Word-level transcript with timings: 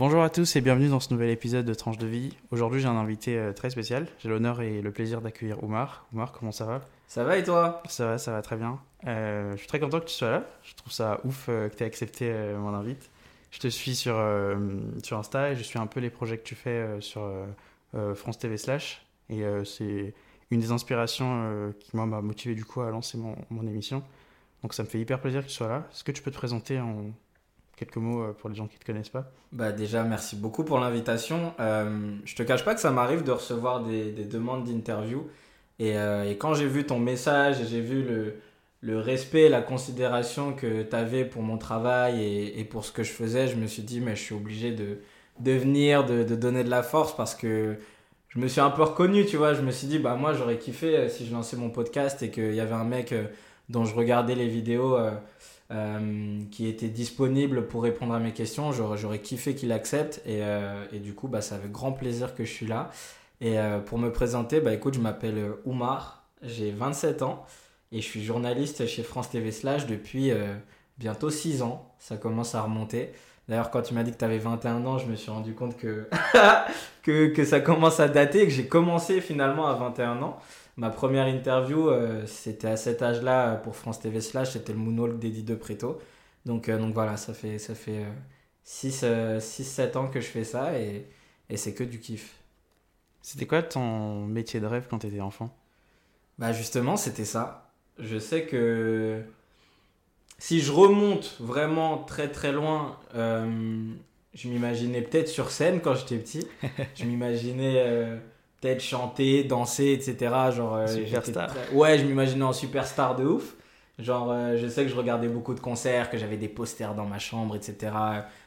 Bonjour 0.00 0.22
à 0.22 0.30
tous 0.30 0.56
et 0.56 0.62
bienvenue 0.62 0.88
dans 0.88 0.98
ce 0.98 1.12
nouvel 1.12 1.28
épisode 1.28 1.66
de 1.66 1.74
Tranche 1.74 1.98
de 1.98 2.06
vie. 2.06 2.34
Aujourd'hui, 2.50 2.80
j'ai 2.80 2.86
un 2.86 2.96
invité 2.96 3.36
euh, 3.36 3.52
très 3.52 3.68
spécial. 3.68 4.06
J'ai 4.18 4.30
l'honneur 4.30 4.62
et 4.62 4.80
le 4.80 4.90
plaisir 4.90 5.20
d'accueillir 5.20 5.62
Oumar. 5.62 6.06
Oumar, 6.14 6.32
comment 6.32 6.52
ça 6.52 6.64
va? 6.64 6.80
Ça 7.06 7.22
va 7.22 7.36
et 7.36 7.44
toi? 7.44 7.82
Ça 7.86 8.06
va, 8.06 8.16
ça 8.16 8.32
va 8.32 8.40
très 8.40 8.56
bien. 8.56 8.80
Euh, 9.06 9.52
je 9.52 9.58
suis 9.58 9.66
très 9.66 9.78
content 9.78 10.00
que 10.00 10.06
tu 10.06 10.14
sois 10.14 10.30
là. 10.30 10.44
Je 10.62 10.74
trouve 10.74 10.90
ça 10.90 11.20
ouf 11.24 11.50
euh, 11.50 11.68
que 11.68 11.76
tu 11.76 11.82
aies 11.82 11.86
accepté 11.86 12.30
euh, 12.32 12.58
mon 12.58 12.72
invite. 12.72 13.10
Je 13.50 13.58
te 13.58 13.68
suis 13.68 13.94
sur, 13.94 14.14
sur 15.02 15.18
Insta 15.18 15.50
et 15.50 15.56
je 15.56 15.62
suis 15.62 15.78
un 15.78 15.86
peu 15.86 16.00
les 16.00 16.08
projets 16.08 16.38
que 16.38 16.44
tu 16.44 16.54
fais 16.54 16.98
sur 17.00 17.30
France 18.14 18.38
TV 18.38 18.56
Slash. 18.56 19.04
Et 19.28 19.42
c'est 19.66 20.14
une 20.50 20.60
des 20.60 20.70
inspirations 20.70 21.74
qui 21.78 21.94
moi 21.94 22.06
m'a 22.06 22.22
motivé 22.22 22.54
du 22.54 22.64
coup 22.64 22.80
à 22.80 22.90
lancer 22.90 23.18
mon, 23.18 23.36
mon 23.50 23.66
émission. 23.66 24.04
Donc 24.62 24.72
ça 24.72 24.84
me 24.84 24.88
fait 24.88 25.00
hyper 25.00 25.20
plaisir 25.20 25.42
que 25.42 25.48
tu 25.48 25.52
sois 25.52 25.68
là. 25.68 25.88
Est-ce 25.92 26.04
que 26.04 26.12
tu 26.12 26.22
peux 26.22 26.30
te 26.30 26.36
présenter 26.36 26.78
en 26.78 27.10
quelques 27.80 27.96
mots 27.96 28.22
euh, 28.22 28.32
pour 28.32 28.48
les 28.48 28.54
gens 28.54 28.68
qui 28.68 28.76
ne 28.76 28.80
te 28.80 28.86
connaissent 28.86 29.08
pas 29.08 29.32
Bah 29.50 29.72
déjà 29.72 30.04
merci 30.04 30.36
beaucoup 30.36 30.62
pour 30.64 30.78
l'invitation. 30.78 31.54
Euh, 31.58 32.14
je 32.24 32.36
te 32.36 32.42
cache 32.44 32.64
pas 32.64 32.74
que 32.74 32.80
ça 32.80 32.90
m'arrive 32.92 33.24
de 33.24 33.32
recevoir 33.32 33.82
des, 33.82 34.12
des 34.12 34.24
demandes 34.24 34.64
d'interview 34.64 35.26
et, 35.80 35.96
euh, 35.96 36.30
et 36.30 36.36
quand 36.36 36.52
j'ai 36.52 36.66
vu 36.66 36.84
ton 36.84 36.98
message 36.98 37.58
et 37.62 37.64
j'ai 37.64 37.80
vu 37.80 38.02
le, 38.02 38.36
le 38.82 38.98
respect, 38.98 39.48
la 39.48 39.62
considération 39.62 40.52
que 40.52 40.82
tu 40.82 40.94
avais 40.94 41.24
pour 41.24 41.42
mon 41.42 41.56
travail 41.56 42.22
et, 42.22 42.64
pour 42.64 42.84
ce 42.84 42.92
que 42.92 43.02
je 43.02 43.10
faisais, 43.10 43.48
je 43.48 43.56
me 43.56 43.66
suis 43.66 43.82
dit 43.82 44.00
mais 44.00 44.14
je 44.14 44.20
suis 44.20 44.34
obligé 44.34 44.72
de, 44.72 44.98
venir, 45.42 46.04
de, 46.04 46.22
donner 46.34 46.64
de 46.64 46.70
la 46.70 46.82
force 46.82 47.16
parce 47.16 47.34
que 47.34 47.78
je 48.28 48.38
me 48.38 48.46
suis 48.46 48.60
un 48.60 48.68
peu 48.70 48.82
reconnu, 48.82 49.24
tu 49.24 49.38
vois. 49.38 49.54
Je 49.54 49.62
me 49.62 49.70
suis 49.70 49.86
dit 49.86 49.98
bah 49.98 50.16
moi 50.16 50.34
j'aurais 50.34 50.58
kiffé 50.58 50.96
euh, 50.96 51.08
si 51.08 51.26
je 51.26 51.32
lançais 51.32 51.56
mon 51.56 51.70
podcast 51.70 52.22
et 52.22 52.30
qu'il 52.30 52.54
y 52.54 52.60
avait 52.60 52.74
un 52.74 52.84
mec 52.84 53.14
dont 53.70 53.86
je 53.86 53.94
regardais 53.94 54.34
les 54.34 54.48
vidéos. 54.48 54.98
Euh, 55.70 56.40
qui 56.50 56.66
était 56.66 56.88
disponible 56.88 57.68
pour 57.68 57.84
répondre 57.84 58.12
à 58.12 58.18
mes 58.18 58.32
questions. 58.32 58.72
J'aurais, 58.72 59.20
kiffé 59.20 59.54
qu'il 59.54 59.70
accepte 59.70 60.20
et, 60.26 60.42
euh, 60.42 60.84
et 60.92 60.98
du 60.98 61.14
coup, 61.14 61.28
bah, 61.28 61.42
c'est 61.42 61.54
avec 61.54 61.70
grand 61.70 61.92
plaisir 61.92 62.34
que 62.34 62.44
je 62.44 62.50
suis 62.50 62.66
là. 62.66 62.90
Et 63.40 63.56
euh, 63.58 63.78
pour 63.78 63.98
me 63.98 64.10
présenter, 64.10 64.60
bah, 64.60 64.74
écoute, 64.74 64.94
je 64.94 65.00
m'appelle 65.00 65.52
Oumar, 65.64 66.24
j'ai 66.42 66.72
27 66.72 67.22
ans 67.22 67.46
et 67.92 68.00
je 68.00 68.06
suis 68.06 68.24
journaliste 68.24 68.86
chez 68.86 69.04
France 69.04 69.30
TV 69.30 69.52
Slash 69.52 69.86
depuis 69.86 70.32
bientôt 70.98 71.30
6 71.30 71.62
ans. 71.62 71.94
Ça 72.00 72.16
commence 72.16 72.56
à 72.56 72.62
remonter. 72.62 73.12
D'ailleurs, 73.50 73.72
quand 73.72 73.82
tu 73.82 73.94
m'as 73.94 74.04
dit 74.04 74.12
que 74.12 74.16
tu 74.16 74.24
avais 74.24 74.38
21 74.38 74.86
ans, 74.86 74.98
je 74.98 75.06
me 75.06 75.16
suis 75.16 75.28
rendu 75.28 75.54
compte 75.54 75.76
que, 75.76 76.08
que, 77.02 77.34
que 77.34 77.44
ça 77.44 77.58
commence 77.58 77.98
à 77.98 78.06
dater 78.06 78.42
et 78.42 78.44
que 78.44 78.52
j'ai 78.52 78.68
commencé 78.68 79.20
finalement 79.20 79.66
à 79.66 79.74
21 79.74 80.22
ans. 80.22 80.38
Ma 80.76 80.88
première 80.90 81.26
interview, 81.26 81.88
euh, 81.88 82.24
c'était 82.26 82.68
à 82.68 82.76
cet 82.76 83.02
âge-là 83.02 83.48
euh, 83.48 83.56
pour 83.56 83.74
France 83.74 83.98
TV 83.98 84.20
Slash, 84.20 84.52
c'était 84.52 84.72
le 84.72 84.78
Moonwalk 84.78 85.18
d'Eddie 85.18 85.42
De 85.42 85.56
Preto. 85.56 85.98
Donc, 86.46 86.68
euh, 86.68 86.78
donc 86.78 86.94
voilà, 86.94 87.16
ça 87.16 87.34
fait, 87.34 87.58
ça 87.58 87.74
fait 87.74 88.06
6-7 88.64 89.96
ans 89.96 90.06
que 90.06 90.20
je 90.20 90.28
fais 90.28 90.44
ça 90.44 90.78
et, 90.78 91.08
et 91.48 91.56
c'est 91.56 91.74
que 91.74 91.82
du 91.82 91.98
kiff. 91.98 92.36
C'était 93.20 93.46
quoi 93.46 93.64
ton 93.64 94.26
métier 94.26 94.60
de 94.60 94.66
rêve 94.66 94.86
quand 94.88 95.00
tu 95.00 95.08
étais 95.08 95.20
enfant? 95.20 95.52
Bah 96.38 96.52
justement, 96.52 96.96
c'était 96.96 97.24
ça. 97.24 97.72
Je 97.98 98.20
sais 98.20 98.46
que 98.46 99.24
si 100.40 100.60
je 100.60 100.72
remonte 100.72 101.36
vraiment 101.38 101.98
très 101.98 102.28
très 102.28 102.50
loin, 102.50 102.96
euh, 103.14 103.46
je 104.34 104.48
m'imaginais 104.48 105.02
peut-être 105.02 105.28
sur 105.28 105.50
scène 105.50 105.80
quand 105.80 105.94
j'étais 105.94 106.16
petit. 106.16 106.46
je 106.96 107.04
m'imaginais 107.04 107.74
euh, 107.76 108.16
peut-être 108.60 108.80
chanter, 108.82 109.44
danser, 109.44 109.92
etc. 109.92 110.34
Genre, 110.56 110.74
euh, 110.76 110.86
Superstar. 110.88 111.48
très- 111.48 111.74
Ouais, 111.74 111.98
je 111.98 112.04
m'imaginais 112.04 112.44
en 112.44 112.52
superstar 112.52 113.14
de 113.16 113.24
ouf. 113.24 113.54
Genre, 113.98 114.34
je 114.56 114.66
sais 114.66 114.84
que 114.84 114.88
je 114.90 114.96
regardais 114.96 115.28
beaucoup 115.28 115.52
de 115.52 115.60
concerts, 115.60 116.08
que 116.08 116.16
j'avais 116.16 116.38
des 116.38 116.48
posters 116.48 116.94
dans 116.94 117.04
ma 117.04 117.18
chambre, 117.18 117.54
etc. 117.54 117.92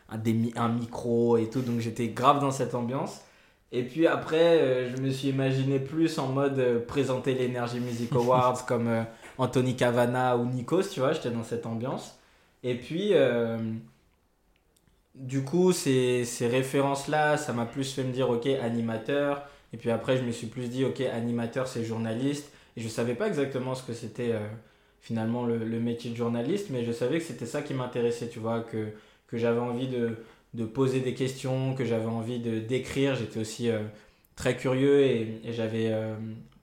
Un, 0.09 0.17
des 0.17 0.51
un 0.55 0.67
micro 0.69 1.37
et 1.37 1.47
tout, 1.47 1.61
donc 1.61 1.79
j'étais 1.79 2.07
grave 2.07 2.41
dans 2.41 2.49
cette 2.49 2.73
ambiance. 2.73 3.21
Et 3.71 3.83
puis 3.83 4.07
après, 4.07 4.89
je 4.89 4.99
me 4.99 5.11
suis 5.11 5.27
imaginé 5.29 5.77
plus 5.79 6.17
en 6.17 6.27
mode 6.27 6.83
présenter 6.87 7.35
l'Energy 7.35 7.79
Music 7.79 8.11
Awards 8.15 8.65
comme 8.65 9.05
Anthony 9.37 9.75
Cavana 9.75 10.37
ou 10.37 10.45
Nikos, 10.45 10.83
tu 10.91 10.99
vois, 10.99 11.13
j'étais 11.13 11.31
dans 11.31 11.43
cette 11.43 11.65
ambiance. 11.65 12.19
Et 12.63 12.75
puis, 12.75 13.09
euh, 13.13 13.57
du 15.15 15.43
coup, 15.43 15.71
ces, 15.71 16.25
ces 16.25 16.47
références-là, 16.47 17.37
ça 17.37 17.53
m'a 17.53 17.65
plus 17.65 17.93
fait 17.93 18.03
me 18.03 18.11
dire, 18.11 18.29
ok, 18.29 18.47
animateur. 18.47 19.47
Et 19.73 19.77
puis 19.77 19.91
après, 19.91 20.17
je 20.17 20.23
me 20.23 20.31
suis 20.31 20.47
plus 20.47 20.69
dit, 20.69 20.85
ok, 20.85 21.01
animateur, 21.01 21.67
c'est 21.67 21.83
journaliste. 21.83 22.51
Et 22.77 22.81
je 22.81 22.87
savais 22.87 23.15
pas 23.15 23.27
exactement 23.27 23.75
ce 23.75 23.83
que 23.83 23.93
c'était 23.93 24.31
euh, 24.31 24.47
finalement 25.01 25.45
le, 25.45 25.57
métier 25.79 26.11
de 26.11 26.15
journaliste, 26.15 26.67
mais 26.69 26.83
je 26.85 26.91
savais 26.91 27.19
que 27.19 27.25
c'était 27.25 27.45
ça 27.45 27.61
qui 27.61 27.73
m'intéressait, 27.73 28.29
tu 28.29 28.39
vois, 28.39 28.61
que, 28.61 28.93
j'avais 29.33 29.59
envie 29.59 29.87
de, 29.87 30.65
poser 30.65 30.99
des 30.99 31.15
questions, 31.15 31.73
que 31.73 31.85
j'avais 31.85 32.05
envie 32.05 32.39
de 32.39 32.59
d'écrire. 32.59 33.15
J'étais 33.15 33.39
aussi 33.39 33.69
euh, 33.69 33.79
très 34.35 34.55
curieux 34.55 35.01
et, 35.01 35.41
j'avais 35.51 35.91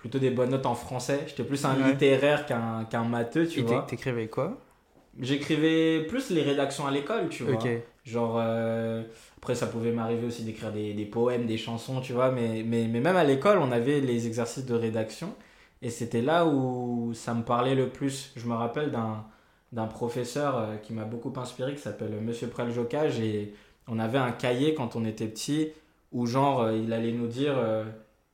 plutôt 0.01 0.19
des 0.19 0.31
bonnes 0.31 0.51
notes 0.51 0.67
en 0.67 0.75
français. 0.75 1.21
J'étais 1.29 1.45
plus 1.45 1.65
un 1.65 1.77
Ouais. 1.77 1.93
littéraire 1.93 2.47
qu'un 2.47 2.85
qu'un 2.91 3.05
matheux, 3.05 3.47
tu 3.47 3.61
Et 3.61 3.63
vois. 3.63 3.83
t'é- 3.83 3.97
t'écrivais 3.97 4.27
quoi? 4.29 4.59
J'écrivais 5.21 6.05
plus 6.07 6.31
les 6.31 6.43
rédactions 6.43 6.87
à 6.87 6.91
l'école, 6.91 7.29
tu 7.29 7.43
vois. 7.45 7.55
Ok. 7.55 7.69
Genre, 8.05 8.37
euh, 8.41 9.03
après, 9.37 9.55
ça 9.55 9.67
pouvait 9.67 9.93
m'arriver 9.93 10.27
aussi 10.27 10.45
d'écrire 10.45 10.73
des, 10.73 10.95
des 10.95 11.05
poèmes, 11.05 11.47
des 11.47 11.59
chansons, 11.59 12.01
tu 12.01 12.13
vois. 12.15 12.31
Mais, 12.31 12.63
mais, 12.67 12.87
mais 12.89 13.01
même 13.01 13.17
à 13.17 13.25
l'école, 13.25 13.59
on 13.59 13.71
avait 13.73 14.01
les 14.01 14.27
exercices 14.27 14.65
de 14.65 14.75
rédaction. 14.75 15.35
Et 15.83 15.91
c'était 15.91 16.23
là 16.23 16.47
où 16.47 17.13
ça 17.15 17.35
me 17.35 17.43
parlait 17.43 17.75
le 17.75 17.89
plus. 17.89 18.33
Je 18.37 18.47
me 18.47 18.55
rappelle 18.55 18.91
d'un, 18.91 19.87
professeur 19.89 20.57
euh, 20.59 20.77
qui 20.77 20.93
m'a 20.93 21.05
beaucoup 21.05 21.33
inspiré, 21.39 21.75
qui 21.75 21.83
s'appelle 21.83 22.13
Monsieur 22.23 22.49
Preljocage. 22.49 23.21
Et 23.21 23.53
on 23.89 23.99
avait 23.99 24.19
un 24.19 24.33
cahier 24.33 24.75
quand 24.75 24.97
on 24.97 25.05
était 25.05 25.27
petit 25.29 25.69
où, 26.13 26.27
genre, 26.27 26.63
euh, 26.63 26.77
il 26.77 26.93
allait 26.93 27.13
nous 27.13 27.27
dire 27.29 27.55
euh, 27.59 27.85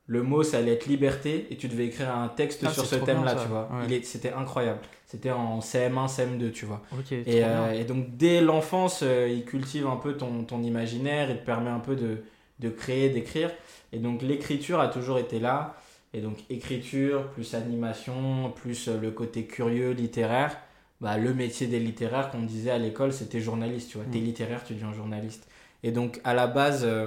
le 0.09 0.23
mot, 0.23 0.43
ça 0.43 0.59
allait 0.59 0.73
être 0.73 0.87
liberté. 0.87 1.47
Et 1.51 1.57
tu 1.57 1.69
devais 1.69 1.87
écrire 1.87 2.15
un 2.15 2.29
texte 2.29 2.63
Ah, 2.67 2.71
sur 2.71 2.85
ce 2.87 2.97
bien, 2.97 3.05
thème-là, 3.07 3.37
ça. 3.37 3.43
tu 3.43 3.49
vois. 3.49 3.69
Ouais. 3.89 4.01
C'était 4.03 4.33
incroyable. 4.33 4.79
C'était 5.07 5.31
en 5.31 5.61
CM1, 5.61 6.09
CM2, 6.09 6.51
tu 6.53 6.65
vois. 6.67 6.83
Et, 7.11 7.45
euh, 7.45 7.73
et 7.73 7.85
donc 7.85 8.17
dès 8.17 8.41
l'enfance, 8.41 9.01
euh, 9.03 9.29
il 9.29 9.45
cultive 9.45 9.87
un 9.87 9.97
peu 9.97 10.17
ton, 10.17 10.45
ton 10.45 10.63
imaginaire, 10.63 11.31
il 11.31 11.37
te 11.39 11.45
permet 11.45 11.71
un 11.71 11.79
peu 11.81 11.95
de, 11.97 12.23
de 12.59 12.69
créer, 12.69 13.09
d'écrire. 13.11 13.51
Et 13.93 13.99
donc 13.99 14.23
l'écriture 14.23 14.81
a 14.81 14.89
toujours 14.89 15.19
été 15.19 15.39
là. 15.39 15.77
Et 16.15 16.21
donc 16.21 16.39
écriture, 16.51 17.29
plus 17.31 17.55
animation, 17.55 18.51
plus 18.55 18.89
euh, 18.89 18.99
le 19.01 19.11
côté 19.11 19.45
curieux, 19.47 19.91
littéraire. 19.93 20.57
Bah, 21.01 21.19
le 21.19 21.35
métier 21.35 21.67
des 21.67 21.79
littéraires, 21.79 22.31
qu'on 22.31 22.43
disait 22.43 22.71
à 22.71 22.79
l'école, 22.79 23.13
c'était 23.13 23.41
journaliste. 23.41 23.91
Tu 23.91 23.99
vois, 23.99 24.07
t'es 24.11 24.19
Mm. 24.19 24.25
littéraire, 24.25 24.65
tu 24.65 24.75
deviens 24.75 24.93
journaliste. 24.93 25.47
Et 25.83 25.93
donc 25.93 26.21
à 26.25 26.33
la 26.35 26.47
base, 26.47 26.83
euh, 26.85 27.07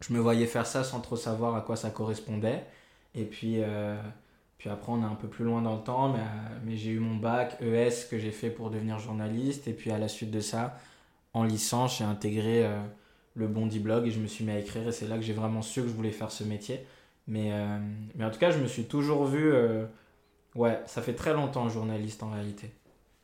je 0.00 0.12
me 0.12 0.18
voyais 0.18 0.46
faire 0.46 0.66
ça 0.66 0.84
sans 0.84 1.00
trop 1.00 1.16
savoir 1.16 1.54
à 1.54 1.60
quoi 1.60 1.76
ça 1.76 1.90
correspondait. 1.90 2.64
Et 3.14 3.24
puis, 3.24 3.62
euh, 3.62 3.96
puis 4.58 4.70
après, 4.70 4.92
on 4.92 5.02
est 5.02 5.06
un 5.06 5.14
peu 5.14 5.28
plus 5.28 5.44
loin 5.44 5.62
dans 5.62 5.76
le 5.76 5.82
temps, 5.82 6.12
mais, 6.12 6.20
euh, 6.20 6.76
j'ai 6.76 6.90
eu 6.90 7.00
mon 7.00 7.16
bac 7.16 7.56
ES 7.60 8.08
que 8.10 8.18
j'ai 8.18 8.30
fait 8.30 8.50
pour 8.50 8.70
devenir 8.70 8.98
journaliste. 8.98 9.68
Et 9.68 9.72
puis 9.72 9.90
à 9.90 9.98
la 9.98 10.08
suite 10.08 10.30
de 10.30 10.40
ça, 10.40 10.78
en 11.34 11.44
licence, 11.44 11.98
j'ai 11.98 12.04
intégré 12.04 12.64
euh, 12.66 12.80
le 13.34 13.46
Bondi 13.48 13.78
Blog 13.80 14.06
et 14.06 14.10
je 14.10 14.20
me 14.20 14.26
suis 14.26 14.44
mis 14.44 14.52
à 14.52 14.58
écrire. 14.58 14.88
Et 14.88 14.92
c'est 14.92 15.08
là 15.08 15.16
que 15.16 15.22
j'ai 15.22 15.34
vraiment 15.34 15.62
su 15.62 15.82
que 15.82 15.88
je 15.88 15.92
voulais 15.94 16.12
faire 16.12 16.30
ce 16.30 16.44
métier. 16.44 16.86
Mais, 17.28 17.52
mais 18.16 18.24
en 18.24 18.30
tout 18.30 18.40
cas, 18.40 18.50
je 18.50 18.58
me 18.58 18.66
suis 18.66 18.84
toujours 18.84 19.24
vu. 19.26 19.52
ouais, 20.56 20.80
ça 20.86 21.02
fait 21.02 21.14
très 21.14 21.32
longtemps 21.32 21.68
journaliste 21.68 22.22
en 22.24 22.30
réalité. 22.30 22.72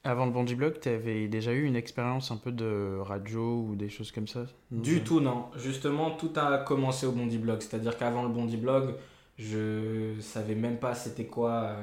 Avant 0.06 0.24
le 0.26 0.30
Bondi 0.30 0.54
Blog, 0.54 0.78
t'avais 0.78 1.26
déjà 1.26 1.52
eu 1.52 1.64
une 1.64 1.74
expérience 1.76 2.30
un 2.30 2.36
peu 2.36 2.52
de 2.52 2.98
radio 3.00 3.66
ou 3.68 3.74
des 3.74 3.88
choses 3.88 4.12
comme 4.12 4.28
ça 4.28 4.44
Du 4.70 5.00
tout, 5.02 5.18
non. 5.20 5.46
Justement, 5.56 6.12
tout 6.12 6.30
a 6.36 6.58
commencé 6.58 7.06
au 7.06 7.12
Bondi 7.12 7.38
Blog. 7.38 7.60
C'est-à-dire 7.60 7.96
qu'avant 7.98 8.22
le 8.22 8.28
Bondi 8.28 8.56
Blog, 8.56 8.94
je 9.36 10.12
savais 10.20 10.54
même 10.54 10.78
pas 10.78 10.94
c'était 10.94 11.26
quoi. 11.26 11.50
euh, 11.50 11.82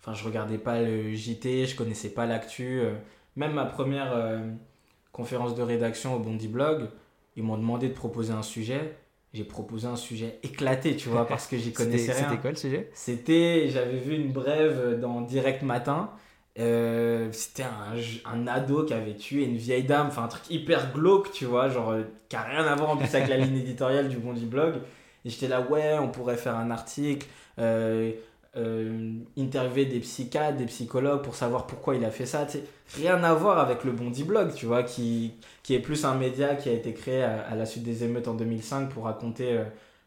Enfin, 0.00 0.14
je 0.14 0.24
regardais 0.24 0.58
pas 0.58 0.80
le 0.80 1.12
JT, 1.12 1.66
je 1.66 1.74
connaissais 1.74 2.10
pas 2.10 2.26
l'actu. 2.26 2.78
euh. 2.80 2.94
Même 3.34 3.52
ma 3.54 3.64
première 3.64 4.12
euh, 4.14 4.38
conférence 5.10 5.56
de 5.56 5.62
rédaction 5.62 6.14
au 6.14 6.20
Bondi 6.20 6.46
Blog, 6.46 6.88
ils 7.34 7.42
m'ont 7.42 7.58
demandé 7.58 7.88
de 7.88 7.94
proposer 7.94 8.32
un 8.32 8.42
sujet. 8.42 8.96
J'ai 9.34 9.42
proposé 9.44 9.88
un 9.88 9.96
sujet 9.96 10.38
éclaté, 10.44 10.94
tu 10.96 11.08
vois, 11.08 11.26
parce 11.26 11.48
que 11.48 11.56
j'y 11.58 11.72
connaissais 11.72 12.12
rien. 12.12 12.28
c'était 12.30 12.40
quoi 12.40 12.50
le 12.50 12.56
sujet? 12.56 12.90
C'était, 12.94 13.68
j'avais 13.68 13.98
vu 13.98 14.14
une 14.14 14.30
brève 14.32 15.00
dans 15.00 15.20
Direct 15.22 15.62
Matin. 15.62 16.10
Euh, 16.58 17.28
c'était 17.32 17.64
un, 17.64 18.32
un 18.32 18.46
ado 18.46 18.84
qui 18.84 18.94
avait 18.94 19.14
tué 19.14 19.44
une 19.44 19.56
vieille 19.56 19.84
dame, 19.84 20.06
enfin 20.08 20.24
un 20.24 20.28
truc 20.28 20.48
hyper 20.48 20.92
glauque, 20.92 21.30
tu 21.30 21.44
vois, 21.44 21.68
genre 21.68 21.90
euh, 21.90 22.02
qui 22.28 22.36
a 22.36 22.42
rien 22.42 22.64
à 22.64 22.74
voir 22.74 22.90
en 22.90 22.96
plus 22.96 23.14
avec 23.14 23.28
la 23.28 23.36
ligne 23.36 23.58
éditoriale 23.58 24.08
du 24.08 24.16
Bondi 24.16 24.46
Blog. 24.46 24.76
Et 25.24 25.30
j'étais 25.30 25.48
là, 25.48 25.60
ouais, 25.60 25.98
on 25.98 26.08
pourrait 26.08 26.36
faire 26.36 26.56
un 26.56 26.70
article, 26.70 27.26
euh, 27.58 28.12
interviewer 29.36 29.84
des 29.84 30.00
psychiatres, 30.00 30.56
des 30.56 30.64
psychologues 30.64 31.20
pour 31.20 31.34
savoir 31.34 31.66
pourquoi 31.66 31.94
il 31.94 32.04
a 32.06 32.10
fait 32.10 32.26
ça. 32.26 32.46
tu. 32.46 32.58
Rien 32.96 33.22
à 33.22 33.34
voir 33.34 33.58
avec 33.58 33.84
le 33.84 33.92
Bondi 33.92 34.24
Blog, 34.24 34.54
tu 34.54 34.64
vois, 34.64 34.82
qui, 34.82 35.34
qui 35.62 35.74
est 35.74 35.80
plus 35.80 36.06
un 36.06 36.14
média 36.14 36.54
qui 36.54 36.70
a 36.70 36.72
été 36.72 36.94
créé 36.94 37.22
à, 37.22 37.54
la 37.54 37.66
suite 37.66 37.82
des 37.82 38.04
émeutes 38.04 38.28
en 38.28 38.34
2005 38.34 38.88
pour 38.88 39.04
raconter 39.04 39.58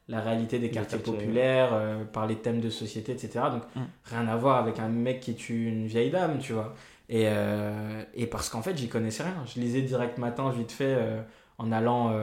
la 0.09 0.19
réalité 0.21 0.59
des 0.59 0.67
Les 0.67 0.71
quartiers 0.73 0.97
populaires, 0.99 1.69
euh, 1.71 2.03
parler 2.03 2.35
de 2.35 2.39
thèmes 2.41 2.59
de 2.59 2.69
société, 2.69 3.11
etc. 3.13 3.45
Donc 3.51 3.61
Mm. 3.75 3.79
rien 4.05 4.27
à 4.27 4.35
voir 4.35 4.57
avec 4.57 4.79
un 4.79 4.89
mec 4.89 5.21
qui 5.21 5.35
tue 5.35 5.67
une 5.67 5.85
vieille 5.87 6.09
dame, 6.09 6.39
tu 6.39 6.51
vois. 6.53 6.73
Et, 7.09 7.23
euh, 7.27 8.03
et 8.13 8.27
parce 8.27 8.49
qu'en 8.49 8.61
fait, 8.61 8.75
j'y 8.77 8.89
connaissais 8.89 9.23
rien. 9.23 9.43
Je 9.45 9.59
lisais 9.61 9.81
direct 9.81 10.17
matin, 10.17 10.49
vite 10.51 10.71
fait, 10.71 10.95
euh, 10.97 11.21
en 11.59 11.71
allant 11.71 12.13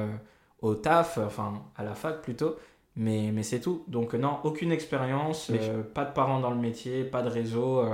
au 0.62 0.74
taf, 0.74 1.18
enfin 1.18 1.62
à 1.76 1.84
la 1.84 1.94
fac 1.94 2.20
plutôt. 2.22 2.56
Mais, 2.96 3.30
mais 3.32 3.42
c'est 3.42 3.60
tout. 3.60 3.84
Donc 3.88 4.14
non, 4.14 4.38
aucune 4.44 4.72
expérience, 4.72 5.50
Mais- 5.50 5.58
pas 5.94 6.04
de 6.04 6.12
parents 6.12 6.40
dans 6.40 6.50
le 6.50 6.56
métier, 6.56 7.04
pas 7.04 7.22
de 7.22 7.28
réseau. 7.28 7.84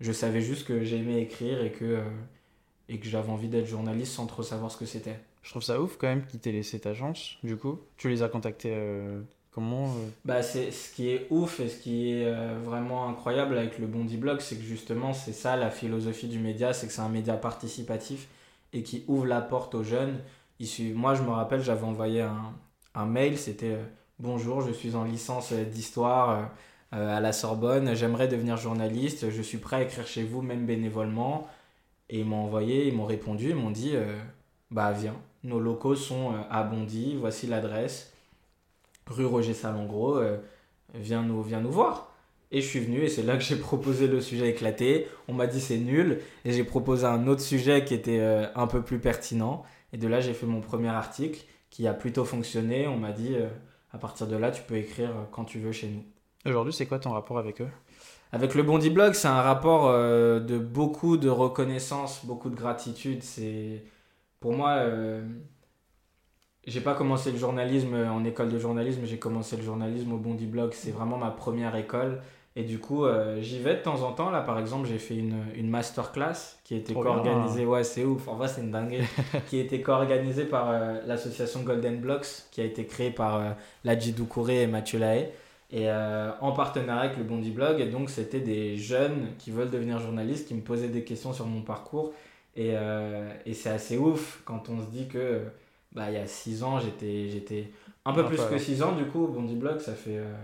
je 0.00 0.10
savais 0.12 0.40
juste 0.40 0.66
que 0.66 0.82
j'aimais 0.84 1.20
écrire 1.22 1.62
et 1.62 1.70
que, 1.70 2.00
et 2.88 2.98
que 2.98 3.06
j'avais 3.08 3.30
envie 3.30 3.48
d'être 3.48 3.66
journaliste 3.66 4.12
sans 4.14 4.26
trop 4.26 4.42
savoir 4.42 4.70
ce 4.70 4.76
que 4.76 4.86
c'était. 4.86 5.18
Je 5.42 5.50
trouve 5.50 5.62
ça 5.62 5.80
ouf 5.80 5.96
quand 5.96 6.06
même 6.06 6.24
qu'ils 6.24 6.40
t'aient 6.40 6.52
laissé 6.52 6.78
ta 6.78 6.90
agence, 6.90 7.36
du 7.42 7.56
coup. 7.56 7.80
Tu 7.96 8.08
les 8.08 8.22
as 8.22 8.28
contactés 8.28 8.72
euh, 8.74 9.20
comment 9.50 9.86
euh 9.86 10.08
Bah, 10.24 10.42
c'est 10.42 10.70
ce 10.70 10.94
qui 10.94 11.10
est 11.10 11.26
ouf 11.30 11.58
et 11.58 11.68
ce 11.68 11.78
qui 11.78 12.12
est 12.12 12.26
euh, 12.26 12.58
vraiment 12.64 13.08
incroyable 13.08 13.58
avec 13.58 13.78
le 13.78 13.86
Bondi 13.86 14.16
Blog, 14.16 14.40
c'est 14.40 14.56
que 14.56 14.62
justement, 14.62 15.12
c'est 15.12 15.32
ça 15.32 15.56
la 15.56 15.70
philosophie 15.70 16.28
du 16.28 16.38
média, 16.38 16.72
c'est 16.72 16.86
que 16.86 16.92
c'est 16.92 17.00
un 17.00 17.08
média 17.08 17.34
participatif 17.34 18.28
et 18.72 18.82
qui 18.82 19.04
ouvre 19.08 19.26
la 19.26 19.40
porte 19.40 19.74
aux 19.74 19.82
jeunes. 19.82 20.18
Moi, 20.94 21.14
je 21.14 21.22
me 21.22 21.30
rappelle, 21.30 21.60
j'avais 21.60 21.84
envoyé 21.84 22.20
un, 22.20 22.54
un 22.94 23.06
mail, 23.06 23.36
c'était 23.36 23.76
Bonjour, 24.20 24.60
je 24.60 24.70
suis 24.70 24.94
en 24.94 25.02
licence 25.02 25.52
d'histoire 25.52 26.52
à 26.92 27.20
la 27.20 27.32
Sorbonne, 27.32 27.96
j'aimerais 27.96 28.28
devenir 28.28 28.56
journaliste, 28.56 29.30
je 29.30 29.42
suis 29.42 29.58
prêt 29.58 29.76
à 29.76 29.82
écrire 29.82 30.06
chez 30.06 30.22
vous, 30.22 30.40
même 30.40 30.66
bénévolement. 30.66 31.48
Et 32.08 32.20
ils 32.20 32.24
m'ont 32.24 32.44
envoyé, 32.44 32.86
ils 32.86 32.94
m'ont 32.94 33.06
répondu, 33.06 33.50
ils 33.50 33.56
m'ont 33.56 33.72
dit 33.72 33.96
Bah, 34.70 34.92
viens, 34.92 35.16
nos 35.44 35.60
locaux 35.60 35.94
sont 35.94 36.32
euh, 36.32 36.38
à 36.50 36.62
Bondy, 36.62 37.16
voici 37.16 37.46
l'adresse 37.46 38.12
rue 39.08 39.26
Roger 39.26 39.52
Salengro, 39.52 40.16
euh, 40.16 40.38
viens, 40.94 41.22
nous, 41.22 41.42
viens 41.42 41.60
nous 41.60 41.72
voir. 41.72 42.08
Et 42.52 42.60
je 42.60 42.66
suis 42.66 42.80
venu 42.80 43.02
et 43.02 43.08
c'est 43.08 43.22
là 43.22 43.36
que 43.36 43.42
j'ai 43.42 43.56
proposé 43.58 44.06
le 44.06 44.20
sujet 44.20 44.50
éclaté. 44.50 45.08
On 45.28 45.32
m'a 45.32 45.46
dit 45.46 45.60
c'est 45.60 45.78
nul 45.78 46.20
et 46.44 46.52
j'ai 46.52 46.64
proposé 46.64 47.06
un 47.06 47.26
autre 47.26 47.40
sujet 47.40 47.84
qui 47.84 47.94
était 47.94 48.20
euh, 48.20 48.46
un 48.54 48.66
peu 48.66 48.82
plus 48.82 48.98
pertinent. 48.98 49.64
Et 49.92 49.98
de 49.98 50.06
là, 50.06 50.20
j'ai 50.20 50.34
fait 50.34 50.46
mon 50.46 50.60
premier 50.60 50.88
article 50.88 51.44
qui 51.70 51.86
a 51.86 51.94
plutôt 51.94 52.24
fonctionné. 52.24 52.86
On 52.86 52.96
m'a 52.96 53.12
dit 53.12 53.36
à 53.92 53.98
partir 53.98 54.26
de 54.26 54.36
là, 54.36 54.50
tu 54.50 54.62
peux 54.62 54.76
écrire 54.76 55.10
quand 55.32 55.44
tu 55.44 55.58
veux 55.58 55.72
chez 55.72 55.88
nous. 55.88 56.02
Aujourd'hui, 56.46 56.72
c'est 56.72 56.86
quoi 56.86 56.98
ton 56.98 57.10
rapport 57.10 57.38
avec 57.38 57.60
eux? 57.60 57.68
Avec 58.32 58.54
le 58.54 58.62
Bondi 58.62 58.88
Blog, 58.88 59.12
c'est 59.12 59.28
un 59.28 59.42
rapport 59.42 59.92
de 59.92 60.58
beaucoup 60.58 61.18
de 61.18 61.28
reconnaissance, 61.28 62.24
beaucoup 62.24 62.48
de 62.48 62.54
gratitude. 62.54 63.22
C'est 63.22 63.82
pour 64.42 64.52
moi, 64.52 64.72
euh, 64.72 65.22
j'ai 66.66 66.82
pas 66.82 66.94
commencé 66.94 67.32
le 67.32 67.38
journalisme 67.38 67.94
en 67.94 68.24
école 68.24 68.50
de 68.50 68.58
journalisme, 68.58 69.00
j'ai 69.04 69.18
commencé 69.18 69.56
le 69.56 69.62
journalisme 69.62 70.12
au 70.12 70.18
Bondi 70.18 70.46
Blog. 70.46 70.72
C'est 70.74 70.90
vraiment 70.90 71.16
ma 71.16 71.30
première 71.30 71.74
école. 71.76 72.20
Et 72.54 72.64
du 72.64 72.78
coup, 72.78 73.06
euh, 73.06 73.40
j'y 73.40 73.58
vais 73.60 73.76
de 73.76 73.80
temps 73.80 74.02
en 74.02 74.12
temps. 74.12 74.30
Là, 74.30 74.42
par 74.42 74.58
exemple, 74.58 74.86
j'ai 74.86 74.98
fait 74.98 75.16
une, 75.16 75.42
une 75.56 75.70
masterclass 75.70 76.58
qui 76.64 76.74
était 76.74 76.92
co-organisée. 76.92 77.64
Ouais, 77.64 77.82
c'est 77.82 78.04
ouf. 78.04 78.28
En 78.28 78.34
vrai, 78.34 78.48
c'est 78.48 78.60
une 78.60 78.70
dinguerie. 78.70 79.06
qui 79.46 79.58
a 79.58 79.62
été 79.62 79.80
co-organisée 79.80 80.44
par 80.44 80.68
euh, 80.70 81.00
l'association 81.06 81.62
Golden 81.62 81.98
Blocks, 81.98 82.26
qui 82.50 82.60
a 82.60 82.64
été 82.64 82.84
créée 82.84 83.10
par 83.10 83.36
euh, 83.36 83.50
Ladji 83.84 84.12
Doucouré 84.12 84.62
et 84.62 84.66
Mathieu 84.66 84.98
Lahaye 84.98 85.30
et 85.72 85.88
euh, 85.88 86.30
en 86.42 86.52
partenariat 86.52 87.04
avec 87.04 87.16
le 87.16 87.24
Bondi 87.24 87.50
Blog. 87.50 87.80
Et 87.80 87.86
donc, 87.86 88.10
c'était 88.10 88.40
des 88.40 88.76
jeunes 88.76 89.28
qui 89.38 89.50
veulent 89.50 89.70
devenir 89.70 89.98
journalistes 89.98 90.46
qui 90.46 90.54
me 90.54 90.60
posaient 90.60 90.88
des 90.88 91.04
questions 91.04 91.32
sur 91.32 91.46
mon 91.46 91.62
parcours. 91.62 92.12
Et, 92.54 92.72
euh, 92.74 93.32
et 93.46 93.54
c'est 93.54 93.70
assez 93.70 93.96
ouf 93.96 94.42
quand 94.44 94.68
on 94.68 94.80
se 94.80 94.90
dit 94.90 95.08
que 95.08 95.40
bah, 95.92 96.10
il 96.10 96.14
y 96.14 96.18
a 96.18 96.26
6 96.26 96.62
ans, 96.62 96.78
j'étais, 96.80 97.28
j'étais 97.28 97.70
un 98.04 98.12
peu 98.12 98.22
Ah, 98.24 98.28
plus 98.28 98.36
que 98.36 98.42
alors. 98.42 98.60
6 98.60 98.82
ans. 98.82 98.92
Du 98.92 99.04
coup, 99.06 99.26
Bondi 99.26 99.54
Blog, 99.54 99.78
ça 99.80 99.94
fait 99.94 100.18
euh, 100.18 100.34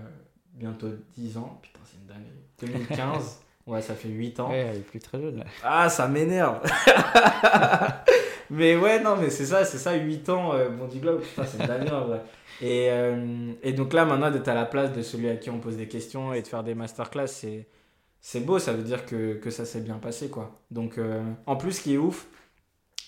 bientôt 0.54 0.88
10 1.16 1.36
ans. 1.38 1.58
Putain, 1.62 1.80
c'est 1.84 1.96
une 1.98 2.06
dinguerie. 2.06 2.86
2015. 2.86 3.40
Ouais, 3.68 3.82
ça 3.82 3.94
fait 3.94 4.08
8 4.08 4.40
ans. 4.40 4.48
Ouais, 4.48 4.60
elle 4.60 4.76
est 4.78 4.80
plus 4.80 4.98
très 4.98 5.20
jeune 5.20 5.40
là. 5.40 5.44
Ah, 5.62 5.90
ça 5.90 6.08
m'énerve. 6.08 6.60
mais 8.50 8.76
ouais, 8.76 8.98
non, 9.00 9.16
mais 9.16 9.28
c'est 9.28 9.44
ça, 9.44 9.62
c'est 9.66 9.76
ça, 9.76 9.94
8 9.94 10.26
ans, 10.30 10.54
euh, 10.54 10.70
Bondi 10.70 10.98
Blog, 10.98 11.20
putain, 11.20 11.44
c'est 11.44 11.66
dingue 11.66 11.92
en 11.92 12.06
vrai. 12.06 12.22
Et, 12.62 12.88
euh, 12.90 13.52
et 13.62 13.74
donc 13.74 13.92
là, 13.92 14.06
maintenant, 14.06 14.30
d'être 14.30 14.48
à 14.48 14.54
la 14.54 14.64
place 14.64 14.92
de 14.94 15.02
celui 15.02 15.28
à 15.28 15.36
qui 15.36 15.50
on 15.50 15.58
pose 15.58 15.76
des 15.76 15.86
questions 15.86 16.32
et 16.32 16.40
de 16.40 16.46
faire 16.46 16.64
des 16.64 16.74
masterclass, 16.74 17.26
c'est, 17.26 17.66
c'est 18.20 18.40
beau, 18.40 18.58
ça 18.58 18.72
veut 18.72 18.82
dire 18.82 19.06
que, 19.06 19.34
que 19.34 19.50
ça 19.50 19.64
s'est 19.64 19.80
bien 19.80 19.98
passé, 19.98 20.28
quoi. 20.30 20.60
Donc, 20.70 20.98
euh, 20.98 21.22
en 21.46 21.56
plus, 21.56 21.72
ce 21.72 21.80
qui 21.82 21.94
est 21.94 21.98
ouf, 21.98 22.26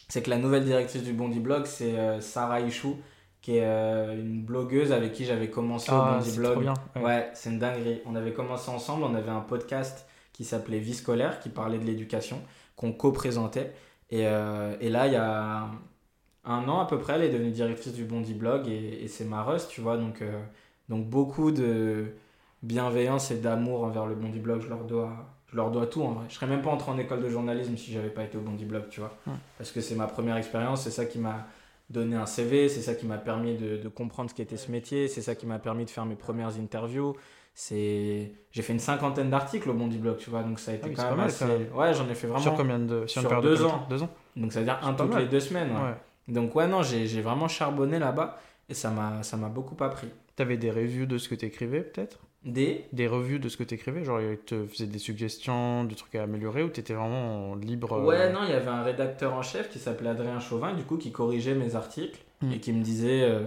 c'est 0.08 0.22
que 0.22 0.30
la 0.30 0.38
nouvelle 0.38 0.64
directrice 0.64 1.02
du 1.02 1.12
Bondi 1.12 1.40
Blog, 1.40 1.66
c'est 1.66 1.98
euh, 1.98 2.20
Sarah 2.20 2.60
Ichou, 2.60 2.96
qui 3.40 3.56
est 3.58 3.64
euh, 3.64 4.14
une 4.14 4.42
blogueuse 4.44 4.92
avec 4.92 5.12
qui 5.12 5.24
j'avais 5.24 5.50
commencé 5.50 5.90
au 5.92 5.94
Ah, 5.94 6.12
Bondi 6.14 6.30
c'est 6.30 6.36
Blog. 6.36 6.52
trop 6.52 6.60
bien. 6.60 6.74
Ouais. 6.96 7.02
Ouais, 7.02 7.30
c'est 7.34 7.50
une 7.50 7.58
dinguerie. 7.58 8.02
On 8.06 8.14
avait 8.14 8.32
commencé 8.32 8.70
ensemble, 8.70 9.04
on 9.04 9.14
avait 9.14 9.30
un 9.30 9.40
podcast 9.40 10.06
qui 10.32 10.44
s'appelait 10.44 10.78
Vie 10.78 10.94
scolaire, 10.94 11.40
qui 11.40 11.48
parlait 11.48 11.78
de 11.78 11.84
l'éducation, 11.84 12.42
qu'on 12.76 12.92
co-présentait. 12.92 13.72
Et, 14.10 14.22
et 14.22 14.88
là, 14.90 15.06
il 15.06 15.12
y 15.12 15.16
a 15.16 15.70
un 16.44 16.68
an 16.68 16.80
à 16.80 16.86
peu 16.86 16.98
près, 16.98 17.14
elle 17.14 17.22
est 17.22 17.28
devenue 17.30 17.50
directrice 17.52 17.92
du 17.92 18.04
Bondi 18.04 18.34
Blog 18.34 18.66
et, 18.68 19.04
et 19.04 19.08
c'est 19.08 19.24
ma 19.24 19.42
rust, 19.44 19.68
tu 19.70 19.80
vois. 19.80 19.96
Donc, 19.96 20.22
donc 20.88 21.06
beaucoup 21.08 21.52
de 21.52 22.06
bienveillance 22.62 23.30
et 23.30 23.36
d'amour 23.36 23.84
envers 23.84 24.06
le 24.06 24.14
Bondi 24.14 24.38
Blog, 24.38 24.60
je 24.62 24.68
leur 24.68 24.84
dois. 24.84 25.12
Je 25.50 25.56
leur 25.56 25.72
dois 25.72 25.86
tout 25.88 26.02
en 26.02 26.12
vrai. 26.12 26.26
Je 26.28 26.34
serais 26.36 26.46
même 26.46 26.62
pas 26.62 26.70
entré 26.70 26.92
en 26.92 26.98
école 26.98 27.22
de 27.24 27.28
journalisme 27.28 27.76
si 27.76 27.92
j'avais 27.92 28.10
pas 28.10 28.22
été 28.22 28.38
au 28.38 28.40
Bondi 28.40 28.64
Blog, 28.64 28.84
tu 28.88 29.00
vois. 29.00 29.12
Ouais. 29.26 29.32
Parce 29.58 29.72
que 29.72 29.80
c'est 29.80 29.96
ma 29.96 30.06
première 30.06 30.36
expérience, 30.36 30.82
c'est 30.82 30.92
ça 30.92 31.06
qui 31.06 31.18
m'a 31.18 31.44
donné 31.88 32.14
un 32.14 32.26
CV, 32.26 32.68
c'est 32.68 32.82
ça 32.82 32.94
qui 32.94 33.04
m'a 33.04 33.18
permis 33.18 33.56
de, 33.56 33.76
de 33.76 33.88
comprendre 33.88 34.30
ce 34.30 34.34
qu'était 34.36 34.56
ce 34.56 34.70
métier, 34.70 35.08
c'est 35.08 35.22
ça 35.22 35.34
qui 35.34 35.46
m'a 35.46 35.58
permis 35.58 35.84
de 35.84 35.90
faire 35.90 36.06
mes 36.06 36.14
premières 36.14 36.56
interviews. 36.60 37.16
C'est, 37.52 38.30
j'ai 38.52 38.62
fait 38.62 38.72
une 38.72 38.78
cinquantaine 38.78 39.28
d'articles 39.28 39.68
au 39.68 39.74
Bondi 39.74 39.98
Blog, 39.98 40.18
tu 40.18 40.30
vois, 40.30 40.44
donc 40.44 40.60
ça 40.60 40.70
a 40.70 40.74
été 40.74 40.84
Ah 40.84 40.88
oui, 40.88 40.94
quand 40.94 41.02
même 41.02 41.10
pas 41.10 41.16
mal, 41.16 41.26
assez. 41.26 41.44
Ouais, 41.74 41.94
j'en 41.94 42.08
ai 42.08 42.14
fait 42.14 42.28
vraiment. 42.28 42.42
Sur 42.44 42.54
combien 42.54 42.78
de 42.78 43.06
sur, 43.08 43.20
Sur 43.20 43.42
deux 43.42 43.56
de 43.56 43.64
ans. 43.64 43.70
temps 43.70 43.86
Deux 43.90 44.02
ans? 44.04 44.10
Donc 44.36 44.52
ça 44.52 44.60
veut 44.60 44.66
dire 44.66 44.78
un 44.84 44.92
pas 44.94 45.04
toutes 45.04 45.16
les 45.16 45.26
deux 45.26 45.40
semaines. 45.40 45.70
ouais. 45.72 45.82
Ouais. 45.82 45.94
Donc 46.28 46.54
ouais, 46.54 46.68
non, 46.68 46.82
j'ai 46.84 47.20
vraiment 47.22 47.48
charbonné 47.48 47.98
là-bas 47.98 48.38
et 48.68 48.74
ça 48.74 48.90
m'a 48.90 49.24
ça 49.24 49.36
m'a 49.36 49.48
beaucoup 49.48 49.82
appris. 49.82 50.06
T'avais 50.36 50.56
des 50.56 50.70
reviews 50.70 51.06
de 51.06 51.18
ce 51.18 51.28
que 51.28 51.34
t'écrivais 51.34 51.80
peut-être? 51.80 52.20
Des 52.44 52.86
Des 52.92 53.06
revues 53.06 53.38
de 53.38 53.48
ce 53.48 53.56
que 53.56 53.64
t'écrivais 53.64 54.02
Genre, 54.04 54.20
ils 54.20 54.38
te 54.38 54.66
faisaient 54.66 54.86
des 54.86 54.98
suggestions, 54.98 55.84
des 55.84 55.94
trucs 55.94 56.14
à 56.14 56.22
améliorer 56.22 56.62
ou 56.62 56.68
t'étais 56.68 56.94
vraiment 56.94 57.54
libre 57.54 57.92
euh, 57.92 58.04
Ouais, 58.04 58.32
non, 58.32 58.40
il 58.44 58.50
y 58.50 58.54
avait 58.54 58.68
un 58.70 58.82
rédacteur 58.82 59.34
en 59.34 59.42
chef 59.42 59.68
qui 59.68 59.78
s'appelait 59.78 60.08
Adrien 60.10 60.40
Chauvin, 60.40 60.72
du 60.72 60.82
coup, 60.84 60.96
qui 60.96 61.12
corrigeait 61.12 61.54
mes 61.54 61.74
articles 61.76 62.18
Mm. 62.42 62.52
et 62.52 62.58
qui 62.58 62.72
me 62.72 62.82
disait. 62.82 63.22
euh, 63.22 63.42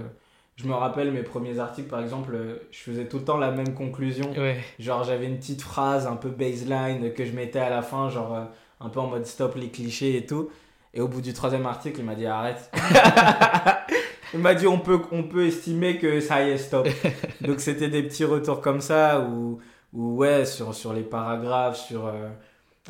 je 0.56 0.68
me 0.68 0.74
rappelle 0.76 1.12
mes 1.12 1.24
premiers 1.24 1.58
articles, 1.58 1.90
par 1.90 2.00
exemple, 2.00 2.36
euh, 2.36 2.58
je 2.70 2.78
faisais 2.78 3.08
tout 3.08 3.18
le 3.18 3.24
temps 3.26 3.38
la 3.38 3.50
même 3.50 3.74
conclusion. 3.74 4.32
Ouais. 4.34 4.58
Genre, 4.78 5.04
j'avais 5.04 5.26
une 5.26 5.38
petite 5.40 5.64
phrase 5.64 6.06
un 6.06 6.16
peu 6.16 6.30
baseline 6.30 7.12
que 7.14 7.26
je 7.26 7.32
mettais 7.32 7.58
à 7.58 7.72
la 7.72 7.82
fin, 7.82 8.10
genre 8.10 8.50
un 8.80 8.90
peu 8.90 9.00
en 9.00 9.08
mode 9.08 9.26
stop 9.26 9.56
les 9.56 9.70
clichés 9.70 10.16
et 10.18 10.28
tout. 10.28 10.50
Et 10.94 11.02
au 11.02 11.08
bout 11.08 11.22
du 11.22 11.34
troisième 11.34 11.66
article, 11.66 12.02
il 12.02 12.06
m'a 12.06 12.14
dit 12.14 12.28
arrête. 12.28 12.70
il 14.34 14.40
m'a 14.40 14.54
dit 14.56 14.68
on 14.68 14.80
peut, 14.80 15.00
on 15.12 15.24
peut 15.24 15.46
estimer 15.46 15.98
que 15.98 16.20
ça 16.20 16.44
y 16.48 16.52
est, 16.52 16.58
stop. 16.58 16.88
Donc, 17.42 17.60
c'était 17.60 17.90
des 17.90 18.04
petits 18.04 18.26
retours 18.26 18.62
comme 18.62 18.82
ça 18.82 19.22
ou 19.22 19.60
ou 19.94 20.16
ouais, 20.18 20.46
sur, 20.46 20.74
sur 20.74 20.92
les 20.94 21.04
paragraphes, 21.04 21.78
sur. 21.78 22.08
euh, 22.08 22.30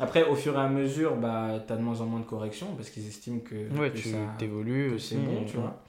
Après, 0.00 0.24
au 0.24 0.34
fur 0.34 0.54
et 0.56 0.60
à 0.60 0.68
mesure, 0.68 1.16
bah, 1.16 1.62
t'as 1.66 1.76
de 1.76 1.82
moins 1.82 2.00
en 2.00 2.06
moins 2.06 2.20
de 2.20 2.24
corrections 2.24 2.68
parce 2.76 2.88
qu'ils 2.90 3.06
estiment 3.06 3.40
que, 3.40 3.54
Ouais, 3.78 3.90
que 3.90 3.98
tu 3.98 4.08
ça- 4.10 4.16
t'évolues 4.38 4.88
que 4.90 4.94
aussi. 4.94 5.08
c'est 5.14 5.16
bon, 5.20 5.44
tu 5.46 5.56
vois. 5.58 5.82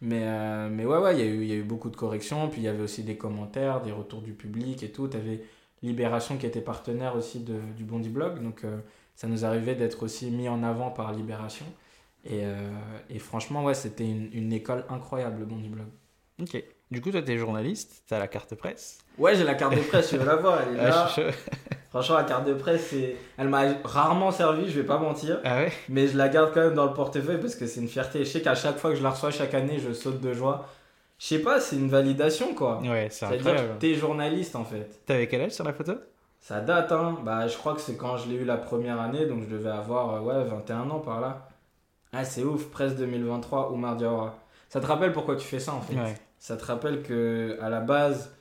Mais, 0.00 0.22
euh, 0.22 0.68
mais 0.70 0.86
ouais, 0.86 0.96
ouais, 0.98 1.14
il 1.14 1.18
y, 1.18 1.22
a 1.22 1.26
eu- 1.30 1.44
y 1.44 1.52
a 1.52 1.56
eu 1.56 1.62
beaucoup 1.64 1.90
de 1.90 1.96
corrections. 1.96 2.48
Puis 2.48 2.60
il 2.60 2.64
y 2.64 2.68
avait 2.68 2.82
aussi 2.82 3.02
des 3.02 3.16
commentaires, 3.16 3.80
des 3.82 3.90
retours 3.92 4.22
du 4.22 4.32
public 4.32 4.82
et 4.84 4.90
tout. 4.92 5.08
Tu 5.08 5.16
avais 5.16 5.42
Libération 5.82 6.36
qui 6.36 6.46
était 6.46 6.60
partenaire 6.60 7.16
aussi 7.16 7.40
de, 7.40 7.54
du 7.76 7.82
Bondi 7.84 8.08
Blog. 8.10 8.40
Donc 8.42 8.62
euh, 8.64 8.78
ça 9.16 9.26
nous 9.26 9.44
arrivait 9.44 9.74
d'être 9.74 10.04
aussi 10.04 10.30
mis 10.30 10.48
en 10.48 10.62
avant 10.62 10.90
par 10.90 11.12
Libération. 11.12 11.66
Et, 12.24 12.44
euh, 12.44 12.56
et 13.08 13.18
franchement, 13.18 13.64
ouais, 13.64 13.74
c'était 13.74 14.04
une, 14.04 14.28
une 14.32 14.52
école 14.52 14.84
incroyable, 14.88 15.40
le 15.40 15.46
Bondi 15.46 15.68
Blog. 15.68 15.86
Ok. 16.40 16.62
Du 16.90 17.00
coup, 17.00 17.10
toi, 17.10 17.22
t'es 17.22 17.38
journaliste, 17.38 18.02
t'as 18.08 18.18
la 18.18 18.26
carte 18.26 18.54
presse. 18.56 18.98
Ouais, 19.18 19.34
j'ai 19.36 19.44
la 19.44 19.54
carte 19.54 19.74
de 19.76 19.80
presse, 19.80 20.08
tu 20.10 20.16
veux 20.16 20.26
la 20.26 20.36
voir, 20.36 20.58
elle 20.62 20.76
est 20.76 20.80
Ah, 20.84 20.88
là. 20.88 21.08
je. 21.16 21.22
Franchement, 21.90 22.16
la 22.16 22.24
carte 22.24 22.46
de 22.46 22.54
presse, 22.54 22.94
elle 23.38 23.48
m'a 23.48 23.62
rarement 23.84 24.30
servi, 24.30 24.70
je 24.70 24.80
vais 24.80 24.86
pas 24.86 24.98
mentir. 24.98 25.40
Ah 25.44 25.56
ouais? 25.58 25.72
Mais 25.88 26.06
je 26.08 26.16
la 26.16 26.28
garde 26.28 26.52
quand 26.54 26.60
même 26.60 26.74
dans 26.74 26.86
le 26.86 26.92
portefeuille 26.94 27.38
parce 27.40 27.54
que 27.56 27.66
c'est 27.66 27.80
une 27.80 27.88
fierté. 27.88 28.20
Je 28.24 28.30
sais 28.30 28.42
qu'à 28.42 28.54
chaque 28.54 28.76
fois 28.78 28.90
que 28.90 28.96
je 28.96 29.02
la 29.02 29.10
reçois 29.10 29.30
chaque 29.32 29.54
année, 29.54 29.78
je 29.78 29.92
saute 29.92 30.20
de 30.20 30.32
joie. 30.32 30.68
Je 31.18 31.26
sais 31.26 31.40
pas, 31.40 31.58
c'est 31.60 31.76
une 31.76 31.88
validation 31.88 32.54
quoi. 32.54 32.80
Ouais, 32.80 33.08
c'est 33.10 33.26
C'est-à-dire 33.26 33.44
que 33.44 33.48
incroyable. 33.50 33.78
t'es 33.80 33.94
journaliste 33.94 34.54
en 34.56 34.64
fait. 34.64 35.04
T'avais 35.04 35.26
quel 35.26 35.42
âge 35.42 35.50
sur 35.52 35.64
la 35.64 35.72
photo? 35.72 35.94
Ça 36.38 36.60
date, 36.60 36.90
hein. 36.92 37.18
Bah, 37.24 37.46
je 37.48 37.56
crois 37.56 37.74
que 37.74 37.80
c'est 37.80 37.96
quand 37.96 38.16
je 38.16 38.28
l'ai 38.28 38.36
eu 38.36 38.44
la 38.44 38.56
première 38.56 39.00
année, 39.00 39.26
donc 39.26 39.42
je 39.42 39.48
devais 39.54 39.68
avoir 39.70 40.14
euh, 40.14 40.20
ouais, 40.20 40.44
21 40.48 40.88
ans 40.90 41.00
par 41.00 41.20
là. 41.20 41.48
Ah, 42.12 42.24
c'est 42.24 42.42
ouf, 42.44 42.66
presque 42.70 42.96
2023, 42.96 43.72
Oumar 43.72 43.96
Diawara. 43.96 44.38
Ça 44.68 44.80
te 44.80 44.86
rappelle 44.86 45.12
pourquoi 45.12 45.36
tu 45.36 45.46
fais 45.46 45.60
ça 45.60 45.74
en 45.74 45.80
fait 45.80 45.94
Ouais. 45.96 46.14
Ça 46.38 46.56
te 46.56 46.64
rappelle 46.64 47.02
que 47.02 47.58
à 47.60 47.68
la 47.68 47.80
base, 47.80 48.34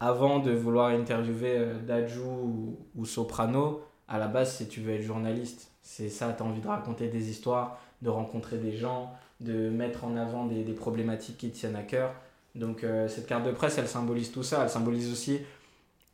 avant 0.00 0.38
de 0.40 0.50
vouloir 0.52 0.88
interviewer 0.90 1.56
euh, 1.58 1.78
Dajou 1.80 2.24
ou, 2.26 2.78
ou 2.96 3.04
Soprano, 3.06 3.82
à 4.08 4.18
la 4.18 4.26
base, 4.28 4.54
c'est 4.56 4.66
tu 4.66 4.80
veux 4.80 4.94
être 4.94 5.02
journaliste. 5.02 5.70
C'est 5.82 6.08
ça, 6.08 6.32
tu 6.36 6.42
as 6.42 6.46
envie 6.46 6.60
de 6.60 6.66
raconter 6.68 7.08
des 7.08 7.30
histoires, 7.30 7.78
de 8.02 8.08
rencontrer 8.10 8.58
des 8.58 8.72
gens, 8.76 9.12
de 9.40 9.68
mettre 9.70 10.04
en 10.04 10.16
avant 10.16 10.46
des, 10.46 10.64
des 10.64 10.72
problématiques 10.72 11.38
qui 11.38 11.50
te 11.50 11.56
tiennent 11.58 11.76
à 11.76 11.82
cœur. 11.82 12.12
Donc 12.54 12.82
euh, 12.84 13.08
cette 13.08 13.26
carte 13.26 13.44
de 13.44 13.52
presse, 13.52 13.78
elle 13.78 13.88
symbolise 13.88 14.32
tout 14.32 14.42
ça. 14.42 14.62
Elle 14.62 14.70
symbolise 14.70 15.10
aussi 15.12 15.40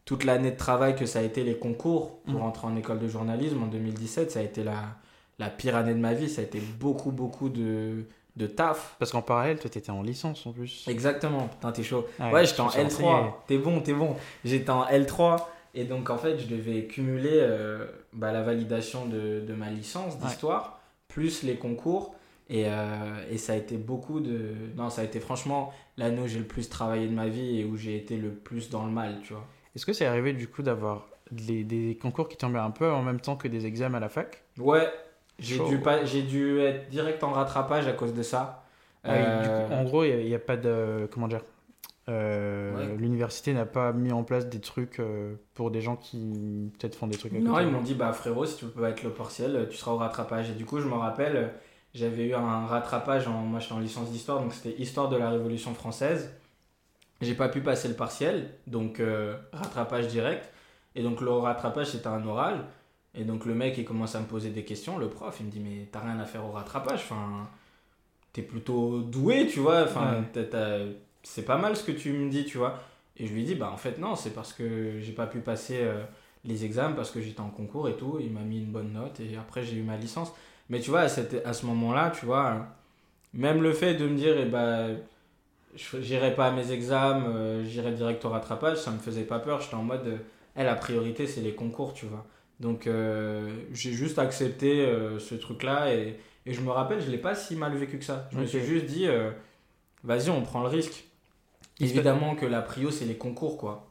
toute 0.05 0.25
l'année 0.25 0.51
de 0.51 0.57
travail 0.57 0.95
que 0.95 1.07
ça 1.07 1.21
a 1.21 1.23
été 1.23 1.43
les 1.45 1.57
concours 1.57 2.19
pour 2.25 2.35
Mhm. 2.41 2.43
entrer 2.43 2.67
en 2.67 2.77
école 2.77 2.99
de 2.99 3.09
journalisme 3.09 3.63
en 3.63 3.67
2017. 3.67 4.31
Ça 4.31 4.41
a 4.41 4.43
été 4.43 4.63
la, 4.63 4.75
la 5.39 5.51
pire 5.51 5.77
année 5.77 5.95
de 5.95 5.99
ma 6.01 6.15
vie. 6.15 6.29
Ça 6.29 6.41
a 6.41 6.45
été 6.45 6.61
beaucoup, 6.61 7.11
beaucoup 7.13 7.49
de, 7.49 8.05
de 8.37 8.47
taf. 8.47 8.97
Parce 8.99 9.11
qu'en 9.13 9.23
parallèle, 9.23 9.59
toi, 9.59 9.71
t'étais 9.71 9.91
en 9.91 10.03
licence 10.03 10.47
en 10.47 10.53
plus. 10.53 10.85
Exactement, 10.89 11.49
putain, 11.49 11.73
t'es 11.73 11.83
chaud. 11.83 12.07
Ouais, 12.21 12.33
Ouais, 12.33 12.47
j'étais 12.47 12.61
en 12.61 12.69
je 12.71 12.81
me 12.81 12.89
suis 12.89 13.03
L3. 13.03 13.07
renseigné. 13.07 13.31
T'es 13.47 13.59
bon, 13.59 13.81
t'es 13.81 13.93
bon. 13.95 14.17
J'étais 14.45 14.71
en 14.71 14.85
L3. 14.87 15.47
Et 15.77 15.85
donc, 15.85 16.09
en 16.11 16.19
fait, 16.19 16.39
je 16.39 16.47
devais 16.47 16.85
cumuler 16.87 17.39
euh, 17.41 17.87
bah, 18.13 18.31
la 18.33 18.43
validation 18.43 19.07
de, 19.07 19.41
de 19.41 19.55
ma 19.55 19.71
licence 19.71 20.19
d'histoire, 20.21 20.81
plus 21.09 21.43
les 21.43 21.57
concours. 21.57 22.15
Et, 22.49 22.67
euh, 22.69 23.25
et 23.31 23.39
ça 23.39 23.55
a 23.55 23.57
été 23.57 23.77
beaucoup 23.77 24.21
de. 24.21 24.53
Non, 24.77 24.91
ça 24.91 25.01
a 25.01 25.05
été 25.05 25.19
franchement 25.19 25.73
l'année 25.97 26.21
où 26.21 26.27
j'ai 26.29 26.39
le 26.39 26.45
plus 26.45 26.69
travaillé 26.69 27.09
de 27.09 27.13
ma 27.15 27.27
vie 27.27 27.59
et 27.61 27.65
où 27.65 27.77
j'ai 27.77 27.97
été 27.97 28.17
le 28.19 28.31
plus 28.31 28.69
dans 28.71 28.85
le 28.85 28.93
mal, 28.93 29.21
tu 29.25 29.33
vois. 29.33 29.45
Est-ce 29.75 29.87
que 29.87 29.93
c'est 29.93 30.07
arrivé 30.07 30.33
du 30.35 30.47
coup 30.47 30.63
d'avoir 30.63 31.09
des, 31.33 31.65
des 31.65 31.97
concours 32.01 32.29
qui 32.29 32.37
tombaient 32.37 32.59
un 32.59 32.71
peu 32.71 32.93
en 32.93 33.03
même 33.03 33.19
temps 33.21 33.35
que 33.37 33.49
des 33.49 33.67
examens 33.67 33.97
à 33.97 34.01
la 34.01 34.09
fac? 34.11 34.45
Ouais, 34.59 34.87
j'ai 35.39 35.59
dû, 35.65 35.79
pas, 35.79 36.05
j'ai 36.05 36.23
dû 36.23 36.61
être 36.61 36.89
direct 36.89 37.23
en 37.25 37.33
rattrapage 37.33 37.87
à 37.87 37.93
cause 37.93 38.15
de 38.15 38.23
ça. 38.23 38.65
Ah 39.03 39.15
Euh, 39.15 39.69
coup, 39.69 39.75
En 39.75 39.85
gros, 39.85 40.05
il 40.05 40.27
n'y 40.27 40.35
a, 40.35 40.39
pas 40.39 40.57
de. 40.57 41.09
Comment 41.11 41.29
dire 41.29 41.43
euh, 42.09 42.75
Ouais. 42.75 42.97
L'université 42.97 43.53
n'a 43.53 43.67
pas 43.67 43.93
mis 43.93 44.13
en 44.13 44.23
place 44.23 44.49
des 44.49 44.61
trucs 44.61 45.01
euh, 45.01 45.35
pour 45.55 45.71
des 45.71 45.81
gens 45.81 45.97
qui 45.97 46.71
peut-être 46.79 46.97
font 46.97 47.07
des 47.07 47.19
trucs 47.19 47.35
à 47.35 47.39
Non, 47.39 47.59
ils 47.61 47.67
m'ont 47.67 47.83
dit, 47.83 47.95
bah 47.95 48.13
frérot, 48.13 48.47
si 48.47 48.57
tu 48.57 48.67
peux 48.67 48.83
pas 48.83 48.91
être 48.91 49.03
le 49.03 49.11
partiel, 49.11 49.69
tu 49.71 49.77
seras 49.77 49.93
au 49.93 49.97
rattrapage. 49.97 50.51
Et 50.51 50.55
du 50.55 50.65
coup, 50.65 50.81
je 50.81 50.87
me 50.87 50.95
rappelle, 50.95 51.53
j'avais 51.95 52.27
eu 52.27 52.35
un 52.35 52.67
rattrapage, 52.67 53.29
en, 53.29 53.33
moi 53.33 53.61
j'étais 53.61 53.75
en 53.75 53.81
licence 53.81 54.11
d'histoire, 54.11 54.41
donc 54.41 54.53
c'était 54.53 54.81
Histoire 54.81 55.09
de 55.09 55.17
la 55.17 55.31
Révolution 55.31 55.75
française. 55.75 56.35
J'ai 57.21 57.35
pas 57.35 57.49
pu 57.49 57.61
passer 57.61 57.89
le 57.89 57.95
partiel, 57.95 58.51
donc 58.67 59.01
euh, 59.01 59.37
rattrapage 59.53 60.09
direct. 60.09 60.51
Et 60.97 61.03
donc 61.03 61.21
le 61.21 61.31
rattrapage, 61.31 61.91
c'était 61.91 62.09
un 62.09 62.25
oral. 62.27 62.65
Et 63.15 63.25
donc 63.25 63.45
le 63.47 63.55
mec, 63.55 63.79
il 63.79 63.85
commence 63.85 64.15
à 64.17 64.21
me 64.21 64.27
poser 64.27 64.51
des 64.51 64.65
questions, 64.65 64.99
le 64.99 65.09
prof, 65.09 65.37
il 65.41 65.47
me 65.47 65.51
dit, 65.51 65.61
mais 65.61 65.89
t'as 65.93 66.01
rien 66.01 66.19
à 66.19 66.25
faire 66.27 66.45
au 66.45 66.51
rattrapage, 66.51 67.01
enfin, 67.05 67.49
t'es 68.33 68.43
plutôt 68.43 69.01
doué, 69.03 69.47
tu 69.47 69.61
vois, 69.61 69.85
enfin, 69.85 70.25
Ouais. 70.35 70.99
c'est 71.23 71.45
pas 71.45 71.59
mal 71.59 71.77
ce 71.77 71.85
que 71.85 71.93
tu 71.93 72.13
me 72.13 72.31
dis, 72.31 72.45
tu 72.45 72.59
vois. 72.59 72.79
Et 73.17 73.27
je 73.27 73.33
lui 73.35 73.45
dis, 73.45 73.55
bah 73.55 73.71
en 73.73 73.77
fait, 73.77 73.99
non, 73.99 74.17
c'est 74.17 74.31
parce 74.35 74.53
que 74.53 75.01
j'ai 75.01 75.13
pas 75.13 75.27
pu 75.27 75.39
passer 75.41 75.79
euh, 75.83 76.03
les 76.45 76.65
examens, 76.65 76.95
parce 76.95 77.11
que 77.11 77.21
j'étais 77.21 77.41
en 77.41 77.49
concours 77.51 77.89
et 77.89 77.97
tout. 77.97 78.19
Il 78.21 78.33
m'a 78.33 78.41
mis 78.41 78.59
une 78.59 78.73
bonne 78.73 78.93
note 78.93 79.21
et 79.21 79.37
après, 79.37 79.65
j'ai 79.65 79.77
eu 79.77 79.83
ma 79.83 79.97
licence. 79.97 80.33
Mais 80.69 80.81
tu 80.81 80.91
vois, 80.91 81.01
à, 81.03 81.09
cette- 81.09 81.47
à 81.47 81.53
ce 81.53 81.67
moment-là, 81.67 82.11
tu 82.19 82.27
vois, 82.27 82.67
même 83.35 83.63
le 83.63 83.73
fait 83.75 83.95
de 83.95 84.07
me 84.09 84.17
dire, 84.17 84.37
eh 84.39 84.47
je- 85.77 86.01
j'irai 86.01 86.35
pas 86.35 86.49
à 86.49 86.53
mes 86.53 86.71
examens, 86.73 87.27
euh, 87.29 87.65
j'irai 87.65 87.93
direct 87.93 88.25
au 88.25 88.29
rattrapage, 88.31 88.79
ça 88.79 88.91
me 88.91 88.99
faisait 88.99 89.25
pas 89.25 89.39
peur. 89.39 89.61
J'étais 89.61 89.75
en 89.75 89.83
mode, 89.83 90.21
eh, 90.57 90.63
la 90.65 90.75
priorité, 90.77 91.27
c'est 91.27 91.41
les 91.41 91.55
concours, 91.55 91.95
tu 91.95 92.07
vois. 92.07 92.25
Donc, 92.61 92.87
euh, 92.87 93.49
j'ai 93.73 93.93
juste 93.93 94.19
accepté 94.19 94.85
euh, 94.85 95.19
ce 95.19 95.35
truc-là 95.35 95.93
et, 95.95 96.19
et 96.47 96.53
je 96.53 96.61
me 96.61 96.71
rappelle, 96.71 97.01
je 97.03 97.11
l'ai 97.11 97.19
pas 97.19 97.35
si 97.35 97.57
mal 97.57 97.75
vécu 97.77 97.99
que 97.99 98.05
ça. 98.05 98.29
Je 98.33 98.39
me 98.39 98.47
suis 98.47 98.61
juste 98.61 98.87
dit, 98.87 99.07
euh, 99.07 99.31
vas-y, 100.05 100.31
on 100.31 100.43
prend 100.43 100.63
le 100.63 100.69
risque. 100.69 101.05
Évidemment 101.81 102.37
que 102.37 102.47
la 102.47 102.63
prio, 102.63 102.91
c'est 102.91 103.05
les 103.05 103.17
concours, 103.17 103.59
quoi. 103.59 103.89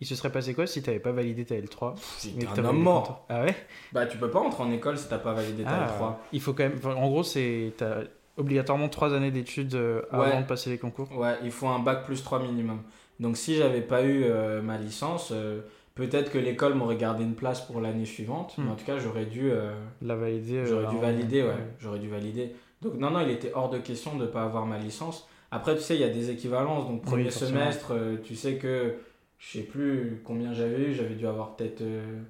Il 0.00 0.06
se 0.06 0.14
serait 0.14 0.30
passé 0.32 0.52
quoi 0.52 0.66
si 0.66 0.82
t'avais 0.82 0.98
pas 1.00 1.12
validé 1.12 1.44
ta 1.46 1.54
L3 1.54 1.94
J'étais 2.22 2.36
mais 2.38 2.44
que 2.44 2.60
un 2.60 2.64
homme 2.66 2.80
mort. 2.82 3.24
Ah 3.30 3.44
ouais? 3.44 3.54
Bah, 3.92 4.04
tu 4.06 4.18
peux 4.18 4.30
pas 4.30 4.40
entrer 4.40 4.62
en 4.62 4.70
école 4.70 4.98
si 4.98 5.08
t'as 5.08 5.18
pas 5.18 5.32
validé 5.32 5.64
ta 5.64 5.70
Ah, 5.70 5.86
L3. 5.98 6.14
Il 6.32 6.40
faut 6.42 6.52
quand 6.52 6.64
même. 6.64 6.78
En 6.84 7.08
gros, 7.08 7.22
c'est 7.22 7.72
t'as 7.78 8.00
obligatoirement 8.36 8.90
trois 8.90 9.14
années 9.14 9.30
d'études 9.30 9.74
Ouais. 9.74 10.02
avant 10.10 10.40
de 10.42 10.46
passer 10.46 10.68
les 10.68 10.76
concours. 10.78 11.10
Ouais, 11.16 11.36
il 11.42 11.50
faut 11.50 11.66
un 11.68 11.78
bac 11.78 12.04
plus 12.04 12.22
3 12.22 12.40
minimum. 12.42 12.82
Donc 13.20 13.38
si 13.38 13.56
j'avais 13.56 13.80
pas 13.80 14.02
eu 14.02 14.24
euh, 14.24 14.60
ma 14.60 14.76
licence, 14.76 15.30
euh, 15.32 15.60
peut-être 15.96 16.30
que 16.30 16.38
l'école 16.38 16.74
m'aurait 16.74 16.96
gardé 16.96 17.24
une 17.24 17.34
place 17.34 17.60
pour 17.60 17.80
l'année 17.80 18.04
suivante. 18.04 18.56
Hmm. 18.56 18.64
Mais 18.64 18.70
en 18.70 18.76
tout 18.76 18.84
cas, 18.84 18.98
j'aurais 18.98 19.26
dû, 19.26 19.50
euh, 19.50 19.72
La 20.00 20.14
valider. 20.14 20.58
euh, 20.58 20.66
j'aurais 20.66 20.86
dû 20.94 20.98
valider, 20.98 21.42
ouais. 21.42 21.56
J'aurais 21.80 21.98
dû 21.98 22.08
valider. 22.08 22.54
Donc 22.82 22.94
non, 22.94 23.10
non, 23.10 23.20
il 23.20 23.30
était 23.30 23.50
hors 23.54 23.70
de 23.70 23.78
question 23.78 24.16
de 24.16 24.26
pas 24.26 24.44
avoir 24.44 24.64
ma 24.66 24.78
licence. 24.78 25.26
Après, 25.50 25.74
tu 25.74 25.80
sais, 25.82 25.96
il 25.96 26.00
y 26.00 26.04
a 26.04 26.08
des 26.08 26.30
équivalences. 26.30 26.86
Donc 26.86 27.02
premier 27.02 27.30
semestre, 27.30 27.92
euh, 27.92 28.16
tu 28.22 28.36
sais 28.36 28.56
que 28.56 28.94
je 29.38 29.58
sais 29.58 29.64
plus 29.64 30.20
combien 30.24 30.52
j'avais 30.52 30.90
eu. 30.90 30.94
J'avais 30.94 31.14
dû 31.14 31.26
avoir 31.26 31.56
peut-être... 31.56 31.80
euh, 31.80 32.20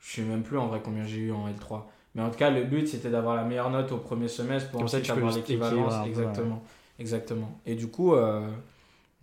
je 0.00 0.16
sais 0.16 0.22
même 0.22 0.42
plus 0.42 0.58
en 0.58 0.68
vrai 0.68 0.80
combien 0.82 1.04
j'ai 1.04 1.18
eu 1.18 1.32
en 1.32 1.48
L3. 1.48 1.82
Mais 2.14 2.22
en 2.22 2.30
tout 2.30 2.38
cas, 2.38 2.50
le 2.50 2.62
but, 2.64 2.86
c'était 2.86 3.10
d'avoir 3.10 3.34
la 3.34 3.44
meilleure 3.44 3.70
note 3.70 3.90
au 3.90 3.96
premier 3.96 4.28
semestre 4.28 4.70
pour 4.70 4.78
Comme 4.78 4.86
ensuite 4.86 5.10
avoir 5.10 5.34
l'équivalence. 5.34 6.06
Exactement. 6.06 6.62
Exactement. 7.00 7.58
Et 7.66 7.74
du 7.74 7.88
coup, 7.88 8.14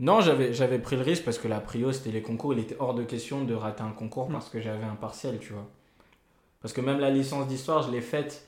non, 0.02 0.20
j'avais, 0.20 0.54
j'avais 0.54 0.80
pris 0.80 0.98
le 0.98 1.04
risque 1.04 1.24
parce 1.24 1.38
que 1.40 1.48
la 1.48 1.62
prio, 1.62 1.94
c'était 1.94 2.12
les 2.12 2.22
concours. 2.22 2.54
Il 2.54 2.60
était 2.60 2.76
hors 2.80 2.94
de 2.94 3.04
question 3.04 3.46
de 3.46 3.54
rater 3.54 3.84
un 3.84 3.92
concours 3.92 4.30
Mm. 4.30 4.34
parce 4.34 4.50
que 4.50 4.60
j'avais 4.60 4.84
un 4.86 4.96
partiel, 4.96 5.40
tu 5.40 5.54
vois. 5.54 5.68
Parce 6.62 6.74
que 6.74 6.82
même 6.82 7.00
la 7.00 7.10
licence 7.10 7.48
d'histoire, 7.48 7.84
je 7.84 7.92
l'ai 7.92 8.02
faite 8.02 8.48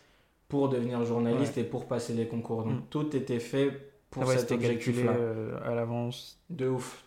pour 0.50 0.68
devenir 0.70 1.04
journaliste 1.06 1.58
et 1.58 1.64
pour 1.64 1.88
passer 1.88 2.14
les 2.14 2.28
concours. 2.28 2.64
Donc 2.64 2.74
Mm. 2.74 2.82
tout 2.90 3.16
était 3.16 3.40
fait 3.40 3.92
pour 4.12 4.24
Ah 4.24 4.28
ouais, 4.28 4.38
cet 4.38 4.52
objectif-là. 4.52 5.12
euh, 5.14 5.58
à 5.64 5.74
l'avance. 5.74 6.38
De 6.50 6.68
ouf. 6.68 7.04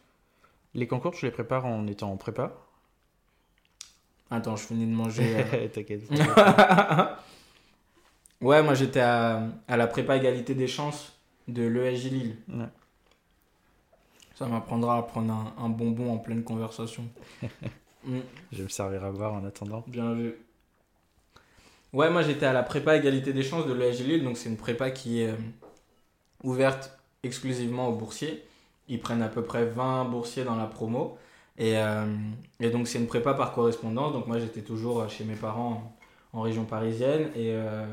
Les 0.75 0.87
concours, 0.87 1.13
tu 1.13 1.25
les 1.27 1.31
prépares 1.31 1.67
en 1.67 1.87
étant 1.87 2.11
en 2.13 2.17
prépa? 2.17 2.53
Attends, 4.31 4.57
je 4.57 4.65
finis 4.67 4.87
de 4.87 4.93
manger. 4.95 5.37
euh, 5.55 5.69
T'inquiète. 5.73 6.03
ouais, 8.41 8.63
moi 8.63 8.75
j'étais 8.75 9.01
à, 9.01 9.43
à 9.69 9.77
la 9.77 9.87
prépa 9.87 10.17
égalité 10.17 10.55
des 10.55 10.67
chances 10.67 11.13
de 11.49 11.67
l'ESJ 11.67 12.05
Lille. 12.11 12.37
Ouais. 12.53 12.65
Ça 14.37 14.47
m'apprendra 14.47 14.99
à 14.99 15.03
prendre 15.03 15.33
un, 15.33 15.65
un 15.65 15.69
bonbon 15.69 16.13
en 16.13 16.19
pleine 16.19 16.45
conversation. 16.45 17.05
Mm. 18.07 18.21
Je 18.53 18.59
vais 18.59 18.63
me 18.63 18.69
servir 18.69 19.05
à 19.05 19.11
boire 19.11 19.35
en 19.35 19.45
attendant. 19.45 19.83
Bien 19.89 20.15
vu. 20.15 20.37
Ouais, 21.93 22.09
moi 22.09 22.23
j'étais 22.23 22.47
à 22.47 22.53
la 22.53 22.63
prépa 22.63 22.97
égalité 22.97 23.33
des 23.33 23.43
chances 23.43 23.67
de 23.67 23.73
l'ESG 23.73 24.07
Lille, 24.07 24.23
donc 24.23 24.37
c'est 24.37 24.49
une 24.49 24.57
prépa 24.57 24.93
qui 24.93 25.23
est 25.23 25.31
euh, 25.31 25.37
ouverte 26.45 26.97
exclusivement 27.25 27.89
aux 27.89 27.97
boursiers. 27.97 28.45
Ils 28.89 29.01
prennent 29.01 29.23
à 29.23 29.29
peu 29.29 29.43
près 29.43 29.65
20 29.65 30.05
boursiers 30.05 30.45
dans 30.45 30.55
la 30.55 30.67
promo. 30.67 31.19
Et, 31.59 31.79
euh, 31.79 32.07
et 32.61 32.71
donc 32.71 32.87
c'est 32.87 32.99
une 32.99 33.07
prépa 33.07 33.35
par 33.35 33.53
correspondance, 33.53 34.13
donc 34.13 34.27
moi 34.27 34.39
j'étais 34.39 34.63
toujours 34.63 35.09
chez 35.09 35.25
mes 35.25 35.35
parents 35.35 35.97
en, 36.33 36.39
en 36.39 36.43
région 36.43 36.65
parisienne 36.65 37.31
et 37.35 37.51
euh, 37.55 37.87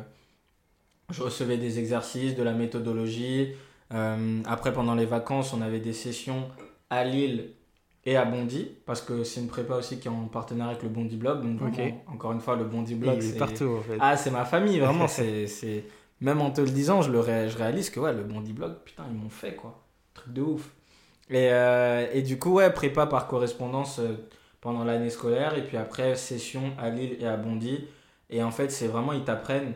je 1.09 1.23
recevais 1.23 1.57
des 1.57 1.79
exercices, 1.79 2.35
de 2.35 2.43
la 2.43 2.51
méthodologie. 2.53 3.55
Euh, 3.93 4.41
après, 4.45 4.73
pendant 4.73 4.95
les 4.95 5.05
vacances, 5.05 5.53
on 5.53 5.61
avait 5.61 5.79
des 5.79 5.93
sessions 5.93 6.49
à 6.89 7.03
Lille 7.03 7.51
et 8.05 8.17
à 8.17 8.25
Bondy, 8.25 8.69
parce 8.85 9.01
que 9.01 9.23
c'est 9.23 9.39
une 9.39 9.47
prépa 9.47 9.75
aussi 9.75 9.99
qui 9.99 10.07
est 10.07 10.11
en 10.11 10.25
partenariat 10.25 10.71
avec 10.71 10.83
le 10.83 10.89
Bondy 10.89 11.15
Blog. 11.15 11.41
Donc, 11.43 11.59
vraiment, 11.71 12.03
encore 12.07 12.31
une 12.33 12.41
fois, 12.41 12.55
le 12.55 12.65
Bondy 12.65 12.95
Blog, 12.95 13.17
est 13.17 13.21
c'est 13.21 13.37
partout 13.37 13.77
en 13.79 13.81
fait. 13.81 13.97
ah, 13.99 14.17
c'est 14.17 14.31
ma 14.31 14.45
famille, 14.45 14.79
vraiment. 14.79 15.07
c'est, 15.07 15.47
c'est... 15.47 15.85
Même 16.21 16.41
en 16.41 16.51
te 16.51 16.61
le 16.61 16.69
disant, 16.69 17.01
je, 17.01 17.11
le 17.11 17.19
ré- 17.19 17.49
je 17.49 17.57
réalise 17.57 17.89
que 17.89 17.99
ouais, 17.99 18.13
le 18.13 18.23
Bondy 18.23 18.53
Blog, 18.53 18.75
putain, 18.85 19.03
ils 19.09 19.15
m'ont 19.17 19.29
fait 19.29 19.55
quoi. 19.55 19.83
Truc 20.13 20.33
de 20.33 20.41
ouf. 20.41 20.69
Et, 21.29 21.49
euh, 21.51 22.05
et 22.13 22.21
du 22.21 22.37
coup, 22.39 22.53
ouais, 22.53 22.69
prépa 22.71 23.05
par 23.07 23.27
correspondance 23.27 23.99
euh, 23.99 24.27
pendant 24.61 24.83
l'année 24.83 25.09
scolaire, 25.09 25.57
et 25.57 25.63
puis 25.63 25.77
après, 25.77 26.15
session 26.15 26.73
à 26.77 26.89
Lille 26.89 27.17
et 27.19 27.25
à 27.25 27.37
Bondy. 27.37 27.85
Et 28.29 28.41
en 28.43 28.51
fait, 28.51 28.69
c'est 28.71 28.87
vraiment, 28.87 29.13
ils 29.13 29.23
t'apprennent 29.23 29.73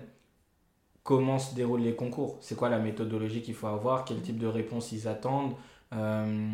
comment 1.07 1.39
se 1.39 1.55
déroulent 1.55 1.83
les 1.83 1.95
concours. 1.95 2.35
C'est 2.41 2.57
quoi 2.57 2.67
la 2.67 2.79
méthodologie 2.79 3.41
qu'il 3.41 3.53
faut 3.53 3.67
avoir, 3.67 4.03
quel 4.03 4.21
type 4.21 4.37
de 4.37 4.45
réponse 4.45 4.91
ils 4.91 5.07
attendent, 5.07 5.53
euh, 5.93 6.51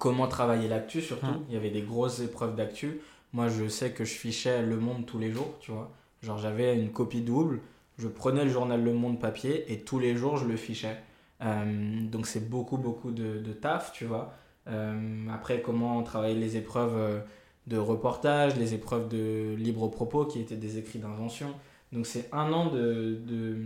comment 0.00 0.26
travailler 0.26 0.66
l'actu 0.66 1.00
surtout? 1.00 1.26
Hmm. 1.26 1.44
Il 1.48 1.54
y 1.54 1.56
avait 1.56 1.70
des 1.70 1.82
grosses 1.82 2.18
épreuves 2.18 2.56
d'actu. 2.56 3.00
Moi, 3.32 3.46
je 3.48 3.68
sais 3.68 3.92
que 3.92 4.04
je 4.04 4.12
fichais 4.12 4.62
Le 4.62 4.76
Monde 4.76 5.06
tous 5.06 5.20
les 5.20 5.30
jours, 5.30 5.54
tu 5.60 5.70
vois. 5.70 5.92
Genre, 6.20 6.36
j'avais 6.36 6.76
une 6.76 6.90
copie 6.90 7.20
double, 7.20 7.60
je 7.96 8.08
prenais 8.08 8.44
le 8.44 8.50
journal 8.50 8.82
Le 8.82 8.92
Monde 8.92 9.20
papier 9.20 9.72
et 9.72 9.78
tous 9.78 10.00
les 10.00 10.16
jours, 10.16 10.36
je 10.36 10.46
le 10.46 10.56
fichais. 10.56 10.96
Euh, 11.40 12.00
donc, 12.08 12.26
c'est 12.26 12.50
beaucoup, 12.50 12.76
beaucoup 12.76 13.12
de, 13.12 13.38
de 13.38 13.52
taf, 13.52 13.92
tu 13.92 14.04
vois. 14.04 14.34
Euh, 14.66 15.28
après, 15.32 15.62
comment 15.62 16.02
travailler 16.02 16.34
les 16.34 16.56
épreuves 16.56 17.22
de 17.68 17.76
reportage, 17.76 18.56
les 18.56 18.74
épreuves 18.74 19.06
de 19.06 19.54
libre 19.54 19.86
propos 19.86 20.24
qui 20.24 20.40
étaient 20.40 20.56
des 20.56 20.76
écrits 20.78 20.98
d'invention. 20.98 21.54
Donc, 21.92 22.06
c'est 22.06 22.28
un 22.32 22.52
an 22.52 22.66
de, 22.66 23.18
de, 23.26 23.64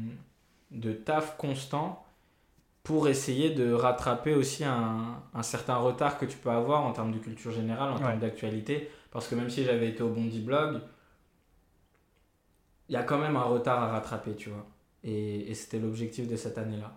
de 0.70 0.92
taf 0.92 1.36
constant 1.36 2.04
pour 2.82 3.08
essayer 3.08 3.50
de 3.50 3.72
rattraper 3.72 4.34
aussi 4.34 4.64
un, 4.64 5.22
un 5.34 5.42
certain 5.42 5.76
retard 5.76 6.18
que 6.18 6.26
tu 6.26 6.36
peux 6.38 6.50
avoir 6.50 6.84
en 6.84 6.92
termes 6.92 7.12
de 7.12 7.18
culture 7.18 7.50
générale, 7.52 7.90
en 7.92 7.96
Ouais. 7.96 8.00
termes 8.02 8.18
d'actualité. 8.20 8.90
Parce 9.10 9.28
que 9.28 9.34
même 9.34 9.50
si 9.50 9.64
j'avais 9.64 9.88
été 9.90 10.02
au 10.02 10.10
Bondi 10.10 10.40
Blog, 10.40 10.80
il 12.88 12.92
y 12.92 12.96
a 12.96 13.02
quand 13.02 13.18
même 13.18 13.36
un 13.36 13.42
retard 13.42 13.82
à 13.82 13.88
rattraper, 13.88 14.34
tu 14.36 14.50
vois. 14.50 14.66
Et, 15.02 15.50
et 15.50 15.54
c'était 15.54 15.78
l'objectif 15.78 16.28
de 16.28 16.36
cette 16.36 16.58
année-là. 16.58 16.92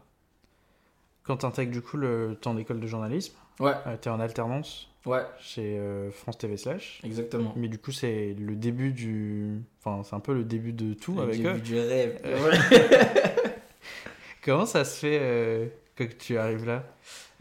Quand 1.23 1.37
tu 1.37 1.45
intègres 1.45 1.71
du 1.73 1.81
coup 1.81 1.97
le 1.97 2.37
temps 2.39 2.53
d'école 2.53 2.79
de 2.79 2.87
journalisme, 2.87 3.35
Ouais, 3.59 3.73
tu 4.01 4.07
es 4.07 4.11
en 4.11 4.19
alternance 4.19 4.89
ouais, 5.07 5.23
chez 5.39 5.77
euh, 5.79 6.11
France 6.11 6.37
TV 6.37 6.57
Slash. 6.57 7.01
exactement. 7.03 7.53
Mais 7.55 7.67
du 7.67 7.79
coup, 7.79 7.91
c'est 7.91 8.35
le 8.39 8.55
début 8.55 8.91
du. 8.91 9.61
Enfin, 9.83 10.03
c'est 10.03 10.15
un 10.15 10.19
peu 10.19 10.33
le 10.33 10.43
début 10.43 10.73
de 10.73 10.93
tout 10.93 11.15
Le 11.15 11.21
avec 11.23 11.37
début 11.41 11.49
eux. 11.57 11.59
du 11.61 11.79
rêve. 11.79 12.21
Comment 14.43 14.65
ça 14.65 14.85
se 14.85 14.99
fait 14.99 15.19
euh, 15.21 15.65
que 15.95 16.03
tu 16.03 16.37
arrives 16.37 16.65
là? 16.65 16.83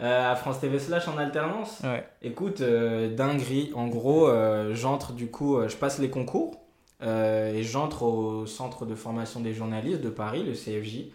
Euh, 0.00 0.32
à 0.32 0.36
France 0.36 0.60
TV 0.60 0.78
Slash 0.78 1.08
en 1.08 1.16
alternance? 1.16 1.80
Ouais. 1.84 2.04
Écoute, 2.22 2.60
euh, 2.60 3.14
dinguerie. 3.14 3.70
En 3.74 3.86
gros, 3.88 4.28
euh, 4.28 4.74
j'entre 4.74 5.12
du 5.12 5.28
coup, 5.28 5.56
euh, 5.56 5.68
je 5.68 5.76
passe 5.76 5.98
les 5.98 6.10
concours 6.10 6.60
euh, 7.02 7.54
et 7.54 7.62
j'entre 7.62 8.02
au 8.02 8.46
centre 8.46 8.84
de 8.86 8.94
formation 8.94 9.40
des 9.40 9.54
journalistes 9.54 10.00
de 10.02 10.10
Paris, 10.10 10.42
le 10.44 10.52
CFJ. 10.52 11.06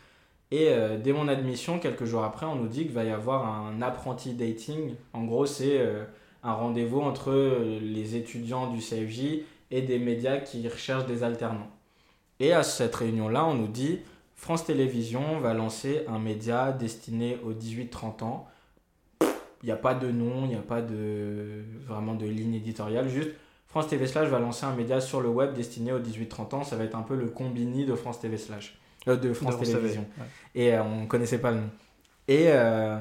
Et 0.53 0.67
euh, 0.69 0.97
dès 0.97 1.13
mon 1.13 1.27
admission, 1.27 1.79
quelques 1.79 2.05
jours 2.05 2.23
après, 2.23 2.45
on 2.45 2.55
nous 2.55 2.67
dit 2.67 2.83
qu'il 2.83 2.91
va 2.93 3.03
y 3.03 3.11
avoir 3.11 3.45
un 3.45 3.81
apprenti 3.81 4.33
dating. 4.33 4.95
En 5.13 5.23
gros, 5.25 5.45
c'est 5.45 5.77
euh, 5.79 6.03
un 6.43 6.53
rendez-vous 6.53 7.01
entre 7.01 7.31
euh, 7.31 7.79
les 7.81 8.15
étudiants 8.15 8.71
du 8.71 8.79
CFJ 8.79 9.43
et 9.71 9.81
des 9.81 9.99
médias 9.99 10.37
qui 10.37 10.67
recherchent 10.67 11.05
des 11.05 11.23
alternants. 11.23 11.69
Et 12.39 12.53
à 12.53 12.63
cette 12.63 12.95
réunion-là, 12.95 13.45
on 13.45 13.53
nous 13.53 13.67
dit 13.67 13.99
France 14.35 14.65
Télévisions 14.65 15.39
va 15.39 15.53
lancer 15.53 16.03
un 16.07 16.19
média 16.19 16.71
destiné 16.71 17.37
aux 17.45 17.53
18-30 17.53 18.23
ans. 18.23 18.47
Il 19.21 19.67
n'y 19.67 19.71
a 19.71 19.77
pas 19.77 19.93
de 19.93 20.09
nom, 20.09 20.45
il 20.45 20.49
n'y 20.49 20.55
a 20.55 20.61
pas 20.61 20.81
de 20.81 21.63
vraiment 21.85 22.15
de 22.15 22.25
ligne 22.25 22.55
éditoriale, 22.55 23.07
juste 23.07 23.29
France 23.71 23.87
TV 23.87 24.05
Slash 24.05 24.27
va 24.27 24.39
lancer 24.39 24.65
un 24.65 24.75
média 24.75 24.99
sur 24.99 25.21
le 25.21 25.29
web 25.29 25.53
destiné 25.53 25.93
aux 25.93 25.99
18-30 25.99 26.55
ans. 26.55 26.63
Ça 26.65 26.75
va 26.75 26.83
être 26.83 26.95
un 26.95 27.03
peu 27.03 27.15
le 27.15 27.27
combini 27.27 27.85
de 27.85 27.95
France 27.95 28.19
TV 28.19 28.37
Slash. 28.37 28.77
Euh, 29.07 29.15
de 29.15 29.33
France 29.33 29.57
De 29.57 29.65
Télévisions. 29.65 30.05
Ouais. 30.17 30.25
Et 30.55 30.73
euh, 30.73 30.83
on 30.83 31.07
connaissait 31.07 31.37
pas 31.37 31.51
le 31.51 31.61
nom. 31.61 31.69
Et 32.27 32.47
euh, 32.49 32.97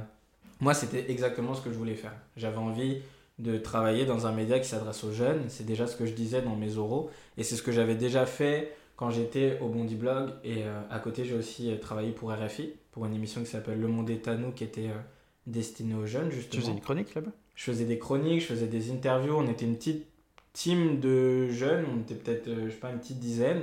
moi, 0.61 0.73
c'était 0.73 1.11
exactement 1.11 1.55
ce 1.55 1.61
que 1.61 1.73
je 1.73 1.77
voulais 1.77 1.97
faire. 1.97 2.13
J'avais 2.37 2.57
envie 2.57 3.03
de 3.41 3.59
travailler 3.59 4.05
dans 4.07 4.27
un 4.27 4.33
média 4.33 4.59
qui 4.61 4.69
s'adresse 4.69 5.03
aux 5.05 5.13
jeunes. 5.13 5.45
C'est 5.49 5.65
déjà 5.67 5.87
ce 5.87 5.97
que 5.97 6.07
je 6.07 6.13
disais 6.13 6.43
dans 6.43 6.57
mes 6.57 6.77
oraux. 6.77 7.11
Et 7.39 7.43
c'est 7.43 7.57
ce 7.57 7.63
que 7.63 7.73
j'avais 7.73 7.95
déjà 7.97 8.27
fait 8.27 8.73
quand 8.97 9.11
j'étais 9.11 9.59
au 9.61 9.69
Bondi 9.69 9.95
Blog. 9.97 10.31
Et 10.45 10.63
euh, 10.65 10.81
à 10.91 10.99
côté, 10.99 11.25
j'ai 11.25 11.35
aussi 11.35 11.71
euh, 11.73 11.77
travaillé 11.79 12.13
pour 12.13 12.31
RFI, 12.33 12.75
pour 12.93 13.07
une 13.07 13.15
émission 13.15 13.41
qui 13.43 13.49
s'appelle 13.49 13.81
Le 13.81 13.89
Monde 13.89 14.11
est 14.11 14.29
à 14.29 14.35
nous, 14.37 14.53
qui 14.53 14.63
était 14.65 14.89
euh, 14.89 14.99
destinée 15.47 15.95
aux 15.95 16.07
jeunes, 16.07 16.29
Tu 16.29 16.37
justement. 16.37 16.61
faisais 16.63 16.73
une 16.73 16.81
chronique 16.81 17.15
là-bas? 17.15 17.31
Je 17.57 17.65
faisais 17.65 17.85
des 17.87 17.99
chroniques, 17.99 18.41
je 18.43 18.47
faisais 18.47 18.67
des 18.67 18.91
interviews. 18.93 19.35
On 19.35 19.49
était 19.49 19.65
une 19.65 19.77
petite 19.77 20.07
team 20.53 21.01
de 21.01 21.49
jeunes, 21.49 21.85
on 21.95 22.01
était 22.01 22.15
peut-être, 22.15 22.49
je 22.67 22.71
sais 22.71 22.77
pas, 22.77 22.91
une 22.91 22.99
petite 22.99 23.19
dizaine. 23.21 23.63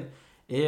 Et 0.50 0.68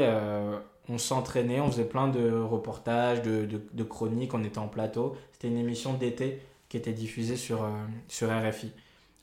on 0.90 0.98
s'entraînait, 0.98 1.60
on 1.62 1.72
faisait 1.72 1.86
plein 1.86 2.08
de 2.08 2.32
reportages, 2.32 3.22
de, 3.22 3.46
de- 3.46 3.62
de 3.72 3.84
chroniques, 3.84 4.34
on 4.34 4.44
était 4.44 4.58
en 4.58 4.68
plateau. 4.68 5.16
C'était 5.32 5.48
une 5.48 5.58
émission 5.58 5.94
d'été 5.94 6.42
qui 6.68 6.78
était 6.78 6.92
diffusée 6.94 7.36
sur, 7.38 7.68
sur 8.08 8.30
RFI. 8.30 8.72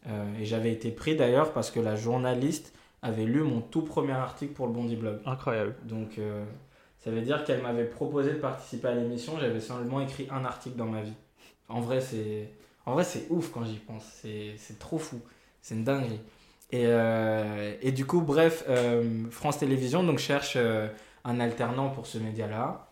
Euh, 0.08 0.38
et 0.40 0.44
j'avais 0.44 0.72
été 0.72 0.90
pris 0.90 1.16
d'ailleurs 1.16 1.52
parce 1.52 1.70
que 1.70 1.80
la 1.80 1.96
journaliste 1.96 2.72
avait 3.02 3.24
lu 3.24 3.42
mon 3.42 3.60
tout 3.60 3.82
premier 3.82 4.12
article 4.12 4.52
pour 4.52 4.66
le 4.66 4.72
Bondi 4.72 4.96
Blog. 4.96 5.20
Incroyable. 5.26 5.74
Donc 5.84 6.18
euh, 6.18 6.44
ça 6.98 7.10
veut 7.10 7.22
dire 7.22 7.44
qu'elle 7.44 7.62
m'avait 7.62 7.84
proposé 7.84 8.32
de 8.32 8.38
participer 8.38 8.88
à 8.88 8.94
l'émission, 8.94 9.38
j'avais 9.40 9.60
seulement 9.60 10.00
écrit 10.00 10.28
un 10.30 10.44
article 10.44 10.76
dans 10.76 10.86
ma 10.86 11.02
vie. 11.02 11.14
En 11.68 11.80
vrai, 11.80 12.00
c'est 12.00 12.50
en 12.86 12.94
vrai, 12.94 13.02
c'est 13.02 13.26
ouf 13.30 13.50
quand 13.50 13.64
j'y 13.64 13.78
pense, 13.78 14.04
c'est 14.22 14.78
trop 14.78 14.98
fou, 14.98 15.20
c'est 15.60 15.74
une 15.74 15.84
dinguerie. 15.84 16.20
Et, 16.70 16.84
euh, 16.86 17.74
et 17.82 17.92
du 17.92 18.06
coup, 18.06 18.20
bref, 18.20 18.64
euh, 18.68 19.24
France 19.30 19.58
Télévisions 19.58 20.02
donc 20.04 20.18
cherche 20.18 20.54
euh, 20.56 20.88
un 21.24 21.40
alternant 21.40 21.90
pour 21.90 22.06
ce 22.06 22.18
média-là. 22.18 22.88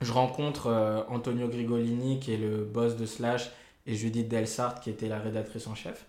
Je 0.00 0.12
rencontre 0.12 1.04
Antonio 1.08 1.48
Grigolini 1.48 2.20
qui 2.20 2.34
est 2.34 2.36
le 2.36 2.64
boss 2.64 2.96
de 2.96 3.06
Slash 3.06 3.50
et 3.86 3.94
Judith 3.94 4.28
Delsart 4.28 4.80
qui 4.80 4.90
était 4.90 5.08
la 5.08 5.18
rédactrice 5.18 5.66
en 5.66 5.74
chef. 5.74 6.04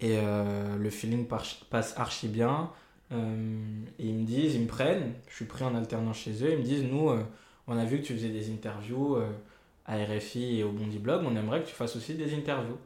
Et 0.00 0.18
euh, 0.18 0.76
le 0.76 0.90
feeling 0.90 1.26
passe 1.26 1.94
archi 1.96 2.28
bien. 2.28 2.70
Euh, 3.12 3.82
et 3.98 4.06
ils 4.06 4.14
me 4.14 4.24
disent, 4.24 4.54
ils 4.54 4.62
me 4.62 4.66
prennent, 4.66 5.14
je 5.28 5.36
suis 5.36 5.46
pris 5.46 5.64
en 5.64 5.74
alternance 5.74 6.18
chez 6.18 6.44
eux, 6.44 6.52
ils 6.52 6.58
me 6.58 6.62
disent, 6.62 6.84
nous, 6.84 7.08
euh, 7.10 7.22
on 7.66 7.76
a 7.78 7.84
vu 7.84 8.00
que 8.00 8.06
tu 8.06 8.14
faisais 8.14 8.28
des 8.30 8.50
interviews 8.50 9.16
euh, 9.16 9.30
à 9.86 9.96
RFI 9.96 10.58
et 10.58 10.64
au 10.64 10.72
Bondi 10.72 10.98
Blog, 10.98 11.22
on 11.24 11.36
aimerait 11.36 11.62
que 11.62 11.68
tu 11.68 11.74
fasses 11.74 11.96
aussi 11.96 12.14
des 12.14 12.34
interviews. 12.34 12.78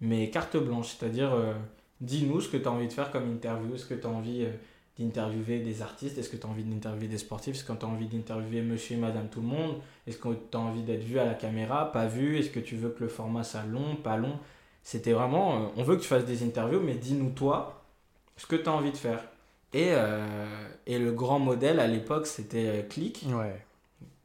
Mais 0.00 0.30
carte 0.30 0.56
blanche, 0.56 0.96
c'est-à-dire, 0.96 1.32
euh, 1.32 1.54
dis-nous 2.00 2.40
ce 2.40 2.48
que 2.48 2.56
tu 2.56 2.66
as 2.66 2.70
envie 2.70 2.88
de 2.88 2.92
faire 2.92 3.10
comme 3.10 3.30
interview, 3.30 3.74
est-ce 3.74 3.86
que 3.86 3.94
tu 3.94 4.06
as 4.06 4.10
envie 4.10 4.44
euh, 4.44 4.50
d'interviewer 4.98 5.60
des 5.60 5.82
artistes, 5.82 6.18
est-ce 6.18 6.28
que 6.28 6.36
tu 6.36 6.46
as 6.46 6.50
envie 6.50 6.64
d'interviewer 6.64 7.08
des 7.08 7.18
sportifs, 7.18 7.56
est-ce 7.56 7.64
que 7.64 7.72
tu 7.72 7.84
as 7.84 7.88
envie 7.88 8.06
d'interviewer 8.06 8.62
monsieur 8.62 8.96
et 8.96 9.00
madame 9.00 9.28
tout 9.28 9.40
le 9.40 9.48
monde, 9.48 9.76
est-ce 10.06 10.18
que 10.18 10.28
tu 10.28 10.56
as 10.56 10.60
envie 10.60 10.82
d'être 10.82 11.02
vu 11.02 11.18
à 11.18 11.24
la 11.24 11.34
caméra, 11.34 11.90
pas 11.90 12.06
vu, 12.06 12.38
est-ce 12.38 12.50
que 12.50 12.60
tu 12.60 12.76
veux 12.76 12.90
que 12.90 13.04
le 13.04 13.08
format 13.08 13.44
soit 13.44 13.64
long, 13.64 13.96
pas 13.96 14.16
long? 14.16 14.38
C'était 14.84 15.12
vraiment, 15.12 15.54
euh, 15.54 15.66
on 15.76 15.82
veut 15.82 15.96
que 15.96 16.02
tu 16.02 16.08
fasses 16.08 16.26
des 16.26 16.44
interviews, 16.44 16.80
mais 16.80 16.94
dis-nous 16.94 17.30
toi 17.30 17.82
ce 18.36 18.46
que 18.46 18.54
tu 18.56 18.68
as 18.68 18.72
envie 18.72 18.92
de 18.92 18.96
faire. 18.96 19.20
Et, 19.72 19.88
euh, 19.92 20.24
et 20.86 20.98
le 20.98 21.10
grand 21.10 21.38
modèle 21.38 21.80
à 21.80 21.86
l'époque, 21.86 22.26
c'était 22.26 22.66
euh, 22.66 22.82
Click. 22.82 23.24
Ouais. 23.28 23.64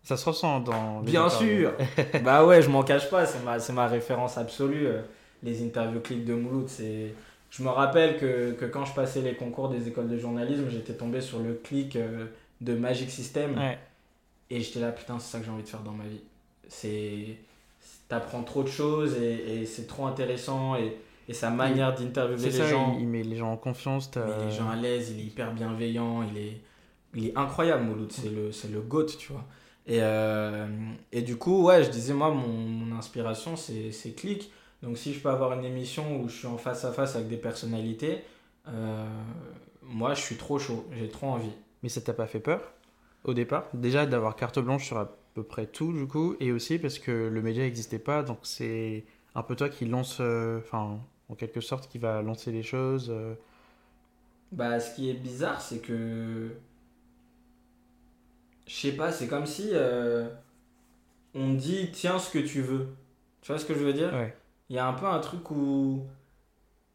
Ça 0.04 0.18
se 0.18 0.26
ressent 0.30 0.60
dans. 0.60 1.00
les 1.02 1.12
Bien 1.12 1.26
interviews. 1.26 1.70
sûr 1.70 1.74
Bah 2.24 2.46
ouais, 2.46 2.62
je 2.62 2.70
m'en 2.70 2.84
cache 2.84 3.10
pas, 3.10 3.26
c'est 3.26 3.40
ma, 3.44 3.58
ma 3.74 3.88
référence 3.88 4.38
absolue. 4.38 4.88
Les 5.42 5.64
interviews 5.66 6.02
Click 6.02 6.26
de 6.26 6.34
Mouloud, 6.34 6.68
c'est... 6.68 7.14
Je 7.50 7.64
me 7.64 7.70
rappelle 7.70 8.18
que, 8.20 8.52
que 8.52 8.66
quand 8.66 8.86
je 8.86 8.94
passais 8.94 9.22
les 9.22 9.36
concours 9.36 9.70
des 9.70 9.88
écoles 9.88 10.08
de 10.10 10.18
journalisme, 10.18 10.66
j'étais 10.70 10.94
tombé 10.94 11.22
sur 11.22 11.40
le 11.40 11.54
clic 11.54 11.98
de 12.62 12.74
Magic 12.76 13.10
System. 13.10 13.58
Ouais. 13.58 13.80
Et 14.52 14.62
j'étais 14.62 14.80
là, 14.80 14.92
putain, 14.92 15.18
c'est 15.20 15.32
ça 15.32 15.40
que 15.40 15.46
j'ai 15.46 15.52
envie 15.52 15.64
de 15.64 15.68
faire 15.68 15.82
dans 15.82 15.94
ma 15.94 16.04
vie. 16.04 16.22
C'est. 16.68 17.38
T'apprends 18.08 18.44
trop 18.44 18.64
de 18.64 18.68
choses 18.70 19.16
et, 19.22 19.62
et 19.62 19.66
c'est 19.66 19.86
trop 19.86 20.06
intéressant 20.08 20.76
et, 20.76 20.98
et 21.28 21.34
sa 21.34 21.52
manière 21.52 21.94
d'interviewer 21.94 22.44
les 22.44 22.52
ça, 22.52 22.68
gens. 22.68 22.94
il, 22.96 23.02
il 23.02 23.08
met 23.08 23.22
les 23.22 23.36
gens 23.36 23.52
en 23.52 23.58
confiance. 23.58 24.10
Il 24.16 24.22
met 24.22 24.46
les 24.46 24.52
gens 24.52 24.70
à 24.70 24.76
l'aise, 24.76 25.12
il 25.12 25.20
est 25.20 25.26
hyper 25.26 25.54
bienveillant, 25.54 26.24
il 26.24 26.38
est, 26.38 26.62
il 27.14 27.28
est 27.28 27.38
incroyable, 27.38 27.84
Mouloud, 27.84 28.12
c'est 28.12 28.30
le, 28.30 28.52
c'est 28.52 28.72
le 28.72 28.82
GOAT, 28.82 29.06
tu 29.06 29.32
vois. 29.32 29.46
Et, 29.86 30.00
euh, 30.02 30.68
et 31.12 31.22
du 31.22 31.38
coup, 31.38 31.64
ouais, 31.64 31.84
je 31.84 31.90
disais, 31.90 32.14
moi, 32.14 32.30
mon, 32.32 32.48
mon 32.48 32.96
inspiration, 32.98 33.56
c'est 33.56 33.92
c'est 33.92 34.12
Click. 34.12 34.52
Donc, 34.82 34.98
si 34.98 35.14
je 35.14 35.20
peux 35.20 35.30
avoir 35.30 35.54
une 35.54 35.66
émission 35.66 36.22
où 36.22 36.30
je 36.30 36.36
suis 36.36 36.48
en 36.48 36.58
face 36.58 36.86
à 36.86 36.92
face 36.92 37.16
avec 37.16 37.28
des 37.28 37.38
personnalités, 37.38 38.22
euh, 38.68 39.06
moi, 39.84 40.14
je 40.14 40.22
suis 40.22 40.36
trop 40.36 40.58
chaud, 40.60 40.86
j'ai 40.98 41.10
trop 41.10 41.28
envie. 41.28 41.52
Mais 41.84 41.90
ça 41.90 42.02
t'a 42.02 42.14
pas 42.14 42.28
fait 42.28 42.40
peur 42.40 42.62
au 43.24 43.34
départ 43.34 43.66
Déjà 43.74 44.06
d'avoir 44.06 44.36
carte 44.36 44.60
blanche 44.60 44.86
sur 44.86 45.08
peu 45.34 45.44
près 45.44 45.68
tout 45.68 45.94
du 45.94 46.08
coup, 46.08 46.36
et 46.40 46.52
aussi 46.52 46.80
parce 46.80 47.00
que 47.00 47.12
le 47.12 47.42
média 47.42 47.64
n'existait 47.64 48.00
pas, 48.00 48.24
donc 48.24 48.40
c'est 48.44 49.06
un 49.36 49.44
peu 49.44 49.56
toi 49.56 49.70
qui 49.70 49.86
lance, 49.86 50.18
euh, 50.22 50.60
enfin 50.60 51.00
en 51.30 51.36
quelque 51.36 51.62
sorte 51.62 51.88
qui 51.90 51.98
va 52.00 52.22
lancer 52.22 52.52
les 52.52 52.64
choses. 52.64 53.10
euh. 53.10 53.36
Bah, 54.52 54.80
ce 54.80 54.96
qui 54.96 55.10
est 55.10 55.14
bizarre, 55.14 55.62
c'est 55.62 55.80
que. 55.80 56.50
Je 58.68 58.74
sais 58.74 58.92
pas, 58.94 59.12
c'est 59.12 59.28
comme 59.28 59.46
si 59.46 59.70
euh, 59.74 60.30
on 61.34 61.54
dit 61.54 61.90
tiens 61.92 62.20
ce 62.20 62.32
que 62.32 62.40
tu 62.40 62.62
veux. 62.62 62.88
Tu 63.42 63.52
vois 63.52 63.60
ce 63.60 63.66
que 63.66 63.74
je 63.74 63.80
veux 63.80 63.94
dire? 63.94 64.14
Ouais. 64.14 64.36
Il 64.70 64.76
y 64.76 64.80
a 64.80 64.88
un 64.88 64.94
peu 64.94 65.06
un 65.08 65.20
truc 65.20 65.50
où, 65.52 66.04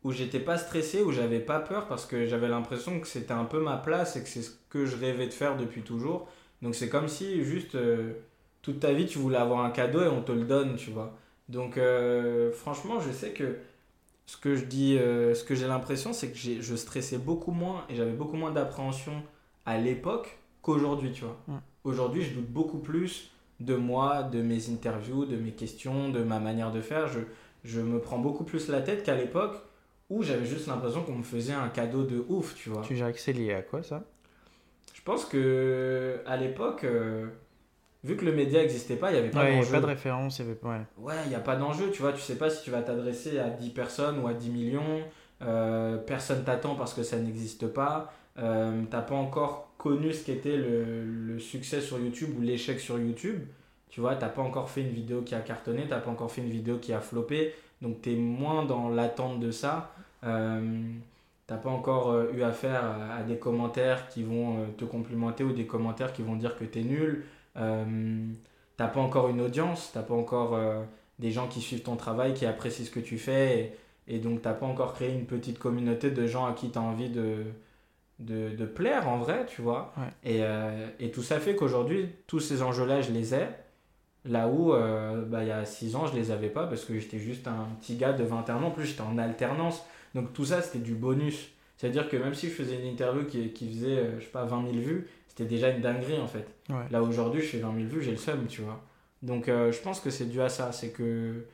où 0.05 0.12
j'étais 0.12 0.40
pas 0.40 0.59
stressé, 0.59 1.03
où 1.03 1.12
j'avais 1.12 1.40
pas 1.40 1.61
peur 1.61 1.87
parce 1.88 2.07
que 2.07 2.27
j'avais 2.27 2.49
l'impression 2.49 3.01
que 3.01 3.07
c'était 3.09 3.33
un 3.33 3.44
peu 3.44 3.61
ma 3.61 3.77
place 3.79 4.16
et 4.16 4.23
que 4.23 4.29
c'est 4.29 4.42
ce 4.42 4.53
que 4.70 4.87
je 4.87 4.97
rêvais 4.97 5.27
de 5.27 5.33
faire 5.33 5.57
depuis 5.57 5.83
toujours. 5.83 6.29
Donc 6.64 6.74
c'est 6.74 6.88
comme 6.88 7.09
si 7.09 7.44
juste 7.44 7.74
euh, 7.74 8.14
toute 8.62 8.81
ta 8.81 8.92
vie 8.94 9.07
tu 9.07 9.18
voulais 9.18 9.37
avoir 9.37 9.64
un 9.64 9.70
cadeau 9.70 10.03
et 10.03 10.09
on 10.09 10.22
te 10.22 10.33
le 10.33 10.44
donne, 10.44 10.77
tu 10.77 10.90
vois. 10.90 11.14
Donc 11.50 11.77
euh, 11.77 12.50
franchement, 12.53 13.00
je 13.00 13.12
sais 13.12 13.31
que 13.33 13.59
ce 14.24 14.38
que 14.38 14.57
je 14.57 14.64
dis, 14.64 14.96
euh, 14.96 15.35
ce 15.35 15.44
que 15.44 15.55
j'ai 15.55 15.66
l'impression, 15.66 16.14
c'est 16.14 16.31
que 16.31 16.38
je 16.38 16.74
stressais 16.74 17.18
beaucoup 17.18 17.53
moins 17.53 17.85
et 17.90 17.94
j'avais 17.94 18.12
beaucoup 18.12 18.37
moins 18.37 18.50
d'appréhension 18.50 19.12
à 19.66 19.77
l'époque 19.77 20.38
qu'aujourd'hui, 20.62 21.12
tu 21.12 21.24
vois. 21.24 21.37
Mm. 21.48 21.59
Aujourd'hui, 21.85 22.22
je 22.22 22.33
doute 22.33 22.48
beaucoup 22.48 22.79
plus 22.79 23.31
de 23.61 23.77
moi, 23.77 24.22
de 24.22 24.40
mes 24.40 24.70
interviews, 24.70 25.27
de 25.27 25.37
mes 25.37 25.53
questions, 25.53 26.09
de 26.09 26.22
ma 26.22 26.40
manière 26.40 26.72
de 26.72 26.81
faire. 26.81 27.09
Je, 27.09 27.20
je 27.62 27.83
me 27.83 28.00
prends 28.00 28.18
beaucoup 28.18 28.44
plus 28.44 28.68
la 28.68 28.81
tête 28.81 29.03
qu'à 29.03 29.14
l'époque 29.14 29.57
où 30.09 30.22
j'avais 30.22 30.46
juste 30.46 30.66
l'impression 30.66 31.03
qu'on 31.03 31.16
me 31.16 31.22
faisait 31.22 31.53
un 31.53 31.68
cadeau 31.68 32.05
de 32.05 32.24
ouf, 32.31 32.55
tu 32.55 32.70
vois. 32.70 32.81
Tu 32.81 32.94
dirais 32.94 33.12
que 33.12 33.20
c'est 33.20 33.35
lié 33.35 33.53
à 33.53 33.62
quoi 33.62 33.83
ça? 33.83 34.03
Pense 35.05 35.25
que 35.25 36.21
à 36.27 36.37
l'époque, 36.37 36.85
euh, 36.85 37.27
vu 38.05 38.17
que 38.17 38.25
le 38.25 38.33
média 38.33 38.61
n'existait 38.61 38.97
pas, 38.97 39.11
il 39.11 39.14
n'y 39.14 39.19
avait 39.21 39.31
pas 39.31 39.40
Ouais, 39.40 39.47
il 39.47 39.49
y 39.49 39.53
avait 39.53 39.61
d'enjeu. 39.61 39.73
pas 39.73 39.81
de 39.81 39.87
référence, 39.87 40.38
il 40.38 40.47
y 40.47 40.49
avait 40.51 40.59
ouais. 40.62 40.81
Ouais, 40.99 41.14
il 41.25 41.29
n'y 41.31 41.35
a 41.35 41.40
pas 41.40 41.57
d'enjeu, 41.57 41.90
tu 41.90 42.03
vois, 42.03 42.12
tu 42.12 42.21
sais 42.21 42.37
pas 42.37 42.51
si 42.51 42.62
tu 42.64 42.71
vas 42.71 42.83
t'adresser 42.83 43.38
à 43.38 43.51
10 43.51 43.71
personnes 43.71 44.19
ou 44.21 44.27
à 44.29 44.35
10 44.35 44.51
millions, 44.51 45.03
euh, 45.43 45.97
personne 45.99 46.45
t'attend 46.45 46.75
parce 46.75 46.95
que 46.95 47.03
ça 47.03 47.19
n'existe 47.19 47.67
pas, 47.69 48.12
euh, 48.38 48.83
t'as 48.90 49.03
pas 49.03 49.14
encore 49.14 49.73
connu 49.79 50.12
ce 50.12 50.25
qu'était 50.25 50.57
le, 50.57 51.05
le 51.05 51.38
succès 51.38 51.81
sur 51.81 51.99
YouTube 51.99 52.31
ou 52.38 52.43
l'échec 52.43 52.81
sur 52.81 52.99
YouTube, 52.99 53.43
tu 53.90 54.01
vois, 54.01 54.17
t'as 54.17 54.29
pas 54.29 54.43
encore 54.43 54.71
fait 54.71 54.81
une 54.81 54.88
vidéo 54.93 55.23
qui 55.23 55.35
a 55.35 55.40
cartonné, 55.40 55.87
t'as 55.88 55.99
pas 56.01 56.11
encore 56.11 56.31
fait 56.31 56.40
une 56.40 56.49
vidéo 56.51 56.79
qui 56.79 56.93
a 56.93 57.01
floppé, 57.01 57.55
donc 57.83 58.01
t'es 58.03 58.14
moins 58.14 58.64
dans 58.64 58.88
l'attente 58.88 59.40
de 59.40 59.51
ça, 59.51 59.93
euh, 60.25 60.83
t'as 61.47 61.57
pas 61.57 61.71
encore 61.71 62.11
euh, 62.11 62.33
eu 62.35 62.43
affaire 62.43 62.85
à, 62.85 63.17
à 63.17 63.23
des 63.23 63.37
commentaires 63.37 64.09
qui 64.09 64.23
vont 64.23 64.59
euh, 64.63 64.67
te 64.77 64.85
complimenter 64.85 65.45
ou 65.45 65.53
des 65.53 65.67
commentaires 65.67 66.13
qui 66.13 66.23
vont 66.23 66.37
dire 66.37 66.57
que 66.57 66.65
t'es 66.65 66.83
nul, 66.83 67.25
euh, 67.57 68.27
t'as 68.77 68.89
pas 68.89 69.01
encore 69.01 69.29
une 69.29 69.41
audience, 69.41 69.91
t'as 69.93 70.03
pas 70.03 70.15
encore 70.15 70.55
euh, 70.55 70.83
des 71.19 71.31
gens 71.31 71.47
qui 71.49 71.61
suivent 71.61 71.83
ton 71.83 71.97
travail, 71.97 72.35
qui 72.35 72.47
apprécient 72.47 72.85
ce 72.85 72.91
que 72.91 73.01
tu 73.01 73.19
fais, 73.19 73.77
et, 74.09 74.17
et 74.17 74.19
donc 74.19 74.43
t'as 74.43 74.55
pas 74.55 74.67
encore 74.67 74.95
créé 74.95 75.13
une 75.13 75.27
petite 75.27 75.59
communauté 75.59 76.11
de 76.11 76.27
gens 76.27 76.47
à 76.47 76.53
qui 76.53 76.71
tu 76.71 76.79
as 76.79 76.83
envie 76.83 77.11
de, 77.11 77.45
de, 78.19 78.51
de 78.51 78.67
plaire 78.67 79.09
en 79.09 79.19
vrai, 79.19 79.47
tu 79.47 79.63
vois. 79.63 79.93
Ouais. 79.97 80.05
Et, 80.25 80.39
euh, 80.43 80.89
et 80.99 81.11
tout 81.11 81.23
ça 81.23 81.41
fait 81.41 81.55
qu'aujourd'hui, 81.57 82.09
tous 82.27 82.41
ces 82.41 82.63
enjeux-là, 82.63 83.03
je 83.03 83.13
les 83.13 83.35
ai, 83.35 83.47
là 84.25 84.49
où 84.49 84.73
bah, 84.73 85.43
il 85.43 85.49
y 85.49 85.51
a 85.51 85.65
6 85.67 85.97
ans, 85.97 86.07
je 86.07 86.15
les 86.15 86.31
avais 86.31 86.49
pas 86.49 86.67
parce 86.67 86.85
que 86.85 86.99
j'étais 86.99 87.19
juste 87.19 87.47
un 87.47 87.69
petit 87.81 87.97
gars 87.97 88.15
de 88.15 88.25
21 88.25 88.57
ans, 88.57 88.63
en 88.69 88.71
plus 88.71 88.87
j'étais 88.87 89.03
en 89.03 89.19
alternance, 89.19 89.85
donc 90.14 90.33
tout 90.33 90.44
ça 90.44 90.62
c'était 90.62 90.79
du 90.79 90.94
bonus. 90.94 91.50
C'est-à-dire 91.77 92.09
que 92.09 92.16
même 92.16 92.35
si 92.35 92.48
je 92.48 92.55
faisais 92.55 92.77
une 92.77 92.87
interview 92.87 93.24
qui, 93.27 93.53
qui 93.53 93.68
faisait, 93.68 93.98
euh, 93.98 94.20
je 94.20 94.24
sais 94.24 94.31
pas, 94.31 94.44
20 94.44 94.72
000 94.72 94.79
vues, 94.79 95.09
c'était 95.29 95.44
déjà 95.44 95.70
une 95.70 95.81
dinguerie 95.81 96.20
en 96.20 96.29
fait. 96.29 96.46
Ouais. 96.68 96.85
Là 96.90 97.03
aujourd'hui, 97.03 97.42
je 97.42 97.46
fais 97.46 97.59
20 97.59 97.74
000 97.74 97.88
vues, 97.88 98.03
j'ai 98.03 98.12
le 98.12 98.16
seum, 98.16 98.46
tu 98.46 98.62
vois. 98.62 98.81
Donc 99.22 99.48
euh, 99.48 99.72
je 99.72 99.81
pense 99.81 100.00
que 100.00 100.11
c'est 100.11 100.27
dû 100.27 100.40
à 100.40 100.48
ça. 100.48 100.70
C'est 100.72 100.90
que 100.90 101.46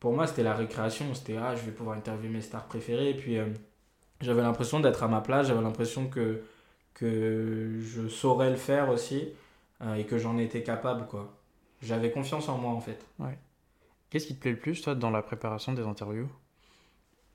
pour 0.00 0.12
moi, 0.14 0.26
c'était 0.26 0.42
la 0.44 0.54
récréation. 0.54 1.14
C'était 1.14 1.36
ah, 1.36 1.54
je 1.56 1.62
vais 1.62 1.72
pouvoir 1.72 1.96
interviewer 1.96 2.32
mes 2.32 2.40
stars 2.40 2.66
préférées. 2.66 3.10
Et 3.10 3.14
puis 3.14 3.38
euh, 3.38 3.46
j'avais 4.20 4.42
l'impression 4.42 4.80
d'être 4.80 5.02
à 5.02 5.08
ma 5.08 5.20
place. 5.20 5.48
J'avais 5.48 5.62
l'impression 5.62 6.08
que, 6.08 6.42
que 6.94 7.78
je 7.80 8.08
saurais 8.08 8.50
le 8.50 8.56
faire 8.56 8.88
aussi 8.88 9.28
euh, 9.82 9.96
et 9.96 10.04
que 10.04 10.16
j'en 10.16 10.38
étais 10.38 10.62
capable, 10.62 11.06
quoi. 11.06 11.34
J'avais 11.82 12.10
confiance 12.10 12.48
en 12.48 12.56
moi 12.56 12.70
en 12.70 12.80
fait. 12.80 13.04
Qu'est-ce 14.08 14.28
qui 14.28 14.36
te 14.36 14.40
plaît 14.40 14.52
le 14.52 14.58
plus, 14.58 14.80
toi, 14.80 14.94
dans 14.94 15.10
la 15.10 15.20
préparation 15.20 15.72
des 15.72 15.82
interviews? 15.82 16.28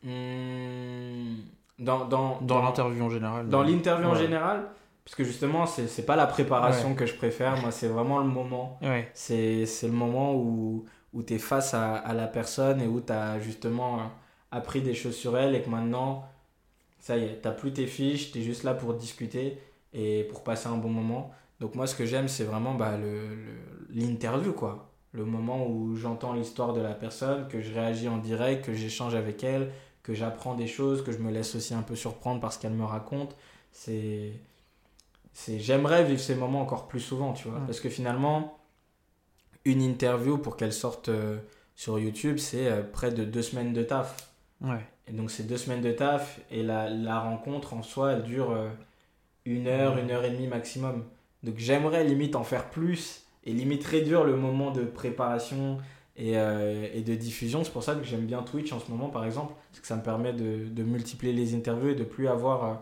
Hmm, 0.04 1.36
dans 1.80 2.06
dans, 2.06 2.40
Dans 2.42 2.62
l'interview 2.62 3.04
en 3.04 3.10
général 3.10 3.50
Dans 3.50 3.64
mais- 3.64 3.72
l'interview 3.72 4.08
en 4.08 4.16
général, 4.16 4.68
parce 5.04 5.16
que 5.16 5.24
justement, 5.24 5.66
c'est 5.66 6.06
pas 6.06 6.16
la 6.16 6.28
préparation 6.28 6.94
que 6.96 7.06
je 7.06 7.16
préfère, 7.16 7.60
moi, 7.62 7.72
c'est 7.72 7.88
vraiment 7.88 8.20
le 8.20 8.28
moment. 8.28 8.78
Ouais, 8.82 9.10
C'est 9.14 9.66
le 9.84 9.92
moment 9.92 10.36
où, 10.36 10.86
où 11.14 11.24
tu 11.24 11.34
es 11.36 11.38
face 11.40 11.74
à, 11.74 11.96
à 11.96 12.14
la 12.14 12.28
personne 12.28 12.82
et 12.82 12.88
où 12.88 13.02
tu 13.02 13.12
as 13.12 13.40
justement 13.40 13.98
euh, 14.00 14.04
appris 14.52 14.82
des 14.82 14.94
choses 14.94 15.16
sur 15.16 15.38
elle 15.38 15.56
et 15.56 15.62
que 15.62 15.70
maintenant, 15.70 16.26
ça 17.00 17.18
y 17.18 17.24
est, 17.26 17.42
tu 17.42 17.50
plus 17.58 17.74
tes 17.74 17.88
fiches, 17.88 18.32
tu 18.32 18.40
es 18.40 18.42
juste 18.44 18.64
là 18.64 18.74
pour 18.76 18.94
discuter 18.94 19.58
et 19.94 20.24
pour 20.30 20.44
passer 20.44 20.68
un 20.68 20.78
bon 20.78 20.90
moment. 20.90 21.32
Donc 21.60 21.74
moi, 21.76 21.88
ce 21.88 21.96
que 21.96 22.06
j'aime, 22.06 22.28
c'est 22.28 22.44
vraiment 22.44 22.76
bah, 22.76 22.96
le- 22.98 23.36
le- 23.36 23.96
l'interview, 24.02 24.54
quoi. 24.54 24.88
Le 25.14 25.26
moment 25.26 25.68
où 25.68 25.96
j'entends 25.96 26.34
l'histoire 26.34 26.74
de 26.74 26.80
la 26.82 26.94
personne, 26.94 27.48
que 27.50 27.60
je 27.60 27.74
réagis 27.74 28.08
en 28.08 28.18
direct, 28.18 28.64
que 28.66 28.74
j'échange 28.74 29.14
avec 29.16 29.44
elle, 29.44 29.72
que 30.04 30.14
j'apprends 30.14 30.56
des 30.56 30.68
choses, 30.68 31.04
que 31.04 31.12
je 31.12 31.20
me 31.20 31.32
laisse 31.32 31.56
aussi 31.56 31.74
un 31.74 31.82
peu 31.84 31.96
surprendre 31.96 32.40
par 32.42 32.52
ce 32.54 32.60
qu'elle 32.60 32.74
me 32.74 32.86
raconte. 32.86 33.36
C'est... 33.72 34.34
c'est 35.34 35.60
J'aimerais 35.60 36.04
vivre 36.04 36.20
ces 36.20 36.36
moments 36.36 36.62
encore 36.62 36.88
plus 36.88 37.00
souvent, 37.00 37.34
tu 37.34 37.48
vois. 37.48 37.60
Parce 37.66 37.80
que 37.80 37.90
finalement, 37.90 38.58
une 39.66 39.82
interview 39.82 40.38
pour 40.38 40.58
qu'elle 40.58 40.74
sorte 40.74 41.10
euh, 41.10 41.38
sur 41.76 42.00
YouTube, 42.00 42.38
c'est 42.38 42.68
euh, 42.68 42.82
près 42.84 43.12
de 43.12 43.24
deux 43.24 43.42
semaines 43.42 43.74
de 43.74 43.84
taf. 43.84 44.32
ouais. 44.62 44.86
Et 45.08 45.14
donc 45.14 45.32
c'est 45.32 45.44
deux 45.44 45.58
semaines 45.58 45.82
de 45.82 45.92
taf 45.92 46.40
et 46.52 46.64
la, 46.64 46.90
la 46.90 47.20
rencontre 47.20 47.74
en 47.74 47.82
soi, 47.84 48.14
elle 48.14 48.24
dure 48.24 48.52
euh, 48.52 48.70
une 49.46 49.68
heure, 49.68 49.98
une 49.98 50.12
heure 50.12 50.24
et 50.24 50.30
demie 50.30 50.48
maximum. 50.48 51.04
Donc 51.44 51.56
j'aimerais 51.58 52.04
limite 52.04 52.36
en 52.36 52.44
faire 52.44 52.70
plus 52.70 53.24
et 53.44 53.52
limite 53.52 53.84
réduire 53.84 54.24
le 54.24 54.36
moment 54.36 54.72
de 54.72 54.84
préparation 54.84 55.80
et, 56.17 56.38
euh, 56.38 56.88
et 56.93 57.02
de 57.02 57.15
diffusion. 57.15 57.63
C'est 57.63 57.71
pour 57.71 57.84
ça 57.84 57.95
que 57.95 58.04
j'aime 58.04 58.26
bien 58.26 58.43
Twitch 58.43 58.71
en 58.74 58.80
ce 58.80 58.89
moment 58.91 59.10
par 59.10 59.26
exemple, 59.26 59.54
parce 59.69 59.82
que 59.82 59.88
ça 59.88 59.95
me 59.95 60.04
permet 60.04 60.34
de, 60.34 60.67
de 60.69 60.84
multiplier 60.84 61.34
les 61.34 61.56
interviews 61.56 61.89
et 61.89 61.95
de 61.95 62.04
plus 62.04 62.28
avoir 62.28 62.63
euh, 62.63 62.74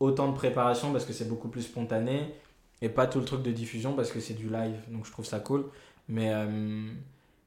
autant 0.00 0.28
de 0.28 0.34
préparation 0.34 0.92
parce 0.92 1.04
que 1.04 1.12
c'est 1.12 1.28
beaucoup 1.28 1.48
plus 1.48 1.62
spontané 1.62 2.34
et 2.80 2.88
pas 2.88 3.06
tout 3.06 3.20
le 3.20 3.24
truc 3.24 3.42
de 3.42 3.52
diffusion 3.52 3.94
parce 3.94 4.10
que 4.10 4.20
c'est 4.20 4.34
du 4.34 4.48
live. 4.48 4.76
Donc 4.88 5.06
je 5.06 5.12
trouve 5.12 5.24
ça 5.24 5.40
cool. 5.40 5.66
Mais, 6.08 6.30
euh, 6.32 6.90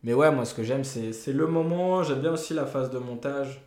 mais 0.03 0.13
ouais, 0.13 0.31
moi 0.31 0.45
ce 0.45 0.53
que 0.53 0.63
j'aime 0.63 0.83
c'est 0.83 1.33
le 1.33 1.47
moment. 1.47 2.03
J'aime 2.03 2.21
bien 2.21 2.31
aussi 2.31 2.53
la 2.53 2.65
phase 2.65 2.91
de 2.91 2.99
montage. 2.99 3.61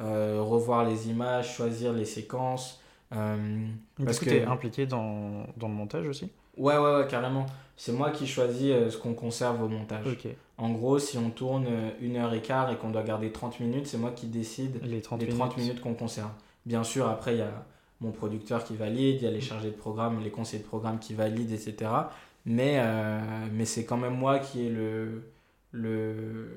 Euh, 0.00 0.40
revoir 0.40 0.86
les 0.88 1.10
images, 1.10 1.54
choisir 1.54 1.92
les 1.92 2.06
séquences. 2.06 2.80
Parce 3.10 4.18
que 4.18 4.24
tu 4.24 4.34
es 4.36 4.44
impliqué 4.44 4.86
dans, 4.86 5.46
dans 5.58 5.68
le 5.68 5.74
montage 5.74 6.08
aussi? 6.08 6.30
Ouais, 6.56 6.78
ouais, 6.78 6.94
ouais, 6.96 7.06
carrément. 7.06 7.44
C'est 7.76 7.92
moi 7.92 8.10
qui 8.10 8.26
choisis 8.26 8.70
euh, 8.70 8.88
ce 8.88 8.96
qu'on 8.96 9.12
conserve 9.12 9.62
au 9.62 9.68
montage. 9.68 10.06
Ok. 10.06 10.28
En 10.62 10.70
gros, 10.70 10.98
si 10.98 11.18
on 11.18 11.30
tourne 11.30 11.66
euh, 11.68 11.90
une 12.00 12.16
heure 12.16 12.32
et 12.34 12.40
quart 12.40 12.70
et 12.70 12.76
qu'on 12.76 12.90
doit 12.90 13.02
garder 13.02 13.32
30 13.32 13.58
minutes, 13.60 13.86
c'est 13.88 13.98
moi 13.98 14.10
qui 14.12 14.26
décide 14.26 14.80
Les 14.84 15.00
30 15.00 15.20
les 15.20 15.26
minutes. 15.26 15.40
30 15.40 15.56
minutes 15.58 15.80
qu'on 15.80 15.94
conserve. 15.94 16.30
Bien 16.66 16.84
sûr, 16.84 17.08
après, 17.08 17.34
il 17.34 17.38
y 17.38 17.42
a 17.42 17.64
mon 18.00 18.12
producteur 18.12 18.62
qui 18.64 18.76
valide, 18.76 19.16
il 19.20 19.24
y 19.24 19.26
a 19.26 19.30
les 19.30 19.40
chargés 19.40 19.70
de 19.70 19.76
programme, 19.76 20.22
les 20.22 20.30
conseillers 20.30 20.62
de 20.62 20.68
programme 20.68 20.98
qui 21.00 21.14
valident, 21.14 21.52
etc. 21.52 21.90
Mais, 22.46 22.76
euh, 22.78 23.20
mais 23.52 23.64
c'est 23.64 23.84
quand 23.84 23.96
même 23.96 24.14
moi 24.14 24.38
qui 24.38 24.66
est 24.66 24.70
le, 24.70 25.22
le, 25.72 26.48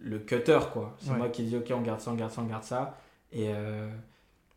le 0.00 0.18
cutter, 0.18 0.58
quoi. 0.72 0.96
C'est 0.98 1.10
Ouais. 1.10 1.16
moi 1.18 1.28
qui 1.28 1.42
dis, 1.44 1.56
ok, 1.56 1.72
on 1.76 1.80
garde 1.82 2.00
ça, 2.00 2.10
on 2.10 2.14
garde 2.14 2.32
ça, 2.32 2.42
on 2.42 2.46
garde 2.46 2.64
ça. 2.64 2.98
Et, 3.32 3.48
euh, 3.48 3.88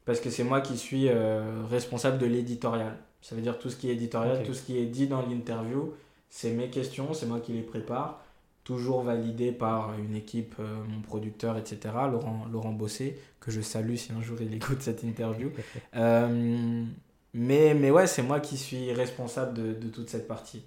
parce 0.06 0.20
que 0.20 0.30
c'est 0.30 0.44
moi 0.44 0.62
qui 0.62 0.78
suis 0.78 1.08
euh, 1.10 1.64
responsable 1.70 2.18
de 2.18 2.26
l'éditorial. 2.28 2.96
Ça 3.22 3.36
veut 3.36 3.42
dire 3.42 3.58
tout 3.60 3.70
ce 3.70 3.76
qui 3.76 3.90
est 3.90 3.94
éditorial, 3.94 4.44
tout 4.44 4.54
ce 4.54 4.62
qui 4.64 4.78
est 4.78 4.86
dit 4.86 5.08
dans 5.08 5.22
l'interview, 5.22 5.94
c'est 6.30 6.52
mes 6.52 6.70
questions, 6.70 7.14
c'est 7.14 7.26
moi 7.26 7.40
qui 7.40 7.54
les 7.54 7.62
prépare 7.62 8.22
toujours 8.66 9.04
validé 9.04 9.54
par 9.54 9.98
une 10.00 10.16
équipe, 10.16 10.56
euh, 10.60 10.84
mon 10.90 11.02
producteur, 11.02 11.58
etc., 11.58 11.96
Laurent, 12.12 12.48
Laurent 12.52 12.74
Bossé, 12.74 13.18
que 13.40 13.52
je 13.52 13.62
salue 13.62 13.96
si 13.96 14.12
un 14.14 14.22
jour 14.22 14.38
il 14.42 14.54
écoute 14.56 14.82
cette 14.82 15.04
interview. 15.04 15.52
Euh, 15.96 16.86
mais, 17.34 17.74
mais 17.74 17.92
ouais, 17.92 18.08
c'est 18.08 18.24
moi 18.24 18.40
qui 18.42 18.58
suis 18.58 18.92
responsable 18.94 19.54
de, 19.54 19.74
de 19.74 19.90
toute 19.90 20.10
cette 20.10 20.28
partie. 20.28 20.64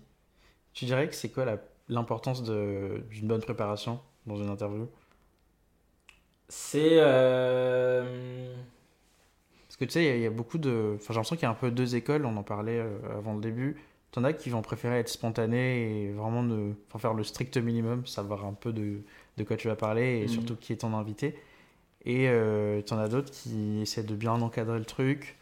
Tu 0.72 0.86
dirais 0.86 1.08
que 1.08 1.14
c'est 1.14 1.30
quoi 1.30 1.44
l'importance 1.88 2.42
d'une 2.42 3.28
bonne 3.28 3.42
préparation 3.42 4.00
dans 4.26 4.36
une 4.36 4.48
interview? 4.48 4.88
C'est... 6.48 6.98
euh, 7.00 8.54
Parce 9.68 9.76
que 9.76 9.84
tu 9.84 9.92
sais, 9.92 10.04
il 10.04 10.18
y 10.20 10.22
y, 10.22 10.26
a 10.26 10.30
beaucoup 10.30 10.58
de. 10.58 10.94
Enfin, 10.96 11.08
j'ai 11.08 11.14
l'impression 11.14 11.36
qu'il 11.36 11.42
y 11.44 11.46
a 11.46 11.50
un 11.50 11.54
peu 11.54 11.70
deux 11.70 11.94
écoles, 11.96 12.24
on 12.26 12.36
en 12.36 12.42
parlait 12.42 12.80
avant 13.10 13.34
le 13.34 13.40
début. 13.40 13.76
T'en 14.12 14.24
as 14.24 14.32
qui 14.32 14.50
vont 14.50 14.62
préférer 14.62 14.98
être 15.00 15.08
spontané 15.08 16.04
et 16.08 16.12
vraiment 16.12 16.42
ne... 16.42 16.72
faire 16.98 17.14
le 17.14 17.24
strict 17.24 17.56
minimum, 17.58 18.06
savoir 18.06 18.44
un 18.46 18.54
peu 18.54 18.72
de, 18.72 19.02
de 19.36 19.44
quoi 19.44 19.56
tu 19.56 19.68
vas 19.68 19.76
parler 19.76 20.20
et 20.22 20.28
Mhm. 20.28 20.28
surtout 20.28 20.56
qui 20.56 20.72
est 20.72 20.78
ton 20.78 20.94
invité. 20.94 21.36
Et 22.04 22.28
euh, 22.28 22.82
t'en 22.82 22.98
as 22.98 23.08
d'autres 23.08 23.32
qui 23.32 23.80
essaient 23.82 24.04
de 24.04 24.16
bien 24.16 24.40
encadrer 24.42 24.78
le 24.78 24.86
truc. 24.86 25.38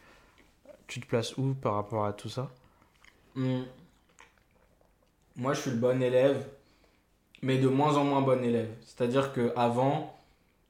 Tu 0.88 1.00
te 1.00 1.06
places 1.06 1.36
où 1.38 1.54
par 1.54 1.74
rapport 1.74 2.06
à 2.06 2.12
tout 2.14 2.28
ça? 2.30 2.50
Hmm, 3.34 3.64
Moi, 5.36 5.54
je 5.54 5.60
suis 5.60 5.70
le 5.70 5.76
bon 5.76 6.02
élève, 6.02 6.46
mais 7.42 7.58
de 7.58 7.68
moins 7.68 7.96
en 7.96 8.04
moins 8.04 8.22
bon 8.22 8.42
élève. 8.44 8.70
C'est-à-dire 8.82 9.32
que 9.32 9.52
avant, 9.56 10.18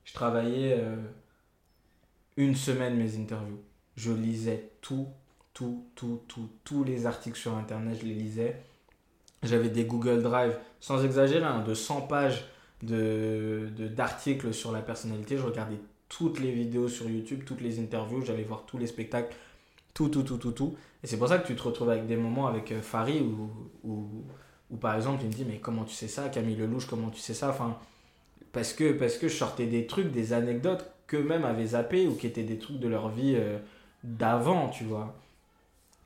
je 0.04 0.14
travaillais 0.14 0.74
euh, 0.78 0.96
une 2.36 2.54
semaine 2.54 2.96
mes 2.96 3.16
interviews. 3.18 3.62
Je 3.96 4.12
lisais 4.12 4.70
tout, 4.80 5.08
tout, 5.56 5.86
tout, 5.96 6.22
tout, 6.28 6.50
tous 6.64 6.84
les 6.84 7.06
articles 7.06 7.38
sur 7.38 7.56
Internet, 7.56 7.98
je 8.02 8.06
les 8.06 8.14
lisais. 8.14 8.56
J'avais 9.42 9.70
des 9.70 9.84
Google 9.84 10.22
Drive, 10.22 10.56
sans 10.80 11.04
exagérer, 11.04 11.44
hein, 11.44 11.62
de 11.66 11.74
100 11.74 12.02
pages 12.02 12.44
de, 12.82 13.70
de- 13.76 13.88
d'articles 13.88 14.52
sur 14.54 14.72
la 14.72 14.80
personnalité. 14.82 15.38
Je 15.38 15.42
regardais 15.44 15.78
toutes 16.08 16.40
les 16.40 16.52
vidéos 16.52 16.88
sur 16.88 17.08
YouTube, 17.08 17.42
toutes 17.46 17.62
les 17.62 17.80
interviews, 17.80 18.22
j'allais 18.24 18.44
voir 18.44 18.64
tous 18.66 18.78
les 18.78 18.86
spectacles, 18.88 19.34
tout, 19.94 20.08
tout, 20.10 20.22
tout, 20.24 20.38
tout, 20.38 20.52
tout. 20.52 20.76
Et 21.04 21.08
c'est 21.08 21.18
pour 21.18 21.28
ça 21.28 21.38
que 21.38 21.46
tu 21.48 21.56
te 21.56 21.62
retrouves 21.62 21.90
avec 21.90 22.06
des 22.08 22.16
moments 22.16 22.48
avec 22.48 22.72
euh, 22.72 22.82
Farid 22.82 23.22
où, 23.84 24.76
par 24.80 24.94
exemple, 24.96 25.22
il 25.22 25.28
me 25.28 25.32
dit 25.32 25.44
Mais 25.46 25.58
comment 25.58 25.84
tu 25.84 25.94
sais 25.94 26.08
ça 26.08 26.28
Camille 26.28 26.56
Lelouch, 26.56 26.86
comment 26.86 27.10
tu 27.10 27.20
sais 27.20 27.34
ça? 27.34 27.50
Enfin, 27.50 27.78
parce, 28.52 28.72
que, 28.74 28.92
parce 28.92 29.16
que 29.18 29.28
je 29.28 29.36
sortais 29.36 29.66
des 29.66 29.86
trucs, 29.86 30.12
des 30.12 30.32
anecdotes 30.32 30.90
qu'eux-mêmes 31.08 31.44
avaient 31.44 31.66
zappé 31.68 32.06
ou 32.08 32.14
qui 32.16 32.26
étaient 32.26 32.44
des 32.44 32.58
trucs 32.58 32.78
de 32.80 32.88
leur 32.88 33.08
vie 33.10 33.34
euh, 33.36 33.58
d'avant, 34.04 34.68
tu 34.70 34.84
vois. 34.84 35.16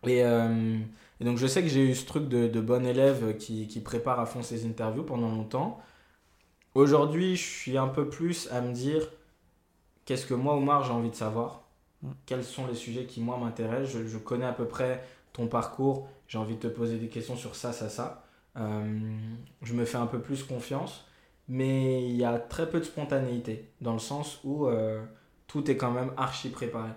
Et, 0.07 0.25
euh, 0.25 0.79
et 1.21 1.25
donc, 1.25 1.37
je 1.37 1.47
sais 1.47 1.63
que 1.63 1.69
j'ai 1.69 1.89
eu 1.89 1.95
ce 1.95 2.07
truc 2.07 2.29
de, 2.29 2.49
de 2.49 2.61
bon 2.61 2.87
élève 2.87 3.37
qui, 3.37 3.67
qui 3.69 3.81
prépare 3.81 4.19
à 4.19 4.27
fond 4.27 4.43
ses 4.43 4.67
interviews 4.67 5.05
pendant 5.05 5.29
longtemps. 5.29 5.81
Aujourd'hui, 6.75 7.37
je 7.37 7.45
suis 7.45 7.77
un 7.77 7.89
peu 7.89 8.09
plus 8.09 8.49
à 8.51 8.61
me 8.61 8.73
dire 8.73 9.09
qu'est-ce 10.05 10.27
que 10.27 10.35
moi, 10.35 10.57
Omar, 10.57 10.85
j'ai 10.85 10.93
envie 10.93 11.11
de 11.11 11.15
savoir? 11.15 11.63
Mm. 12.03 12.11
Quels 12.27 12.45
sont 12.45 12.67
les 12.67 12.75
sujets 12.75 13.05
qui, 13.05 13.21
moi, 13.21 13.37
m'intéressent? 13.37 13.91
Je, 13.91 14.07
je 14.07 14.19
connais 14.19 14.47
à 14.47 14.53
peu 14.53 14.67
près 14.67 15.05
ton 15.33 15.47
parcours. 15.47 16.09
J'ai 16.29 16.39
envie 16.39 16.55
de 16.55 16.61
te 16.61 16.69
poser 16.69 16.99
des 16.99 17.09
questions 17.09 17.37
sur 17.37 17.55
ça, 17.55 17.73
ça, 17.73 17.89
ça. 17.89 18.25
Euh, 18.57 19.19
je 19.63 19.75
me 19.75 19.85
fais 19.85 19.99
un 19.99 20.07
peu 20.07 20.21
plus 20.21 20.43
confiance. 20.43 21.07
Mais 21.49 22.09
il 22.09 22.15
y 22.15 22.25
a 22.25 22.39
très 22.39 22.71
peu 22.71 22.79
de 22.79 22.85
spontanéité, 22.85 23.73
dans 23.81 23.93
le 23.93 23.99
sens 23.99 24.39
où 24.45 24.67
euh, 24.69 25.03
tout 25.49 25.69
est 25.69 25.77
quand 25.77 25.91
même 25.91 26.13
archi 26.17 26.49
préparé. 26.49 26.91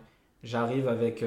J'arrive 0.43 0.87
avec 0.87 1.25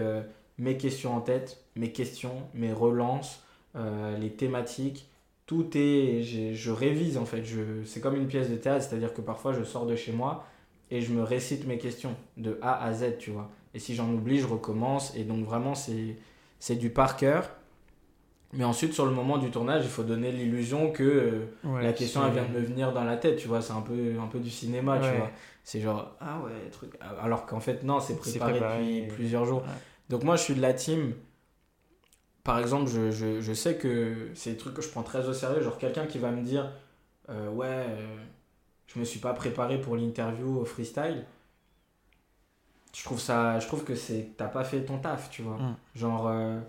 mes 0.59 0.77
questions 0.77 1.17
en 1.17 1.21
tête, 1.21 1.65
mes 1.77 1.93
questions, 1.93 2.43
mes 2.55 2.73
relances, 2.73 3.43
euh, 3.77 4.17
les 4.19 4.31
thématiques. 4.31 5.09
Tout 5.47 5.77
est. 5.77 6.23
Je 6.23 6.71
révise 6.73 7.19
en 7.19 7.25
fait. 7.25 7.45
C'est 7.85 8.01
comme 8.01 8.17
une 8.17 8.27
pièce 8.27 8.51
de 8.51 8.57
théâtre, 8.57 8.85
c'est-à-dire 8.85 9.15
que 9.15 9.21
parfois 9.21 9.53
je 9.53 9.63
sors 9.63 9.87
de 9.87 9.95
chez 9.95 10.13
moi 10.13 10.45
et 10.91 11.01
je 11.01 11.13
me 11.13 11.23
récite 11.23 11.67
mes 11.67 11.79
questions 11.79 12.15
de 12.37 12.59
A 12.63 12.83
à 12.83 12.93
Z, 12.93 13.19
tu 13.19 13.31
vois. 13.31 13.51
Et 13.75 13.79
si 13.79 13.95
j'en 13.95 14.11
oublie, 14.13 14.39
je 14.39 14.47
recommence. 14.47 15.15
Et 15.17 15.25
donc 15.25 15.45
vraiment, 15.45 15.75
c'est, 15.75 16.17
c'est 16.59 16.77
du 16.77 16.91
par 16.91 17.17
cœur. 17.17 17.51
Mais 18.53 18.65
ensuite, 18.65 18.95
sur 18.95 19.05
le 19.05 19.13
moment 19.13 19.39
du 19.39 19.51
tournage, 19.51 19.85
il 19.85 19.91
faut 19.91 20.05
donner 20.05 20.33
l'illusion 20.33 20.91
que 20.91 21.03
euh, 21.03 21.47
Ouais, 21.65 21.83
la 21.83 21.93
question, 21.93 22.25
elle 22.27 22.33
vient 22.33 22.45
de 22.45 22.59
me 22.59 22.65
venir 22.65 22.93
dans 22.93 23.05
la 23.05 23.17
tête, 23.17 23.37
tu 23.37 23.49
vois. 23.49 23.61
C'est 23.61 23.73
un 23.73 23.83
peu, 23.83 24.15
un 24.21 24.29
peu 24.29 24.39
du 24.39 24.51
cinéma, 24.51 24.99
tu 24.99 25.17
vois. 25.17 25.31
C'est 25.65 25.81
genre, 25.81 26.15
ah 26.21 26.41
ouais, 26.45 26.71
truc. 26.71 26.93
Alors 27.21 27.45
qu'en 27.45 27.61
fait, 27.61 27.83
non, 27.83 28.01
c'est 28.01 28.17
préparé, 28.17 28.53
préparé. 28.53 28.79
depuis 28.79 29.15
plusieurs 29.15 29.45
jours. 29.45 29.63
Ouais. 29.63 29.75
Donc 30.09 30.23
moi, 30.23 30.37
je 30.37 30.43
suis 30.43 30.55
de 30.55 30.63
la 30.63 30.73
team. 30.73 31.13
Par 32.47 32.61
exemple, 32.61 32.89
je, 32.89 33.11
je, 33.11 33.41
je 33.41 33.53
sais 33.53 33.77
que 33.77 34.31
c'est 34.35 34.53
des 34.53 34.57
trucs 34.57 34.75
que 34.75 34.81
je 34.81 34.89
prends 34.89 35.03
très 35.03 35.29
au 35.29 35.33
sérieux. 35.33 35.61
Genre, 35.63 35.77
quelqu'un 35.79 36.07
qui 36.07 36.19
va 36.19 36.31
me 36.31 36.45
dire, 36.45 36.71
euh, 37.29 37.51
ouais, 37.51 37.67
euh, 37.67 38.17
je 38.87 39.01
me 39.01 39.05
suis 39.05 39.19
pas 39.19 39.35
préparé 39.35 39.81
pour 39.81 39.97
l'interview 39.97 40.61
au 40.61 40.65
freestyle. 40.65 41.25
Je 42.95 43.03
trouve 43.03 43.19
ça, 43.19 43.59
je 43.59 43.67
trouve 43.67 43.83
que 43.83 43.97
c'est, 43.97 44.31
t'as 44.37 44.47
pas 44.47 44.63
fait 44.63 44.85
ton 44.85 44.99
taf, 44.99 45.29
tu 45.29 45.43
vois. 45.43 45.57
Mm. 45.57 45.77
Genre, 45.97 46.29
euh, 46.29 46.61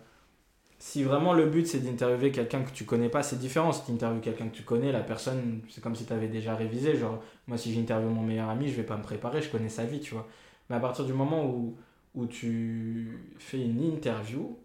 si 0.80 1.04
vraiment 1.04 1.34
le 1.34 1.46
but 1.46 1.68
c'est 1.68 1.80
d'interviewer 1.80 2.32
quelqu'un 2.32 2.64
que 2.64 2.72
tu 2.72 2.84
connais 2.84 3.10
pas, 3.10 3.22
c'est 3.22 3.38
différent. 3.38 3.72
Si 3.72 3.86
tu 3.86 3.92
interviews 3.92 4.20
quelqu'un 4.20 4.48
que 4.48 4.56
tu 4.56 4.64
connais, 4.64 4.92
la 4.92 5.02
personne, 5.02 5.62
c'est 5.70 5.80
comme 5.80 5.96
si 5.96 6.06
tu 6.06 6.14
avais 6.14 6.28
déjà 6.28 6.56
révisé. 6.56 6.98
Genre, 6.98 7.22
moi, 7.48 7.60
si 7.60 7.72
j'interviewe 7.72 8.10
mon 8.10 8.24
meilleur 8.24 8.50
ami, 8.50 8.68
je 8.68 8.76
vais 8.76 8.84
pas 8.84 8.98
me 8.98 9.04
préparer, 9.04 9.44
je 9.44 9.50
connais 9.52 9.70
sa 9.70 9.86
vie, 9.86 10.00
tu 10.00 10.16
vois. 10.16 10.28
Mais 10.72 10.76
à 10.76 10.80
partir 10.80 11.06
du 11.06 11.14
moment 11.14 11.46
où, 11.46 11.78
où 12.16 12.26
tu 12.26 13.20
fais 13.38 13.62
une 13.62 13.84
interview, 13.84 14.58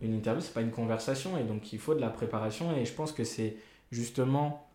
une 0.00 0.14
interview, 0.14 0.42
c'est 0.42 0.54
pas 0.54 0.62
une 0.62 0.70
conversation, 0.70 1.36
et 1.36 1.42
donc 1.42 1.72
il 1.72 1.78
faut 1.78 1.94
de 1.94 2.00
la 2.00 2.10
préparation. 2.10 2.74
Et 2.76 2.84
je 2.84 2.92
pense 2.92 3.12
que 3.12 3.24
c'est 3.24 3.56
justement 3.90 4.66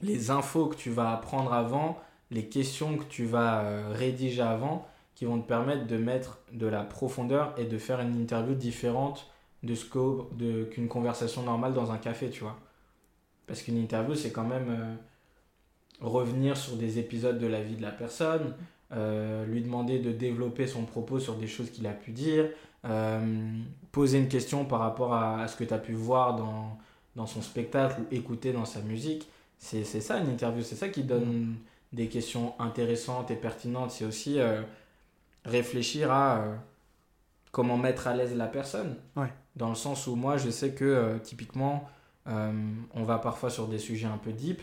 les 0.00 0.30
infos 0.30 0.66
que 0.66 0.76
tu 0.76 0.90
vas 0.90 1.12
apprendre 1.12 1.52
avant, 1.52 1.98
les 2.30 2.46
questions 2.46 2.96
que 2.96 3.04
tu 3.04 3.24
vas 3.24 3.62
euh, 3.62 3.92
rédiger 3.92 4.42
avant, 4.42 4.86
qui 5.14 5.24
vont 5.24 5.40
te 5.40 5.48
permettre 5.48 5.86
de 5.86 5.96
mettre 5.96 6.38
de 6.52 6.66
la 6.66 6.84
profondeur 6.84 7.52
et 7.58 7.64
de 7.64 7.78
faire 7.78 8.00
une 8.00 8.14
interview 8.20 8.54
différente 8.54 9.28
de 9.64 9.74
ce 9.74 9.84
qu'une 10.64 10.86
conversation 10.86 11.42
normale 11.42 11.74
dans 11.74 11.90
un 11.90 11.98
café, 11.98 12.30
tu 12.30 12.44
vois. 12.44 12.56
Parce 13.48 13.62
qu'une 13.62 13.78
interview, 13.78 14.14
c'est 14.14 14.30
quand 14.30 14.44
même 14.44 14.68
euh, 14.70 14.94
revenir 16.00 16.56
sur 16.56 16.76
des 16.76 17.00
épisodes 17.00 17.38
de 17.38 17.46
la 17.46 17.62
vie 17.62 17.74
de 17.74 17.82
la 17.82 17.90
personne, 17.90 18.54
euh, 18.92 19.44
lui 19.46 19.62
demander 19.62 19.98
de 19.98 20.12
développer 20.12 20.66
son 20.66 20.84
propos 20.84 21.18
sur 21.18 21.34
des 21.34 21.48
choses 21.48 21.70
qu'il 21.70 21.86
a 21.86 21.92
pu 21.92 22.12
dire, 22.12 22.48
poser 23.92 24.18
une 24.18 24.28
question 24.28 24.64
par 24.64 24.80
rapport 24.80 25.14
à, 25.14 25.46
ce 25.48 25.56
que 25.56 25.64
tu 25.64 25.74
as 25.74 25.78
pu 25.78 25.92
voir 25.92 26.36
dans, 26.36 26.78
dans 27.16 27.26
son 27.26 27.42
spectacle 27.42 28.00
ou 28.00 28.14
écouter 28.14 28.52
dans 28.52 28.64
sa 28.64 28.80
musique. 28.80 29.28
C'est, 29.58 29.84
c'est 29.84 30.00
ça 30.00 30.18
une 30.18 30.28
interview, 30.28 30.62
c'est 30.62 30.76
ça 30.76 30.88
qui 30.88 31.02
donne 31.02 31.56
des 31.92 32.08
questions 32.08 32.54
intéressantes 32.60 33.30
et 33.30 33.36
pertinentes. 33.36 33.90
C'est 33.90 34.04
aussi 34.04 34.38
réfléchir 35.44 36.12
à 36.12 36.44
comment 37.50 37.76
mettre 37.76 38.06
à 38.06 38.14
l'aise 38.14 38.36
la 38.36 38.46
personne. 38.46 38.96
Ouais. 39.16 39.32
Dans 39.56 39.68
le 39.68 39.74
sens 39.74 40.06
où 40.06 40.14
moi, 40.14 40.36
je 40.36 40.50
sais 40.50 40.72
que 40.72 40.84
euh, 40.84 41.18
typiquement, 41.18 41.88
euh, 42.28 42.52
on 42.94 43.02
va 43.02 43.18
parfois 43.18 43.50
sur 43.50 43.66
des 43.68 43.78
sujets 43.78 44.06
un 44.06 44.18
peu 44.18 44.32
deep. 44.32 44.62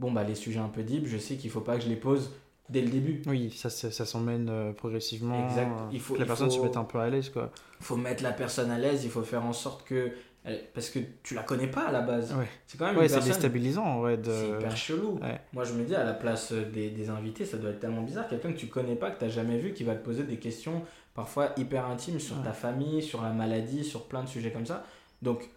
Bon, 0.00 0.10
bah, 0.10 0.24
les 0.24 0.34
sujets 0.34 0.60
un 0.60 0.68
peu 0.68 0.82
deep, 0.82 1.06
je 1.06 1.18
sais 1.18 1.36
qu'il 1.36 1.50
faut 1.50 1.60
pas 1.60 1.76
que 1.76 1.84
je 1.84 1.88
les 1.88 1.96
pose 1.96 2.32
dès 2.68 2.80
le 2.80 2.88
début. 2.88 3.22
Oui, 3.26 3.50
ça, 3.50 3.70
ça 3.70 4.04
s'emmène 4.06 4.48
euh, 4.48 4.72
progressivement. 4.72 5.48
Exact. 5.48 5.70
Il 5.92 6.00
faut, 6.00 6.14
que 6.14 6.20
la 6.20 6.26
personne 6.26 6.50
se 6.50 6.60
mette 6.60 6.76
un 6.76 6.84
peu 6.84 6.98
à 6.98 7.10
l'aise. 7.10 7.30
Il 7.34 7.84
faut 7.84 7.96
mettre 7.96 8.22
la 8.22 8.32
personne 8.32 8.70
à 8.70 8.78
l'aise, 8.78 9.04
il 9.04 9.10
faut 9.10 9.22
faire 9.22 9.44
en 9.44 9.52
sorte 9.52 9.84
que 9.84 10.12
parce 10.74 10.90
que 10.90 10.98
tu 11.22 11.34
la 11.34 11.42
connais 11.42 11.68
pas 11.68 11.88
à 11.88 11.92
la 11.92 12.02
base. 12.02 12.34
Ouais. 12.34 12.46
C'est 12.66 12.76
quand 12.76 12.84
même 12.86 12.98
ouais, 12.98 13.08
c'est 13.08 13.20
déstabilisant. 13.20 14.02
Ouais, 14.02 14.18
de... 14.18 14.30
C'est 14.30 14.48
hyper 14.48 14.76
chelou. 14.76 15.18
Moi, 15.54 15.64
je 15.64 15.72
me 15.72 15.84
dis, 15.84 15.94
à 15.94 16.04
la 16.04 16.12
place 16.12 16.52
des, 16.52 16.90
des, 16.90 17.08
invités, 17.08 17.46
ça 17.46 17.56
doit 17.56 17.70
être 17.70 17.80
tellement 17.80 18.02
bizarre. 18.02 18.28
Quelqu'un 18.28 18.52
que 18.52 18.58
tu 18.58 18.66
connais 18.66 18.94
pas, 18.94 19.10
que 19.10 19.18
tu 19.18 19.24
n'as 19.24 19.30
jamais 19.30 19.58
vu, 19.58 19.72
qui 19.72 19.84
va 19.84 19.94
te 19.94 20.04
poser 20.04 20.24
des 20.24 20.36
questions 20.36 20.82
parfois 21.14 21.52
hyper 21.56 21.86
intimes 21.86 22.20
sur 22.20 22.42
ta 22.42 22.52
famille, 22.52 23.02
sur 23.02 23.22
la 23.22 23.30
maladie, 23.30 23.84
sur 23.84 24.06
plein 24.06 24.22
de 24.22 24.28
sujets 24.28 24.52
comme 24.52 24.66
ça. 24.66 24.84
Donc, 25.22 25.48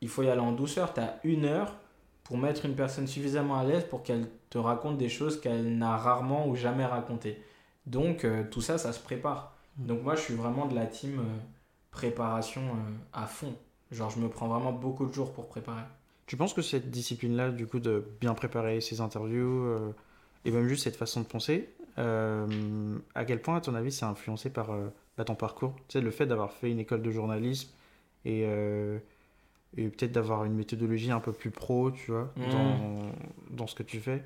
il 0.00 0.08
faut 0.08 0.22
y 0.22 0.30
aller 0.30 0.40
en 0.40 0.52
douceur. 0.52 0.94
Tu 0.94 1.00
as 1.00 1.18
une 1.24 1.44
heure 1.44 1.76
pour 2.24 2.38
mettre 2.38 2.64
une 2.64 2.74
personne 2.74 3.06
suffisamment 3.06 3.58
à 3.58 3.64
l'aise 3.64 3.84
pour 3.90 4.02
qu'elle 4.02 4.26
te 4.50 4.58
raconte 4.58 4.98
des 4.98 5.08
choses 5.08 5.40
qu'elle 5.40 5.78
n'a 5.78 5.96
rarement 5.96 6.48
ou 6.48 6.56
jamais 6.56 6.84
racontées. 6.84 7.40
Donc, 7.86 8.24
euh, 8.24 8.44
tout 8.50 8.60
ça, 8.60 8.78
ça 8.78 8.92
se 8.92 9.00
prépare. 9.00 9.56
Mm. 9.78 9.86
Donc, 9.86 10.02
moi, 10.02 10.16
je 10.16 10.20
suis 10.20 10.34
vraiment 10.34 10.66
de 10.66 10.74
la 10.74 10.86
team 10.86 11.20
euh, 11.20 11.22
préparation 11.90 12.60
euh, 12.60 12.90
à 13.12 13.26
fond. 13.26 13.54
Genre, 13.92 14.10
je 14.10 14.18
me 14.18 14.28
prends 14.28 14.48
vraiment 14.48 14.72
beaucoup 14.72 15.06
de 15.06 15.12
jours 15.12 15.32
pour 15.32 15.48
préparer. 15.48 15.82
Tu 16.26 16.36
penses 16.36 16.52
que 16.52 16.62
cette 16.62 16.90
discipline-là, 16.90 17.50
du 17.50 17.66
coup, 17.66 17.78
de 17.80 18.04
bien 18.20 18.34
préparer 18.34 18.80
ses 18.80 19.00
interviews, 19.00 19.66
et 20.44 20.52
même 20.52 20.68
juste 20.68 20.84
cette 20.84 20.94
façon 20.94 21.22
de 21.22 21.26
penser, 21.26 21.74
à 21.96 23.24
quel 23.26 23.42
point, 23.42 23.56
à 23.56 23.60
ton 23.60 23.74
avis, 23.74 23.90
c'est 23.90 24.04
influencé 24.04 24.48
par 24.48 24.68
bah, 25.18 25.24
ton 25.24 25.34
parcours? 25.34 25.74
Tu 25.88 25.94
sais, 25.94 26.00
le 26.00 26.12
fait 26.12 26.26
d'avoir 26.26 26.52
fait 26.52 26.70
une 26.70 26.78
école 26.78 27.02
de 27.02 27.10
journalisme 27.10 27.70
et, 28.24 28.42
et 28.42 29.88
peut-être 29.88 30.12
d'avoir 30.12 30.44
une 30.44 30.54
méthodologie 30.54 31.10
un 31.10 31.18
peu 31.18 31.32
plus 31.32 31.50
pro, 31.50 31.90
tu 31.90 32.12
vois, 32.12 32.32
mmh. 32.36 32.50
dans, 32.52 33.10
dans 33.50 33.66
ce 33.66 33.74
que 33.74 33.82
tu 33.82 33.98
fais 33.98 34.22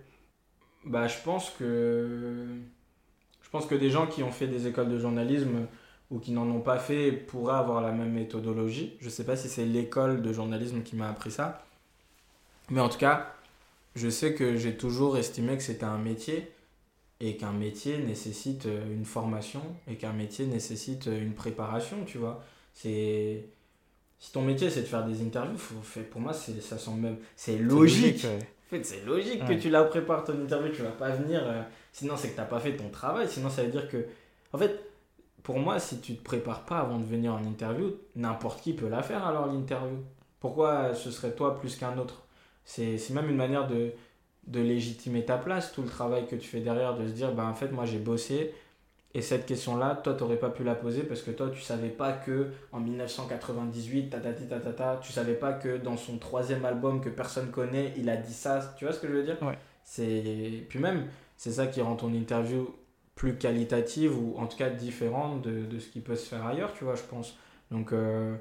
Bah, 0.85 1.07
je 1.07 1.17
pense 1.25 1.51
que. 1.51 2.47
Je 3.43 3.51
pense 3.51 3.67
que 3.67 3.75
des 3.75 3.91
gens 3.91 4.07
qui 4.07 4.23
ont 4.23 4.33
fait 4.33 4.49
des 4.49 4.67
écoles 4.67 4.89
de 4.89 4.99
journalisme 4.99 5.67
ou 6.11 6.19
qui 6.19 6.33
n'en 6.33 6.49
ont 6.49 6.61
pas 6.61 6.79
fait 6.79 7.13
pourraient 7.13 7.57
avoir 7.57 7.81
la 7.81 7.93
même 7.93 8.13
méthodologie. 8.13 8.95
Je 9.01 9.07
ne 9.07 9.11
sais 9.11 9.25
pas 9.25 9.37
si 9.37 9.49
c'est 9.49 9.65
l'école 9.65 10.23
de 10.23 10.33
journalisme 10.33 10.83
qui 10.83 10.97
m'a 10.97 11.09
appris 11.09 11.31
ça. 11.31 11.65
Mais 12.71 12.81
en 12.81 12.89
tout 12.89 12.99
cas, 12.99 13.35
je 13.95 14.09
sais 14.09 14.35
que 14.35 14.57
j'ai 14.57 14.77
toujours 14.77 15.17
estimé 15.17 15.57
que 15.57 15.63
c'était 15.63 15.85
un 15.85 15.99
métier 15.99 16.51
et 17.21 17.37
qu'un 17.37 17.53
métier 17.53 17.99
nécessite 17.99 18.67
euh, 18.67 18.93
une 18.93 19.05
formation 19.05 19.63
et 19.89 19.95
qu'un 19.95 20.13
métier 20.13 20.47
nécessite 20.47 21.07
euh, 21.07 21.23
une 21.23 21.33
préparation, 21.33 22.05
tu 22.05 22.19
vois. 22.19 22.43
C'est 22.75 23.45
si 24.19 24.33
ton 24.33 24.43
métier 24.43 24.71
c'est 24.71 24.83
de 24.83 24.87
faire 24.87 25.07
des 25.07 25.23
interviews, 25.23 25.59
faut, 25.59 26.01
pour 26.11 26.21
moi 26.21 26.33
c'est 26.33 26.61
ça 26.61 26.79
semble 26.79 27.03
même 27.03 27.17
c'est 27.37 27.59
logique. 27.59 28.27
Fait, 28.77 28.85
c'est 28.85 29.05
logique 29.05 29.45
que 29.45 29.55
tu 29.55 29.71
la 29.71 29.85
prépares 29.85 30.25
ton 30.25 30.35
interview, 30.35 30.73
tu 30.73 30.83
vas 30.83 30.91
pas 30.91 31.11
venir 31.11 31.43
euh, 31.45 31.63
sinon 31.93 32.17
c'est 32.17 32.29
que 32.29 32.35
tu 32.35 32.41
n'as 32.41 32.47
pas 32.47 32.61
fait 32.61 32.77
ton 32.77 32.89
travail, 32.89 33.29
sinon 33.29 33.49
ça 33.49 33.63
veut 33.63 33.71
dire 33.71 33.89
que 33.89 34.07
en 34.53 34.59
fait 34.59 34.85
pour 35.45 35.59
moi, 35.59 35.79
si 35.79 36.01
tu 36.01 36.13
ne 36.13 36.17
te 36.17 36.23
prépares 36.25 36.65
pas 36.65 36.79
avant 36.79 36.99
de 36.99 37.05
venir 37.05 37.35
en 37.35 37.45
interview, 37.45 37.95
n'importe 38.17 38.63
qui 38.63 38.73
peut 38.73 38.89
la 38.89 39.03
faire 39.03 39.25
alors 39.27 39.47
l'interview. 39.47 39.99
Pourquoi 40.41 40.95
ce 40.95 41.11
serait 41.11 41.33
toi 41.33 41.61
plus 41.61 41.77
qu'un 41.77 41.99
autre? 41.99 42.23
C'est 42.65 43.11
même 43.11 43.29
une 43.29 43.37
manière 43.37 43.69
de, 43.69 43.93
de 44.47 44.61
légitimer 44.61 45.23
ta 45.23 45.37
place, 45.37 45.73
tout 45.73 45.83
le 45.83 45.89
travail 45.89 46.27
que 46.27 46.35
tu 46.35 46.49
fais 46.49 46.61
derrière, 46.61 46.97
de 46.97 47.07
se 47.07 47.13
dire, 47.13 47.33
bah, 47.33 47.45
en 47.45 47.53
fait, 47.53 47.69
moi 47.69 47.85
j'ai 47.85 47.99
bossé, 47.99 48.55
et 49.17 49.23
cette 49.23 49.47
question-là, 49.47 50.01
toi, 50.03 50.15
tu 50.15 50.23
n'aurais 50.25 50.39
pas 50.39 50.51
pu 50.51 50.65
la 50.65 50.75
poser 50.75 51.05
parce 51.05 51.23
que 51.23 51.31
toi, 51.31 51.49
tu 51.49 51.61
savais 51.61 51.89
pas 51.89 52.13
que 52.13 52.49
en 52.73 52.81
1998, 52.81 54.11
ta, 54.11 54.19
ta, 54.19 54.33
ta, 54.33 54.59
ta, 54.59 54.73
ta, 54.73 55.01
tu 55.01 55.13
savais 55.13 55.35
pas 55.35 55.53
que 55.53 55.77
dans 55.77 55.97
son 55.97 56.19
troisième 56.19 56.65
album 56.65 57.01
que 57.01 57.09
personne 57.09 57.51
connaît, 57.53 57.95
il 57.97 58.11
a 58.11 58.17
dit 58.17 58.35
ça. 58.35 58.75
Tu 58.77 58.85
vois 58.85 58.93
ce 58.93 58.99
que 58.99 59.07
je 59.07 59.13
veux 59.13 59.23
dire? 59.23 59.41
Ouais. 59.41 59.57
C'est 59.85 60.67
Puis 60.69 60.81
même, 60.81 61.07
c'est 61.37 61.53
ça 61.53 61.69
qui 61.69 61.81
rend 61.81 61.95
ton 61.95 62.13
interview 62.13 62.75
plus 63.15 63.37
qualitative 63.37 64.19
ou 64.19 64.35
en 64.37 64.47
tout 64.47 64.57
cas 64.57 64.71
différente 64.71 65.43
de, 65.43 65.65
de, 65.65 65.79
ce 65.79 65.89
qui 65.89 66.01
peut 66.01 66.17
se 66.17 66.29
faire 66.29 66.45
ailleurs, 66.45 66.75
tu 66.75 66.83
vois, 66.83 66.97
je 66.97 67.03
pense. 67.03 67.39
Donc 67.71 67.93
euh, 67.93 68.35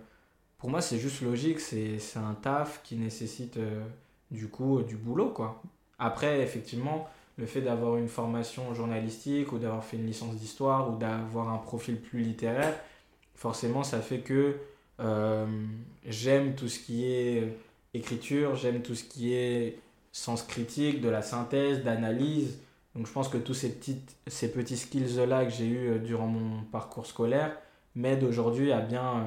pour 0.57 0.71
moi, 0.71 0.81
c'est 0.81 0.97
juste 0.97 1.21
logique, 1.21 1.59
c'est 1.59 1.99
un 2.15 2.33
taf 2.33 2.81
qui 2.83 2.95
nécessite 2.95 3.57
euh, 3.57 3.83
du 4.31 4.47
coup 4.47 4.81
du 4.81 4.95
boulot, 4.95 5.29
quoi. 5.29 5.61
Après, 5.99 6.41
effectivement, 6.41 7.07
le 7.37 7.45
fait 7.45 7.61
d'avoir 7.61 7.97
une 7.97 8.07
formation 8.07 8.73
journalistique 8.73 9.51
ou 9.51 9.57
d'avoir 9.57 9.83
fait 9.83 9.97
une 9.97 10.05
licence 10.05 10.35
d'histoire 10.35 10.93
ou 10.93 10.97
d'avoir 10.97 11.49
un 11.49 11.57
profil 11.57 11.99
plus 11.99 12.21
littéraire, 12.21 12.75
forcément, 13.35 13.83
ça 13.83 14.01
fait 14.01 14.19
que 14.19 14.57
euh, 14.99 15.45
j'aime 16.05 16.55
tout 16.55 16.67
ce 16.67 16.79
qui 16.79 17.05
est 17.05 17.57
écriture, 17.93 18.55
j'aime 18.55 18.81
tout 18.81 18.95
ce 18.95 19.03
qui 19.03 19.33
est 19.33 19.79
sens 20.11 20.43
critique, 20.43 21.01
de 21.01 21.09
la 21.09 21.21
synthèse, 21.21 21.83
d'analyse. 21.83 22.59
Donc 22.95 23.07
je 23.07 23.11
pense 23.11 23.27
que 23.27 23.37
tous 23.37 23.55
ces, 23.55 23.73
petites, 23.73 24.15
ces 24.27 24.51
petits 24.51 24.77
skills-là 24.77 25.45
que 25.45 25.51
j'ai 25.51 25.65
eu 25.65 25.89
euh, 25.89 25.97
durant 25.97 26.27
mon 26.27 26.63
parcours 26.63 27.07
scolaire 27.07 27.57
m'aident 27.95 28.23
aujourd'hui 28.23 28.71
à 28.71 28.79
bien 28.79 29.03
euh, 29.03 29.23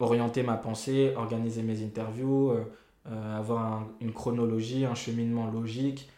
orienter 0.00 0.42
ma 0.42 0.56
pensée, 0.56 1.12
organiser 1.16 1.62
mes 1.62 1.82
interviews, 1.84 2.50
euh, 2.50 3.38
avoir 3.38 3.86
une 4.00 4.12
chronologie, 4.12 4.84
un 4.84 4.96
cheminement 4.96 5.46
logique. 5.46 6.10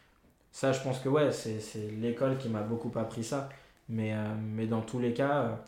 Ça, 0.58 0.72
je 0.72 0.80
pense 0.82 0.98
que 0.98 1.08
ouais, 1.08 1.30
c'est 1.30 1.60
l'école 2.00 2.36
qui 2.38 2.48
m'a 2.48 2.62
beaucoup 2.62 2.90
appris 2.98 3.22
ça. 3.24 3.48
Mais, 3.88 4.12
mais 4.40 4.66
dans 4.66 4.82
tous 4.82 4.98
les 4.98 5.14
cas, 5.14 5.64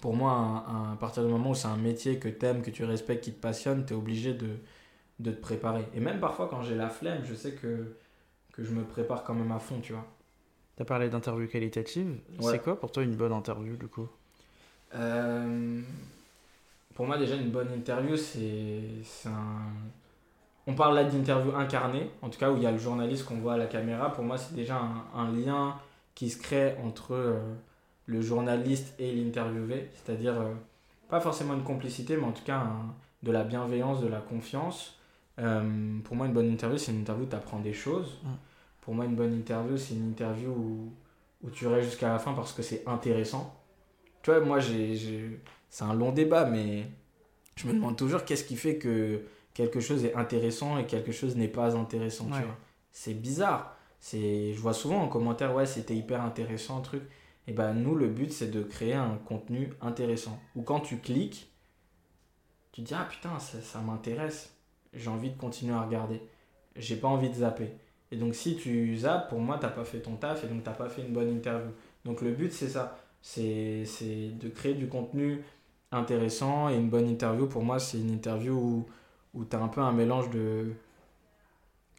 pour 0.00 0.14
moi, 0.16 0.64
à 0.94 0.96
partir 1.00 1.24
du 1.24 1.30
moment 1.30 1.50
où 1.50 1.54
c'est 1.54 1.68
un 1.68 1.76
métier 1.76 2.18
que 2.18 2.28
tu 2.28 2.46
aimes, 2.46 2.62
que 2.62 2.70
tu 2.70 2.84
respectes, 2.84 3.24
qui 3.24 3.32
te 3.32 3.40
passionne, 3.40 3.86
tu 3.86 3.94
es 3.94 3.96
obligé 3.96 4.34
de, 4.34 4.48
de 5.20 5.32
te 5.32 5.40
préparer. 5.40 5.84
Et 5.94 6.00
même 6.00 6.20
parfois, 6.20 6.48
quand 6.48 6.62
j'ai 6.62 6.76
la 6.76 6.90
flemme, 6.90 7.24
je 7.24 7.34
sais 7.34 7.52
que 7.54 7.96
que 8.52 8.64
je 8.64 8.72
me 8.72 8.84
prépare 8.84 9.24
quand 9.24 9.34
même 9.34 9.52
à 9.52 9.60
fond, 9.60 9.80
tu 9.80 9.92
vois. 9.94 10.06
Tu 10.76 10.82
as 10.82 10.86
parlé 10.86 11.10
d'interview 11.10 11.46
qualitative. 11.46 12.22
C'est 12.40 12.62
quoi 12.62 12.80
pour 12.80 12.90
toi 12.90 13.02
une 13.02 13.16
bonne 13.16 13.34
interview, 13.34 13.76
du 13.76 13.88
coup? 13.88 14.08
Euh, 14.94 15.82
Pour 16.94 17.06
moi, 17.06 17.16
déjà, 17.18 17.36
une 17.36 17.50
bonne 17.50 17.72
interview, 17.72 18.16
c'est 18.16 19.02
un... 19.26 19.60
On 20.68 20.74
parle 20.74 20.94
là 20.94 21.02
d'interview 21.02 21.56
incarnée, 21.56 22.10
en 22.22 22.28
tout 22.28 22.38
cas 22.38 22.52
où 22.52 22.56
il 22.56 22.62
y 22.62 22.66
a 22.66 22.70
le 22.70 22.78
journaliste 22.78 23.24
qu'on 23.24 23.38
voit 23.38 23.54
à 23.54 23.56
la 23.56 23.66
caméra. 23.66 24.12
Pour 24.12 24.22
moi, 24.22 24.38
c'est 24.38 24.54
déjà 24.54 24.80
un, 25.14 25.32
lien 25.32 25.74
qui 26.14 26.30
se 26.30 26.40
crée 26.40 26.76
entre 26.84 27.14
euh, 27.14 27.40
le 28.06 28.20
journaliste 28.20 28.94
et 29.00 29.12
l'interviewé. 29.12 29.90
C'est-à-dire, 29.94 30.40
euh, 30.40 30.54
pas 31.08 31.20
forcément 31.20 31.54
une 31.54 31.64
complicité, 31.64 32.16
mais 32.16 32.24
en 32.24 32.32
tout 32.32 32.44
cas 32.44 32.64
de 33.24 33.32
la 33.32 33.42
bienveillance, 33.42 34.00
de 34.00 34.06
la 34.06 34.20
confiance. 34.20 35.00
pour 35.36 36.16
moi, 36.16 36.26
une 36.26 36.32
bonne 36.32 36.50
interview, 36.50 36.78
c'est 36.78 36.92
une 36.92 37.00
interview 37.00 37.24
où 37.24 37.28
tu 37.28 37.34
apprends 37.34 37.60
des 37.60 37.72
choses. 37.72 38.20
Mm 38.22 38.28
pour 38.88 38.94
moi, 38.94 39.04
une 39.04 39.16
bonne 39.16 39.34
interview, 39.34 39.76
c'est 39.76 39.92
une 39.92 40.08
interview 40.08 40.48
où, 40.48 40.92
où 41.42 41.50
tu 41.50 41.66
restes 41.66 41.90
jusqu'à 41.90 42.08
la 42.08 42.18
fin 42.18 42.32
parce 42.32 42.54
que 42.54 42.62
c'est 42.62 42.84
intéressant. 42.86 43.54
Tu 44.22 44.30
vois, 44.30 44.40
moi, 44.40 44.60
j'ai, 44.60 45.38
c'est 45.68 45.84
un 45.84 45.92
long 45.92 46.10
débat, 46.10 46.46
mais 46.46 46.86
je 47.56 47.68
me 47.68 47.74
demande 47.74 47.98
toujours 47.98 48.24
qu'est-ce 48.24 48.44
qui 48.44 48.56
fait 48.56 48.78
que 48.78 49.24
quelque 49.58 49.80
chose 49.80 50.04
est 50.04 50.14
intéressant 50.14 50.78
et 50.78 50.86
quelque 50.86 51.10
chose 51.10 51.34
n'est 51.34 51.48
pas 51.48 51.76
intéressant. 51.76 52.28
C'est 52.92 53.14
bizarre. 53.14 53.76
C'est, 53.98 54.52
je 54.52 54.60
vois 54.60 54.72
souvent 54.72 55.02
en 55.02 55.08
commentaire, 55.08 55.52
ouais, 55.52 55.66
c'était 55.66 55.96
hyper 55.96 56.22
intéressant, 56.22 56.80
truc. 56.80 57.02
Et 57.48 57.52
ben 57.52 57.74
nous, 57.74 57.96
le 57.96 58.06
but, 58.06 58.32
c'est 58.32 58.52
de 58.52 58.62
créer 58.62 58.94
un 58.94 59.18
contenu 59.26 59.72
intéressant. 59.80 60.38
Ou 60.54 60.62
quand 60.62 60.78
tu 60.78 60.98
cliques, 60.98 61.50
tu 62.70 62.82
te 62.82 62.86
dis, 62.86 62.94
ah 62.94 63.08
putain, 63.10 63.36
ça, 63.40 63.60
ça 63.60 63.80
m'intéresse, 63.80 64.54
j'ai 64.92 65.10
envie 65.10 65.30
de 65.30 65.36
continuer 65.36 65.74
à 65.74 65.82
regarder, 65.82 66.22
j'ai 66.76 66.94
pas 66.94 67.08
envie 67.08 67.28
de 67.28 67.34
zapper. 67.34 67.72
Et 68.12 68.16
donc 68.16 68.36
si 68.36 68.56
tu 68.56 68.96
zappes, 68.96 69.28
pour 69.28 69.40
moi, 69.40 69.58
t'as 69.60 69.70
pas 69.70 69.84
fait 69.84 69.98
ton 69.98 70.14
taf 70.14 70.44
et 70.44 70.46
donc 70.46 70.62
t'as 70.62 70.70
pas 70.70 70.88
fait 70.88 71.02
une 71.02 71.12
bonne 71.12 71.30
interview. 71.30 71.72
Donc 72.04 72.20
le 72.22 72.30
but, 72.30 72.52
c'est 72.52 72.68
ça, 72.68 72.96
c'est 73.20 73.82
de 74.38 74.48
créer 74.50 74.74
du 74.74 74.86
contenu 74.86 75.42
intéressant 75.90 76.68
et 76.68 76.76
une 76.76 76.90
bonne 76.90 77.08
interview. 77.08 77.48
Pour 77.48 77.64
moi, 77.64 77.80
c'est 77.80 77.98
une 77.98 78.12
interview 78.12 78.54
où, 78.54 78.86
où 79.34 79.44
tu 79.44 79.56
as 79.56 79.60
un 79.60 79.68
peu 79.68 79.80
un 79.80 79.92
mélange 79.92 80.30
de, 80.30 80.72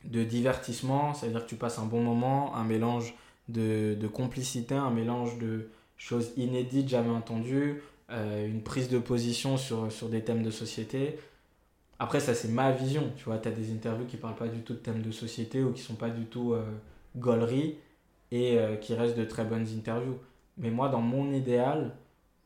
de 0.05 0.23
divertissement, 0.23 1.13
c'est-à-dire 1.13 1.43
que 1.43 1.49
tu 1.49 1.55
passes 1.55 1.79
un 1.79 1.85
bon 1.85 2.01
moment, 2.01 2.55
un 2.55 2.63
mélange 2.63 3.13
de, 3.47 3.95
de 3.95 4.07
complicité, 4.07 4.75
un 4.75 4.91
mélange 4.91 5.37
de 5.37 5.69
choses 5.97 6.31
inédites, 6.37 6.89
jamais 6.89 7.09
entendues, 7.09 7.81
euh, 8.11 8.47
une 8.47 8.63
prise 8.63 8.89
de 8.89 8.99
position 8.99 9.57
sur, 9.57 9.91
sur 9.91 10.09
des 10.09 10.23
thèmes 10.23 10.43
de 10.43 10.51
société. 10.51 11.19
Après, 11.99 12.19
ça, 12.21 12.33
c'est 12.33 12.47
ma 12.47 12.71
vision. 12.71 13.11
Tu 13.17 13.25
vois, 13.25 13.37
tu 13.37 13.49
as 13.49 13.51
des 13.51 13.71
interviews 13.71 14.05
qui 14.05 14.17
parlent 14.17 14.35
pas 14.35 14.47
du 14.47 14.61
tout 14.61 14.73
de 14.73 14.79
thèmes 14.79 15.01
de 15.01 15.11
société 15.11 15.63
ou 15.63 15.73
qui 15.73 15.81
sont 15.81 15.95
pas 15.95 16.09
du 16.09 16.25
tout 16.25 16.53
euh, 16.53 16.63
gauleries 17.17 17.77
et 18.31 18.57
euh, 18.57 18.75
qui 18.77 18.93
restent 18.95 19.17
de 19.17 19.25
très 19.25 19.43
bonnes 19.43 19.67
interviews. 19.77 20.17
Mais 20.57 20.71
moi, 20.71 20.89
dans 20.89 21.01
mon 21.01 21.33
idéal, 21.33 21.95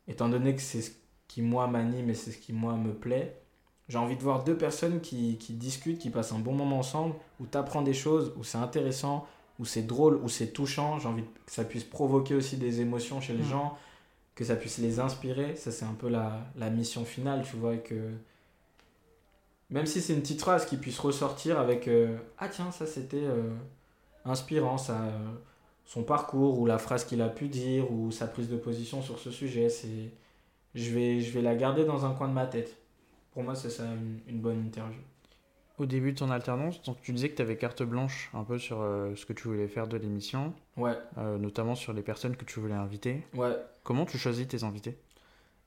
étant 0.08 0.30
donné 0.30 0.56
que 0.56 0.62
c'est 0.62 0.82
ce 0.82 0.92
qui, 1.28 1.42
moi, 1.42 1.68
m'anime 1.68 2.10
et 2.10 2.14
c'est 2.16 2.32
ce 2.32 2.38
qui, 2.40 2.54
moi, 2.54 2.76
me 2.76 2.94
plaît, 2.94 3.43
j'ai 3.90 3.98
envie 3.98 4.16
de 4.16 4.22
voir 4.22 4.44
deux 4.44 4.58
personnes 4.58 5.02
qui, 5.02 5.38
qui 5.38 5.54
discutent, 5.54 6.00
qui 6.00 6.10
passent 6.10 6.32
un 6.32 6.40
bon 6.40 6.54
moment 6.54 6.80
ensemble, 6.80 7.16
où 7.40 7.46
tu 7.46 7.58
apprends 7.58 7.82
des 7.82 7.94
choses, 7.94 8.34
où 8.38 8.44
c'est 8.44 8.58
intéressant, 8.58 9.28
où 9.60 9.66
c'est 9.66 9.82
drôle, 9.84 10.16
où 10.24 10.30
c'est 10.30 10.48
touchant. 10.48 11.00
J'ai 11.00 11.08
envie 11.08 11.24
que 11.24 11.52
ça 11.52 11.64
puisse 11.64 11.84
provoquer 11.84 12.36
aussi 12.36 12.58
des 12.58 12.82
émotions 12.82 13.20
chez 13.20 13.34
les 13.34 13.44
mm. 13.44 13.50
gens, 13.50 13.78
que 14.36 14.46
ça 14.46 14.56
puisse 14.56 14.78
les 14.78 15.00
inspirer. 15.00 15.56
Ça, 15.56 15.72
c'est 15.72 15.86
un 15.86 15.94
peu 15.94 16.08
la, 16.08 16.40
la, 16.56 16.70
mission 16.70 17.04
finale, 17.04 17.44
tu 17.50 17.58
vois. 17.58 17.76
que 17.78 18.12
Même 19.70 19.86
si 19.86 20.02
c'est 20.02 20.14
une 20.14 20.22
petite 20.22 20.42
phrase 20.42 20.66
qui 20.66 20.78
puisse 20.78 21.00
ressortir 21.00 21.60
avec 21.60 21.88
euh, 21.88 22.18
Ah, 22.38 22.48
tiens, 22.48 22.72
ça 22.72 22.86
c'était 22.86 23.18
euh, 23.18 23.54
inspirant, 24.24 24.78
ça, 24.78 25.02
euh, 25.02 25.32
son 25.86 26.04
parcours, 26.04 26.60
ou 26.60 26.66
la 26.66 26.78
phrase 26.78 27.04
qu'il 27.04 27.22
a 27.22 27.30
pu 27.30 27.50
dire, 27.50 27.92
ou 27.92 28.12
sa 28.12 28.28
prise 28.28 28.48
de 28.48 28.58
position 28.58 29.02
sur 29.02 29.20
ce 29.20 29.30
sujet. 29.30 29.70
c'est 29.70 30.12
je 30.76 30.90
vais, 30.90 31.20
je 31.20 31.32
vais 31.32 31.44
la 31.44 31.54
garder 31.54 31.86
dans 31.86 32.06
un 32.06 32.14
coin 32.14 32.28
de 32.28 32.34
ma 32.34 32.48
tête. 32.48 32.76
Pour 33.34 33.44
moi, 33.44 33.56
c'est 33.56 33.70
ça 33.70 33.84
une, 33.86 34.20
une 34.28 34.40
bonne 34.40 34.66
interview 34.66 35.02
au 35.80 35.86
début 35.86 36.14
de 36.14 36.18
ton 36.20 36.30
alternance, 36.30 36.82
donc 36.84 37.02
tu 37.02 37.12
disais 37.14 37.30
que 37.30 37.36
tu 37.36 37.42
avais 37.42 37.58
carte 37.58 37.84
blanche 37.84 38.30
un 38.34 38.44
peu 38.44 38.60
sur 38.60 38.82
euh, 38.82 39.16
ce 39.16 39.26
que 39.26 39.34
tu 39.34 39.48
voulais 39.48 39.68
faire 39.68 39.88
de 39.88 39.98
l'émission. 39.98 40.54
Ouais. 40.78 40.94
Euh, 41.18 41.38
notamment 41.38 41.76
sur 41.76 41.94
les 41.94 42.04
personnes 42.04 42.36
que 42.36 42.46
tu 42.46 42.60
voulais 42.60 42.76
inviter. 42.76 43.26
Ouais. 43.34 43.56
Comment 43.84 44.06
tu 44.06 44.18
choisis 44.18 44.48
tes 44.48 44.64
invités? 44.64 44.98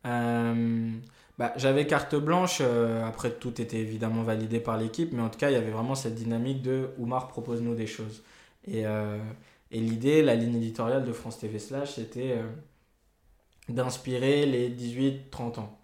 Euh, 0.06 0.92
bah, 1.38 1.52
J'avais 1.56 1.86
carte 1.86 2.14
blanche, 2.14 2.60
après 3.04 3.32
tout 3.32 3.60
était 3.60 3.78
évidemment 3.78 4.22
validé 4.22 4.60
par 4.60 4.76
l'équipe, 4.76 5.12
mais 5.12 5.22
en 5.22 5.28
tout 5.28 5.38
cas 5.38 5.50
il 5.50 5.54
y 5.54 5.56
avait 5.56 5.72
vraiment 5.72 5.94
cette 5.94 6.14
dynamique 6.14 6.62
de 6.62 6.90
Oumar 6.98 7.28
propose-nous 7.28 7.74
des 7.74 7.86
choses. 7.86 8.22
Et, 8.68 8.82
et 8.82 9.80
l'idée, 9.80 10.22
la 10.22 10.34
ligne 10.34 10.56
éditoriale 10.56 11.04
de 11.04 11.12
France 11.12 11.38
TV 11.38 11.58
Slash, 11.58 11.94
c'était 11.94 12.36
d'inspirer 13.68 14.46
les 14.46 14.70
18-30 14.70 15.60
ans. 15.60 15.78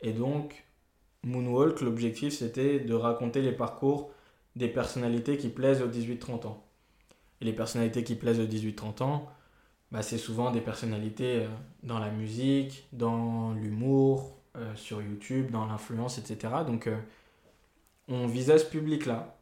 Et 0.00 0.12
donc 0.12 0.64
Moonwalk, 1.24 1.80
l'objectif 1.80 2.32
c'était 2.32 2.80
de 2.80 2.94
raconter 2.94 3.42
les 3.42 3.52
parcours 3.52 4.10
des 4.56 4.68
personnalités 4.68 5.36
qui 5.36 5.48
plaisent 5.48 5.82
aux 5.82 5.88
18-30 5.88 6.46
ans. 6.46 6.64
Et 7.40 7.44
les 7.44 7.52
personnalités 7.52 8.04
qui 8.04 8.14
plaisent 8.14 8.40
aux 8.40 8.46
18-30 8.46 9.02
ans, 9.02 9.28
bah, 9.92 10.02
c'est 10.02 10.18
souvent 10.18 10.50
des 10.50 10.60
personnalités 10.60 11.44
euh, 11.44 11.48
dans 11.82 11.98
la 11.98 12.10
musique, 12.10 12.86
dans 12.92 13.52
l'humour, 13.52 14.36
euh, 14.56 14.74
sur 14.76 15.02
YouTube, 15.02 15.50
dans 15.50 15.66
l'influence, 15.66 16.18
etc. 16.18 16.54
Donc 16.66 16.86
euh, 16.86 16.96
on 18.08 18.26
visait 18.26 18.58
ce 18.58 18.66
public-là 18.66 19.36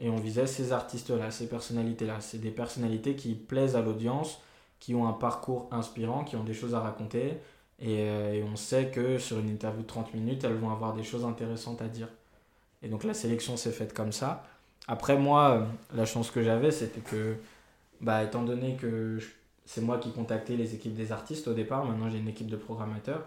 et 0.00 0.08
on 0.08 0.16
visait 0.16 0.46
ces 0.46 0.72
artistes-là, 0.72 1.30
ces 1.30 1.48
personnalités-là. 1.48 2.20
C'est 2.20 2.38
des 2.38 2.50
personnalités 2.50 3.14
qui 3.16 3.34
plaisent 3.34 3.76
à 3.76 3.82
l'audience, 3.82 4.40
qui 4.80 4.94
ont 4.94 5.06
un 5.06 5.12
parcours 5.12 5.68
inspirant, 5.70 6.24
qui 6.24 6.36
ont 6.36 6.44
des 6.44 6.54
choses 6.54 6.74
à 6.74 6.80
raconter, 6.80 7.38
euh, 7.82 8.32
et, 8.32 8.42
on 8.42 8.56
sait 8.56 8.90
que 8.90 9.18
sur 9.18 9.38
une 9.38 9.50
interview 9.50 9.82
de 9.82 9.86
30 9.86 10.14
minutes, 10.14 10.44
elles 10.44 10.54
vont 10.54 10.70
avoir 10.70 10.94
des 10.94 11.02
choses 11.02 11.24
intéressantes 11.24 11.82
à 11.82 11.88
dire. 11.88 12.08
Et 12.82 12.88
donc 12.88 13.04
la 13.04 13.14
sélection 13.14 13.56
s'est 13.56 13.72
faite 13.72 13.94
comme 13.94 14.12
ça. 14.12 14.44
Après, 14.88 15.18
moi, 15.18 15.50
euh, 15.50 15.64
la 15.96 16.04
chance 16.06 16.30
que 16.30 16.42
j'avais, 16.42 16.70
c'était 16.70 17.00
que, 17.00 17.36
bah, 18.00 18.22
étant 18.22 18.44
donné 18.44 18.76
que 18.76 19.18
c'est 19.64 19.80
moi 19.80 19.98
qui 19.98 20.12
contactais 20.12 20.56
les 20.56 20.74
équipes 20.74 20.94
des 20.94 21.12
artistes 21.12 21.48
au 21.48 21.54
départ, 21.54 21.84
maintenant 21.84 22.10
j'ai 22.10 22.18
une 22.18 22.28
équipe 22.28 22.48
de 22.50 22.56
programmateurs, 22.56 23.24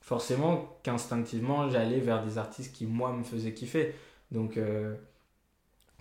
forcément 0.00 0.76
qu'instinctivement, 0.82 1.70
j'allais 1.70 2.00
vers 2.00 2.24
des 2.24 2.38
artistes 2.38 2.74
qui, 2.74 2.86
moi, 2.86 3.12
me 3.12 3.22
faisaient 3.24 3.54
kiffer. 3.54 3.94
Donc, 4.32 4.56
euh, 4.56 4.94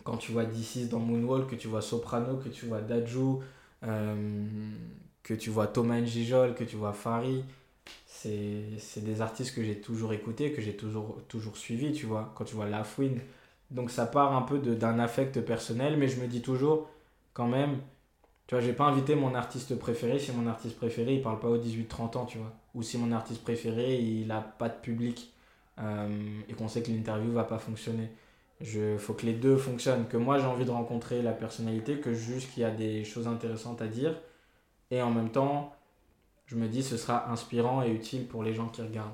quand 0.04 0.18
tu 0.18 0.32
vois 0.32 0.46
D6 0.46 0.89
dans 0.89 1.00
Moonwalk, 1.00 1.50
que 1.50 1.56
tu 1.56 1.68
vois 1.68 1.82
Soprano, 1.82 2.38
que 2.38 2.50
tu 2.50 2.65
vois 2.65 2.82
Daju, 2.82 3.39
que 3.82 5.34
tu 5.36 5.50
vois 5.50 5.68
Thomas 5.68 6.00
Njijol, 6.00 6.56
que 6.56 6.63
tu 6.63 6.76
vois 6.76 6.94
Fari, 6.94 7.44
c'est 8.21 9.03
des 9.03 9.21
artistes 9.21 9.55
que 9.55 9.63
j'ai 9.63 9.79
toujours 9.79 10.13
écoutés, 10.13 10.51
que 10.51 10.62
j'ai 10.62 10.75
toujours, 10.75 11.21
toujours 11.27 11.58
suivis, 11.58 11.93
tu 11.93 12.05
vois, 12.05 12.34
quand 12.36 12.43
tu 12.43 12.55
vois 12.55 12.67
La 12.67 12.84
Fouine. 12.84 13.19
Donc 13.71 13.91
ça 13.91 14.05
part 14.05 14.36
un 14.36 14.41
peu 14.41 14.60
d'un 14.60 14.99
affect 14.99 15.41
personnel, 15.41 15.97
mais 15.97 16.08
je 16.08 16.19
me 16.19 16.27
dis 16.27 16.41
toujours, 16.41 16.89
quand 17.34 17.47
même, 17.47 17.79
tu 18.47 18.55
vois, 18.55 18.62
j'ai 18.63 18.73
pas 18.73 18.86
invité 18.86 19.15
mon 19.15 19.36
artiste 19.36 19.77
préféré 19.77 20.19
si 20.19 20.32
mon 20.32 20.47
artiste 20.47 20.75
préféré 20.77 21.15
il 21.15 21.21
parle 21.21 21.39
pas 21.39 21.49
aux 21.49 21.58
18-30 21.58 22.17
ans, 22.17 22.25
tu 22.25 22.39
vois. 22.39 22.51
Ou 22.75 22.84
si 22.84 22.97
mon 22.97 23.12
artiste 23.12 23.43
préféré 23.43 23.99
il 23.99 24.32
a 24.32 24.41
pas 24.41 24.69
de 24.69 24.79
public 24.82 25.34
euh, 25.79 26.41
et 26.49 26.53
qu'on 26.53 26.67
sait 26.67 26.82
que 26.82 26.91
l'interview 26.91 27.32
va 27.32 27.43
pas 27.43 27.60
fonctionner. 27.60 28.10
Il 28.62 28.97
faut 28.99 29.13
que 29.13 29.25
les 29.25 29.34
deux 29.34 29.55
fonctionnent, 29.58 30.08
que 30.08 30.17
moi 30.17 30.39
j'ai 30.39 30.45
envie 30.45 30.65
de 30.65 30.71
rencontrer 30.71 31.21
la 31.21 31.32
personnalité, 31.32 31.99
que 31.99 32.13
juste 32.13 32.51
qu'il 32.53 32.63
y 32.63 32.65
a 32.65 32.71
des 32.71 33.05
choses 33.05 33.27
intéressantes 33.27 33.82
à 33.82 33.88
dire. 33.88 34.15
Et 34.91 35.01
en 35.01 35.12
même 35.12 35.32
temps, 35.32 35.73
je 36.50 36.56
me 36.56 36.68
dis 36.68 36.82
ce 36.82 36.98
sera 36.98 37.30
inspirant 37.30 37.84
et 37.84 37.92
utile 37.92 38.28
pour 38.28 38.44
les 38.44 38.54
gens 38.56 38.68
qui 38.68 38.82
regardent. 38.82 39.14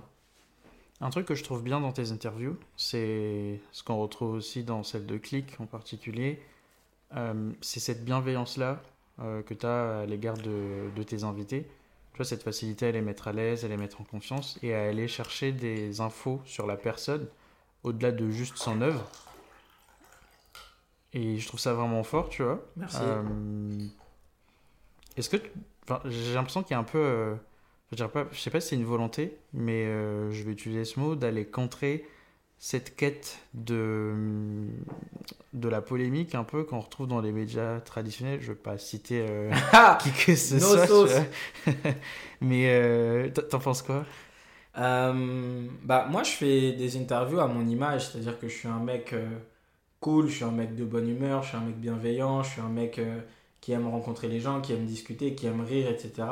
Un 1.02 1.10
truc 1.10 1.28
que 1.28 1.36
je 1.36 1.44
trouve 1.44 1.62
bien 1.62 1.82
dans 1.82 1.92
tes 1.92 2.12
interviews, 2.12 2.58
c'est 2.78 3.60
ce 3.74 3.84
qu'on 3.84 3.98
retrouve 3.98 4.32
aussi 4.32 4.64
dans 4.64 4.84
celle 4.84 5.06
de 5.06 5.18
Click 5.18 5.60
en 5.60 5.66
particulier, 5.66 6.40
euh, 7.18 7.52
c'est 7.60 7.82
cette 7.82 8.06
bienveillance-là 8.06 8.82
euh, 9.20 9.42
que 9.44 9.54
tu 9.54 9.66
as 9.66 10.00
à 10.00 10.06
l'égard 10.06 10.38
de, 10.38 10.90
de, 10.96 11.04
tes 11.04 11.26
invités. 11.26 11.68
Tu 12.14 12.18
vois, 12.18 12.26
cette 12.26 12.44
facilité 12.44 12.88
à 12.88 12.92
les 12.92 13.02
mettre 13.02 13.28
à 13.28 13.34
l'aise, 13.34 13.66
à 13.66 13.68
les 13.68 13.76
mettre 13.76 14.00
en 14.00 14.06
confiance 14.06 14.58
et 14.64 14.74
à 14.74 14.84
aller 14.84 15.10
chercher 15.10 15.52
des 15.52 16.00
infos 16.00 16.42
sur 16.46 16.66
la 16.66 16.78
personne 16.78 17.28
au-delà 17.84 18.14
de 18.14 18.30
juste 18.30 18.56
son 18.56 18.82
œuvre. 18.82 19.04
Et 21.12 21.38
je 21.38 21.48
trouve 21.48 21.60
ça 21.60 21.74
vraiment 21.74 22.04
fort, 22.04 22.30
tu 22.30 22.44
vois. 22.44 22.66
Merci. 22.78 23.00
Euh, 23.02 23.24
est-ce 25.18 25.30
que 25.30 25.38
j'ai 26.06 26.34
l'impression 26.34 26.64
qu'il 26.64 26.72
y 26.72 26.76
a 26.76 26.80
un 26.80 26.84
peu. 26.84 26.98
Euh, 26.98 27.36
je, 27.96 28.04
pas, 28.06 28.26
je 28.32 28.40
sais 28.40 28.50
pas 28.50 28.60
si 28.60 28.70
c'est 28.70 28.76
une 28.76 28.86
volonté, 28.86 29.38
mais 29.54 29.86
euh, 29.86 30.32
je 30.32 30.44
vais 30.44 30.52
utiliser 30.52 30.86
ce 30.86 31.00
mot, 31.00 31.16
d'aller 31.16 31.46
contrer 31.46 32.06
cette 32.58 32.96
quête 32.96 33.40
de, 33.54 34.14
de 35.54 35.70
la 35.70 35.82
polémique 35.82 36.36
un 36.36 36.44
peu 36.44 36.64
qu'on 36.64 36.80
retrouve 36.80 37.08
dans 37.08 37.22
les 37.22 37.32
médias 37.32 37.80
traditionnels. 37.82 38.40
Je 38.42 38.50
ne 38.50 38.56
vais 38.56 38.62
pas 38.62 38.78
citer 38.78 39.26
euh, 39.30 39.52
qui 40.00 40.12
que 40.12 40.36
ce 40.36 40.60
soit. 40.60 41.08
mais 42.42 43.32
t'en 43.50 43.60
penses 43.60 43.82
quoi? 43.82 44.06
Bah, 44.76 45.14
Moi, 46.10 46.24
je 46.24 46.32
fais 46.32 46.72
des 46.74 46.98
interviews 46.98 47.40
à 47.40 47.48
mon 47.48 47.66
image, 47.68 48.10
c'est-à-dire 48.10 48.40
que 48.40 48.48
je 48.48 48.56
suis 48.56 48.68
un 48.68 48.80
mec 48.80 49.14
cool, 50.00 50.28
je 50.28 50.36
suis 50.36 50.44
un 50.44 50.52
mec 50.52 50.76
de 50.76 50.86
bonne 50.86 51.08
humeur, 51.08 51.44
je 51.44 51.50
suis 51.50 51.58
un 51.58 51.62
mec 51.62 51.80
bienveillant, 51.80 52.42
je 52.44 52.52
suis 52.52 52.62
un 52.62 52.70
mec 52.70 53.00
qui 53.66 53.72
aime 53.72 53.88
rencontrer 53.88 54.28
les 54.28 54.40
gens, 54.40 54.62
qui 54.62 54.74
aime 54.74 54.86
discuter, 54.86 55.34
qui 55.34 55.48
aime 55.48 55.62
rire, 55.62 55.90
etc. 55.90 56.28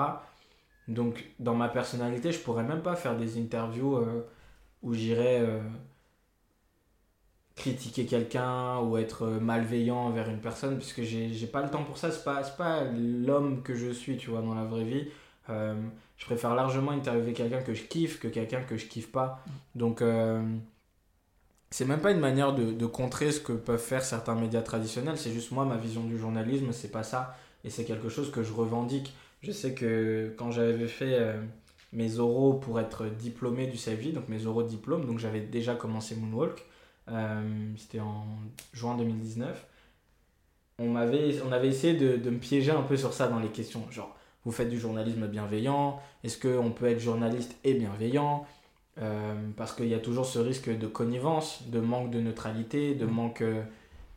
Donc, 0.87 1.25
dans 1.39 1.55
ma 1.55 1.67
personnalité, 1.67 2.31
je 2.31 2.37
pourrais 2.37 2.61
même 2.61 2.83
pas 2.83 2.95
faire 2.95 3.17
des 3.17 3.41
interviews 3.41 3.97
euh, 3.97 4.21
où 4.83 4.93
j'irais 4.93 5.39
euh, 5.41 5.59
critiquer 7.55 8.05
quelqu'un 8.05 8.81
ou 8.81 8.97
être 8.97 9.25
malveillant 9.25 9.97
envers 9.97 10.29
une 10.29 10.41
personne, 10.41 10.77
puisque 10.77 11.01
j'ai 11.01 11.47
pas 11.47 11.63
le 11.63 11.71
temps 11.71 11.83
pour 11.83 11.97
ça. 11.97 12.11
C'est 12.11 12.23
pas, 12.23 12.43
pas 12.43 12.83
l'homme 12.83 13.63
que 13.63 13.73
je 13.73 13.89
suis, 13.89 14.15
tu 14.17 14.29
vois, 14.29 14.41
dans 14.41 14.53
la 14.53 14.65
vraie 14.65 14.83
vie. 14.83 15.07
Euh, 15.49 15.73
je 16.17 16.25
préfère 16.25 16.53
largement 16.53 16.91
interviewer 16.91 17.33
quelqu'un 17.33 17.63
que 17.63 17.73
je 17.73 17.81
kiffe 17.81 18.19
que 18.19 18.27
quelqu'un 18.27 18.61
que 18.61 18.77
je 18.77 18.85
kiffe 18.85 19.11
pas. 19.11 19.43
Donc, 19.73 20.03
c'est 21.73 21.85
même 21.85 22.01
pas 22.01 22.11
une 22.11 22.19
manière 22.19 22.53
de, 22.53 22.71
de, 22.71 22.85
contrer 22.85 23.31
ce 23.31 23.39
que 23.39 23.51
peuvent 23.51 23.81
faire 23.81 24.05
certains 24.05 24.35
médias 24.35 24.61
traditionnels, 24.61 25.17
c'est 25.17 25.31
juste 25.31 25.49
moi, 25.49 25.65
ma 25.65 25.75
vision 25.75 26.03
du 26.03 26.19
journalisme, 26.19 26.71
c'est 26.71 26.91
pas 26.91 27.01
ça. 27.01 27.35
Et 27.63 27.71
c'est 27.71 27.83
quelque 27.83 28.09
chose 28.09 28.29
que 28.29 28.43
je 28.43 28.53
revendique. 28.53 29.11
Je 29.41 29.51
sais 29.51 29.73
que 29.73 30.31
quand 30.37 30.51
j'avais 30.51 30.85
fait 30.85 31.15
euh, 31.19 31.41
mes 31.91 32.19
oraux 32.19 32.53
pour 32.53 32.79
être 32.79 33.07
diplômé 33.07 33.65
du 33.65 33.77
CFJ, 33.77 34.13
donc 34.13 34.29
mes 34.29 34.45
oraux 34.45 34.61
diplôme, 34.61 35.07
donc 35.07 35.17
j'avais 35.17 35.39
déjà 35.39 35.73
commencé 35.73 36.15
Moonwalk, 36.15 36.63
euh, 37.09 37.41
c'était 37.75 38.01
en 38.01 38.27
juin 38.71 38.95
2019, 38.95 39.65
on, 40.77 40.95
avait, 40.95 41.41
on 41.41 41.51
avait 41.51 41.69
essayé 41.69 41.95
de, 41.95 42.17
de 42.17 42.29
me 42.29 42.37
piéger 42.37 42.69
un 42.69 42.83
peu 42.83 42.97
sur 42.97 43.13
ça 43.13 43.27
dans 43.27 43.39
les 43.39 43.49
questions. 43.49 43.83
Genre, 43.89 44.15
vous 44.45 44.51
faites 44.51 44.69
du 44.69 44.79
journalisme 44.79 45.25
bienveillant, 45.25 45.99
est-ce 46.23 46.37
qu'on 46.37 46.69
peut 46.69 46.85
être 46.85 46.99
journaliste 46.99 47.55
et 47.63 47.73
bienveillant? 47.73 48.45
Euh, 49.01 49.49
parce 49.57 49.73
qu'il 49.73 49.87
y 49.87 49.93
a 49.93 49.99
toujours 49.99 50.25
ce 50.25 50.39
risque 50.39 50.69
de 50.69 50.87
connivence, 50.87 51.63
de 51.67 51.79
manque 51.79 52.11
de 52.11 52.19
neutralité, 52.19 52.93
de 52.93 53.05
manque 53.05 53.41
euh, 53.41 53.63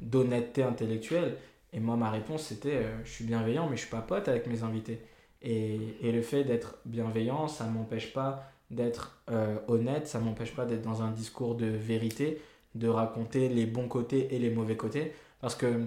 d'honnêteté 0.00 0.62
intellectuelle. 0.62 1.36
Et 1.72 1.80
moi, 1.80 1.96
ma 1.96 2.10
réponse, 2.10 2.42
c'était 2.42 2.76
euh, 2.76 3.04
je 3.04 3.10
suis 3.10 3.24
bienveillant, 3.24 3.68
mais 3.68 3.76
je 3.76 3.82
suis 3.82 3.90
pas 3.90 4.02
pote 4.02 4.28
avec 4.28 4.46
mes 4.46 4.62
invités. 4.62 5.00
Et, 5.42 5.78
et 6.02 6.12
le 6.12 6.22
fait 6.22 6.44
d'être 6.44 6.78
bienveillant, 6.84 7.48
ça 7.48 7.64
m'empêche 7.66 8.12
pas 8.12 8.50
d'être 8.70 9.22
honnête, 9.68 10.08
ça 10.08 10.18
m'empêche 10.18 10.52
pas 10.52 10.64
d'être 10.64 10.82
dans 10.82 11.00
un 11.02 11.12
discours 11.12 11.54
de 11.54 11.66
vérité, 11.66 12.42
de 12.74 12.88
raconter 12.88 13.48
les 13.48 13.64
bons 13.64 13.86
côtés 13.86 14.34
et 14.34 14.40
les 14.40 14.50
mauvais 14.50 14.76
côtés. 14.76 15.12
Parce 15.40 15.54
que 15.54 15.84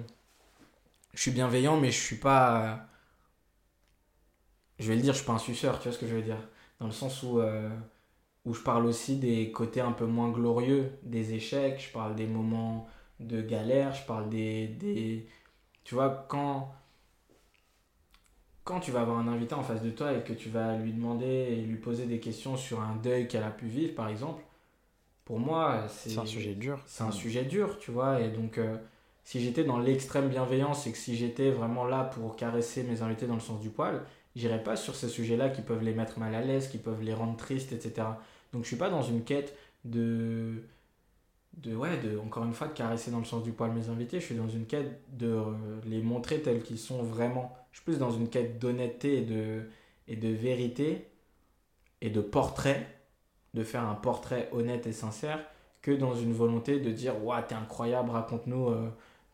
je 1.14 1.22
suis 1.22 1.32
bienveillant, 1.32 1.78
mais 1.78 1.92
je 1.92 2.00
suis 2.00 2.16
pas. 2.16 2.88
Je 4.80 4.88
vais 4.88 4.96
le 4.96 5.02
dire, 5.02 5.12
je 5.12 5.18
suis 5.18 5.28
pas 5.28 5.34
un 5.34 5.40
suceur, 5.40 5.80
tu 5.80 5.90
vois 5.90 5.98
ce 5.98 6.00
que 6.00 6.08
je 6.08 6.16
veux 6.16 6.22
dire? 6.22 6.40
Dans 6.80 6.86
le 6.86 6.94
sens 6.94 7.22
où 7.24 7.42
où 8.50 8.54
je 8.56 8.62
parle 8.62 8.88
aussi 8.88 9.18
des 9.18 9.52
côtés 9.52 9.80
un 9.80 9.92
peu 9.92 10.08
moins 10.08 10.30
glorieux 10.32 10.92
des 11.04 11.36
échecs, 11.36 11.86
je 11.88 11.94
parle 11.94 12.16
des 12.16 12.26
moments 12.26 12.88
de 13.20 13.42
galère, 13.42 13.94
je 13.94 14.04
parle 14.08 14.28
des... 14.28 14.68
des... 14.68 15.28
Tu 15.84 15.94
vois, 15.94 16.26
quand, 16.28 16.74
quand 18.64 18.80
tu 18.80 18.90
vas 18.90 19.02
avoir 19.02 19.20
un 19.20 19.28
invité 19.28 19.54
en 19.54 19.62
face 19.62 19.84
de 19.84 19.92
toi 19.92 20.14
et 20.14 20.24
que 20.24 20.34
tu 20.34 20.50
vas 20.50 20.78
lui 20.78 20.94
demander 20.94 21.28
et 21.28 21.62
lui 21.62 21.78
poser 21.78 22.08
des 22.08 22.20
questions 22.20 22.58
sur 22.58 22.82
un 22.82 22.96
deuil 22.96 23.28
qu'elle 23.28 23.44
a 23.44 23.52
pu 23.52 23.68
vivre, 23.68 23.94
par 23.94 24.08
exemple, 24.08 24.42
pour 25.26 25.40
moi, 25.40 25.86
c'est... 25.88 26.18
un 26.18 26.26
sujet 26.26 26.56
dur. 26.56 26.80
C'est 26.88 27.04
un 27.04 27.12
sujet 27.12 27.44
dur, 27.44 27.78
tu 27.78 27.92
vois, 27.92 28.20
et 28.20 28.30
donc... 28.30 28.58
Euh, 28.58 28.78
si 29.26 29.42
j'étais 29.42 29.64
dans 29.64 29.78
l'extrême 29.78 30.28
bienveillance 30.28 30.88
et 30.88 30.92
que 30.92 30.98
si 30.98 31.16
j'étais 31.16 31.52
vraiment 31.52 31.86
là 31.86 32.04
pour 32.04 32.36
caresser 32.36 32.82
mes 32.82 33.04
invités 33.04 33.28
dans 33.28 33.36
le 33.36 33.40
sens 33.40 33.62
du 33.62 33.70
poil, 33.70 34.02
j'irais 34.36 34.64
pas 34.64 34.76
sur 34.76 34.96
ces 34.96 35.08
sujets-là 35.08 35.50
qui 35.50 35.62
peuvent 35.62 35.84
les 35.84 35.94
mettre 35.94 36.18
mal 36.18 36.34
à 36.34 36.42
l'aise, 36.42 36.68
qui 36.68 36.80
peuvent 36.80 37.04
les 37.04 37.14
rendre 37.14 37.38
tristes, 37.38 37.72
etc. 37.72 38.08
Donc 38.54 38.64
je 38.64 38.68
suis 38.68 38.78
pas 38.78 38.90
dans 38.90 39.04
une 39.04 39.24
quête 39.24 39.56
de 39.86 40.64
de 41.58 41.76
ouais 41.76 41.98
de 41.98 42.18
encore 42.18 42.46
une 42.46 42.54
fois 42.54 42.68
de 42.68 42.74
caresser 42.74 43.12
dans 43.12 43.20
le 43.20 43.26
sens 43.26 43.44
du 43.44 43.52
poil 43.52 43.72
mes 43.72 43.90
invités. 43.90 44.20
Je 44.20 44.26
suis 44.26 44.36
dans 44.36 44.48
une 44.50 44.66
quête 44.66 45.02
de 45.18 45.28
euh, 45.28 45.54
les 45.86 46.02
montrer 46.02 46.42
tels 46.42 46.64
qu'ils 46.64 46.80
sont 46.80 47.04
vraiment. 47.04 47.56
Je 47.72 47.78
suis 47.78 47.86
plus 47.86 47.98
dans 48.00 48.12
une 48.12 48.30
quête 48.30 48.60
d'honnêteté 48.60 49.20
et 49.20 49.22
de 49.22 49.64
et 50.08 50.16
de 50.16 50.30
vérité 50.30 51.08
et 52.02 52.10
de 52.10 52.22
portrait 52.22 52.88
de 53.54 53.64
faire 53.64 53.84
un 53.84 53.96
portrait 53.96 54.50
honnête 54.52 54.88
et 54.88 54.94
sincère 54.94 55.40
que 55.82 55.92
dans 55.92 56.16
une 56.16 56.34
volonté 56.34 56.80
de 56.80 56.92
dire 56.92 57.24
ouais 57.24 57.42
t'es 57.48 57.56
incroyable 57.56 58.12
raconte-nous 58.12 58.70
euh, 58.70 58.90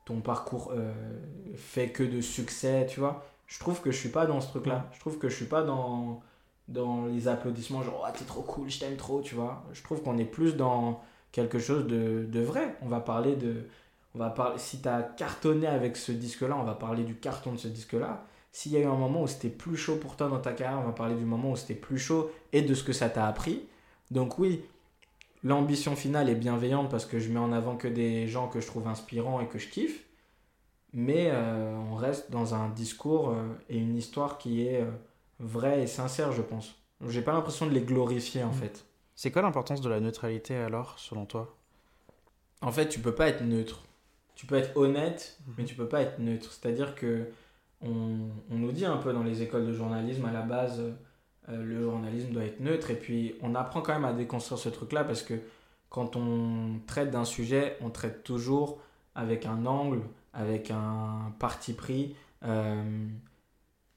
ton 0.05 0.22
parcours 0.22 0.72
euh, 0.76 0.93
fait 1.55 1.89
que 1.89 2.03
de 2.03 2.22
succès 2.22 2.86
tu 2.89 2.99
vois. 2.99 3.26
Je 3.47 3.59
trouve 3.59 3.82
que 3.82 3.91
je 3.91 3.97
suis 3.97 4.09
pas 4.09 4.26
dans 4.26 4.41
ce 4.41 4.49
truc 4.49 4.66
là 4.66 4.89
je 4.93 4.99
trouve 4.99 5.18
que 5.18 5.30
je 5.30 5.36
suis 5.36 5.45
pas 5.45 5.63
dans 5.63 6.22
dans 6.68 7.05
les 7.05 7.28
applaudissements, 7.28 7.84
genre 7.84 8.05
oh, 8.07 8.11
t'es 8.18 8.26
trop 8.26 8.41
cool, 8.41 8.70
je 8.70 8.80
t'aime 8.80 8.97
trop, 8.97 9.22
tu 9.22 9.36
vois. 9.36 9.63
Je 9.74 9.84
trouve 9.84 10.01
qu'on 10.01 10.18
est 10.18 10.26
plus 10.26 10.55
dans 10.55 11.01
quelque 11.32 11.59
chose 11.59 11.86
de, 11.86 12.26
de, 12.26 12.39
vrai. 12.39 12.76
On 12.82 12.88
va 12.88 12.99
parler 12.99 13.36
de. 13.36 13.68
On 14.16 14.20
va 14.20 14.30
parler, 14.30 14.57
si 14.57 14.82
t'as 14.82 15.01
cartonné 15.01 15.68
avec 15.68 15.97
ce 15.97 16.11
disque-là, 16.11 16.55
on 16.57 16.63
va 16.63 16.74
parler 16.74 17.03
du 17.03 17.16
carton 17.16 17.51
de 17.51 17.57
ce 17.57 17.68
disque-là. 17.68 18.26
S'il 18.51 18.72
y 18.72 18.78
a 18.78 18.80
eu 18.80 18.86
un 18.86 18.95
moment 18.95 19.24
où 19.24 19.28
c'était 19.28 19.49
plus 19.49 19.76
chaud 19.76 19.97
pour 19.97 20.16
toi 20.16 20.30
dans 20.30 20.39
ta 20.39 20.53
carrière, 20.53 20.80
on 20.80 20.86
va 20.86 20.93
parler 20.93 21.16
du 21.16 21.26
moment 21.26 21.51
où 21.51 21.55
c'était 21.57 21.76
plus 21.76 21.99
chaud 21.99 22.32
et 22.53 22.61
de 22.61 22.74
ce 22.74 22.84
que 22.84 22.93
ça 22.93 23.09
t'a 23.09 23.28
appris. 23.28 23.68
Donc, 24.11 24.39
oui, 24.39 24.63
l'ambition 25.43 25.95
finale 25.97 26.30
est 26.30 26.36
bienveillante 26.36 26.89
parce 26.89 27.05
que 27.05 27.20
je 27.20 27.30
mets 27.30 27.39
en 27.39 27.51
avant 27.51 27.76
que 27.76 27.89
des 27.89 28.28
gens 28.28 28.47
que 28.47 28.61
je 28.61 28.68
trouve 28.68 28.88
inspirants 28.88 29.41
et 29.41 29.47
que 29.47 29.59
je 29.59 29.68
kiffe. 29.68 30.05
Mais 30.93 31.30
euh, 31.30 31.76
on 31.91 31.95
reste 31.95 32.32
dans 32.32 32.55
un 32.55 32.70
discours 32.70 33.32
euh, 33.32 33.43
et 33.70 33.78
une 33.78 33.97
histoire 33.97 34.38
qui 34.38 34.66
est. 34.66 34.82
Euh, 34.82 34.91
vrai 35.39 35.83
et 35.83 35.88
sincère, 35.88 36.31
je 36.31 36.41
pense. 36.41 36.75
J'ai 37.07 37.21
pas 37.21 37.33
l'impression 37.33 37.65
de 37.65 37.71
les 37.71 37.81
glorifier 37.81 38.43
en 38.43 38.49
mm. 38.49 38.53
fait. 38.53 38.86
C'est 39.15 39.31
quoi 39.31 39.41
l'importance 39.41 39.81
de 39.81 39.89
la 39.89 39.99
neutralité 39.99 40.55
alors, 40.55 40.99
selon 40.99 41.25
toi? 41.25 41.55
En 42.61 42.71
fait, 42.71 42.89
tu 42.89 42.99
peux 42.99 43.15
pas 43.15 43.27
être 43.29 43.43
neutre. 43.43 43.83
Tu 44.36 44.45
peux 44.45 44.55
être 44.55 44.75
honnête, 44.75 45.38
mais 45.57 45.63
tu 45.63 45.75
peux 45.75 45.88
pas 45.88 46.01
être 46.01 46.19
neutre. 46.19 46.51
C'est-à-dire 46.51 46.95
que 46.95 47.29
on, 47.81 48.29
on, 48.49 48.55
nous 48.55 48.71
dit 48.71 48.86
un 48.86 48.97
peu 48.97 49.13
dans 49.13 49.23
les 49.23 49.41
écoles 49.41 49.65
de 49.65 49.73
journalisme 49.73 50.25
à 50.25 50.31
la 50.31 50.41
base, 50.41 50.81
euh, 51.49 51.63
le 51.63 51.83
journalisme 51.83 52.31
doit 52.31 52.43
être 52.43 52.59
neutre. 52.59 52.91
Et 52.91 52.95
puis 52.95 53.36
on 53.41 53.55
apprend 53.55 53.81
quand 53.81 53.93
même 53.93 54.05
à 54.05 54.13
déconstruire 54.13 54.59
ce 54.59 54.69
truc-là 54.69 55.03
parce 55.03 55.21
que 55.21 55.36
quand 55.89 56.15
on 56.15 56.79
traite 56.88 57.11
d'un 57.11 57.23
sujet, 57.23 57.77
on 57.81 57.89
traite 57.89 58.23
toujours 58.23 58.79
avec 59.13 59.45
un 59.45 59.65
angle, 59.65 60.01
avec 60.33 60.71
un 60.71 61.33
parti 61.39 61.73
pris. 61.73 62.15
Euh, 62.43 63.07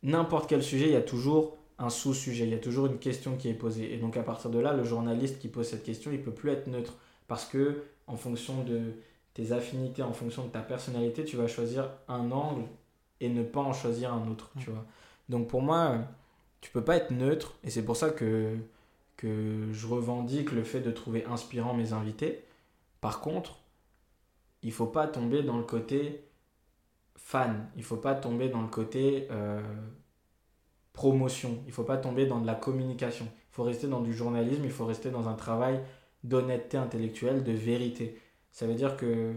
n'importe 0.02 0.48
quel 0.48 0.62
sujet, 0.62 0.86
il 0.86 0.92
y 0.92 0.96
a 0.96 1.02
toujours 1.02 1.56
un 1.78 1.90
sous-sujet, 1.90 2.44
il 2.44 2.50
y 2.50 2.54
a 2.54 2.58
toujours 2.58 2.86
une 2.86 2.98
question 2.98 3.36
qui 3.36 3.48
est 3.48 3.54
posée. 3.54 3.94
Et 3.94 3.98
donc 3.98 4.16
à 4.16 4.22
partir 4.22 4.50
de 4.50 4.58
là, 4.58 4.72
le 4.72 4.84
journaliste 4.84 5.38
qui 5.38 5.48
pose 5.48 5.68
cette 5.68 5.84
question, 5.84 6.10
il 6.10 6.20
peut 6.20 6.32
plus 6.32 6.50
être 6.50 6.66
neutre 6.66 6.96
parce 7.28 7.44
que 7.44 7.84
en 8.06 8.16
fonction 8.16 8.64
de 8.64 8.80
tes 9.34 9.52
affinités, 9.52 10.02
en 10.02 10.12
fonction 10.12 10.44
de 10.44 10.48
ta 10.50 10.60
personnalité, 10.60 11.24
tu 11.24 11.36
vas 11.36 11.46
choisir 11.46 11.90
un 12.08 12.30
angle 12.32 12.64
et 13.20 13.28
ne 13.28 13.42
pas 13.42 13.60
en 13.60 13.72
choisir 13.72 14.12
un 14.12 14.28
autre, 14.28 14.50
tu 14.58 14.70
vois. 14.70 14.84
Donc 15.28 15.48
pour 15.48 15.62
moi, 15.62 15.98
tu 16.60 16.70
peux 16.70 16.82
pas 16.82 16.96
être 16.96 17.10
neutre 17.12 17.54
et 17.64 17.70
c'est 17.70 17.84
pour 17.84 17.96
ça 17.96 18.10
que 18.10 18.56
que 19.16 19.72
je 19.72 19.86
revendique 19.88 20.52
le 20.52 20.62
fait 20.62 20.80
de 20.80 20.92
trouver 20.92 21.24
inspirant 21.24 21.74
mes 21.74 21.92
invités. 21.92 22.44
Par 23.00 23.20
contre, 23.20 23.58
il 24.62 24.72
faut 24.72 24.86
pas 24.86 25.08
tomber 25.08 25.42
dans 25.42 25.58
le 25.58 25.64
côté 25.64 26.22
fan. 27.18 27.68
Il 27.76 27.84
faut 27.84 27.96
pas 27.96 28.14
tomber 28.14 28.48
dans 28.48 28.62
le 28.62 28.68
côté 28.68 29.28
euh, 29.30 29.60
promotion. 30.94 31.58
Il 31.66 31.72
faut 31.72 31.84
pas 31.84 31.98
tomber 31.98 32.26
dans 32.26 32.40
de 32.40 32.46
la 32.46 32.54
communication. 32.54 33.26
Il 33.26 33.54
faut 33.54 33.64
rester 33.64 33.88
dans 33.88 34.00
du 34.00 34.14
journalisme. 34.14 34.64
Il 34.64 34.70
faut 34.70 34.86
rester 34.86 35.10
dans 35.10 35.28
un 35.28 35.34
travail 35.34 35.80
d'honnêteté 36.24 36.76
intellectuelle, 36.76 37.44
de 37.44 37.52
vérité. 37.52 38.18
Ça 38.52 38.66
veut 38.66 38.74
dire 38.74 38.96
que 38.96 39.34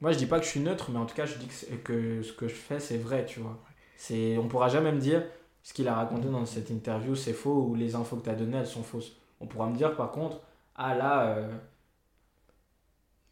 moi 0.00 0.12
je 0.12 0.18
dis 0.18 0.26
pas 0.26 0.38
que 0.38 0.44
je 0.44 0.50
suis 0.50 0.60
neutre, 0.60 0.90
mais 0.90 0.98
en 0.98 1.06
tout 1.06 1.14
cas 1.14 1.26
je 1.26 1.36
dis 1.36 1.48
que, 1.84 2.22
ce 2.22 2.32
que 2.32 2.48
je 2.48 2.54
fais 2.54 2.80
c'est 2.80 2.98
vrai, 2.98 3.26
tu 3.26 3.40
vois. 3.40 3.58
C'est 3.96 4.38
on 4.38 4.48
pourra 4.48 4.68
jamais 4.68 4.92
me 4.92 5.00
dire 5.00 5.24
ce 5.62 5.74
qu'il 5.74 5.88
a 5.88 5.94
raconté 5.94 6.28
dans 6.28 6.46
cette 6.46 6.70
interview 6.70 7.14
c'est 7.14 7.32
faux 7.32 7.66
ou 7.68 7.74
les 7.74 7.94
infos 7.94 8.16
que 8.16 8.24
tu 8.24 8.30
as 8.30 8.34
données 8.34 8.58
elles 8.58 8.66
sont 8.66 8.82
fausses. 8.82 9.16
On 9.40 9.46
pourra 9.46 9.68
me 9.68 9.76
dire 9.76 9.96
par 9.96 10.10
contre 10.12 10.40
ah 10.76 10.94
là 10.94 11.28
euh, 11.28 11.48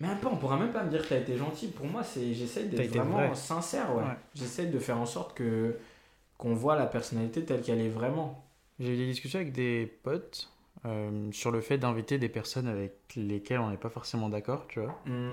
même 0.00 0.18
pas, 0.18 0.28
on 0.30 0.36
pourra 0.36 0.58
même 0.58 0.72
pas 0.72 0.84
me 0.84 0.90
dire 0.90 1.02
que 1.02 1.08
tu 1.08 1.14
as 1.14 1.18
été 1.18 1.36
gentil. 1.36 1.68
Pour 1.68 1.86
moi, 1.86 2.02
c'est 2.02 2.34
j'essaie 2.34 2.64
d'être 2.64 2.94
vraiment 2.96 3.34
sincère. 3.34 3.94
Ouais. 3.94 4.02
J'essaie 4.34 4.66
de 4.66 4.78
faire 4.78 4.98
en 4.98 5.06
sorte 5.06 5.34
que 5.34 5.76
qu'on 6.36 6.54
voit 6.54 6.76
la 6.76 6.86
personnalité 6.86 7.44
telle 7.44 7.62
qu'elle 7.62 7.80
est 7.80 7.88
vraiment. 7.88 8.44
J'ai 8.78 8.92
eu 8.92 8.96
des 8.96 9.06
discussions 9.06 9.38
avec 9.38 9.52
des 9.52 9.86
potes 10.02 10.52
euh, 10.84 11.32
sur 11.32 11.50
le 11.50 11.62
fait 11.62 11.78
d'inviter 11.78 12.18
des 12.18 12.28
personnes 12.28 12.68
avec 12.68 12.92
lesquelles 13.16 13.60
on 13.60 13.70
n'est 13.70 13.78
pas 13.78 13.88
forcément 13.88 14.28
d'accord, 14.28 14.66
tu 14.68 14.80
vois. 14.80 15.00
Mmh. 15.06 15.30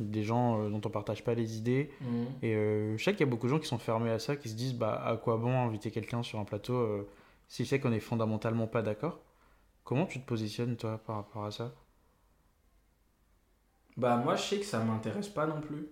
Des 0.00 0.22
gens 0.22 0.60
euh, 0.60 0.68
dont 0.70 0.80
on 0.84 0.90
partage 0.90 1.24
pas 1.24 1.34
les 1.34 1.58
idées. 1.58 1.90
Mmh. 2.00 2.06
Et 2.42 2.54
euh, 2.54 2.96
je 2.96 3.02
sais 3.02 3.12
qu'il 3.12 3.26
y 3.26 3.28
a 3.28 3.30
beaucoup 3.30 3.46
de 3.46 3.50
gens 3.50 3.58
qui 3.58 3.66
sont 3.66 3.78
fermés 3.78 4.10
à 4.10 4.20
ça, 4.20 4.36
qui 4.36 4.48
se 4.48 4.54
disent 4.54 4.74
bah 4.74 5.02
à 5.04 5.16
quoi 5.16 5.38
bon 5.38 5.58
inviter 5.58 5.90
quelqu'un 5.90 6.22
sur 6.22 6.38
un 6.38 6.44
plateau 6.44 7.04
si 7.48 7.64
je 7.64 7.68
sais 7.68 7.80
qu'on 7.80 7.92
est 7.92 8.00
fondamentalement 8.00 8.68
pas 8.68 8.82
d'accord? 8.82 9.20
Comment 9.82 10.06
tu 10.06 10.20
te 10.20 10.26
positionnes 10.26 10.76
toi 10.76 11.00
par 11.04 11.16
rapport 11.16 11.44
à 11.44 11.50
ça? 11.50 11.72
Bah 13.96 14.16
moi 14.16 14.36
je 14.36 14.42
sais 14.42 14.58
que 14.58 14.64
ça 14.66 14.80
m'intéresse 14.80 15.28
pas 15.28 15.46
non 15.46 15.60
plus. 15.60 15.88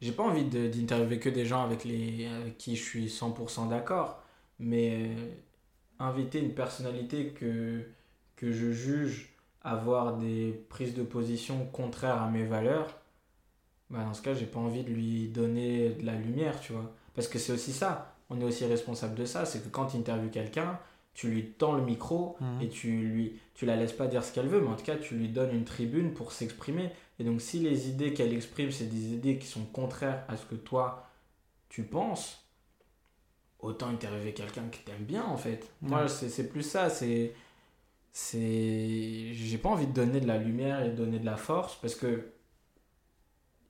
J'ai 0.00 0.12
pas 0.12 0.24
envie 0.24 0.44
d'interviewer 0.44 1.18
que 1.20 1.30
des 1.30 1.46
gens 1.46 1.64
avec, 1.64 1.84
les, 1.84 2.26
avec 2.26 2.58
qui 2.58 2.76
je 2.76 2.82
suis 2.84 3.06
100% 3.08 3.68
d'accord, 3.70 4.22
mais 4.58 5.10
euh, 5.10 5.34
inviter 5.98 6.40
une 6.40 6.54
personnalité 6.54 7.28
que, 7.28 7.82
que 8.36 8.52
je 8.52 8.72
juge 8.72 9.34
avoir 9.62 10.16
des 10.18 10.52
prises 10.68 10.94
de 10.94 11.02
position 11.02 11.66
contraires 11.66 12.22
à 12.22 12.30
mes 12.30 12.44
valeurs, 12.44 13.00
bah 13.90 14.04
dans 14.04 14.14
ce 14.14 14.22
cas 14.22 14.34
j'ai 14.34 14.46
pas 14.46 14.60
envie 14.60 14.84
de 14.84 14.90
lui 14.90 15.28
donner 15.28 15.90
de 15.90 16.04
la 16.06 16.14
lumière, 16.14 16.60
tu 16.60 16.72
vois. 16.72 16.92
Parce 17.14 17.28
que 17.28 17.38
c'est 17.38 17.52
aussi 17.52 17.72
ça, 17.72 18.14
on 18.30 18.40
est 18.40 18.44
aussi 18.44 18.64
responsable 18.66 19.14
de 19.14 19.24
ça, 19.24 19.44
c'est 19.46 19.60
que 19.64 19.68
quand 19.68 19.86
tu 19.86 19.96
interviews 19.96 20.30
quelqu'un, 20.30 20.78
tu 21.16 21.28
lui 21.28 21.46
tends 21.46 21.72
le 21.72 21.82
micro 21.82 22.36
mmh. 22.40 22.60
et 22.60 22.68
tu 22.68 22.90
lui 22.90 23.40
tu 23.54 23.64
la 23.64 23.74
laisses 23.74 23.94
pas 23.94 24.06
dire 24.06 24.22
ce 24.22 24.32
qu'elle 24.32 24.48
veut 24.48 24.60
mais 24.60 24.68
en 24.68 24.76
tout 24.76 24.84
cas 24.84 24.96
tu 24.96 25.14
lui 25.14 25.28
donnes 25.28 25.52
une 25.52 25.64
tribune 25.64 26.12
pour 26.12 26.30
s'exprimer 26.30 26.92
et 27.18 27.24
donc 27.24 27.40
si 27.40 27.58
les 27.58 27.88
idées 27.88 28.12
qu'elle 28.12 28.34
exprime 28.34 28.70
c'est 28.70 28.84
des 28.84 29.14
idées 29.14 29.38
qui 29.38 29.46
sont 29.46 29.64
contraires 29.64 30.24
à 30.28 30.36
ce 30.36 30.44
que 30.44 30.54
toi 30.54 31.08
tu 31.70 31.84
penses 31.84 32.46
autant 33.60 33.88
interviewer 33.88 34.34
quelqu'un 34.34 34.68
qui 34.70 34.80
t'aime 34.80 35.04
bien 35.04 35.24
en 35.24 35.38
fait 35.38 35.70
mmh. 35.80 35.88
moi 35.88 36.06
c'est 36.06 36.48
plus 36.50 36.62
ça 36.62 36.90
c'est 36.90 37.32
c'est 38.12 39.32
j'ai 39.32 39.58
pas 39.58 39.70
envie 39.70 39.86
de 39.86 39.92
donner 39.92 40.20
de 40.20 40.28
la 40.28 40.36
lumière 40.36 40.82
et 40.82 40.90
de 40.90 40.94
donner 40.94 41.18
de 41.18 41.26
la 41.26 41.38
force 41.38 41.76
parce 41.80 41.94
que 41.94 42.30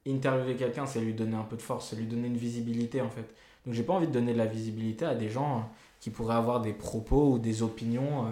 interviewer 0.05 0.57
quelqu'un 0.57 0.87
c'est 0.87 1.01
lui 1.01 1.15
donner 1.15 1.37
un 1.37 1.45
peu 1.45 1.57
de 1.57 1.63
force 1.63 1.91
c'est 1.91 1.97
lui 1.97 2.07
donner 2.07 2.27
une 2.27 2.37
visibilité 2.37 3.01
en 3.01 3.11
fait 3.11 3.33
donc 3.65 3.75
j'ai 3.75 3.85
pas 3.85 3.93
envie 3.93 4.09
de 4.09 4.13
donner 4.13 4.33
de 4.33 4.39
la 4.39 4.47
visibilité 4.47 5.05
à 5.05 5.15
des 5.15 5.29
gens 5.29 5.71
qui 6.07 6.11
pourraient 6.13 6.37
avoir 6.37 6.61
des 6.61 6.73
propos 6.73 7.33
ou 7.33 7.41
des 7.41 7.65
opinions 7.65 8.27
euh, 8.27 8.31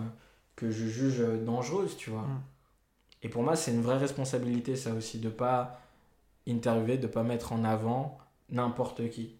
que 0.54 0.70
je 0.70 0.86
juge 0.86 1.18
dangereuses, 1.44 1.96
tu 1.96 2.10
vois. 2.10 2.22
Mm. 2.22 2.42
Et 3.24 3.28
pour 3.28 3.42
moi, 3.42 3.56
c'est 3.56 3.72
une 3.72 3.80
vraie 3.80 3.98
responsabilité, 3.98 4.76
ça 4.76 4.94
aussi, 4.94 5.18
de 5.18 5.28
pas 5.28 5.80
interviewer, 6.46 6.98
de 6.98 7.08
pas 7.08 7.24
mettre 7.24 7.52
en 7.52 7.64
avant 7.64 8.16
n'importe 8.48 9.10
qui. 9.10 9.34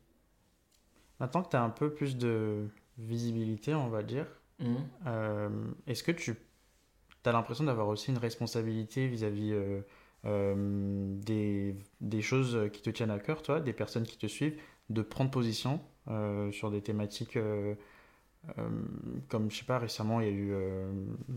Maintenant 1.21 1.45
que 1.45 1.51
tu 1.51 1.55
as 1.55 1.63
un 1.63 1.71
peu 1.71 1.95
plus 1.95 2.17
de 2.17 2.67
visibilité, 2.99 3.73
on 3.73 3.87
va 3.87 4.03
dire, 4.03 4.27
mm. 4.59 4.75
euh, 5.07 5.49
est-ce 5.87 6.03
que 6.03 6.11
tu 6.11 6.35
as 7.25 7.31
l'impression 7.31 7.63
d'avoir 7.63 7.87
aussi 7.87 8.11
une 8.11 8.19
responsabilité 8.19 9.07
vis-à-vis 9.07 9.53
euh, 9.53 9.81
euh, 10.25 11.07
des, 11.21 11.77
des, 12.01 12.21
choses 12.21 12.69
qui 12.73 12.83
te 12.83 12.91
tiennent 12.91 13.13
à 13.13 13.21
cœur, 13.21 13.43
toi, 13.43 13.61
des 13.61 13.73
personnes 13.73 14.03
qui 14.03 14.19
te 14.19 14.27
suivent, 14.27 14.61
de 14.91 15.03
prendre 15.03 15.31
position 15.31 15.81
euh, 16.09 16.51
sur 16.51 16.73
des 16.73 16.83
thématiques 16.83 17.39
comme, 19.29 19.51
je 19.51 19.59
sais 19.59 19.65
pas, 19.65 19.79
récemment, 19.79 20.21
il 20.21 20.27
y 20.27 20.31
a 20.31 20.33
eu 20.33 20.55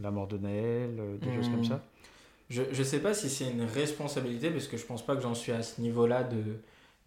la 0.02 0.12
mort 0.12 0.28
de 0.28 0.38
Naël, 0.38 0.96
des 1.22 1.32
choses 1.32 1.50
comme 1.50 1.64
Hmm. 1.64 1.64
ça. 1.64 1.82
Je 2.50 2.64
ne 2.64 2.84
sais 2.84 3.00
pas 3.02 3.14
si 3.14 3.30
c'est 3.30 3.50
une 3.52 3.64
responsabilité, 3.64 4.50
parce 4.52 4.68
que 4.68 4.78
je 4.78 4.86
pense 4.86 5.06
pas 5.06 5.16
que 5.16 5.22
j'en 5.22 5.36
suis 5.36 5.52
à 5.52 5.64
ce 5.64 5.82
niveau-là 5.82 6.24
de, 6.24 6.44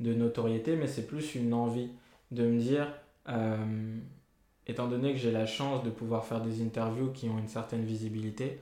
de 0.00 0.14
notoriété, 0.14 0.76
mais 0.76 0.86
c'est 0.86 1.06
plus 1.06 1.34
une 1.34 1.54
envie 1.54 1.90
de 2.30 2.44
me 2.46 2.58
dire, 2.58 2.92
euh, 3.28 3.96
étant 4.66 4.86
donné 4.88 5.12
que 5.12 5.18
j'ai 5.18 5.32
la 5.32 5.46
chance 5.46 5.82
de 5.82 5.90
pouvoir 5.90 6.24
faire 6.26 6.40
des 6.42 6.62
interviews 6.62 7.10
qui 7.12 7.28
ont 7.28 7.38
une 7.38 7.48
certaine 7.48 7.84
visibilité, 7.84 8.58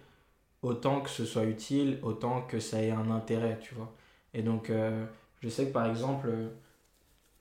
autant 0.62 1.01
que 1.01 1.11
ce 1.11 1.24
soit 1.24 1.45
utile, 1.45 1.99
autant 2.03 2.43
que 2.43 2.61
ça 2.61 2.82
ait 2.82 2.91
un 2.91 3.11
intérêt, 3.11 3.59
tu 3.61 3.74
vois. 3.74 3.93
Et 4.34 4.43
donc, 4.43 4.70
euh, 4.70 5.05
je 5.43 5.49
sais 5.49 5.66
que 5.66 5.72
par 5.72 5.86
exemple, 5.86 6.28
euh, 6.30 6.49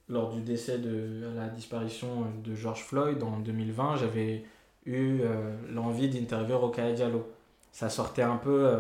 lors 0.10 0.32
du 0.34 0.41
décès 0.41 0.78
de 0.80 1.30
la 1.36 1.47
disparition 1.49 2.28
de 2.43 2.55
George 2.55 2.84
Floyd 2.84 3.22
en 3.24 3.39
2020, 3.39 3.97
j'avais 3.97 4.43
eu 4.86 5.20
euh, 5.22 5.55
l'envie 5.70 6.10
d'interviewer 6.10 6.55
Rokhaya 6.58 6.93
Diallo. 6.93 7.28
Ça 7.72 7.89
sortait 7.89 8.22
un 8.22 8.38
peu 8.38 8.68
euh, 8.68 8.80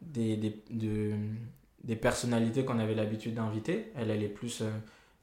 des, 0.00 0.36
des, 0.36 0.56
de- 0.70 1.12
des 1.84 1.96
personnalités 1.96 2.64
qu'on 2.64 2.78
avait 2.80 2.94
l'habitude 2.94 3.34
d'inviter. 3.34 3.92
Elle, 3.96 4.10
est 4.10 4.28
plus 4.28 4.62
euh, 4.62 4.70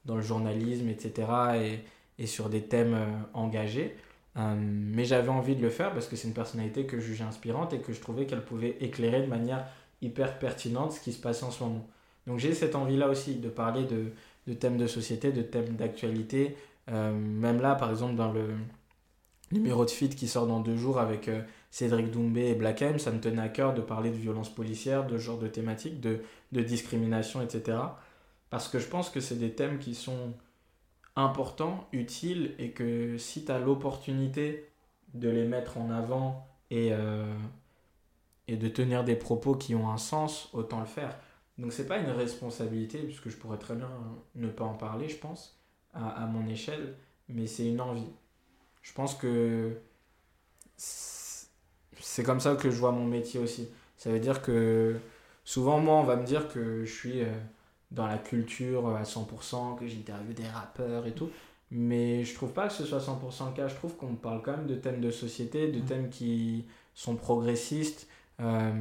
dans 0.06 0.16
le 0.16 0.22
journalisme, 0.22 0.88
etc. 0.90 1.28
Et, 1.56 2.24
et 2.24 2.28
sur 2.28 2.50
des 2.50 2.62
thèmes 2.64 2.94
euh, 2.94 3.06
engagés. 3.34 3.96
Euh, 4.38 4.56
mais 4.58 5.06
j'avais 5.06 5.30
envie 5.30 5.56
de 5.56 5.62
le 5.62 5.70
faire 5.70 5.94
parce 5.94 6.08
que 6.08 6.16
c'est 6.16 6.28
une 6.28 6.34
personnalité 6.34 6.86
que 6.86 7.00
je 7.00 7.06
jugeais 7.06 7.24
inspirante 7.24 7.74
et 7.74 7.80
que 7.80 7.94
je 7.94 8.00
trouvais 8.02 8.26
qu'elle 8.26 8.44
pouvait 8.44 8.78
éclairer 8.82 9.22
de 9.22 9.28
manière 9.28 9.66
hyper 10.02 10.40
pertinente 10.40 10.94
ce 10.94 11.00
qui 11.00 11.14
se 11.14 11.22
passait 11.22 11.44
en 11.46 11.52
ce 11.52 11.64
moment. 11.64 11.88
Donc 12.28 12.40
j'ai 12.40 12.54
cette 12.54 12.76
envie-là 12.76 13.10
aussi 13.10 13.36
de 13.36 13.50
parler 13.50 13.84
de, 13.86 14.06
de 14.48 14.54
thèmes 14.54 14.78
de 14.78 14.88
société, 14.88 15.32
de 15.32 15.42
thèmes 15.42 15.76
d'actualité. 15.76 16.58
Euh, 16.90 17.14
même 17.14 17.62
là, 17.62 17.76
par 17.76 17.90
exemple, 17.90 18.16
dans 18.16 18.32
le 18.32 18.56
numéro 19.52 19.86
de 19.86 19.90
feed 19.90 20.16
qui 20.16 20.28
sort 20.28 20.48
dans 20.48 20.60
deux 20.60 20.76
jours 20.76 21.00
avec 21.00 21.28
euh, 21.28 21.42
Cédric 21.72 22.12
Doumbé 22.12 22.50
et 22.50 22.56
Black 22.56 22.82
M, 22.82 23.00
ça 23.00 23.12
me 23.12 23.20
tenait 23.20 23.42
à 23.42 23.50
cœur 23.50 23.74
de 23.74 23.82
parler 23.82 24.10
de 24.10 24.16
violence 24.16 24.54
policière, 24.54 25.06
de 25.06 25.18
ce 25.18 25.24
genre 25.24 25.38
de 25.38 25.48
thématiques, 25.48 26.02
de, 26.02 26.22
de 26.52 26.62
discrimination, 26.62 27.42
etc. 27.42 27.78
Parce 28.50 28.68
que 28.68 28.80
je 28.80 28.88
pense 28.88 29.10
que 29.10 29.20
c'est 29.20 29.38
des 29.38 29.54
thèmes 29.54 29.80
qui 29.80 29.96
sont 29.96 30.34
importants, 31.16 31.88
utiles, 31.92 32.56
et 32.60 32.72
que 32.72 33.18
si 33.18 33.46
tu 33.46 33.52
as 33.52 33.60
l'opportunité 33.60 34.70
de 35.14 35.30
les 35.30 35.46
mettre 35.46 35.78
en 35.78 35.92
avant 35.92 36.48
et, 36.72 36.90
euh, 36.92 37.26
et 38.48 38.58
de 38.58 38.68
tenir 38.68 39.04
des 39.04 39.16
propos 39.16 39.56
qui 39.56 39.76
ont 39.76 39.90
un 39.90 39.98
sens, 39.98 40.50
autant 40.54 40.80
le 40.80 40.86
faire. 40.86 41.18
Donc 41.58 41.72
c'est 41.74 41.88
pas 41.88 41.98
une 42.00 42.10
responsabilité, 42.10 43.00
puisque 43.00 43.30
je 43.30 43.38
pourrais 43.38 43.58
très 43.60 43.76
bien 43.76 43.90
ne 44.36 44.50
pas 44.50 44.64
en 44.66 44.74
parler, 44.74 45.08
je 45.10 45.18
pense, 45.18 45.60
à, 45.94 46.24
à 46.24 46.26
mon 46.26 46.48
échelle, 46.48 46.96
mais 47.30 47.48
c'est 47.48 47.68
une 47.68 47.82
envie. 47.82 48.08
Je 48.82 48.92
pense 48.94 49.16
que 49.16 49.78
c'est 50.78 52.24
comme 52.24 52.40
ça 52.40 52.56
que 52.56 52.70
je 52.70 52.78
vois 52.78 52.92
mon 52.92 53.06
métier 53.06 53.40
aussi. 53.40 53.68
Ça 53.98 54.10
veut 54.12 54.20
dire 54.20 54.42
que 54.42 54.98
souvent, 55.46 55.80
moi, 55.80 55.96
on 55.96 56.04
va 56.04 56.16
me 56.16 56.26
dire 56.26 56.48
que 56.52 56.84
je 56.86 56.92
suis 56.94 57.22
euh, 57.22 57.28
dans 57.92 58.08
la 58.08 58.18
culture 58.18 58.96
à 58.96 59.04
100%, 59.06 59.76
que 59.78 59.88
j'interviewe 59.88 60.34
des 60.34 60.48
rappeurs 60.48 61.06
et 61.06 61.14
tout. 61.14 61.30
Mais 61.72 62.24
je 62.24 62.34
trouve 62.36 62.52
pas 62.54 62.68
que 62.68 62.74
ce 62.74 62.86
soit 62.86 63.00
100% 63.00 63.48
le 63.50 63.54
cas. 63.56 63.68
Je 63.68 63.76
trouve 63.76 63.96
qu'on 63.96 64.16
parle 64.16 64.42
quand 64.42 64.52
même 64.58 64.68
de 64.68 64.76
thèmes 64.76 65.02
de 65.02 65.12
société, 65.12 65.72
de 65.72 65.80
Mm. 65.80 65.86
thèmes 65.86 66.10
qui 66.10 66.66
sont 66.94 67.16
progressistes. 67.16 68.08
Euh, 68.40 68.72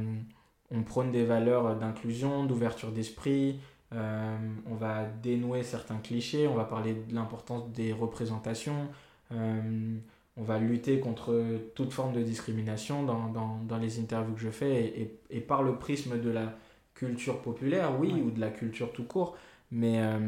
on 0.71 0.83
prône 0.83 1.11
des 1.11 1.23
valeurs 1.25 1.75
d'inclusion, 1.75 2.45
d'ouverture 2.45 2.91
d'esprit. 2.91 3.59
Euh, 3.93 4.37
on 4.65 4.75
va 4.75 5.05
dénouer 5.05 5.63
certains 5.63 5.97
clichés. 5.97 6.47
On 6.47 6.55
va 6.55 6.63
parler 6.65 6.93
de 6.93 7.13
l'importance 7.13 7.69
des 7.71 7.93
représentations. 7.93 8.87
Euh, 9.31 9.95
on 10.35 10.43
va 10.43 10.57
lutter 10.57 10.99
contre 10.99 11.45
toute 11.75 11.93
forme 11.93 12.13
de 12.13 12.23
discrimination 12.23 13.03
dans, 13.03 13.27
dans, 13.27 13.59
dans 13.67 13.77
les 13.77 13.99
interviews 13.99 14.33
que 14.33 14.41
je 14.41 14.49
fais 14.49 14.83
et, 14.85 15.01
et, 15.01 15.19
et 15.37 15.41
par 15.41 15.61
le 15.61 15.75
prisme 15.75 16.19
de 16.19 16.29
la 16.31 16.55
culture 16.95 17.41
populaire, 17.41 17.99
oui, 17.99 18.13
Ouais. 18.13 18.21
ou 18.21 18.31
de 18.31 18.39
la 18.39 18.49
culture 18.49 18.91
tout 18.91 19.03
court, 19.03 19.35
mais, 19.71 19.99
euh, 19.99 20.19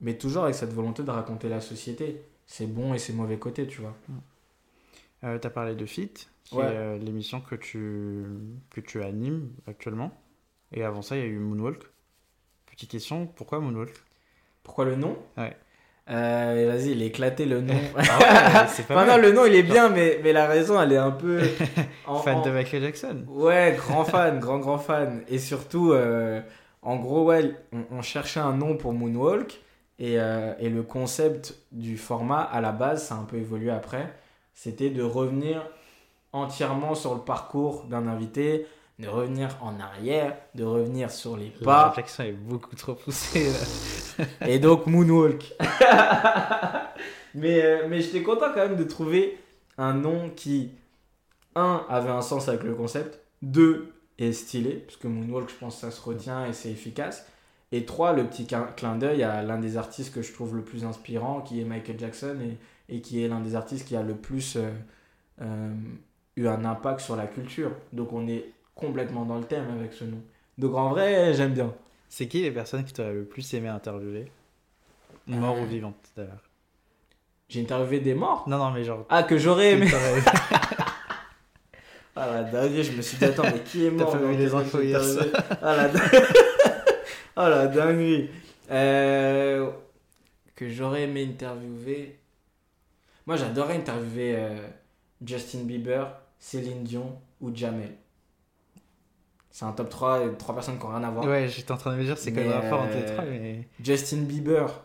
mais 0.00 0.14
toujours 0.18 0.44
avec 0.44 0.54
cette 0.56 0.72
volonté 0.72 1.02
de 1.04 1.10
raconter 1.10 1.48
la 1.48 1.60
société. 1.60 2.22
C'est 2.46 2.66
bon 2.66 2.92
et 2.94 2.98
c'est 2.98 3.12
mauvais 3.12 3.38
côté, 3.38 3.66
tu 3.68 3.80
vois. 3.82 3.96
Euh, 5.24 5.38
tu 5.38 5.46
as 5.46 5.50
parlé 5.50 5.74
de 5.74 5.86
Fit, 5.86 6.12
qui 6.44 6.56
Ouais. 6.56 6.64
est 6.64 6.76
euh, 6.76 6.98
l'émission 6.98 7.40
que 7.40 7.54
tu, 7.54 8.24
que 8.70 8.80
tu 8.80 9.02
animes 9.02 9.50
actuellement. 9.66 10.10
Et 10.72 10.84
avant 10.84 11.02
ça, 11.02 11.16
il 11.16 11.20
y 11.22 11.24
a 11.24 11.28
eu 11.28 11.38
Moonwalk. 11.38 11.82
Petite 12.66 12.90
question, 12.90 13.26
pourquoi 13.26 13.60
Moonwalk? 13.60 13.92
Pourquoi 14.62 14.84
le 14.84 14.96
nom? 14.96 15.16
Ouais. 15.36 15.56
Euh, 16.10 16.66
Vas-y, 16.72 16.90
il 16.92 17.02
est 17.02 17.06
éclaté 17.06 17.44
le 17.46 17.60
nom. 17.60 17.74
Ah 17.96 18.62
ouais, 18.62 18.68
c'est 18.68 18.86
pas 18.86 18.94
Enfin, 18.94 19.06
mal. 19.06 19.20
non, 19.20 19.28
le 19.28 19.32
nom 19.32 19.44
il 19.46 19.54
est 19.54 19.62
bien, 19.62 19.88
mais, 19.90 20.20
mais 20.24 20.32
la 20.32 20.46
raison 20.46 20.80
elle 20.80 20.92
est 20.92 20.96
un 20.96 21.10
peu. 21.12 21.40
en- 22.06 22.18
Fan 22.18 22.36
en- 22.38 22.42
de 22.42 22.50
Michael 22.50 22.82
Jackson. 22.82 23.24
Ouais, 23.28 23.74
grand 23.78 24.04
fan, 24.06 24.38
grand 24.40 24.58
grand 24.58 24.78
fan. 24.78 25.22
Et 25.28 25.38
surtout, 25.38 25.92
euh, 25.92 26.40
en 26.82 26.96
gros, 26.96 27.24
ouais, 27.26 27.54
on, 27.72 27.84
on 27.90 28.02
cherchait 28.02 28.40
un 28.40 28.54
nom 28.54 28.76
pour 28.76 28.92
Moonwalk. 28.92 29.60
Et, 29.98 30.18
euh, 30.18 30.54
et 30.58 30.70
le 30.70 30.82
concept 30.82 31.56
du 31.72 31.98
format, 31.98 32.40
à 32.40 32.60
la 32.62 32.72
base, 32.72 33.04
ça 33.06 33.14
a 33.16 33.18
un 33.18 33.24
peu 33.24 33.36
évolué 33.36 33.70
après. 33.70 34.12
C'était 34.62 34.90
de 34.90 35.02
revenir 35.02 35.66
entièrement 36.34 36.94
sur 36.94 37.14
le 37.14 37.20
parcours 37.22 37.84
d'un 37.84 38.06
invité, 38.06 38.66
de 38.98 39.08
revenir 39.08 39.56
en 39.62 39.80
arrière, 39.80 40.36
de 40.54 40.64
revenir 40.64 41.10
sur 41.10 41.38
les 41.38 41.50
La 41.60 41.64
pas. 41.64 41.88
réflexion 41.88 42.24
est 42.24 42.32
beaucoup 42.32 42.76
trop 42.76 42.92
poussée. 42.92 43.48
là. 44.18 44.26
Et 44.46 44.58
donc 44.58 44.86
Moonwalk. 44.86 45.54
mais 47.34 47.62
euh, 47.62 47.86
mais 47.88 48.02
j'étais 48.02 48.22
content 48.22 48.48
quand 48.52 48.68
même 48.68 48.76
de 48.76 48.84
trouver 48.84 49.38
un 49.78 49.94
nom 49.94 50.28
qui, 50.28 50.72
un, 51.54 51.86
avait 51.88 52.10
un 52.10 52.20
sens 52.20 52.50
avec 52.50 52.62
le 52.62 52.74
concept, 52.74 53.18
deux, 53.40 53.94
est 54.18 54.32
stylé, 54.32 54.72
parce 54.72 54.98
que 54.98 55.08
Moonwalk, 55.08 55.48
je 55.48 55.54
pense 55.54 55.76
que 55.76 55.80
ça 55.80 55.90
se 55.90 56.02
retient 56.02 56.44
et 56.44 56.52
c'est 56.52 56.70
efficace. 56.70 57.26
Et 57.72 57.86
trois, 57.86 58.12
le 58.12 58.26
petit 58.26 58.46
clin 58.46 58.64
clin 58.76 58.96
d'œil 58.96 59.22
à 59.22 59.42
l'un 59.42 59.58
des 59.58 59.78
artistes 59.78 60.12
que 60.12 60.20
je 60.20 60.34
trouve 60.34 60.54
le 60.54 60.62
plus 60.62 60.84
inspirant, 60.84 61.40
qui 61.40 61.62
est 61.62 61.64
Michael 61.64 61.98
Jackson, 61.98 62.36
et, 62.42 62.58
et 62.90 63.00
qui 63.00 63.24
est 63.24 63.28
l'un 63.28 63.40
des 63.40 63.54
artistes 63.54 63.86
qui 63.88 63.96
a 63.96 64.02
le 64.02 64.14
plus 64.14 64.56
euh, 64.56 64.68
euh, 65.40 65.72
eu 66.36 66.46
un 66.48 66.64
impact 66.64 67.00
sur 67.00 67.16
la 67.16 67.26
culture. 67.26 67.70
Donc 67.92 68.12
on 68.12 68.26
est 68.28 68.44
complètement 68.74 69.24
dans 69.24 69.38
le 69.38 69.44
thème 69.44 69.66
avec 69.78 69.92
ce 69.94 70.04
nom. 70.04 70.20
Donc 70.58 70.74
en 70.74 70.90
vrai, 70.90 71.32
j'aime 71.34 71.52
bien. 71.54 71.72
C'est 72.08 72.26
qui 72.26 72.42
les 72.42 72.50
personnes 72.50 72.84
qui 72.84 72.92
t'auraient 72.92 73.12
le 73.14 73.24
plus 73.24 73.54
aimé 73.54 73.68
interviewer? 73.68 74.30
Mort 75.26 75.56
Euh. 75.56 75.62
ou 75.62 75.66
vivante, 75.66 75.96
d'ailleurs. 76.16 76.42
J'ai 77.48 77.62
interviewé 77.62 78.00
des 78.00 78.14
morts? 78.14 78.44
Non, 78.48 78.58
non, 78.58 78.70
mais 78.70 78.84
genre. 78.84 79.06
Ah, 79.08 79.22
que 79.22 79.38
j'aurais 79.38 79.70
aimé. 79.74 79.88
Ah 82.16 82.26
la 82.32 82.42
dinguerie, 82.44 82.82
je 82.84 82.92
me 82.92 83.02
suis 83.02 83.16
dit, 83.16 83.24
attends, 83.24 83.44
mais 83.44 83.60
qui 83.60 83.86
est 83.86 83.90
mort 83.90 84.10
pas 84.12 84.18
dans 84.18 84.28
vu 84.28 84.36
les 84.36 84.52
infos 84.54 84.80
hier 84.82 85.00
Ah 85.62 85.76
la, 85.76 85.88
din- 85.88 86.00
ah, 87.36 87.48
la 87.48 87.66
dinguerie. 87.68 88.28
Euh, 88.70 89.70
Que 90.56 90.68
j'aurais 90.68 91.04
aimé 91.04 91.24
interviewer. 91.24 92.18
Moi, 93.30 93.36
j'adorais 93.36 93.76
interviewer 93.76 94.34
euh, 94.34 94.68
Justin 95.24 95.60
Bieber, 95.62 96.20
Céline 96.40 96.82
Dion 96.82 97.16
ou 97.40 97.54
Jamel. 97.54 97.92
C'est 99.52 99.64
un 99.64 99.70
top 99.70 99.88
3, 99.88 100.18
euh, 100.18 100.32
trois 100.36 100.52
personnes 100.52 100.80
qui 100.80 100.84
n'ont 100.84 100.90
rien 100.90 101.04
à 101.04 101.10
voir. 101.12 101.26
Ouais, 101.26 101.46
j'étais 101.48 101.70
en 101.70 101.76
train 101.76 101.92
de 101.92 101.98
me 102.00 102.02
dire, 102.04 102.18
c'est 102.18 102.32
quand 102.32 102.40
même 102.40 102.68
fort 102.68 102.80
en 102.80 102.86
euh, 102.88 102.92
télétravail, 102.92 103.38
mais. 103.38 103.68
Justin 103.84 104.22
Bieber, 104.22 104.82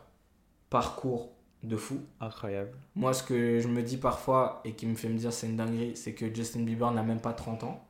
parcours 0.70 1.32
de 1.64 1.76
fou. 1.76 2.02
Incroyable. 2.20 2.70
Moi, 2.94 3.16
ce 3.16 3.24
que 3.24 3.60
je 3.62 3.68
me 3.68 3.82
dis 3.82 3.98
parfois 3.98 4.62
et 4.64 4.74
qui 4.74 4.86
me 4.86 4.94
fait 4.94 5.10
me 5.10 5.18
dire 5.18 5.34
c'est 5.34 5.48
une 5.48 5.56
dinguerie, 5.58 5.96
c'est 5.98 6.14
que 6.14 6.32
Justin 6.32 6.62
Bieber 6.66 6.92
n'a 6.92 7.02
même 7.02 7.22
pas 7.22 7.34
30 7.34 7.64
ans. 7.64 7.84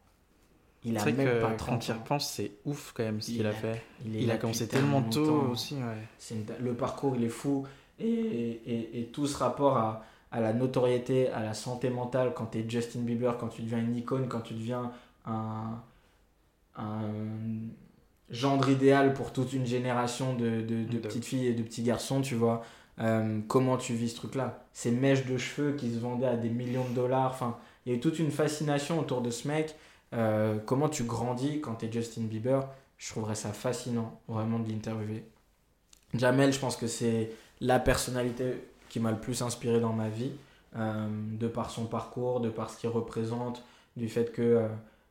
Il 0.85 0.97
a 0.97 1.03
même 1.03 1.17
que 1.17 1.41
pas 1.41 1.49
quand 1.49 1.57
30 1.57 1.81
tu 1.81 1.89
y 1.89 1.93
ans. 1.93 1.97
repenses, 2.01 2.29
c'est 2.31 2.51
ouf 2.63 2.93
quand 2.95 3.03
même 3.03 3.19
ce 3.19 3.29
Il 3.31 3.37
qu'il 3.37 3.45
a 3.45 3.51
fait. 3.51 3.83
Il 4.05 4.25
là 4.25 4.35
a 4.35 4.37
commencé 4.37 4.69
tellement 4.69 5.01
tôt 5.01 5.25
longtemps. 5.25 5.51
aussi, 5.51 5.75
ouais. 5.75 6.07
Une- 6.31 6.45
Le 6.63 6.73
parcours, 6.75 7.17
il 7.17 7.25
est 7.25 7.29
fou. 7.29 7.67
Et, 7.99 8.05
et, 8.07 9.01
et 9.01 9.05
tout 9.07 9.27
ce 9.27 9.37
rapport 9.37 9.75
à, 9.75 10.05
à 10.35 10.41
la 10.41 10.51
notoriété, 10.51 11.29
à 11.29 11.41
la 11.41 11.53
santé 11.53 11.89
mentale, 11.89 12.33
quand 12.35 12.47
tu 12.47 12.57
es 12.57 12.69
Justin 12.69 12.99
Bieber, 12.99 13.37
quand 13.37 13.47
tu 13.47 13.61
deviens 13.61 13.79
une 13.79 13.95
icône, 13.95 14.27
quand 14.27 14.41
tu 14.41 14.53
deviens 14.53 14.91
un, 15.25 15.81
un 16.75 17.07
gendre 18.29 18.69
idéal 18.69 19.13
pour 19.13 19.31
toute 19.31 19.53
une 19.53 19.65
génération 19.65 20.35
de, 20.35 20.59
de, 20.59 20.97
petites 20.97 21.23
filles 21.23 21.47
et 21.47 21.53
de 21.53 21.63
petits 21.63 21.83
garçons, 21.83 22.19
tu 22.19 22.35
vois. 22.35 22.63
Euh, 22.99 23.39
comment 23.47 23.77
tu 23.77 23.93
vis 23.93 24.09
ce 24.09 24.17
truc-là? 24.17 24.65
Ces 24.73 24.91
mèches 24.91 25.25
de 25.25 25.37
cheveux 25.37 25.71
qui 25.71 25.93
se 25.93 25.99
vendaient 25.99 26.27
à 26.27 26.35
des 26.35 26.49
millions 26.49 26.83
de 26.83 26.93
dollars. 26.93 27.31
Enfin, 27.31 27.57
il 27.85 27.93
y 27.93 27.95
a 27.95 27.97
eu 27.97 28.01
toute 28.01 28.19
une 28.19 28.31
fascination 28.31 28.99
autour 28.99 29.21
de 29.21 29.29
ce 29.29 29.47
mec. 29.47 29.73
Euh, 30.11 30.57
comment 30.65 30.89
tu 30.89 31.05
grandis 31.05 31.61
quand 31.61 31.75
tu 31.75 31.85
es 31.85 31.91
Justin 31.91 32.23
Bieber? 32.23 32.67
Je 32.97 33.09
trouverais 33.09 33.35
ça 33.35 33.53
fascinant, 33.53 34.19
vraiment, 34.27 34.59
de 34.59 34.67
l'interviewer. 34.67 35.23
Jamel, 36.13 36.51
je 36.51 36.59
pense 36.59 36.75
que 36.75 36.87
c'est 36.87 37.31
la 37.61 37.79
personnalité 37.79 38.65
qui 38.95 39.01
m'a 39.01 39.11
le 39.11 39.19
plus 39.19 39.41
inspiré 39.41 39.81
dans 39.81 39.91
ma 39.91 40.07
vie, 40.07 40.31
euh, 40.77 41.09
de 41.37 41.49
par 41.49 41.69
son 41.69 41.83
parcours, 41.85 42.39
de 42.39 42.47
par 42.47 42.69
ce 42.69 42.77
qu'il 42.77 42.87
représente, 42.87 43.61
du 43.97 44.07
fait 44.07 44.31
que 44.31 44.41
euh, 44.41 44.67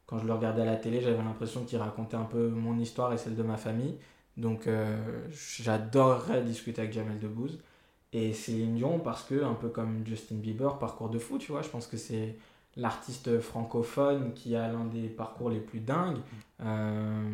quand 0.07 0.19
je 0.19 0.25
le 0.25 0.33
regardais 0.33 0.63
à 0.63 0.65
la 0.65 0.77
télé, 0.77 1.03
j'avais 1.03 1.23
l'impression 1.23 1.65
qu'il 1.65 1.77
racontait 1.77 2.17
un 2.17 2.25
peu 2.25 2.49
mon 2.49 2.79
histoire 2.79 3.13
et 3.13 3.19
celle 3.19 3.37
de 3.37 3.43
ma 3.43 3.59
famille. 3.59 3.95
Donc 4.39 4.69
euh, 4.69 4.97
j'adorerais 5.61 6.41
discuter 6.41 6.81
avec 6.81 6.95
Jamel 6.95 7.19
Debbouze. 7.19 7.59
Et 8.15 8.33
Céline 8.33 8.75
Dion 8.75 9.01
parce 9.01 9.23
que, 9.23 9.45
un 9.45 9.53
peu 9.53 9.69
comme 9.69 10.07
Justin 10.07 10.37
Bieber, 10.37 10.79
parcours 10.79 11.11
de 11.11 11.19
fou, 11.19 11.37
tu 11.37 11.53
vois, 11.53 11.61
je 11.61 11.69
pense 11.69 11.87
que 11.87 11.99
c'est 11.99 12.37
l'artiste 12.77 13.39
francophone 13.39 14.33
qui 14.33 14.57
a 14.57 14.73
l'un 14.73 14.87
des 14.87 15.09
parcours 15.09 15.51
les 15.51 15.61
plus 15.61 15.81
dingues. 15.81 16.21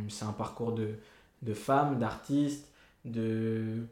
C'est 0.09 0.25
un 0.25 0.33
parcours 0.37 0.73
de, 0.73 0.95
de 1.43 1.55
femme, 1.55 2.01
d'artiste, 2.01 2.73
de, 3.05 3.85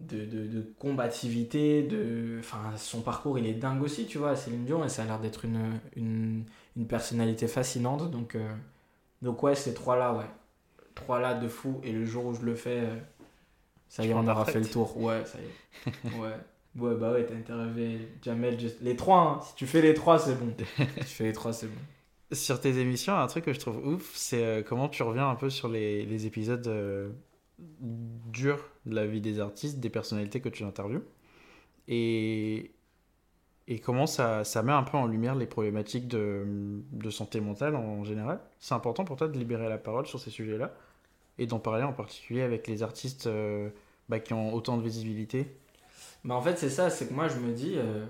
de, 0.00 0.24
de, 0.24 0.46
de, 0.46 0.74
combativité. 0.78 1.82
De... 1.82 2.36
Enfin, 2.40 2.76
son 2.76 3.00
parcours, 3.00 3.38
il 3.38 3.46
est 3.46 3.54
dingue 3.54 3.82
aussi, 3.82 4.06
tu 4.06 4.18
vois, 4.18 4.36
Céline 4.36 4.64
Dion, 4.64 4.84
et 4.84 4.88
ça 4.88 5.02
a 5.02 5.06
l'air 5.06 5.18
d'être 5.18 5.44
une, 5.44 5.80
une, 5.96 6.44
une, 6.76 6.86
personnalité 6.86 7.48
fascinante. 7.48 8.10
Donc, 8.10 8.34
euh, 8.34 8.48
donc 9.22 9.42
ouais, 9.42 9.54
ces 9.54 9.74
trois-là, 9.74 10.12
ouais. 10.14 10.26
Trois-là 10.94 11.34
de 11.34 11.48
fou. 11.48 11.80
Et 11.84 11.92
le 11.92 12.04
jour 12.04 12.26
où 12.26 12.34
je 12.34 12.42
le 12.42 12.54
fais, 12.54 12.80
euh, 12.80 12.96
ça 13.88 14.04
y 14.04 14.10
est, 14.10 14.14
on 14.14 14.26
aura 14.26 14.44
fait 14.44 14.60
le 14.60 14.68
tour. 14.68 14.96
Ouais, 15.00 15.24
ça 15.24 15.38
y 15.38 15.90
est. 15.90 16.18
Ouais. 16.18 16.34
Ouais, 16.76 16.94
bah 16.94 17.12
ouais, 17.12 17.24
t'as 17.26 17.34
interviewé 17.34 18.08
Jamel. 18.22 18.60
Just... 18.60 18.80
Les 18.82 18.94
trois, 18.94 19.20
hein. 19.20 19.40
si 19.42 19.54
tu 19.56 19.66
fais 19.66 19.82
les 19.82 19.94
trois, 19.94 20.18
c'est 20.18 20.34
bon. 20.34 20.54
si 20.76 20.84
tu 20.98 21.14
fais 21.14 21.24
les 21.24 21.32
trois, 21.32 21.52
c'est 21.52 21.66
bon. 21.66 21.80
Sur 22.30 22.60
tes 22.60 22.78
émissions, 22.78 23.16
un 23.16 23.26
truc 23.26 23.46
que 23.46 23.52
je 23.52 23.58
trouve 23.58 23.84
ouf, 23.84 24.12
c'est 24.14 24.44
euh, 24.44 24.62
comment 24.62 24.88
tu 24.88 25.02
reviens 25.02 25.28
un 25.28 25.34
peu 25.34 25.48
sur 25.48 25.66
les, 25.68 26.04
les 26.04 26.26
épisodes 26.26 26.68
durs 27.58 28.70
de 28.86 28.94
la 28.94 29.06
vie 29.06 29.20
des 29.20 29.40
artistes, 29.40 29.80
des 29.80 29.90
personnalités 29.90 30.40
que 30.40 30.48
tu 30.48 30.64
interviews. 30.64 31.02
Et, 31.88 32.72
et 33.66 33.78
comment 33.80 34.06
ça, 34.06 34.44
ça 34.44 34.62
met 34.62 34.72
un 34.72 34.82
peu 34.82 34.96
en 34.96 35.06
lumière 35.06 35.34
les 35.34 35.46
problématiques 35.46 36.08
de, 36.08 36.44
de 36.92 37.10
santé 37.10 37.40
mentale 37.40 37.76
en 37.76 38.04
général. 38.04 38.40
C'est 38.60 38.74
important 38.74 39.04
pour 39.04 39.16
toi 39.16 39.28
de 39.28 39.38
libérer 39.38 39.68
la 39.68 39.78
parole 39.78 40.06
sur 40.06 40.20
ces 40.20 40.30
sujets-là 40.30 40.74
et 41.38 41.46
d'en 41.46 41.58
parler 41.58 41.84
en 41.84 41.92
particulier 41.92 42.42
avec 42.42 42.66
les 42.66 42.82
artistes 42.82 43.26
euh, 43.26 43.70
bah, 44.08 44.20
qui 44.20 44.34
ont 44.34 44.54
autant 44.54 44.76
de 44.76 44.82
visibilité 44.82 45.46
bah 46.24 46.34
en 46.34 46.42
fait, 46.42 46.56
c'est 46.58 46.70
ça, 46.70 46.90
c'est 46.90 47.08
que 47.08 47.14
moi, 47.14 47.28
je 47.28 47.38
me 47.38 47.52
dis. 47.52 47.74
Euh... 47.76 48.04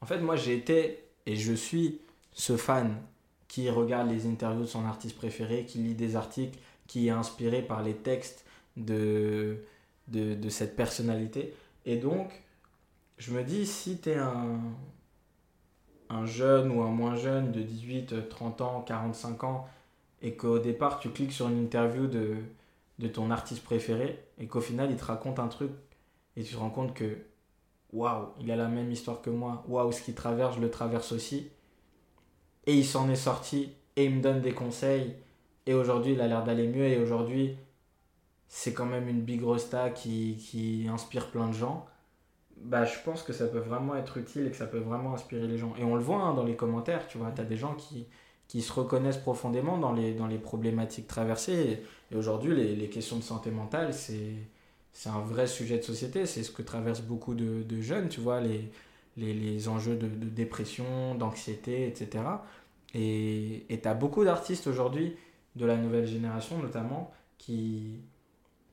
En 0.00 0.06
fait, 0.06 0.18
moi, 0.18 0.36
j'ai 0.36 0.54
été 0.54 1.04
et 1.26 1.36
je 1.36 1.52
suis 1.52 2.00
ce 2.32 2.56
fan 2.56 2.96
qui 3.48 3.68
regarde 3.70 4.10
les 4.10 4.26
interviews 4.26 4.62
de 4.62 4.68
son 4.68 4.84
artiste 4.86 5.16
préféré, 5.16 5.64
qui 5.66 5.78
lit 5.78 5.94
des 5.94 6.16
articles, 6.16 6.58
qui 6.92 7.06
est 7.06 7.10
inspiré 7.10 7.62
par 7.62 7.82
les 7.82 7.94
textes 7.94 8.44
de, 8.76 9.56
de, 10.08 10.34
de 10.34 10.48
cette 10.50 10.76
personnalité. 10.76 11.54
Et 11.86 11.96
donc, 11.96 12.42
je 13.16 13.32
me 13.32 13.42
dis, 13.42 13.64
si 13.64 13.96
tu 13.96 14.10
es 14.10 14.16
un, 14.16 14.60
un 16.10 16.26
jeune 16.26 16.70
ou 16.70 16.82
un 16.82 16.90
moins 16.90 17.16
jeune 17.16 17.50
de 17.50 17.62
18, 17.62 18.28
30 18.28 18.60
ans, 18.60 18.82
45 18.82 19.42
ans, 19.44 19.66
et 20.20 20.34
qu'au 20.34 20.58
départ, 20.58 21.00
tu 21.00 21.08
cliques 21.08 21.32
sur 21.32 21.48
une 21.48 21.62
interview 21.62 22.06
de, 22.06 22.36
de 22.98 23.08
ton 23.08 23.30
artiste 23.30 23.64
préféré, 23.64 24.22
et 24.38 24.46
qu'au 24.46 24.60
final, 24.60 24.90
il 24.90 24.98
te 24.98 25.04
raconte 25.06 25.38
un 25.38 25.48
truc 25.48 25.70
et 26.36 26.42
tu 26.44 26.52
te 26.52 26.58
rends 26.58 26.68
compte 26.68 26.92
que 26.92 27.16
waouh, 27.94 28.28
il 28.38 28.50
a 28.50 28.56
la 28.56 28.68
même 28.68 28.92
histoire 28.92 29.22
que 29.22 29.30
moi, 29.30 29.64
waouh, 29.66 29.92
ce 29.92 30.02
qu'il 30.02 30.14
traverse, 30.14 30.56
je 30.56 30.60
le 30.60 30.70
traverse 30.70 31.12
aussi. 31.12 31.48
Et 32.66 32.74
il 32.74 32.84
s'en 32.84 33.08
est 33.08 33.16
sorti 33.16 33.70
et 33.96 34.04
il 34.04 34.16
me 34.16 34.20
donne 34.20 34.42
des 34.42 34.52
conseils. 34.52 35.16
Et 35.66 35.74
aujourd'hui, 35.74 36.12
il 36.12 36.20
a 36.20 36.28
l'air 36.28 36.44
d'aller 36.44 36.66
mieux. 36.68 36.86
Et 36.86 36.98
aujourd'hui, 36.98 37.56
c'est 38.48 38.74
quand 38.74 38.86
même 38.86 39.08
une 39.08 39.22
big 39.22 39.42
rosta 39.42 39.90
qui, 39.90 40.36
qui 40.36 40.86
inspire 40.92 41.30
plein 41.30 41.48
de 41.48 41.54
gens. 41.54 41.86
Bah, 42.58 42.84
je 42.84 42.98
pense 43.04 43.22
que 43.22 43.32
ça 43.32 43.46
peut 43.46 43.58
vraiment 43.58 43.96
être 43.96 44.18
utile 44.18 44.46
et 44.46 44.50
que 44.50 44.56
ça 44.56 44.66
peut 44.66 44.78
vraiment 44.78 45.14
inspirer 45.14 45.46
les 45.46 45.58
gens. 45.58 45.74
Et 45.78 45.84
on 45.84 45.96
le 45.96 46.02
voit 46.02 46.22
hein, 46.22 46.34
dans 46.34 46.44
les 46.44 46.54
commentaires, 46.54 47.06
tu 47.08 47.18
vois, 47.18 47.32
tu 47.32 47.40
as 47.40 47.44
des 47.44 47.56
gens 47.56 47.74
qui, 47.74 48.06
qui 48.48 48.60
se 48.62 48.72
reconnaissent 48.72 49.16
profondément 49.16 49.78
dans 49.78 49.92
les, 49.92 50.14
dans 50.14 50.26
les 50.26 50.38
problématiques 50.38 51.08
traversées. 51.08 51.82
Et, 52.10 52.16
aujourd'hui, 52.16 52.54
les, 52.54 52.76
les 52.76 52.88
questions 52.90 53.16
de 53.16 53.22
santé 53.22 53.50
mentale, 53.50 53.94
c'est 53.94 54.36
un 55.06 55.20
vrai 55.20 55.46
sujet 55.46 55.78
de 55.78 55.82
société, 55.82 56.26
c'est 56.26 56.42
ce 56.42 56.50
que 56.50 56.62
traversent 56.62 57.00
beaucoup 57.00 57.34
de, 57.34 57.62
de 57.62 57.80
jeunes, 57.80 58.10
tu 58.10 58.20
vois, 58.20 58.40
les, 58.40 58.70
les, 59.16 59.32
les 59.32 59.68
enjeux 59.68 59.96
de, 59.96 60.06
de 60.06 60.28
dépression, 60.28 61.14
d'anxiété, 61.14 61.88
etc. 61.88 62.24
Et 62.94 63.64
tu 63.82 63.88
as 63.88 63.94
beaucoup 63.94 64.24
d'artistes 64.24 64.66
aujourd'hui, 64.66 65.16
de 65.56 65.66
la 65.66 65.76
nouvelle 65.76 66.06
génération 66.06 66.58
notamment, 66.58 67.12
qui 67.38 68.00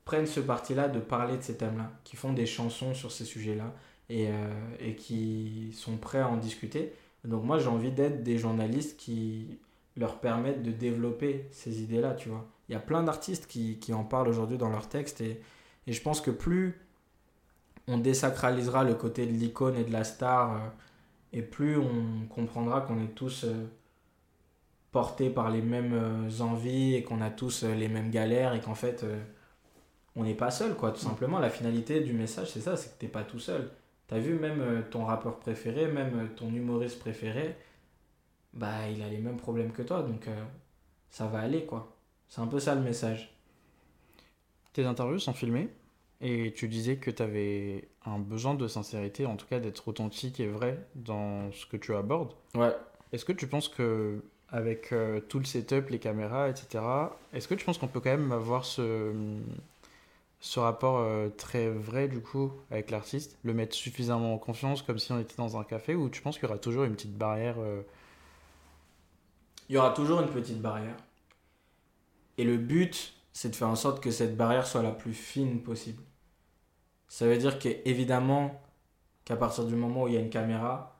prennent 0.04 0.26
ce 0.26 0.40
parti-là 0.40 0.88
de 0.88 1.00
parler 1.00 1.36
de 1.36 1.42
ces 1.42 1.56
thèmes-là, 1.56 1.90
qui 2.04 2.16
font 2.16 2.32
des 2.32 2.46
chansons 2.46 2.94
sur 2.94 3.12
ces 3.12 3.24
sujets-là 3.24 3.72
et, 4.08 4.28
euh, 4.28 4.32
et 4.80 4.96
qui 4.96 5.70
sont 5.74 5.96
prêts 5.96 6.20
à 6.20 6.28
en 6.28 6.36
discuter. 6.36 6.92
Donc 7.24 7.44
moi 7.44 7.58
j'ai 7.58 7.68
envie 7.68 7.92
d'être 7.92 8.22
des 8.22 8.38
journalistes 8.38 8.96
qui 8.96 9.58
leur 9.96 10.20
permettent 10.20 10.62
de 10.62 10.72
développer 10.72 11.46
ces 11.50 11.82
idées-là, 11.82 12.14
tu 12.14 12.28
vois. 12.28 12.46
Il 12.68 12.72
y 12.72 12.76
a 12.76 12.80
plein 12.80 13.02
d'artistes 13.02 13.46
qui, 13.46 13.78
qui 13.78 13.92
en 13.92 14.04
parlent 14.04 14.28
aujourd'hui 14.28 14.56
dans 14.56 14.70
leurs 14.70 14.88
textes 14.88 15.20
et, 15.20 15.40
et 15.86 15.92
je 15.92 16.02
pense 16.02 16.20
que 16.20 16.30
plus 16.30 16.80
on 17.86 17.98
désacralisera 17.98 18.84
le 18.84 18.94
côté 18.94 19.26
de 19.26 19.32
l'icône 19.32 19.76
et 19.76 19.84
de 19.84 19.92
la 19.92 20.04
star, 20.04 20.54
euh, 20.54 20.58
et 21.32 21.42
plus 21.42 21.76
on 21.76 22.26
comprendra 22.28 22.80
qu'on 22.80 23.02
est 23.02 23.14
tous 23.14 23.44
euh, 23.44 23.66
portés 24.92 25.30
par 25.30 25.50
les 25.50 25.62
mêmes 25.62 25.94
euh, 25.94 26.40
envies 26.40 26.94
et 26.94 27.02
qu'on 27.02 27.20
a 27.20 27.30
tous 27.30 27.64
les 27.64 27.88
mêmes 27.88 28.10
galères 28.10 28.54
et 28.54 28.60
qu'en 28.60 28.74
fait 28.74 29.04
on 30.16 30.24
n'est 30.24 30.34
pas 30.34 30.50
seul 30.50 30.74
quoi 30.74 30.90
tout 30.90 31.00
simplement 31.00 31.38
la 31.38 31.50
finalité 31.50 32.00
du 32.00 32.12
message 32.12 32.50
c'est 32.50 32.60
ça 32.60 32.76
c'est 32.76 32.94
que 32.94 32.98
t'es 32.98 33.08
pas 33.08 33.22
tout 33.22 33.38
seul 33.38 33.70
t'as 34.08 34.18
vu 34.18 34.34
même 34.34 34.84
ton 34.90 35.04
rappeur 35.04 35.38
préféré 35.38 35.86
même 35.86 36.30
ton 36.36 36.48
humoriste 36.52 36.98
préféré 36.98 37.56
bah 38.52 38.88
il 38.92 39.02
a 39.02 39.08
les 39.08 39.18
mêmes 39.18 39.36
problèmes 39.36 39.70
que 39.70 39.82
toi 39.82 40.02
donc 40.02 40.26
ça 41.10 41.26
va 41.26 41.38
aller 41.38 41.64
quoi 41.64 41.96
c'est 42.28 42.40
un 42.40 42.48
peu 42.48 42.58
ça 42.58 42.74
le 42.74 42.80
message 42.80 43.32
tes 44.72 44.84
interviews 44.84 45.20
sont 45.20 45.32
filmées 45.32 45.68
et 46.20 46.52
tu 46.54 46.68
disais 46.68 46.96
que 46.96 47.10
tu 47.10 47.22
avais 47.22 47.88
un 48.04 48.18
besoin 48.18 48.54
de 48.54 48.68
sincérité, 48.68 49.24
en 49.26 49.36
tout 49.36 49.46
cas 49.46 49.58
d'être 49.58 49.88
authentique 49.88 50.38
et 50.40 50.46
vrai 50.46 50.86
dans 50.94 51.50
ce 51.52 51.64
que 51.64 51.76
tu 51.76 51.94
abordes. 51.94 52.34
Ouais. 52.54 52.74
Est-ce 53.12 53.24
que 53.24 53.32
tu 53.32 53.46
penses 53.46 53.68
que 53.68 54.22
avec 54.52 54.92
euh, 54.92 55.20
tout 55.20 55.38
le 55.38 55.44
setup, 55.44 55.90
les 55.90 55.98
caméras, 55.98 56.48
etc., 56.48 56.84
est-ce 57.32 57.46
que 57.46 57.54
tu 57.54 57.64
penses 57.64 57.78
qu'on 57.78 57.88
peut 57.88 58.00
quand 58.00 58.10
même 58.10 58.32
avoir 58.32 58.64
ce, 58.64 59.12
rapport 60.56 60.98
euh, 60.98 61.28
très 61.28 61.68
vrai 61.68 62.08
du 62.08 62.20
coup 62.20 62.52
avec 62.70 62.90
l'artiste, 62.90 63.38
le 63.44 63.54
mettre 63.54 63.74
suffisamment 63.74 64.34
en 64.34 64.38
confiance 64.38 64.82
comme 64.82 64.98
si 64.98 65.12
on 65.12 65.20
était 65.20 65.36
dans 65.36 65.56
un 65.56 65.64
café, 65.64 65.94
ou 65.94 66.08
tu 66.08 66.22
penses 66.22 66.38
qu'il 66.38 66.48
y 66.48 66.50
aura 66.50 66.58
toujours 66.58 66.84
une 66.84 66.94
petite 66.94 67.16
barrière 67.16 67.56
euh? 67.58 67.82
Il 69.68 69.74
y 69.74 69.78
aura 69.78 69.90
toujours 69.90 70.20
une 70.20 70.28
petite 70.28 70.60
barrière. 70.60 70.96
Et 72.38 72.42
le 72.42 72.56
but, 72.56 73.14
c'est 73.32 73.50
de 73.50 73.54
faire 73.54 73.68
en 73.68 73.76
sorte 73.76 74.02
que 74.02 74.10
cette 74.10 74.36
barrière 74.36 74.66
soit 74.66 74.82
la 74.82 74.90
plus 74.90 75.14
fine 75.14 75.62
possible. 75.62 76.02
Ça 77.06 77.26
veut 77.26 77.38
dire 77.38 77.60
qu'évidemment, 77.60 78.60
qu'à 79.24 79.36
partir 79.36 79.64
du 79.64 79.76
moment 79.76 80.02
où 80.02 80.08
il 80.08 80.14
y 80.14 80.16
a 80.16 80.20
une 80.20 80.30
caméra, 80.30 80.99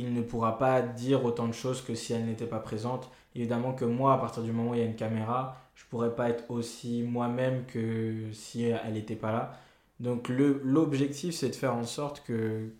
il 0.00 0.14
ne 0.14 0.22
pourra 0.22 0.58
pas 0.58 0.80
dire 0.80 1.24
autant 1.24 1.46
de 1.46 1.52
choses 1.52 1.82
que 1.82 1.94
si 1.94 2.12
elle 2.12 2.24
n'était 2.24 2.46
pas 2.46 2.58
présente. 2.58 3.10
Évidemment 3.34 3.74
que 3.74 3.84
moi, 3.84 4.14
à 4.14 4.18
partir 4.18 4.42
du 4.42 4.50
moment 4.50 4.70
où 4.70 4.74
il 4.74 4.80
y 4.80 4.82
a 4.82 4.86
une 4.86 4.96
caméra, 4.96 5.56
je 5.74 5.84
pourrais 5.86 6.14
pas 6.14 6.30
être 6.30 6.50
aussi 6.50 7.02
moi-même 7.02 7.64
que 7.66 8.32
si 8.32 8.64
elle 8.64 8.94
n'était 8.94 9.16
pas 9.16 9.32
là. 9.32 9.52
Donc 10.00 10.28
l'objectif, 10.28 11.34
c'est 11.34 11.50
de 11.50 11.54
faire 11.54 11.74
en 11.74 11.84
sorte 11.84 12.22
que, 12.24 12.70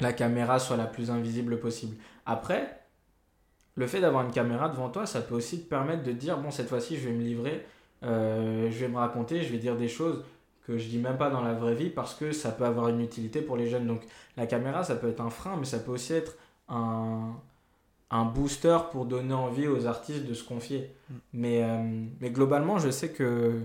la 0.00 0.12
caméra 0.12 0.58
soit 0.58 0.76
la 0.76 0.86
plus 0.86 1.10
invisible 1.10 1.60
possible. 1.60 1.96
Après, 2.26 2.80
le 3.76 3.86
fait 3.86 4.00
d'avoir 4.00 4.24
une 4.24 4.32
caméra 4.32 4.68
devant 4.68 4.88
toi, 4.88 5.06
ça 5.06 5.20
peut 5.20 5.34
aussi 5.34 5.62
te 5.62 5.68
permettre 5.68 6.02
de 6.02 6.12
dire, 6.12 6.38
bon, 6.38 6.50
cette 6.50 6.68
fois-ci, 6.68 6.96
je 6.96 7.08
vais 7.08 7.14
me 7.14 7.22
livrer, 7.22 7.64
euh, 8.02 8.70
je 8.70 8.78
vais 8.78 8.88
me 8.88 8.96
raconter, 8.96 9.42
je 9.42 9.52
vais 9.52 9.58
dire 9.58 9.76
des 9.76 9.88
choses 9.88 10.24
que 10.66 10.78
je 10.78 10.88
dis 10.88 10.98
même 10.98 11.18
pas 11.18 11.30
dans 11.30 11.42
la 11.42 11.54
vraie 11.54 11.74
vie 11.74 11.90
parce 11.90 12.14
que 12.14 12.32
ça 12.32 12.52
peut 12.52 12.64
avoir 12.64 12.88
une 12.88 13.00
utilité 13.00 13.42
pour 13.42 13.56
les 13.56 13.68
jeunes. 13.68 13.86
Donc 13.86 14.02
la 14.36 14.46
caméra, 14.46 14.84
ça 14.84 14.94
peut 14.94 15.08
être 15.08 15.20
un 15.20 15.30
frein, 15.30 15.56
mais 15.56 15.64
ça 15.64 15.78
peut 15.78 15.92
aussi 15.92 16.12
être 16.12 16.36
un, 16.68 17.34
un 18.10 18.24
booster 18.24 18.78
pour 18.90 19.06
donner 19.06 19.34
envie 19.34 19.66
aux 19.66 19.86
artistes 19.86 20.24
de 20.24 20.34
se 20.34 20.44
confier. 20.44 20.90
Mm. 21.08 21.14
Mais, 21.32 21.62
euh, 21.62 22.04
mais 22.20 22.30
globalement, 22.30 22.78
je 22.78 22.90
sais 22.90 23.10
que 23.10 23.60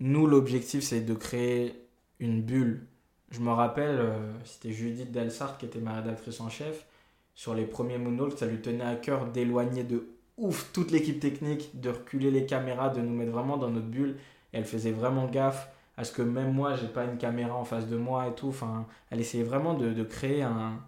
nous, 0.00 0.26
l'objectif, 0.26 0.82
c'est 0.82 1.00
de 1.00 1.14
créer 1.14 1.86
une 2.18 2.42
bulle. 2.42 2.86
Je 3.30 3.40
me 3.40 3.50
rappelle, 3.50 3.98
euh, 3.98 4.32
c'était 4.44 4.72
Judith 4.72 5.12
Delsart 5.12 5.58
qui 5.58 5.66
était 5.66 5.78
ma 5.78 5.94
rédactrice 5.94 6.40
en 6.40 6.48
chef 6.48 6.86
sur 7.34 7.54
les 7.54 7.64
premiers 7.64 7.98
moonwalks, 7.98 8.38
ça 8.38 8.46
lui 8.46 8.60
tenait 8.60 8.84
à 8.84 8.96
cœur 8.96 9.26
d'éloigner 9.26 9.84
de 9.84 10.06
ouf 10.36 10.70
toute 10.72 10.90
l'équipe 10.90 11.20
technique, 11.20 11.80
de 11.80 11.90
reculer 11.90 12.30
les 12.30 12.46
caméras, 12.46 12.90
de 12.90 13.00
nous 13.00 13.14
mettre 13.14 13.32
vraiment 13.32 13.56
dans 13.56 13.70
notre 13.70 13.86
bulle. 13.86 14.16
Et 14.52 14.58
elle 14.58 14.64
faisait 14.64 14.92
vraiment 14.92 15.26
gaffe 15.26 15.68
à 15.96 16.04
ce 16.04 16.12
que 16.12 16.22
même 16.22 16.52
moi, 16.52 16.74
j'ai 16.76 16.88
pas 16.88 17.04
une 17.04 17.18
caméra 17.18 17.54
en 17.54 17.64
face 17.64 17.86
de 17.86 17.96
moi 17.96 18.28
et 18.28 18.34
tout. 18.34 18.48
Enfin, 18.48 18.86
elle 19.10 19.20
essayait 19.20 19.44
vraiment 19.44 19.74
de, 19.74 19.92
de 19.92 20.02
créer 20.02 20.42
un, 20.42 20.80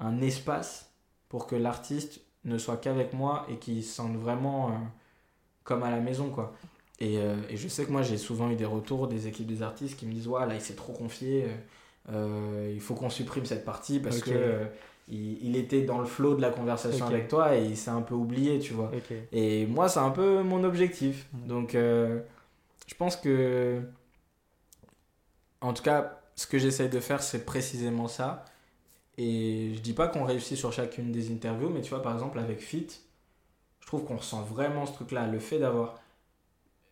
un, 0.00 0.20
espace 0.20 0.92
pour 1.28 1.46
que 1.46 1.56
l'artiste 1.56 2.20
ne 2.44 2.58
soit 2.58 2.76
qu'avec 2.76 3.12
moi 3.12 3.46
et 3.50 3.56
qu'il 3.56 3.82
se 3.82 3.94
sente 3.94 4.16
vraiment 4.16 4.68
euh, 4.68 4.72
comme 5.64 5.82
à 5.82 5.90
la 5.90 6.00
maison, 6.00 6.30
quoi. 6.30 6.54
Et, 7.00 7.18
euh, 7.18 7.36
et 7.48 7.56
je 7.56 7.66
sais 7.66 7.84
que 7.84 7.90
moi, 7.90 8.02
j'ai 8.02 8.18
souvent 8.18 8.50
eu 8.50 8.54
des 8.54 8.64
retours 8.64 9.08
des 9.08 9.26
équipes 9.26 9.46
des 9.46 9.62
artistes 9.62 9.98
qui 9.98 10.06
me 10.06 10.12
disent 10.12 10.28
Ouais, 10.28 10.46
là, 10.46 10.54
il 10.54 10.60
s'est 10.60 10.74
trop 10.74 10.92
confié, 10.92 11.46
euh, 12.12 12.70
il 12.72 12.80
faut 12.80 12.94
qu'on 12.94 13.10
supprime 13.10 13.44
cette 13.44 13.64
partie 13.64 13.98
parce 13.98 14.20
que 14.20 14.66
il, 15.08 15.44
il 15.44 15.56
était 15.56 15.82
dans 15.82 15.98
le 15.98 16.04
flow 16.04 16.36
de 16.36 16.40
la 16.40 16.50
conversation 16.50 17.06
avec 17.06 17.26
toi 17.26 17.56
et 17.56 17.64
il 17.64 17.76
s'est 17.76 17.90
un 17.90 18.02
peu 18.02 18.14
oublié, 18.14 18.60
tu 18.60 18.74
vois. 18.74 18.92
Et 19.32 19.66
moi, 19.66 19.88
c'est 19.88 19.98
un 19.98 20.10
peu 20.10 20.42
mon 20.42 20.62
objectif. 20.62 21.26
Mm. 21.32 21.46
Donc, 21.48 21.76
je 22.86 22.94
pense 22.94 23.16
que, 23.16 23.82
en 25.60 25.72
tout 25.72 25.82
cas, 25.82 26.20
ce 26.36 26.46
que 26.46 26.58
j'essaye 26.58 26.88
de 26.88 27.00
faire, 27.00 27.22
c'est 27.22 27.44
précisément 27.44 28.08
ça. 28.08 28.44
Et 29.18 29.72
je 29.74 29.80
dis 29.80 29.92
pas 29.92 30.08
qu'on 30.08 30.24
réussit 30.24 30.56
sur 30.56 30.72
chacune 30.72 31.12
des 31.12 31.30
interviews, 31.32 31.68
mais 31.68 31.82
tu 31.82 31.90
vois, 31.90 32.02
par 32.02 32.14
exemple, 32.14 32.38
avec 32.38 32.60
Fit, 32.60 32.88
je 33.80 33.86
trouve 33.86 34.04
qu'on 34.04 34.16
ressent 34.16 34.42
vraiment 34.42 34.86
ce 34.86 34.92
truc-là. 34.94 35.26
Le 35.26 35.38
fait 35.38 35.58
d'avoir 35.58 36.00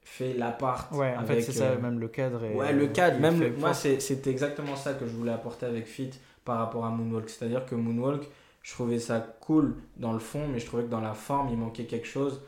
fait 0.02 0.34
l'appart. 0.34 0.92
Ouais, 0.92 1.14
en 1.16 1.24
fait, 1.24 1.32
avec, 1.32 1.44
c'est 1.44 1.52
ça, 1.52 1.70
euh, 1.70 1.78
même 1.80 1.98
le 1.98 2.08
cadre. 2.08 2.42
Ouais, 2.54 2.72
le 2.72 2.88
cadre, 2.88 3.18
même 3.20 3.38
fait 3.38 3.50
le- 3.50 3.56
moi, 3.56 3.74
c'est- 3.74 4.26
exactement 4.26 4.76
ça 4.76 4.94
que 4.94 5.06
je 5.06 5.12
voulais 5.12 5.32
apporter 5.32 5.66
avec 5.66 5.86
Fit 5.86 6.10
par 6.44 6.58
rapport 6.58 6.84
à 6.84 6.90
Moonwalk. 6.90 7.28
C'est-à-dire 7.28 7.64
que 7.64 7.74
Moonwalk, 7.74 8.28
je 8.62 8.72
trouvais 8.72 8.98
ça 8.98 9.20
cool 9.40 9.76
dans 9.96 10.12
le 10.12 10.18
fond, 10.18 10.46
mais 10.48 10.58
je 10.58 10.66
trouvais 10.66 10.84
que 10.84 10.88
dans 10.90 11.00
la 11.00 11.14
forme, 11.14 11.48
il 11.50 11.56
manquait 11.56 11.84
quelque 11.86 12.06
chose. 12.06 12.42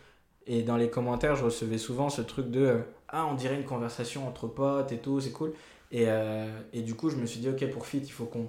Et 0.47 0.62
dans 0.62 0.76
les 0.76 0.90
commentaires, 0.90 1.36
je 1.36 1.45
recevais 1.45 1.78
souvent 1.78 2.09
ce 2.11 2.20
truc 2.20 2.51
de 2.51 2.61
euh, 2.61 2.78
Ah, 3.13 3.27
on 3.31 3.35
dirait 3.35 3.55
une 3.57 3.65
conversation 3.65 4.27
entre 4.27 4.47
potes 4.49 4.91
et 4.93 4.99
tout, 4.99 5.21
c'est 5.21 5.31
cool. 5.33 5.53
Et, 5.91 6.05
euh, 6.09 6.47
et 6.73 6.81
du 6.83 6.95
coup, 6.95 7.11
je 7.11 7.17
me 7.17 7.27
suis 7.27 7.39
dit 7.41 7.49
Ok, 7.49 7.65
pour 7.71 7.87
Fit, 7.87 7.99
il 7.99 8.11
faut 8.11 8.25
qu'on 8.25 8.49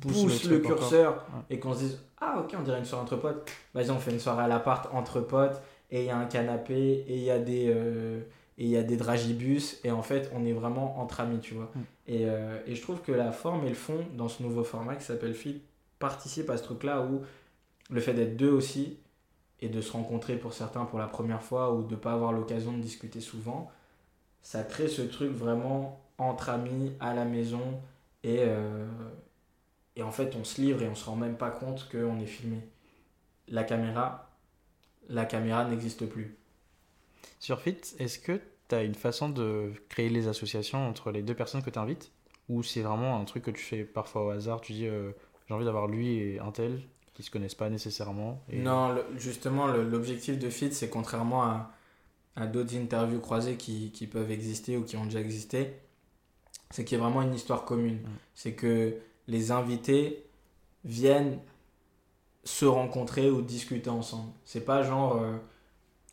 Pousse 0.00 0.22
pousse, 0.22 0.44
le 0.44 0.58
curseur 0.58 1.24
et 1.48 1.58
qu'on 1.58 1.72
se 1.72 1.78
dise 1.78 1.98
Ah, 2.20 2.38
ok, 2.40 2.54
on 2.58 2.62
dirait 2.62 2.78
une 2.78 2.84
soirée 2.84 3.02
entre 3.04 3.16
potes. 3.16 3.50
Vas-y, 3.72 3.90
on 3.90 3.98
fait 3.98 4.10
une 4.10 4.20
soirée 4.20 4.44
à 4.44 4.48
l'appart 4.48 4.86
entre 4.92 5.20
potes 5.20 5.60
et 5.90 6.00
il 6.00 6.06
y 6.06 6.10
a 6.10 6.18
un 6.18 6.26
canapé 6.26 7.04
et 7.08 7.16
il 7.16 7.22
y 7.22 7.30
a 7.30 7.38
des. 7.38 7.72
euh, 7.74 8.20
et 8.60 8.64
il 8.64 8.70
y 8.70 8.76
a 8.76 8.82
des 8.82 8.96
dragibus 8.96 9.78
et 9.84 9.92
en 9.92 10.02
fait 10.02 10.30
on 10.34 10.44
est 10.44 10.52
vraiment 10.52 11.00
entre 11.00 11.20
amis 11.20 11.38
tu 11.38 11.54
vois 11.54 11.70
Mm. 11.76 11.80
et, 12.08 12.24
euh, 12.26 12.58
et 12.66 12.74
je 12.74 12.82
trouve 12.82 13.00
que 13.02 13.12
la 13.12 13.30
forme 13.30 13.64
et 13.64 13.68
le 13.68 13.76
fond 13.76 14.04
dans 14.16 14.26
ce 14.26 14.42
nouveau 14.42 14.64
format 14.64 14.96
qui 14.96 15.04
s'appelle 15.04 15.32
Fit 15.32 15.62
participent 16.00 16.50
à 16.50 16.56
ce 16.56 16.64
truc 16.64 16.82
là 16.82 17.00
où 17.02 17.22
le 17.88 18.00
fait 18.00 18.14
d'être 18.14 18.36
deux 18.36 18.50
aussi 18.50 18.98
et 19.60 19.68
de 19.68 19.80
se 19.80 19.92
rencontrer 19.92 20.36
pour 20.36 20.52
certains 20.54 20.84
pour 20.86 20.98
la 20.98 21.06
première 21.06 21.40
fois 21.40 21.72
ou 21.72 21.82
de 21.84 21.94
pas 21.94 22.12
avoir 22.12 22.32
l'occasion 22.32 22.72
de 22.72 22.78
discuter 22.82 23.20
souvent 23.20 23.70
ça 24.42 24.62
crée 24.64 24.88
ce 24.88 25.02
truc 25.02 25.30
vraiment 25.32 26.00
entre 26.18 26.48
amis 26.50 26.92
à 27.00 27.14
la 27.14 27.24
maison 27.24 27.80
et, 28.24 28.38
euh, 28.40 28.86
et 29.96 30.02
en 30.02 30.10
fait 30.10 30.34
on 30.36 30.44
se 30.44 30.60
livre 30.60 30.82
et 30.82 30.88
on 30.88 30.94
se 30.94 31.04
rend 31.04 31.16
même 31.16 31.36
pas 31.36 31.50
compte 31.50 31.88
qu'on 31.90 32.18
est 32.20 32.26
filmé. 32.26 32.60
La 33.48 33.64
caméra 33.64 34.24
la 35.08 35.24
caméra 35.24 35.64
n'existe 35.64 36.06
plus. 36.06 36.36
Sur 37.40 37.60
Fit, 37.60 37.78
est-ce 37.98 38.18
que 38.18 38.40
tu 38.68 38.74
as 38.74 38.82
une 38.82 38.94
façon 38.94 39.28
de 39.28 39.72
créer 39.88 40.08
les 40.10 40.28
associations 40.28 40.86
entre 40.88 41.10
les 41.10 41.22
deux 41.22 41.34
personnes 41.34 41.62
que 41.62 41.70
tu 41.70 41.78
invites 41.78 42.12
Ou 42.48 42.62
c'est 42.62 42.82
vraiment 42.82 43.18
un 43.20 43.24
truc 43.24 43.44
que 43.44 43.50
tu 43.50 43.62
fais 43.62 43.84
parfois 43.84 44.26
au 44.26 44.30
hasard 44.30 44.60
Tu 44.60 44.72
dis 44.72 44.86
euh, 44.86 45.12
j'ai 45.48 45.54
envie 45.54 45.64
d'avoir 45.64 45.86
lui 45.86 46.18
et 46.18 46.40
un 46.40 46.52
tel 46.52 46.82
qui 47.14 47.22
se 47.22 47.30
connaissent 47.30 47.54
pas 47.54 47.70
nécessairement 47.70 48.42
et- 48.50 48.58
Non, 48.58 48.92
le- 48.92 49.04
justement, 49.16 49.66
l'objectif 49.66 50.38
de 50.38 50.50
Fit, 50.50 50.72
c'est 50.72 50.90
contrairement 50.90 51.42
à, 51.44 51.72
à 52.38 52.46
d'autres 52.46 52.76
interviews 52.76 53.20
croisées 53.20 53.56
qui, 53.56 53.90
qui 53.90 54.06
peuvent 54.06 54.30
exister 54.30 54.76
ou 54.76 54.84
qui 54.84 54.96
ont 54.96 55.04
déjà 55.04 55.20
existé, 55.20 55.74
c'est 56.70 56.84
qu'il 56.84 56.98
y 56.98 57.00
a 57.00 57.04
vraiment 57.04 57.22
une 57.22 57.34
histoire 57.34 57.64
commune. 57.64 57.96
Mm. 57.96 58.08
C'est 58.34 58.52
que 58.52 58.94
les 59.26 59.50
invités 59.50 60.24
viennent 60.84 61.38
se 62.44 62.64
rencontrer 62.64 63.30
ou 63.30 63.42
discuter 63.42 63.90
ensemble. 63.90 64.30
C'est 64.44 64.64
pas 64.64 64.82
genre, 64.82 65.20
euh, 65.20 65.36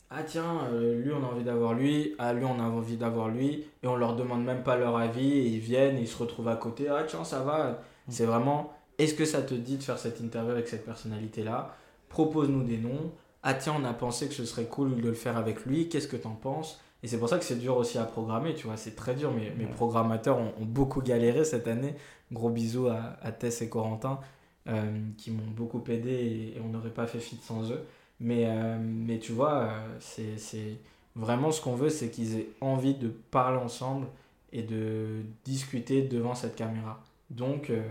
ah 0.09 0.23
tiens, 0.23 0.63
euh, 0.71 0.99
lui 1.01 1.11
on 1.13 1.23
a 1.23 1.27
envie 1.27 1.43
d'avoir 1.43 1.73
lui, 1.73 2.15
ah 2.17 2.33
lui 2.33 2.43
on 2.43 2.59
a 2.59 2.63
envie 2.63 2.97
d'avoir 2.97 3.29
lui, 3.29 3.65
et 3.83 3.87
on 3.87 3.95
leur 3.95 4.15
demande 4.15 4.43
même 4.43 4.63
pas 4.63 4.75
leur 4.75 4.97
avis, 4.97 5.31
et 5.31 5.47
ils 5.47 5.59
viennent, 5.59 5.97
et 5.97 6.01
ils 6.01 6.07
se 6.07 6.17
retrouvent 6.17 6.47
à 6.47 6.55
côté, 6.55 6.89
ah 6.89 7.03
tiens, 7.07 7.23
ça 7.23 7.41
va. 7.41 7.81
C'est 8.09 8.25
vraiment, 8.25 8.73
est-ce 8.97 9.13
que 9.13 9.25
ça 9.25 9.41
te 9.41 9.53
dit 9.53 9.77
de 9.77 9.83
faire 9.83 9.97
cette 9.97 10.19
interview 10.19 10.51
avec 10.51 10.67
cette 10.67 10.85
personnalité-là? 10.85 11.75
Propose-nous 12.09 12.63
des 12.63 12.77
noms. 12.77 13.11
Ah 13.47 13.53
tiens, 13.53 13.75
on 13.79 13.85
a 13.85 13.93
pensé 13.93 14.27
que 14.27 14.33
ce 14.33 14.43
serait 14.43 14.65
cool 14.65 14.99
de 14.99 15.07
le 15.07 15.13
faire 15.13 15.37
avec 15.37 15.65
lui, 15.65 15.87
qu'est-ce 15.87 16.07
que 16.07 16.17
t'en 16.17 16.31
penses? 16.31 16.81
Et 17.03 17.07
c'est 17.07 17.19
pour 17.19 17.29
ça 17.29 17.37
que 17.37 17.45
c'est 17.45 17.59
dur 17.59 17.77
aussi 17.77 17.99
à 17.99 18.03
programmer, 18.03 18.55
tu 18.55 18.65
vois, 18.65 18.75
c'est 18.75 18.95
très 18.95 19.13
dur. 19.13 19.31
Mes, 19.31 19.51
mes 19.51 19.67
programmateurs 19.67 20.39
ont, 20.39 20.53
ont 20.59 20.65
beaucoup 20.65 21.01
galéré 21.01 21.45
cette 21.45 21.67
année. 21.67 21.93
Gros 22.31 22.49
bisous 22.49 22.87
à, 22.87 23.17
à 23.21 23.31
Tess 23.31 23.61
et 23.61 23.69
Corentin 23.69 24.19
euh, 24.67 24.99
qui 25.19 25.29
m'ont 25.29 25.51
beaucoup 25.55 25.83
aidé 25.87 26.09
et, 26.09 26.57
et 26.57 26.61
on 26.65 26.69
n'aurait 26.69 26.89
pas 26.89 27.05
fait 27.05 27.19
fit 27.19 27.37
sans 27.43 27.71
eux. 27.71 27.85
Mais, 28.19 28.45
euh, 28.47 28.79
mais 28.81 29.19
tu 29.19 29.31
vois, 29.33 29.55
euh, 29.55 29.95
c'est 29.99 30.39
c'est 30.39 30.79
vraiment 31.15 31.51
ce 31.51 31.61
qu'on 31.61 31.75
veut, 31.75 31.89
c'est 31.89 32.09
qu'ils 32.09 32.39
aient 32.39 32.49
envie 32.61 32.95
de 32.95 33.09
parler 33.09 33.59
ensemble 33.59 34.07
et 34.51 34.63
de 34.63 35.21
discuter 35.43 36.01
devant 36.01 36.33
cette 36.33 36.55
caméra. 36.55 37.03
Donc, 37.29 37.69
euh, 37.69 37.83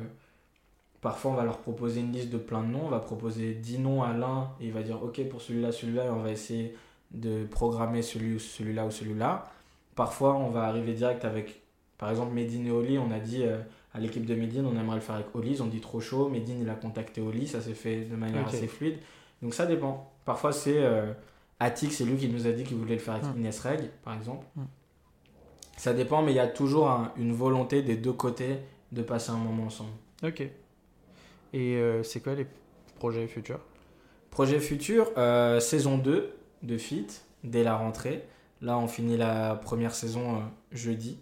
parfois, 1.04 1.30
on 1.30 1.34
va 1.34 1.44
leur 1.44 1.58
proposer 1.58 2.00
une 2.00 2.10
liste 2.10 2.30
de 2.30 2.38
plein 2.38 2.62
de 2.62 2.66
noms. 2.68 2.86
On 2.86 2.88
va 2.88 2.98
proposer 2.98 3.54
10 3.54 3.78
noms 3.78 4.02
à 4.02 4.12
l'un 4.12 4.50
et 4.60 4.66
il 4.66 4.72
va 4.72 4.82
dire 4.82 5.00
Ok, 5.04 5.22
pour 5.28 5.40
celui-là, 5.40 5.70
celui-là, 5.70 6.06
et 6.06 6.10
on 6.10 6.20
va 6.22 6.30
essayer 6.32 6.74
de 7.12 7.44
programmer 7.44 8.02
celui 8.02 8.40
celui-là 8.40 8.86
ou 8.86 8.90
celui-là. 8.90 9.48
Parfois, 9.94 10.34
on 10.34 10.50
va 10.50 10.64
arriver 10.64 10.92
direct 10.94 11.24
avec, 11.24 11.62
par 11.98 12.10
exemple, 12.10 12.32
Medine 12.34 12.66
et 12.66 12.72
Oli. 12.72 12.98
On 12.98 13.12
a 13.12 13.20
dit 13.20 13.44
euh, 13.44 13.58
à 13.92 14.00
l'équipe 14.00 14.26
de 14.26 14.34
Medine, 14.34 14.66
on 14.66 14.76
aimerait 14.76 14.96
le 14.96 15.00
faire 15.02 15.14
avec 15.14 15.32
Oli. 15.36 15.50
Ils 15.52 15.62
ont 15.62 15.66
dit 15.68 15.80
trop 15.80 16.00
chaud. 16.00 16.28
Medine, 16.28 16.58
il 16.62 16.68
a 16.68 16.74
contacté 16.74 17.20
Oli. 17.20 17.46
Ça 17.46 17.60
s'est 17.60 17.74
fait 17.74 18.00
de 18.06 18.16
manière 18.16 18.42
assez 18.48 18.66
fluide. 18.66 18.98
Donc, 19.42 19.54
ça 19.54 19.66
dépend. 19.66 20.10
Parfois, 20.24 20.52
c'est 20.52 20.78
euh, 20.82 21.12
Attic, 21.60 21.92
c'est 21.92 22.04
lui 22.04 22.16
qui 22.16 22.28
nous 22.28 22.46
a 22.48 22.50
dit 22.52 22.64
qu'il 22.64 22.76
voulait 22.76 22.94
le 22.94 23.00
faire 23.00 23.14
avec 23.14 23.26
Mm. 23.26 23.38
Inès 23.38 23.60
Reg, 23.60 23.90
par 24.02 24.14
exemple. 24.16 24.44
Mm. 24.56 24.62
Ça 25.76 25.92
dépend, 25.92 26.22
mais 26.22 26.32
il 26.32 26.36
y 26.36 26.40
a 26.40 26.46
toujours 26.48 26.88
un- 26.90 27.12
une 27.16 27.32
volonté 27.32 27.82
des 27.82 27.96
deux 27.96 28.12
côtés 28.12 28.56
de 28.92 29.02
passer 29.02 29.30
un 29.30 29.36
moment 29.36 29.64
ensemble. 29.64 29.90
Ok. 30.24 30.48
Et 31.54 31.76
euh, 31.76 32.02
c'est 32.02 32.20
quoi 32.20 32.34
les 32.34 32.46
projets 32.98 33.28
futurs? 33.28 33.60
Projet 34.30 34.58
futur, 34.58 35.12
euh, 35.16 35.60
saison 35.60 35.98
2 35.98 36.34
de 36.64 36.76
Fit, 36.76 37.06
dès 37.44 37.62
la 37.62 37.76
rentrée. 37.76 38.24
Là, 38.60 38.76
on 38.76 38.88
finit 38.88 39.16
la 39.16 39.54
première 39.54 39.94
saison 39.94 40.34
euh, 40.34 40.40
jeudi. 40.72 41.20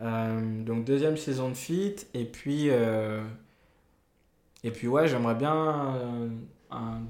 Donc, 0.00 0.84
deuxième 0.84 1.18
saison 1.18 1.50
de 1.50 1.54
Fit. 1.54 1.96
Et 2.14 2.24
puis, 2.24 2.68
et 2.68 4.70
puis 4.70 4.88
ouais, 4.88 5.06
j'aimerais 5.06 5.34
bien 5.34 6.30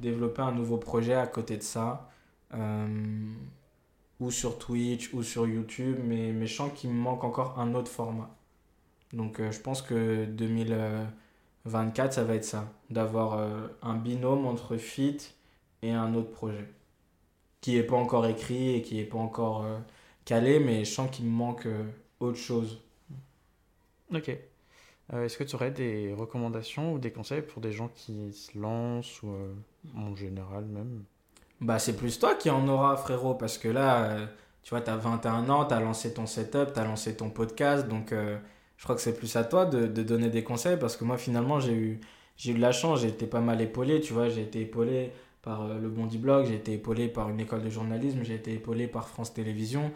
développer 0.00 0.42
un 0.42 0.52
nouveau 0.52 0.76
projet 0.76 1.14
à 1.14 1.26
côté 1.26 1.56
de 1.56 1.62
ça. 1.62 2.10
Ou 4.20 4.30
sur 4.30 4.58
Twitch, 4.58 5.14
ou 5.14 5.22
sur 5.22 5.46
YouTube. 5.46 5.98
Mais, 6.04 6.32
mais 6.32 6.46
je 6.46 6.54
sens 6.54 6.72
qu'il 6.74 6.90
me 6.90 7.00
manque 7.00 7.24
encore 7.24 7.58
un 7.58 7.74
autre 7.74 7.90
format. 7.90 8.36
Donc, 9.12 9.40
je 9.40 9.60
pense 9.60 9.80
que 9.80 10.26
2024, 11.64 12.12
ça 12.12 12.24
va 12.24 12.34
être 12.34 12.44
ça. 12.44 12.72
D'avoir 12.90 13.38
euh, 13.38 13.68
un 13.82 13.94
binôme 13.94 14.46
entre 14.46 14.76
Fit 14.76 15.18
et 15.82 15.92
un 15.92 16.14
autre 16.14 16.30
projet 16.30 16.68
qui 17.60 17.74
n'est 17.74 17.82
pas 17.82 17.96
encore 17.96 18.26
écrit 18.26 18.74
et 18.74 18.82
qui 18.82 18.96
n'est 18.96 19.04
pas 19.04 19.18
encore 19.18 19.64
euh, 19.64 19.78
calé, 20.26 20.60
mais 20.60 20.84
je 20.84 20.90
sens 20.90 21.10
qu'il 21.10 21.24
me 21.24 21.30
manque 21.30 21.66
euh, 21.66 21.84
autre 22.20 22.36
chose. 22.36 22.82
Ok. 24.12 24.30
Est-ce 25.12 25.36
que 25.36 25.44
tu 25.44 25.54
aurais 25.54 25.70
des 25.70 26.14
recommandations 26.14 26.94
ou 26.94 26.98
des 26.98 27.12
conseils 27.12 27.42
pour 27.42 27.60
des 27.60 27.72
gens 27.72 27.88
qui 27.88 28.32
se 28.32 28.58
lancent 28.58 29.22
ou 29.22 29.34
en 29.94 30.16
général 30.16 30.64
même? 30.64 31.04
Bah, 31.60 31.78
c'est 31.78 31.94
plus 31.94 32.18
toi 32.18 32.34
qui 32.34 32.48
en 32.48 32.66
auras, 32.68 32.96
frérot, 32.96 33.34
parce 33.34 33.58
que 33.58 33.68
là, 33.68 34.16
tu 34.62 34.70
vois, 34.70 34.80
tu 34.80 34.88
as 34.88 34.96
21 34.96 35.50
ans, 35.50 35.66
tu 35.66 35.74
as 35.74 35.80
lancé 35.80 36.14
ton 36.14 36.24
setup, 36.24 36.72
tu 36.72 36.80
as 36.80 36.84
lancé 36.84 37.16
ton 37.16 37.28
podcast, 37.28 37.86
donc 37.86 38.14
je 38.76 38.84
crois 38.84 38.96
que 38.96 39.02
c'est 39.02 39.16
plus 39.16 39.36
à 39.36 39.44
toi 39.44 39.66
de, 39.66 39.86
de 39.86 40.02
donner 40.02 40.28
des 40.28 40.44
conseils, 40.44 40.76
parce 40.78 40.96
que 40.96 41.04
moi, 41.04 41.16
finalement, 41.16 41.60
j'ai 41.60 41.72
eu, 41.72 42.00
j'ai 42.36 42.52
eu 42.52 42.54
de 42.54 42.60
la 42.60 42.72
chance, 42.72 43.00
j'ai 43.00 43.08
été 43.08 43.26
pas 43.26 43.40
mal 43.40 43.60
épaulé, 43.60 44.00
tu 44.00 44.12
vois, 44.12 44.28
j'ai 44.28 44.42
été 44.42 44.60
épaulé 44.62 45.12
par 45.42 45.62
euh, 45.62 45.78
le 45.78 45.88
Bondi 45.88 46.18
Blog, 46.18 46.46
j'ai 46.46 46.54
été 46.54 46.72
épaulé 46.72 47.08
par 47.08 47.28
une 47.28 47.40
école 47.40 47.62
de 47.62 47.70
journalisme, 47.70 48.20
j'ai 48.22 48.34
été 48.34 48.52
épaulé 48.54 48.88
par 48.88 49.08
France 49.08 49.34
Télévisions. 49.34 49.92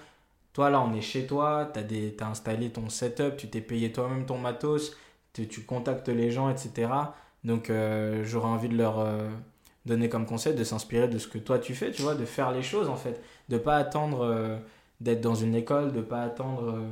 Toi, 0.53 0.71
là, 0.71 0.81
on 0.81 0.95
est 0.95 1.01
chez 1.01 1.27
toi, 1.27 1.71
tu 1.73 1.81
as, 2.21 2.27
installé 2.27 2.71
ton 2.71 2.89
setup, 2.89 3.37
tu 3.37 3.49
t'es 3.49 3.61
payé 3.61 3.93
toi-même 3.93 4.27
ton 4.27 4.39
matos, 4.39 4.97
tu, 5.33 5.49
tu 5.49 5.63
contactes 5.63 6.09
les 6.09 6.31
gens, 6.31 6.51
etc. 6.51 6.91
Donc, 7.45 7.71
euh, 7.71 8.25
j'aurais 8.25 8.49
envie 8.49 8.69
de 8.69 8.77
leur 8.77 9.01
euh, 9.01 9.29
donner 9.87 10.09
comme 10.09 10.27
conseil 10.27 10.55
de 10.55 10.65
s'inspirer 10.65 11.09
de 11.09 11.19
ce 11.19 11.29
que 11.29 11.39
toi 11.39 11.59
tu 11.59 11.75
fais, 11.75 11.93
tu 11.93 12.03
vois, 12.03 12.15
de 12.15 12.25
faire 12.25 12.53
les 12.53 12.63
choses 12.63 12.89
en 12.89 12.97
fait. 12.97 13.23
De 13.49 13.59
pas 13.59 13.77
attendre 13.77 14.59
d'être 15.01 15.21
dans 15.21 15.35
une 15.35 15.55
école, 15.55 15.93
de 15.93 16.01
pas 16.01 16.23
attendre 16.23 16.83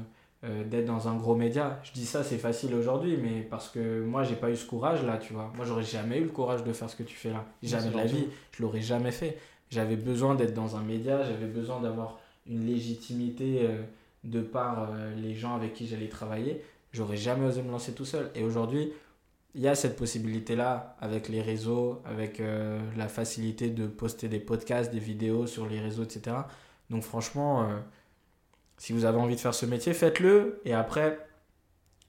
euh, 0.45 0.65
d'être 0.65 0.85
dans 0.85 1.09
un 1.09 1.17
gros 1.17 1.35
média. 1.35 1.81
Je 1.83 1.93
dis 1.93 2.05
ça, 2.05 2.23
c'est 2.23 2.37
facile 2.37 2.75
aujourd'hui, 2.75 3.17
mais 3.17 3.41
parce 3.41 3.71
que 3.71 4.05
moi, 4.05 4.23
j'ai 4.23 4.35
pas 4.35 4.51
eu 4.51 4.57
ce 4.57 4.67
courage 4.67 5.03
là, 5.03 5.17
tu 5.17 5.33
vois. 5.33 5.51
Moi, 5.57 5.65
j'aurais 5.65 5.83
jamais 5.83 6.19
eu 6.19 6.25
le 6.25 6.29
courage 6.29 6.63
de 6.63 6.75
faire 6.75 6.91
ce 6.91 6.95
que 6.95 7.03
tu 7.03 7.17
fais 7.17 7.31
là. 7.31 7.47
Jamais 7.63 7.89
de 7.89 7.97
la 7.97 8.05
vie, 8.05 8.27
je 8.53 8.63
l'aurais 8.63 8.83
jamais 8.83 9.13
fait. 9.13 9.39
J'avais 9.71 9.97
besoin 9.97 10.35
d'être 10.35 10.53
dans 10.53 10.77
un 10.77 10.83
média, 10.83 11.23
j'avais 11.25 11.47
besoin 11.47 11.81
d'avoir 11.81 12.21
une 12.47 12.67
légitimité 12.67 13.61
euh, 13.63 13.83
de 14.25 14.43
par 14.43 14.91
euh, 14.91 15.15
les 15.17 15.35
gens 15.35 15.57
avec 15.57 15.73
qui 15.73 15.87
j'allais 15.87 16.09
travailler. 16.09 16.63
J'aurais 16.93 17.17
jamais 17.17 17.47
osé 17.47 17.63
me 17.63 17.71
lancer 17.71 17.93
tout 17.93 18.05
seul. 18.05 18.31
Et 18.35 18.45
aujourd'hui, 18.45 18.93
il 19.55 19.63
y 19.63 19.69
a 19.69 19.75
cette 19.75 19.97
possibilité-là 19.97 20.97
avec 21.01 21.31
les 21.31 21.41
réseaux, 21.41 22.03
avec 22.05 22.43
la 22.95 23.09
facilité 23.09 23.71
de 23.71 23.87
poster 23.87 24.29
des 24.29 24.39
podcasts, 24.39 24.93
des 24.93 24.99
vidéos 24.99 25.47
sur 25.47 25.67
les 25.67 25.81
réseaux, 25.81 26.03
etc. 26.03 26.37
Donc 26.91 27.03
franchement, 27.03 27.67
si 28.79 28.93
vous 28.93 29.05
avez 29.05 29.19
envie 29.19 29.37
de 29.37 29.41
faire 29.41 29.55
ce 29.55 29.67
métier, 29.67 29.95
faites-le. 29.95 30.61
Et 30.65 30.73
après, 30.73 31.19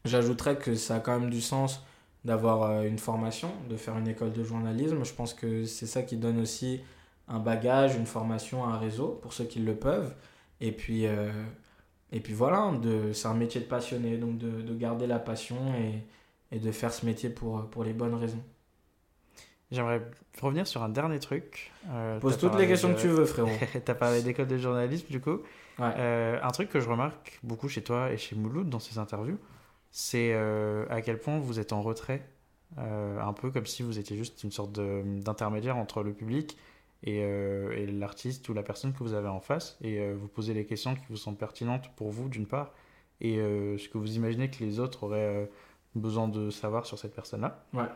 j'ajouterais 0.06 0.58
que 0.58 0.76
ça 0.76 0.96
a 0.96 1.00
quand 1.00 1.20
même 1.20 1.30
du 1.30 1.42
sens 1.42 1.84
d'avoir 2.26 2.84
une 2.84 3.00
formation, 3.00 3.52
de 3.70 3.78
faire 3.78 3.98
une 3.98 4.08
école 4.08 4.34
de 4.34 4.44
journalisme. 4.44 5.04
Je 5.04 5.14
pense 5.14 5.34
que 5.34 5.66
c'est 5.66 5.86
ça 5.86 6.04
qui 6.04 6.18
donne 6.18 6.40
aussi 6.40 6.82
un 7.28 7.40
bagage, 7.40 7.96
une 7.96 8.06
formation, 8.06 8.66
un 8.66 8.78
réseau 8.78 9.20
pour 9.22 9.34
ceux 9.34 9.46
qui 9.46 9.60
le 9.60 9.76
peuvent. 9.76 10.14
Et 10.60 10.72
puis, 10.72 11.06
et 12.12 12.20
puis 12.20 12.34
voilà, 12.34 12.72
c'est 13.14 13.28
un 13.28 13.34
métier 13.34 13.62
de 13.62 13.66
passionné, 13.66 14.18
donc 14.18 14.38
de, 14.38 14.62
de 14.62 14.74
garder 14.74 15.08
la 15.08 15.20
passion 15.20 15.58
et, 15.76 16.56
et, 16.56 16.60
de 16.60 16.72
faire 16.72 16.94
ce 16.94 17.06
métier 17.06 17.30
pour, 17.30 17.66
pour 17.70 17.84
les 17.84 17.94
bonnes 17.94 18.16
raisons. 18.16 18.42
J'aimerais 19.72 20.02
revenir 20.42 20.66
sur 20.66 20.82
un 20.82 20.90
dernier 20.90 21.20
truc. 21.20 21.72
Euh, 21.90 22.20
Pose 22.20 22.38
toutes 22.38 22.56
les 22.56 22.68
questions 22.68 22.94
que 22.94 23.00
tu 23.02 23.10
veux, 23.10 23.26
frérot. 23.26 23.50
tu 23.86 23.92
as 23.92 23.96
parlé 23.96 24.22
d'école 24.22 24.48
de 24.48 24.58
journalisme, 24.58 25.08
du 25.10 25.20
coup. 25.20 25.40
Ouais. 25.80 25.94
Euh, 25.98 26.40
un 26.42 26.52
truc 26.52 26.70
que 26.70 26.80
je 26.80 26.90
remarque 26.90 27.40
beaucoup 27.44 27.70
chez 27.70 27.84
toi 27.84 28.12
et 28.12 28.18
chez 28.18 28.36
Mouloud 28.36 28.70
dans 28.70 28.80
ces 28.80 28.98
interviews, 28.98 29.38
c'est 29.92 30.32
euh, 30.34 30.86
à 30.90 31.02
quel 31.02 31.20
point 31.20 31.40
vous 31.40 31.60
êtes 31.60 31.74
en 31.74 31.82
retrait. 31.82 32.28
un 32.78 33.34
peu 33.34 33.52
comme 33.52 33.66
si 33.66 33.84
vous 33.84 34.00
étiez 34.00 34.18
juste 34.18 34.44
une 34.44 34.52
sorte 34.52 34.74
d'intermédiaire 34.74 35.78
entre 35.78 36.04
le 36.04 36.14
public 36.14 36.58
et, 37.04 37.20
et 37.20 37.86
l'artiste 37.88 38.48
ou 38.50 38.54
la 38.54 38.64
personne 38.64 38.94
que 38.94 39.00
vous 39.00 39.14
avez 39.14 39.30
en 39.30 39.40
face. 39.40 39.78
Et 39.82 40.12
vous 40.14 40.28
posez 40.28 40.54
les 40.54 40.66
questions 40.66 40.96
qui 40.96 41.04
vous 41.10 41.18
sont 41.18 41.34
pertinentes 41.34 41.90
pour 41.96 42.12
vous, 42.12 42.28
d'une 42.28 42.46
part, 42.46 42.74
et 43.22 43.38
ce 43.38 43.88
que 43.88 43.98
vous 43.98 44.16
imaginez 44.16 44.50
que 44.50 44.64
les 44.64 44.80
autres 44.80 45.04
auraient 45.04 45.50
besoin 45.96 46.28
de 46.28 46.50
savoir 46.50 46.86
sur 46.86 47.00
cette 47.00 47.16
personne-là. 47.16 47.64
Ouais. 47.74 47.88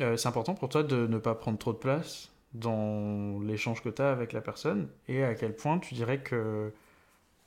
Euh, 0.00 0.16
c'est 0.16 0.28
important 0.28 0.54
pour 0.54 0.68
toi 0.68 0.82
de 0.82 1.06
ne 1.06 1.18
pas 1.18 1.34
prendre 1.34 1.58
trop 1.58 1.72
de 1.72 1.78
place 1.78 2.30
dans 2.54 3.40
l'échange 3.40 3.82
que 3.82 3.88
tu 3.88 4.00
as 4.00 4.10
avec 4.10 4.32
la 4.32 4.40
personne 4.40 4.88
et 5.08 5.24
à 5.24 5.34
quel 5.34 5.54
point 5.54 5.78
tu 5.78 5.94
dirais 5.94 6.20
que 6.20 6.72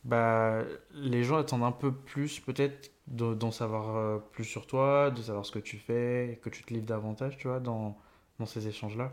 bah, 0.03 0.63
les 0.93 1.23
gens 1.23 1.37
attendent 1.37 1.63
un 1.63 1.71
peu 1.71 1.93
plus 1.93 2.39
peut-être 2.39 2.91
d'en 3.07 3.51
savoir 3.51 3.95
euh, 3.95 4.17
plus 4.31 4.45
sur 4.45 4.67
toi, 4.67 5.11
de 5.11 5.21
savoir 5.21 5.45
ce 5.45 5.51
que 5.51 5.59
tu 5.59 5.77
fais, 5.77 6.39
que 6.41 6.49
tu 6.49 6.63
te 6.63 6.73
livres 6.73 6.85
davantage, 6.85 7.37
tu 7.37 7.47
vois, 7.47 7.59
dans, 7.59 7.97
dans 8.39 8.45
ces 8.45 8.67
échanges-là 8.67 9.11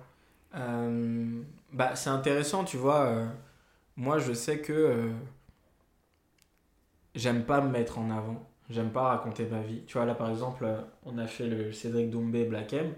euh, 0.54 1.42
bah, 1.72 1.96
C'est 1.96 2.10
intéressant, 2.10 2.64
tu 2.64 2.76
vois. 2.76 3.12
moi, 3.96 4.18
je 4.18 4.32
sais 4.32 4.60
que 4.60 5.10
j'aime 7.14 7.44
pas 7.44 7.60
me 7.60 7.70
mettre 7.70 7.98
en 7.98 8.10
avant. 8.10 8.46
J'aime 8.70 8.90
pas 8.90 9.02
raconter 9.02 9.46
ma 9.46 9.60
vie. 9.60 9.82
Tu 9.86 9.94
vois, 9.94 10.04
là, 10.06 10.14
par 10.14 10.30
exemple, 10.30 10.66
on 11.04 11.18
a 11.18 11.26
fait 11.26 11.46
le 11.46 11.72
Cédric 11.72 12.10
Doumbé 12.10 12.44
Black 12.44 12.72
M 12.74 12.92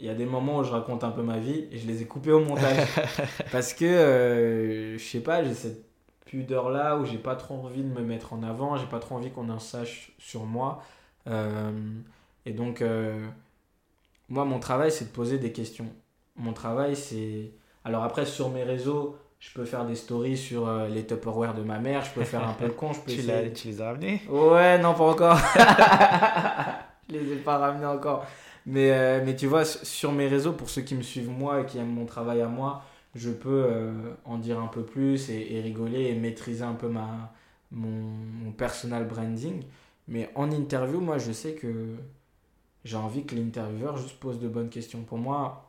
il 0.00 0.06
y 0.06 0.08
a 0.08 0.14
des 0.14 0.24
moments 0.24 0.58
où 0.58 0.64
je 0.64 0.70
raconte 0.70 1.04
un 1.04 1.10
peu 1.10 1.22
ma 1.22 1.38
vie 1.38 1.66
et 1.70 1.78
je 1.78 1.86
les 1.86 2.02
ai 2.02 2.06
coupés 2.06 2.32
au 2.32 2.40
montage. 2.40 2.88
parce 3.52 3.74
que, 3.74 3.84
euh, 3.84 4.98
je 4.98 5.04
sais 5.04 5.20
pas, 5.20 5.44
j'ai 5.44 5.54
cette 5.54 5.89
pudeur 6.30 6.70
là 6.70 6.96
où 6.96 7.04
j'ai 7.04 7.18
pas 7.18 7.34
trop 7.34 7.54
envie 7.54 7.82
de 7.82 7.88
me 7.88 8.02
mettre 8.02 8.32
en 8.32 8.44
avant, 8.44 8.76
j'ai 8.76 8.86
pas 8.86 9.00
trop 9.00 9.16
envie 9.16 9.30
qu'on 9.30 9.48
en 9.48 9.58
sache 9.58 10.12
sur 10.18 10.44
moi. 10.44 10.80
Euh, 11.26 11.72
et 12.46 12.52
donc, 12.52 12.82
euh, 12.82 13.26
moi, 14.28 14.44
mon 14.44 14.60
travail, 14.60 14.92
c'est 14.92 15.06
de 15.06 15.10
poser 15.10 15.38
des 15.38 15.50
questions. 15.50 15.88
Mon 16.36 16.52
travail, 16.52 16.94
c'est. 16.94 17.50
Alors 17.84 18.04
après, 18.04 18.26
sur 18.26 18.50
mes 18.50 18.62
réseaux, 18.62 19.18
je 19.40 19.52
peux 19.52 19.64
faire 19.64 19.84
des 19.84 19.96
stories 19.96 20.36
sur 20.36 20.70
les 20.88 21.04
Tupperware 21.04 21.54
de 21.54 21.62
ma 21.62 21.78
mère, 21.80 22.04
je 22.04 22.12
peux 22.12 22.24
faire 22.24 22.46
un 22.46 22.52
peu 22.52 22.66
le 22.66 22.72
con. 22.72 22.92
Je 22.92 23.00
peux 23.00 23.10
tu, 23.10 23.18
essayer... 23.18 23.52
tu 23.52 23.68
les 23.68 23.82
as 23.82 23.86
ramenés? 23.86 24.22
Ouais, 24.28 24.78
non, 24.78 24.94
pas 24.94 25.04
encore. 25.04 25.38
je 27.08 27.14
les 27.16 27.32
ai 27.32 27.36
pas 27.36 27.58
ramenés 27.58 27.86
encore. 27.86 28.24
Mais, 28.66 28.92
euh, 28.92 29.20
mais 29.24 29.34
tu 29.34 29.46
vois, 29.46 29.64
sur 29.64 30.12
mes 30.12 30.28
réseaux, 30.28 30.52
pour 30.52 30.70
ceux 30.70 30.82
qui 30.82 30.94
me 30.94 31.02
suivent 31.02 31.30
moi 31.30 31.60
et 31.60 31.66
qui 31.66 31.78
aiment 31.78 31.94
mon 31.94 32.06
travail 32.06 32.40
à 32.40 32.46
moi, 32.46 32.84
je 33.14 33.30
peux 33.30 33.64
euh, 33.66 34.14
en 34.24 34.38
dire 34.38 34.60
un 34.60 34.68
peu 34.68 34.84
plus 34.84 35.30
et, 35.30 35.60
rigoler 35.60 36.04
et 36.06 36.14
maîtriser 36.14 36.62
un 36.62 36.74
peu 36.74 36.88
ma, 36.88 37.32
mon, 37.72 38.52
personal 38.56 39.06
branding. 39.06 39.64
Mais 40.08 40.30
en 40.34 40.50
interview, 40.50 41.00
moi, 41.00 41.18
je 41.18 41.32
sais 41.32 41.54
que 41.54 41.96
j'ai 42.84 42.96
envie 42.96 43.24
que 43.24 43.34
l'intervieweur 43.34 43.96
juste 43.96 44.18
pose 44.18 44.40
de 44.40 44.48
bonnes 44.48 44.70
questions. 44.70 45.02
Pour 45.02 45.18
moi, 45.18 45.68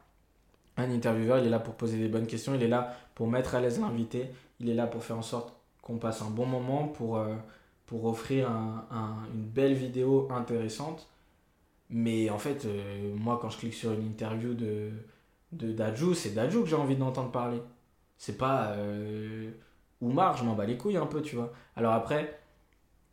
un 0.77 0.89
intervieweur, 0.91 1.39
il 1.39 1.47
est 1.47 1.49
là 1.49 1.59
pour 1.59 1.75
poser 1.75 1.97
des 1.97 2.07
bonnes 2.07 2.27
questions, 2.27 2.55
il 2.55 2.63
est 2.63 2.67
là 2.67 2.95
pour 3.15 3.27
mettre 3.27 3.55
à 3.55 3.61
l'aise 3.61 3.79
l'invité, 3.79 4.27
il 4.59 4.69
est 4.69 4.73
là 4.73 4.87
pour 4.87 5.03
faire 5.03 5.17
en 5.17 5.21
sorte 5.21 5.53
qu'on 5.81 5.97
passe 5.97 6.21
un 6.21 6.29
bon 6.29 6.45
moment, 6.45 6.87
pour, 6.87 7.17
euh, 7.17 7.35
pour 7.87 8.05
offrir 8.05 8.49
un, 8.49 8.85
une 9.33 9.43
belle 9.43 9.73
vidéo 9.73 10.27
intéressante. 10.31 11.07
Mais 11.89 12.29
en 12.29 12.37
fait, 12.39 12.65
euh, 12.65 13.13
moi, 13.15 13.37
quand 13.41 13.49
je 13.49 13.57
clique 13.57 13.73
sur 13.73 13.91
une 13.91 14.05
interview 14.05 14.53
de, 14.53 14.91
de 15.51 15.71
Dajou, 15.71 16.13
c'est 16.13 16.31
Dajou 16.31 16.63
que 16.63 16.69
j'ai 16.69 16.75
envie 16.75 16.95
d'entendre 16.95 17.31
parler. 17.31 17.61
C'est 18.17 18.37
pas 18.37 18.71
euh, 18.73 19.51
Oumar, 20.01 20.37
je 20.37 20.43
m'en 20.43 20.55
bats 20.55 20.65
les 20.65 20.77
couilles 20.77 20.97
un 20.97 21.05
peu, 21.05 21.21
tu 21.21 21.35
vois. 21.35 21.51
Alors 21.75 21.93
après, 21.93 22.39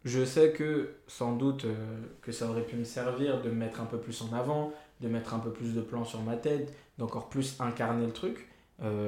je 0.05 0.25
sais 0.25 0.53
que 0.53 0.97
sans 1.07 1.37
doute 1.37 1.65
euh, 1.65 1.75
que 2.23 2.33
ça 2.33 2.49
aurait 2.49 2.65
pu 2.65 2.77
me 2.77 2.85
servir 2.85 3.41
de 3.43 3.51
me 3.51 3.57
mettre 3.57 3.81
un 3.81 3.87
peu 3.87 3.99
plus 3.99 4.23
en 4.23 4.33
avant, 4.33 4.73
de 5.01 5.09
mettre 5.09 5.35
un 5.35 5.39
peu 5.39 5.53
plus 5.53 5.75
de 5.75 5.81
plans 5.81 6.05
sur 6.05 6.23
ma 6.23 6.37
tête, 6.37 6.75
d'encore 6.99 7.29
plus 7.29 7.57
incarner 7.61 8.07
le 8.07 8.13
truc. 8.13 8.49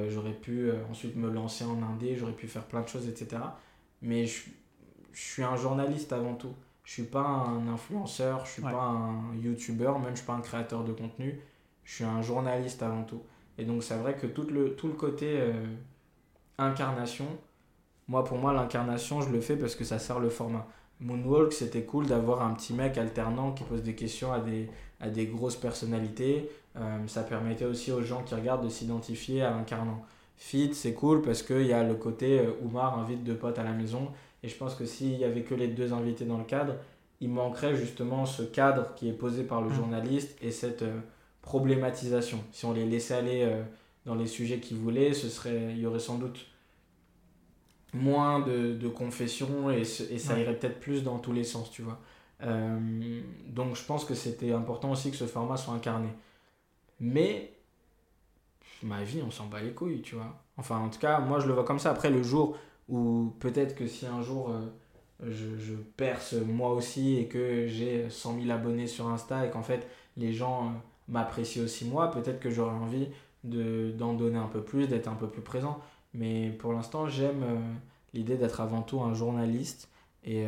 j'aurais 0.08 0.32
pu 0.32 0.70
ensuite 0.90 1.16
me 1.16 1.30
lancer 1.30 1.64
en 1.64 1.82
indé, 1.82 2.16
j'aurais 2.16 2.32
pu 2.32 2.48
faire 2.48 2.64
plein 2.64 2.82
de 2.82 2.88
choses, 2.88 3.08
etc. 3.08 3.42
Mais 4.02 4.26
je 4.26 4.42
suis 5.12 5.42
un 5.42 5.56
journaliste 5.56 6.12
avant 6.12 6.34
tout. 6.34 6.54
Je 6.84 6.92
suis 6.92 7.02
pas 7.04 7.22
un 7.22 7.68
influenceur, 7.68 8.44
je 8.46 8.50
suis 8.50 8.62
pas 8.62 8.72
un 8.72 9.34
youtubeur, 9.36 9.98
même 10.00 10.10
je 10.10 10.16
suis 10.16 10.26
pas 10.26 10.32
un 10.32 10.40
créateur 10.40 10.82
de 10.82 10.92
contenu. 10.92 11.40
Je 11.91 11.97
suis 11.97 12.05
un 12.05 12.22
journaliste 12.22 12.84
avant 12.84 13.03
tout. 13.03 13.20
Et 13.59 13.64
donc 13.64 13.82
c'est 13.82 13.97
vrai 13.97 14.14
que 14.14 14.28
tout 14.28 14.45
le, 14.45 14.76
tout 14.76 14.86
le 14.86 14.93
côté 14.93 15.41
euh, 15.41 15.53
incarnation, 16.57 17.26
moi 18.07 18.22
pour 18.22 18.38
moi 18.38 18.53
l'incarnation 18.53 19.20
je 19.20 19.30
le 19.30 19.41
fais 19.41 19.57
parce 19.57 19.74
que 19.74 19.82
ça 19.82 19.99
sert 19.99 20.20
le 20.20 20.28
format. 20.28 20.68
Moonwalk 21.01 21.53
c'était 21.53 21.82
cool 21.82 22.07
d'avoir 22.07 22.43
un 22.43 22.55
petit 22.55 22.74
mec 22.74 22.97
alternant 22.97 23.51
qui 23.51 23.64
pose 23.64 23.82
des 23.82 23.97
questions 23.97 24.32
à 24.32 24.38
des, 24.38 24.70
à 25.01 25.11
des 25.11 25.26
grosses 25.26 25.57
personnalités. 25.57 26.49
Euh, 26.76 26.99
ça 27.09 27.24
permettait 27.24 27.64
aussi 27.64 27.91
aux 27.91 28.03
gens 28.03 28.22
qui 28.22 28.36
regardent 28.36 28.62
de 28.62 28.70
s'identifier 28.70 29.43
à 29.43 29.51
l'incarnant. 29.51 30.05
Fit 30.36 30.72
c'est 30.74 30.95
cool 30.95 31.22
parce 31.22 31.43
qu'il 31.43 31.66
y 31.66 31.72
a 31.72 31.82
le 31.82 31.97
côté 31.97 32.38
euh, 32.38 32.53
Oumar 32.62 33.01
invite 33.01 33.24
deux 33.24 33.36
potes 33.36 33.59
à 33.59 33.64
la 33.64 33.72
maison 33.72 34.12
et 34.45 34.49
je 34.49 34.57
pense 34.57 34.76
que 34.76 34.84
s'il 34.84 35.18
y 35.18 35.24
avait 35.24 35.43
que 35.43 35.57
les 35.57 35.66
deux 35.66 35.93
invités 35.93 36.24
dans 36.24 36.38
le 36.38 36.45
cadre, 36.45 36.76
il 37.20 37.30
manquerait 37.30 37.74
justement 37.74 38.26
ce 38.26 38.45
cadre 38.45 38.95
qui 38.95 39.09
est 39.09 39.12
posé 39.12 39.43
par 39.43 39.61
le 39.61 39.70
mmh. 39.70 39.74
journaliste 39.74 40.38
et 40.41 40.53
cette 40.53 40.84
problématisation. 41.43 42.43
Si 42.53 42.64
on 42.64 42.72
les 42.72 42.86
laissait 42.86 43.14
aller 43.14 43.43
euh, 43.43 43.62
dans 44.07 44.14
les 44.14 44.26
sujets 44.26 44.61
qu'ils 44.61 44.76
voulaient, 44.76 45.12
ce 45.12 45.28
serait, 45.28 45.72
il 45.72 45.78
y 45.78 45.86
aurait 45.86 45.99
sans 45.99 46.18
doute 46.18 46.47
moins 47.93 48.41
de, 48.41 48.74
de 48.74 48.88
confessions 48.88 49.70
et, 49.70 49.80
et 49.80 50.18
ça 50.18 50.38
irait 50.38 50.57
peut-être 50.57 50.80
plus 50.80 51.03
dans 51.03 51.18
tous 51.18 51.32
les 51.32 51.45
sens, 51.45 51.70
tu 51.70 51.82
vois. 51.82 51.99
Euh, 52.43 53.20
donc 53.49 53.76
je 53.76 53.84
pense 53.84 54.05
que 54.05 54.14
c'était 54.14 54.53
important 54.53 54.93
aussi 54.93 55.11
que 55.11 55.16
ce 55.16 55.26
format 55.26 55.57
soit 55.57 55.74
incarné. 55.74 56.09
Mais 57.01 57.53
ma 58.82 59.03
vie, 59.03 59.22
on 59.26 59.30
s'en 59.30 59.47
bat 59.47 59.61
les 59.61 59.72
couilles, 59.72 60.03
tu 60.03 60.14
vois. 60.14 60.43
Enfin, 60.57 60.78
en 60.78 60.88
tout 60.88 60.99
cas, 60.99 61.20
moi 61.20 61.41
je 61.41 61.47
le 61.47 61.55
vois 61.55 61.64
comme 61.64 61.78
ça. 61.78 61.91
Après, 61.91 62.11
le 62.11 62.22
jour 62.22 62.57
ou 62.88 63.34
peut-être 63.38 63.74
que 63.74 63.86
si 63.86 64.07
un 64.07 64.22
jour 64.22 64.51
euh, 64.51 64.66
je, 65.28 65.57
je, 65.59 65.74
perce 65.74 66.32
moi 66.34 66.70
aussi 66.70 67.18
et 67.18 67.28
que 67.28 67.66
j'ai 67.66 68.09
100 68.11 68.41
000 68.41 68.51
abonnés 68.51 68.86
sur 68.86 69.09
Insta 69.09 69.47
et 69.47 69.51
qu'en 69.51 69.62
fait 69.62 69.88
les 70.16 70.32
gens 70.32 70.72
euh, 71.11 71.12
m'apprécient 71.12 71.64
aussi 71.64 71.84
moi, 71.84 72.11
peut-être 72.11 72.40
que 72.40 72.50
j'aurais 72.50 72.74
envie 72.74 73.08
d'en 73.42 74.14
donner 74.14 74.38
un 74.38 74.48
peu 74.48 74.62
plus, 74.62 74.86
d'être 74.86 75.08
un 75.08 75.14
peu 75.14 75.28
plus 75.28 75.42
présent. 75.42 75.80
Mais 76.12 76.50
pour 76.50 76.72
l'instant, 76.72 77.08
j'aime 77.08 77.42
euh, 77.42 77.58
l'idée 78.12 78.36
d'être 78.36 78.61
avant 78.61 78.82
tout 78.82 79.00
un 79.00 79.14
journaliste 79.14 79.88
et, 80.24 80.44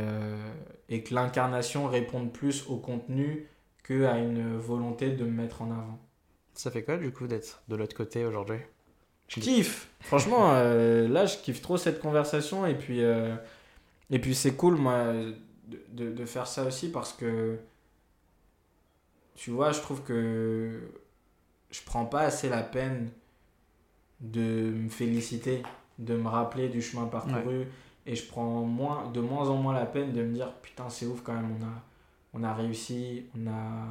et 0.90 1.02
que 1.02 1.14
l'incarnation 1.14 1.86
réponde 1.86 2.30
plus 2.30 2.66
au 2.68 2.76
contenu 2.76 3.46
qu'à 3.82 4.18
une 4.18 4.58
volonté 4.58 5.08
de 5.08 5.24
me 5.24 5.30
mettre 5.30 5.62
en 5.62 5.70
avant. 5.70 5.98
Ça 6.52 6.70
fait 6.70 6.82
quoi 6.82 6.98
du 6.98 7.10
coup 7.10 7.26
d'être 7.26 7.62
de 7.68 7.76
l'autre 7.76 7.96
côté 7.96 8.26
aujourd'hui? 8.26 8.58
Je 9.28 9.40
kiffe. 9.40 9.88
Franchement, 10.00 10.50
euh, 10.52 11.08
là, 11.08 11.26
je 11.26 11.38
kiffe 11.38 11.62
trop 11.62 11.76
cette 11.76 12.00
conversation. 12.00 12.66
Et 12.66 12.74
puis, 12.74 13.02
euh, 13.02 13.34
et 14.10 14.18
puis 14.18 14.34
c'est 14.34 14.54
cool, 14.54 14.76
moi, 14.76 15.04
de, 15.68 16.10
de, 16.10 16.24
faire 16.26 16.46
ça 16.46 16.64
aussi 16.64 16.90
parce 16.90 17.12
que, 17.12 17.56
tu 19.34 19.50
vois, 19.50 19.72
je 19.72 19.80
trouve 19.80 20.02
que 20.02 20.80
je 21.70 21.80
prends 21.84 22.04
pas 22.04 22.20
assez 22.20 22.48
la 22.48 22.62
peine 22.62 23.10
de 24.20 24.72
me 24.74 24.88
féliciter, 24.88 25.62
de 25.98 26.16
me 26.16 26.28
rappeler 26.28 26.68
du 26.68 26.80
chemin 26.80 27.06
parcouru. 27.06 27.66
Et 28.04 28.16
je 28.16 28.26
prends 28.26 28.62
moins, 28.62 29.10
de 29.12 29.20
moins 29.20 29.48
en 29.48 29.56
moins 29.56 29.74
la 29.74 29.86
peine 29.86 30.12
de 30.12 30.22
me 30.22 30.34
dire, 30.34 30.52
putain, 30.54 30.88
c'est 30.88 31.06
ouf 31.06 31.22
quand 31.22 31.34
même, 31.34 31.56
on 31.60 31.64
a, 31.64 32.42
on 32.42 32.44
a 32.44 32.52
réussi, 32.52 33.26
on 33.36 33.48
a 33.48 33.86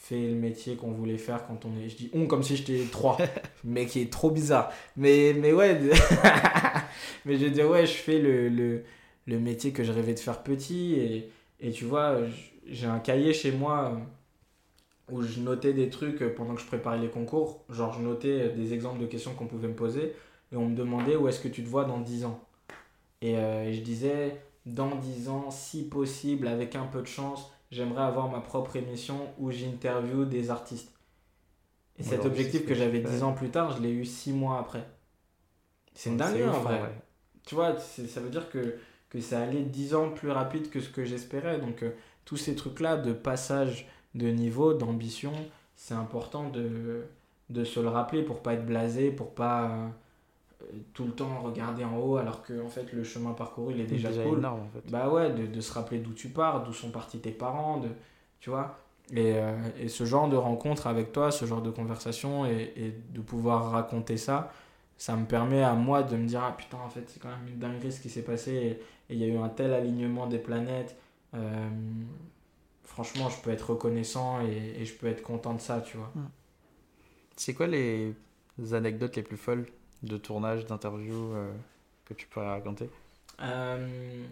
fait 0.00 0.28
le 0.28 0.34
métier 0.34 0.76
qu'on 0.76 0.92
voulait 0.92 1.18
faire 1.18 1.46
quand 1.46 1.64
on 1.66 1.76
est. 1.78 1.88
Je 1.88 1.96
dis 1.96 2.10
on 2.14 2.26
comme 2.26 2.42
si 2.42 2.56
j'étais 2.56 2.84
trois, 2.90 3.18
mais 3.64 3.86
qui 3.86 4.00
est 4.00 4.12
trop 4.12 4.30
bizarre. 4.30 4.72
Mais, 4.96 5.34
mais 5.36 5.52
ouais, 5.52 5.78
mais 7.24 7.36
je 7.36 7.46
dis 7.46 7.62
ouais, 7.62 7.86
je 7.86 7.92
fais 7.92 8.18
le, 8.18 8.48
le, 8.48 8.84
le, 9.26 9.38
métier 9.38 9.72
que 9.72 9.84
je 9.84 9.92
rêvais 9.92 10.14
de 10.14 10.20
faire 10.20 10.42
petit. 10.42 10.94
Et, 10.94 11.30
et 11.60 11.70
tu 11.70 11.84
vois, 11.84 12.18
j'ai 12.66 12.86
un 12.86 12.98
cahier 12.98 13.34
chez 13.34 13.52
moi 13.52 14.00
où 15.12 15.22
je 15.22 15.40
notais 15.40 15.72
des 15.72 15.90
trucs 15.90 16.22
pendant 16.34 16.54
que 16.54 16.60
je 16.60 16.66
préparais 16.66 16.98
les 16.98 17.08
concours. 17.08 17.64
Genre, 17.70 17.92
je 17.92 18.00
notais 18.00 18.50
des 18.50 18.72
exemples 18.74 19.00
de 19.00 19.06
questions 19.06 19.34
qu'on 19.34 19.46
pouvait 19.46 19.68
me 19.68 19.74
poser. 19.74 20.14
Et 20.52 20.56
on 20.56 20.66
me 20.66 20.74
demandait 20.74 21.16
où 21.16 21.28
est-ce 21.28 21.40
que 21.40 21.48
tu 21.48 21.62
te 21.62 21.68
vois 21.68 21.84
dans 21.84 22.00
10 22.00 22.24
ans. 22.24 22.40
Et, 23.22 23.36
euh, 23.36 23.64
et 23.64 23.72
je 23.72 23.82
disais, 23.82 24.40
dans 24.66 24.96
10 24.96 25.28
ans, 25.28 25.50
si 25.50 25.88
possible, 25.88 26.48
avec 26.48 26.74
un 26.74 26.86
peu 26.86 27.02
de 27.02 27.06
chance, 27.06 27.52
j'aimerais 27.70 28.02
avoir 28.02 28.28
ma 28.28 28.40
propre 28.40 28.76
émission 28.76 29.28
où 29.38 29.50
j'interview 29.50 30.24
des 30.24 30.50
artistes. 30.50 30.92
Et 31.98 32.02
cet 32.02 32.24
objectif 32.24 32.66
que 32.66 32.74
j'avais 32.74 33.00
tu 33.00 33.06
fais. 33.06 33.14
10 33.14 33.22
ans 33.22 33.32
plus 33.32 33.50
tard, 33.50 33.76
je 33.76 33.82
l'ai 33.82 33.90
eu 33.90 34.04
6 34.04 34.32
mois 34.32 34.58
après. 34.58 34.86
C'est 35.94 36.10
une 36.10 36.16
dinguerie 36.16 36.48
en 36.48 36.60
vrai. 36.60 36.80
Tu 37.46 37.54
vois, 37.54 37.78
ça 37.78 38.20
veut 38.20 38.30
dire 38.30 38.48
que, 38.48 38.76
que 39.10 39.20
ça 39.20 39.40
allait 39.40 39.62
10 39.62 39.94
ans 39.94 40.10
plus 40.10 40.30
rapide 40.30 40.70
que 40.70 40.80
ce 40.80 40.88
que 40.88 41.04
j'espérais. 41.04 41.58
Donc, 41.58 41.82
euh, 41.82 41.90
tous 42.24 42.36
ces 42.36 42.54
trucs-là 42.54 42.96
de 42.96 43.12
passage 43.12 43.88
de 44.14 44.28
niveau, 44.28 44.74
d'ambition, 44.74 45.32
c'est 45.76 45.94
important 45.94 46.48
de, 46.50 47.04
de 47.50 47.64
se 47.64 47.80
le 47.80 47.88
rappeler 47.88 48.22
pour 48.22 48.42
pas 48.42 48.54
être 48.54 48.66
blasé, 48.66 49.10
pour 49.10 49.34
pas 49.34 49.70
euh, 49.70 49.88
tout 50.94 51.04
le 51.06 51.12
temps 51.12 51.40
regarder 51.42 51.84
en 51.84 51.96
haut 51.98 52.16
alors 52.16 52.42
que 52.42 52.60
en 52.62 52.68
fait 52.68 52.92
le 52.92 53.04
chemin 53.04 53.32
parcouru 53.32 53.74
il 53.74 53.80
est 53.80 53.86
déjà, 53.86 54.08
déjà 54.08 54.24
cool. 54.24 54.38
énorme 54.38 54.60
en 54.62 54.68
fait. 54.68 54.84
Bah 54.90 55.08
ouais, 55.10 55.32
de, 55.32 55.46
de 55.46 55.60
se 55.60 55.72
rappeler 55.72 55.98
d'où 55.98 56.12
tu 56.12 56.28
pars, 56.28 56.62
d'où 56.64 56.72
sont 56.72 56.90
partis 56.90 57.18
tes 57.20 57.30
parents, 57.32 57.78
de, 57.78 57.88
tu 58.40 58.50
vois. 58.50 58.78
Et, 59.12 59.34
euh, 59.36 59.56
et 59.78 59.88
ce 59.88 60.04
genre 60.04 60.28
de 60.28 60.36
rencontre 60.36 60.86
avec 60.86 61.12
toi, 61.12 61.30
ce 61.32 61.44
genre 61.44 61.62
de 61.62 61.70
conversation 61.70 62.46
et, 62.46 62.72
et 62.76 62.94
de 63.12 63.20
pouvoir 63.20 63.70
raconter 63.72 64.16
ça, 64.16 64.52
ça 64.98 65.16
me 65.16 65.24
permet 65.26 65.62
à 65.62 65.74
moi 65.74 66.02
de 66.02 66.16
me 66.16 66.26
dire 66.26 66.42
ah 66.44 66.54
putain 66.56 66.78
en 66.78 66.88
fait 66.90 67.04
c'est 67.08 67.20
quand 67.20 67.28
même 67.30 67.48
une 67.48 67.58
dinguerie 67.58 67.90
ce 67.92 68.00
qui 68.00 68.10
s'est 68.10 68.22
passé 68.24 68.52
et 68.54 68.82
et 69.10 69.14
il 69.14 69.18
y 69.18 69.24
a 69.24 69.26
eu 69.26 69.38
un 69.38 69.48
tel 69.48 69.72
alignement 69.72 70.28
des 70.28 70.38
planètes. 70.38 70.96
Euh, 71.34 71.68
franchement, 72.94 73.28
je 73.30 73.38
peux 73.42 73.50
être 73.50 73.70
reconnaissant 73.70 74.40
et, 74.40 74.80
et 74.80 74.84
je 74.84 74.94
peux 74.98 75.06
être 75.06 75.22
content 75.22 75.54
de 75.54 75.60
ça, 75.60 75.80
tu 75.80 75.96
vois. 75.96 76.12
C'est 77.36 77.54
quoi 77.54 77.66
les 77.66 78.14
anecdotes 78.72 79.16
les 79.16 79.22
plus 79.22 79.38
folles 79.38 79.66
de 80.02 80.16
tournage, 80.18 80.66
d'interview 80.66 81.14
euh, 81.34 81.50
que 82.04 82.14
tu 82.14 82.26
pourrais 82.26 82.48
raconter? 82.48 82.88
Euh, 83.40 84.26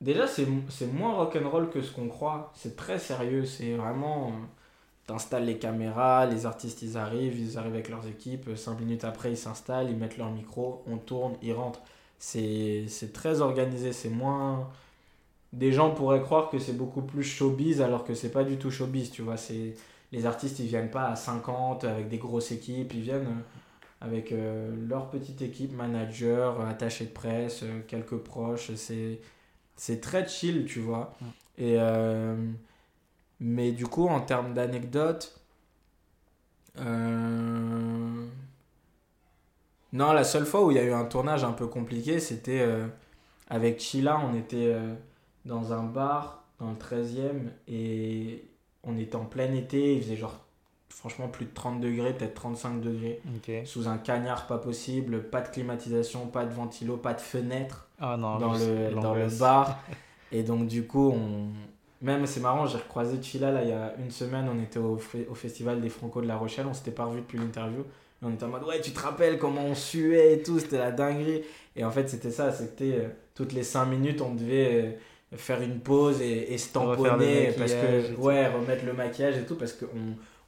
déjà, 0.00 0.26
c'est 0.26 0.46
c'est 0.68 0.90
moins 0.92 1.14
rock'n'roll 1.14 1.70
que 1.70 1.82
ce 1.82 1.92
qu'on 1.92 2.08
croit. 2.08 2.52
C'est 2.54 2.76
très 2.76 2.98
sérieux. 2.98 3.44
C'est 3.44 3.74
vraiment. 3.76 4.28
euh, 4.28 4.32
T'installes 5.06 5.44
les 5.44 5.58
caméras, 5.58 6.26
les 6.26 6.46
artistes 6.46 6.82
ils 6.82 6.96
arrivent, 6.96 7.38
ils 7.38 7.58
arrivent 7.58 7.74
avec 7.74 7.88
leurs 7.88 8.06
équipes. 8.06 8.50
Cinq 8.56 8.78
minutes 8.80 9.04
après, 9.04 9.32
ils 9.32 9.36
s'installent, 9.36 9.90
ils 9.90 9.96
mettent 9.96 10.18
leur 10.18 10.30
micro, 10.30 10.84
on 10.86 10.98
tourne, 10.98 11.34
ils 11.42 11.52
rentrent. 11.52 11.82
C'est 12.18 12.84
c'est 12.88 13.12
très 13.12 13.40
organisé. 13.40 13.92
C'est 13.92 14.10
moins. 14.10 14.70
Des 15.52 15.72
gens 15.72 15.90
pourraient 15.90 16.22
croire 16.22 16.48
que 16.50 16.58
c'est 16.58 16.76
beaucoup 16.76 17.02
plus 17.02 17.24
showbiz 17.24 17.82
alors 17.82 18.04
que 18.04 18.14
c'est 18.14 18.30
pas 18.30 18.44
du 18.44 18.56
tout 18.56 18.70
showbiz, 18.70 19.10
tu 19.10 19.22
vois. 19.22 19.36
C'est 19.36 19.74
les 20.12 20.26
artistes 20.26 20.58
ils 20.60 20.66
viennent 20.66 20.90
pas 20.90 21.08
à 21.08 21.16
50 21.16 21.84
avec 21.84 22.08
des 22.08 22.18
grosses 22.18 22.52
équipes, 22.52 22.92
ils 22.94 23.02
viennent 23.02 23.26
euh, 23.26 23.60
avec 24.00 24.32
euh, 24.32 24.74
leur 24.88 25.10
petite 25.10 25.42
équipe, 25.42 25.72
manager, 25.72 26.60
euh, 26.60 26.66
attaché 26.66 27.04
de 27.06 27.10
presse, 27.10 27.64
quelques 27.88 28.16
proches. 28.16 28.74
C'est, 28.74 29.20
c'est 29.76 30.00
très 30.00 30.26
chill, 30.26 30.66
tu 30.66 30.80
vois. 30.80 31.14
Et, 31.58 31.76
euh, 31.78 32.36
mais 33.40 33.72
du 33.72 33.86
coup, 33.86 34.08
en 34.08 34.20
termes 34.20 34.54
d'anecdotes, 34.54 35.38
euh, 36.78 38.26
non, 39.92 40.12
la 40.12 40.24
seule 40.24 40.46
fois 40.46 40.64
où 40.64 40.70
il 40.70 40.76
y 40.76 40.80
a 40.80 40.84
eu 40.84 40.92
un 40.92 41.04
tournage 41.04 41.44
un 41.44 41.52
peu 41.52 41.66
compliqué, 41.66 42.20
c'était 42.20 42.66
avec 43.48 43.80
Sheila. 43.80 44.20
On 44.20 44.34
était 44.34 44.74
dans 45.44 45.72
un 45.72 45.82
bar 45.82 46.44
dans 46.58 46.70
le 46.70 46.76
13e 46.76 47.50
et 47.68 48.44
on 48.84 48.96
était 48.96 49.16
en 49.16 49.24
plein 49.24 49.52
été. 49.52 49.94
Il 49.94 50.02
faisait 50.02 50.16
genre, 50.16 50.38
franchement, 50.88 51.28
plus 51.28 51.46
de 51.46 51.54
30 51.54 51.80
degrés, 51.80 52.12
peut-être 52.12 52.34
35 52.34 52.80
degrés 52.80 53.20
sous 53.64 53.88
un 53.88 53.98
cagnard 53.98 54.46
pas 54.46 54.58
possible, 54.58 55.24
pas 55.24 55.40
de 55.40 55.48
climatisation, 55.48 56.26
pas 56.26 56.44
de 56.44 56.52
ventilo, 56.52 56.96
pas 56.96 57.14
de 57.14 57.20
fenêtre 57.20 57.88
Ah 57.98 58.16
non, 58.16 58.38
dans, 58.38 58.52
le, 58.52 58.94
dans 59.00 59.14
le 59.14 59.28
bar. 59.38 59.78
Et 60.32 60.42
donc 60.42 60.68
du 60.68 60.86
coup, 60.86 61.10
on... 61.10 61.48
même 62.04 62.24
c'est 62.26 62.40
marrant, 62.40 62.64
j'ai 62.66 62.78
recroisé 62.78 63.20
Chila 63.20 63.50
là 63.50 63.64
il 63.64 63.70
y 63.70 63.72
a 63.72 63.94
une 63.98 64.12
semaine, 64.12 64.48
on 64.48 64.62
était 64.62 64.78
au, 64.78 64.96
au 65.28 65.34
festival 65.34 65.80
des 65.80 65.88
Franco 65.88 66.20
de 66.20 66.28
La 66.28 66.36
Rochelle, 66.36 66.66
on 66.68 66.74
s'était 66.74 66.92
pas 66.92 67.06
revu 67.06 67.20
depuis 67.20 67.38
l'interview. 67.38 67.80
Et 67.80 68.26
on 68.26 68.30
était 68.30 68.44
en 68.44 68.48
mode 68.48 68.62
ouais 68.64 68.80
tu 68.80 68.92
te 68.92 69.00
rappelles 69.00 69.38
comment 69.38 69.64
on 69.64 69.74
suait 69.74 70.34
et 70.34 70.42
tout, 70.42 70.60
c'était 70.60 70.78
la 70.78 70.92
dinguerie. 70.92 71.42
Et 71.74 71.84
en 71.84 71.90
fait 71.90 72.08
c'était 72.08 72.30
ça, 72.30 72.52
c'était 72.52 72.92
euh, 72.92 73.08
toutes 73.34 73.52
les 73.52 73.64
5 73.64 73.86
minutes 73.86 74.20
on 74.20 74.34
devait 74.34 74.84
euh, 74.84 74.92
faire 75.36 75.62
une 75.62 75.80
pause 75.80 76.20
et, 76.20 76.52
et 76.54 76.58
se 76.58 76.72
tamponner 76.72 77.52
parce 77.56 77.72
que 77.72 78.14
tout. 78.14 78.20
ouais 78.22 78.48
remettre 78.48 78.84
le 78.84 78.92
maquillage 78.92 79.36
et 79.38 79.44
tout 79.46 79.54
parce 79.56 79.72
qu'on 79.72 79.86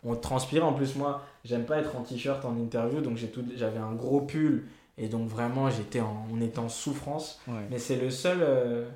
on 0.04 0.16
transpirait 0.16 0.62
en 0.62 0.72
plus 0.72 0.96
moi 0.96 1.22
j'aime 1.44 1.64
pas 1.64 1.78
être 1.78 1.94
en 1.96 2.02
t-shirt 2.02 2.44
en 2.44 2.56
interview 2.56 3.00
donc 3.00 3.16
j'ai 3.16 3.28
tout 3.28 3.44
j'avais 3.54 3.78
un 3.78 3.92
gros 3.92 4.20
pull 4.22 4.64
et 4.98 5.08
donc 5.08 5.28
vraiment 5.28 5.70
j'étais 5.70 6.00
en 6.00 6.26
on 6.32 6.40
était 6.40 6.58
en 6.58 6.68
souffrance 6.68 7.40
Ouais. 7.46 7.66
mais 7.70 7.78
c'est 7.78 7.96
le 7.96 8.10
seul 8.10 8.38
euh, 8.40 8.88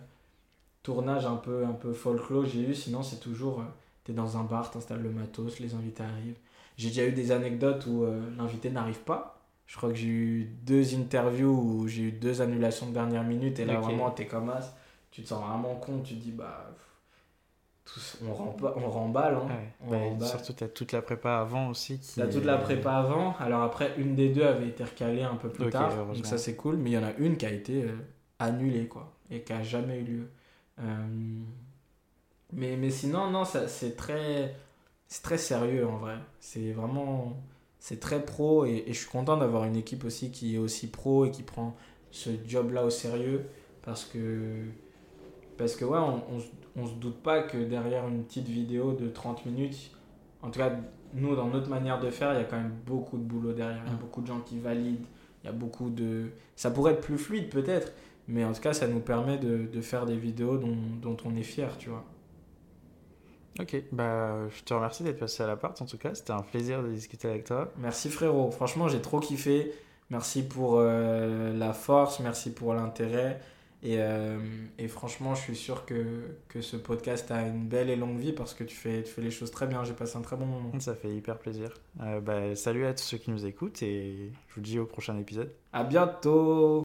tournage 0.83 1.27
un 1.27 1.37
peu 1.37 1.65
un 1.65 1.73
peu 1.73 1.93
folklore 1.93 2.45
que 2.45 2.49
j'ai 2.51 2.61
eu 2.61 2.75
sinon 2.75 3.03
c'est 3.03 3.21
toujours 3.21 3.61
euh, 3.61 3.65
t'es 4.05 4.13
dans 4.13 4.37
un 4.37 4.45
bar 4.45 4.71
t'installes 4.71 5.03
le 5.03 5.11
matos 5.11 5.59
les 5.61 5.75
invités 5.75 6.03
arrivent 6.03 6.39
j'ai 6.77 6.89
déjà 6.89 7.07
eu 7.07 7.13
des 7.13 7.33
anecdotes 7.33 7.87
où 7.87 8.05
euh, 8.05 8.21
l'invité 8.37 8.71
n'arrive 8.71 9.01
pas 9.01 9.41
je 9.67 9.77
crois 9.77 9.89
que 9.91 9.97
j'ai 9.97 10.07
eu 10.09 10.45
deux 10.65 10.95
interviews 10.95 11.51
où 11.51 11.89
j'ai 11.89 12.03
eu 12.03 12.13
deux 12.13 12.41
annulations 12.41 12.87
de 12.89 12.93
dernière 12.95 13.25
minute 13.25 13.59
et 13.59 13.65
là 13.65 13.79
Ok. 13.79 13.85
vraiment 13.85 14.11
t'es 14.11 14.27
comme 14.27 14.49
as 14.51 14.75
tu 15.17 15.23
te 15.23 15.29
sens 15.29 15.43
vraiment 15.43 15.77
con 15.77 16.01
tu 16.01 16.15
te 16.15 16.21
dis 16.21 16.33
bah 16.33 16.67
tous, 17.87 18.19
on, 18.23 18.33
remba- 18.35 18.75
on 18.77 18.91
remballe 18.91 19.35
hein. 19.37 19.47
Ouais. 19.47 19.73
On 19.87 19.91
Bah, 19.91 19.99
remballe. 19.99 20.29
surtout, 20.29 20.53
t'as 20.53 20.69
toute 20.69 20.93
la 20.93 21.01
prépa 21.01 21.39
avant 21.39 21.69
aussi. 21.69 21.99
Qui... 22.01 22.17
T'as 22.17 22.27
toute 22.27 22.45
la 22.45 22.59
prépa 22.59 22.93
avant. 22.93 23.35
Alors 23.39 23.63
après, 23.63 23.95
une 23.97 24.15
des 24.15 24.29
deux 24.29 24.43
avait 24.45 24.69
été 24.69 24.85
recalée 24.85 25.23
un 25.23 25.37
peu 25.37 25.49
plus 25.49 25.71
tard. 25.71 26.07
Donc 26.13 26.27
ça, 26.27 26.37
c'est 26.37 26.55
cool. 26.57 26.77
Mais 26.77 26.91
il 26.91 26.93
y 26.95 26.99
en 26.99 27.05
a 27.05 27.13
une 27.15 27.39
qui 27.39 27.47
a 27.47 27.51
été 27.51 27.85
euh, 27.85 27.97
annulée, 28.41 28.89
quoi. 28.89 29.13
Et 29.31 29.41
qui 29.43 29.53
a 29.55 29.63
jamais 29.63 30.01
eu 30.01 30.05
lieu. 30.05 30.31
Euh, 30.81 30.85
Mais, 32.53 32.77
mais 32.77 32.91
sinon, 32.91 33.31
non, 33.31 33.45
ça, 33.45 33.69
c'est 33.69 33.97
très... 33.97 34.55
C'est 35.09 35.23
très 35.23 35.39
sérieux, 35.39 35.87
en 35.87 35.97
vrai. 35.99 36.17
C'est 36.41 36.73
vraiment... 36.73 37.37
C'est 37.79 38.01
très 38.01 38.25
pro. 38.25 38.65
Et, 38.67 38.83
et 38.89 38.93
je 38.93 38.99
suis 38.99 39.09
content 39.09 39.37
d'avoir 39.37 39.65
une 39.65 39.77
équipe 39.77 40.05
aussi 40.05 40.31
qui 40.33 40.57
est 40.57 40.59
aussi 40.59 40.89
pro 40.89 41.25
et 41.25 41.31
qui 41.31 41.45
prend 41.45 41.77
ce 42.11 42.31
job-là 42.47 42.85
au 42.85 42.91
sérieux. 42.91 43.47
Parce 43.83 44.05
que... 44.05 44.65
Parce 45.59 45.77
que, 45.77 45.85
ouais, 45.85 45.99
on, 45.99 46.23
on, 46.77 46.87
se- 46.87 46.95
doute 46.95 47.23
pas 47.23 47.43
que 47.43 47.57
derrière 47.59 48.07
une 48.09 48.25
petite 48.25 48.49
vidéo 48.49 48.93
de 48.93 49.09
30 49.09 49.47
minutes, 49.47 49.91
en 50.43 50.51
tout 50.51 50.59
cas, 50.59 50.73
nous, 51.15 51.35
dans 51.35 51.47
notre 51.49 51.71
manière 51.71 51.99
de 52.01 52.11
faire, 52.11 52.33
il 52.35 52.37
y 52.39 52.41
a 52.41 52.45
quand 52.45 52.57
même 52.59 52.75
beaucoup 52.87 53.17
de 53.17 53.23
boulot 53.23 53.53
derrière. 53.53 53.83
Il 53.87 53.89
y 53.91 53.93
a 53.93 53.95
Mm. 53.95 54.01
beaucoup 54.01 54.21
de 54.23 54.27
gens 54.27 54.41
qui 54.41 54.59
valident. 54.59 55.07
Il 55.43 55.47
y 55.47 55.51
a 55.51 55.53
beaucoup 55.53 55.91
de. 55.91 56.31
Ça 56.57 56.71
pourrait 56.71 56.93
être 56.95 57.01
plus 57.01 57.19
fluide 57.19 57.49
peut-être, 57.51 57.93
mais 58.29 58.45
en 58.45 58.53
tout 58.53 58.61
cas, 58.61 58.73
ça 58.75 58.87
nous 58.89 59.01
permet 59.01 59.39
de, 59.39 59.67
de 59.67 59.81
faire 59.81 60.05
des 60.07 60.17
vidéos 60.17 60.59
dont, 60.59 60.77
dont 61.01 61.17
on 61.25 61.35
est 61.37 61.43
fier, 61.43 61.77
tu 61.79 61.89
vois. 61.91 62.05
Ok, 63.59 63.75
bah, 63.91 64.49
je 64.51 64.63
te 64.65 64.75
remercie 64.75 65.03
d'être 65.03 65.19
passé 65.19 65.43
à 65.43 65.47
l'appart 65.47 65.81
en 65.81 65.87
tout 65.87 65.97
cas. 65.97 66.15
C'était 66.15 66.33
un 66.33 66.43
plaisir 66.43 66.83
de 66.83 66.89
discuter 66.93 67.29
avec 67.29 67.45
toi. 67.45 67.73
Merci 67.79 68.11
frérot. 68.11 68.51
Franchement, 68.51 68.89
j'ai 68.89 69.01
trop 69.01 69.19
kiffé. 69.21 69.73
Merci 70.11 70.47
pour 70.47 70.77
euh, 70.79 71.57
la 71.57 71.73
force, 71.73 72.21
merci 72.21 72.53
pour 72.53 72.75
l'intérêt. 72.75 73.41
Et, 73.87 73.99
euh, 74.01 74.37
et 74.79 74.89
franchement, 74.89 75.37
je 75.37 75.43
suis 75.43 75.55
sûr 75.55 75.87
que, 75.87 76.35
que 76.49 76.61
ce 76.61 76.77
podcast 76.77 77.31
a 77.31 77.47
une 77.47 77.69
belle 77.69 77.89
et 77.89 77.95
longue 77.95 78.19
vie 78.19 78.33
parce 78.33 78.53
que 78.53 78.65
tu 78.65 78.75
fais, 78.75 79.05
tu 79.05 79.13
fais 79.13 79.23
les 79.23 79.31
choses 79.31 79.53
très 79.53 79.69
bien. 79.69 79.85
J'ai 79.85 79.93
passé 79.93 80.17
un 80.17 80.23
très 80.23 80.35
bon 80.35 80.45
moment. 80.45 80.73
Ça 80.81 80.97
fait 80.97 81.15
hyper 81.15 81.39
plaisir. 81.39 81.73
Euh, 82.03 82.21
bah, 82.21 82.57
salut 82.57 82.85
à 82.85 82.95
tous 82.95 83.05
ceux 83.05 83.19
qui 83.19 83.31
nous 83.31 83.47
écoutent 83.47 83.85
et 83.85 84.33
je 84.49 84.55
vous 84.57 84.61
dis 84.61 84.81
au 84.81 84.87
prochain 84.87 85.17
épisode. 85.19 85.53
À 85.73 85.85
bientôt! 85.85 86.85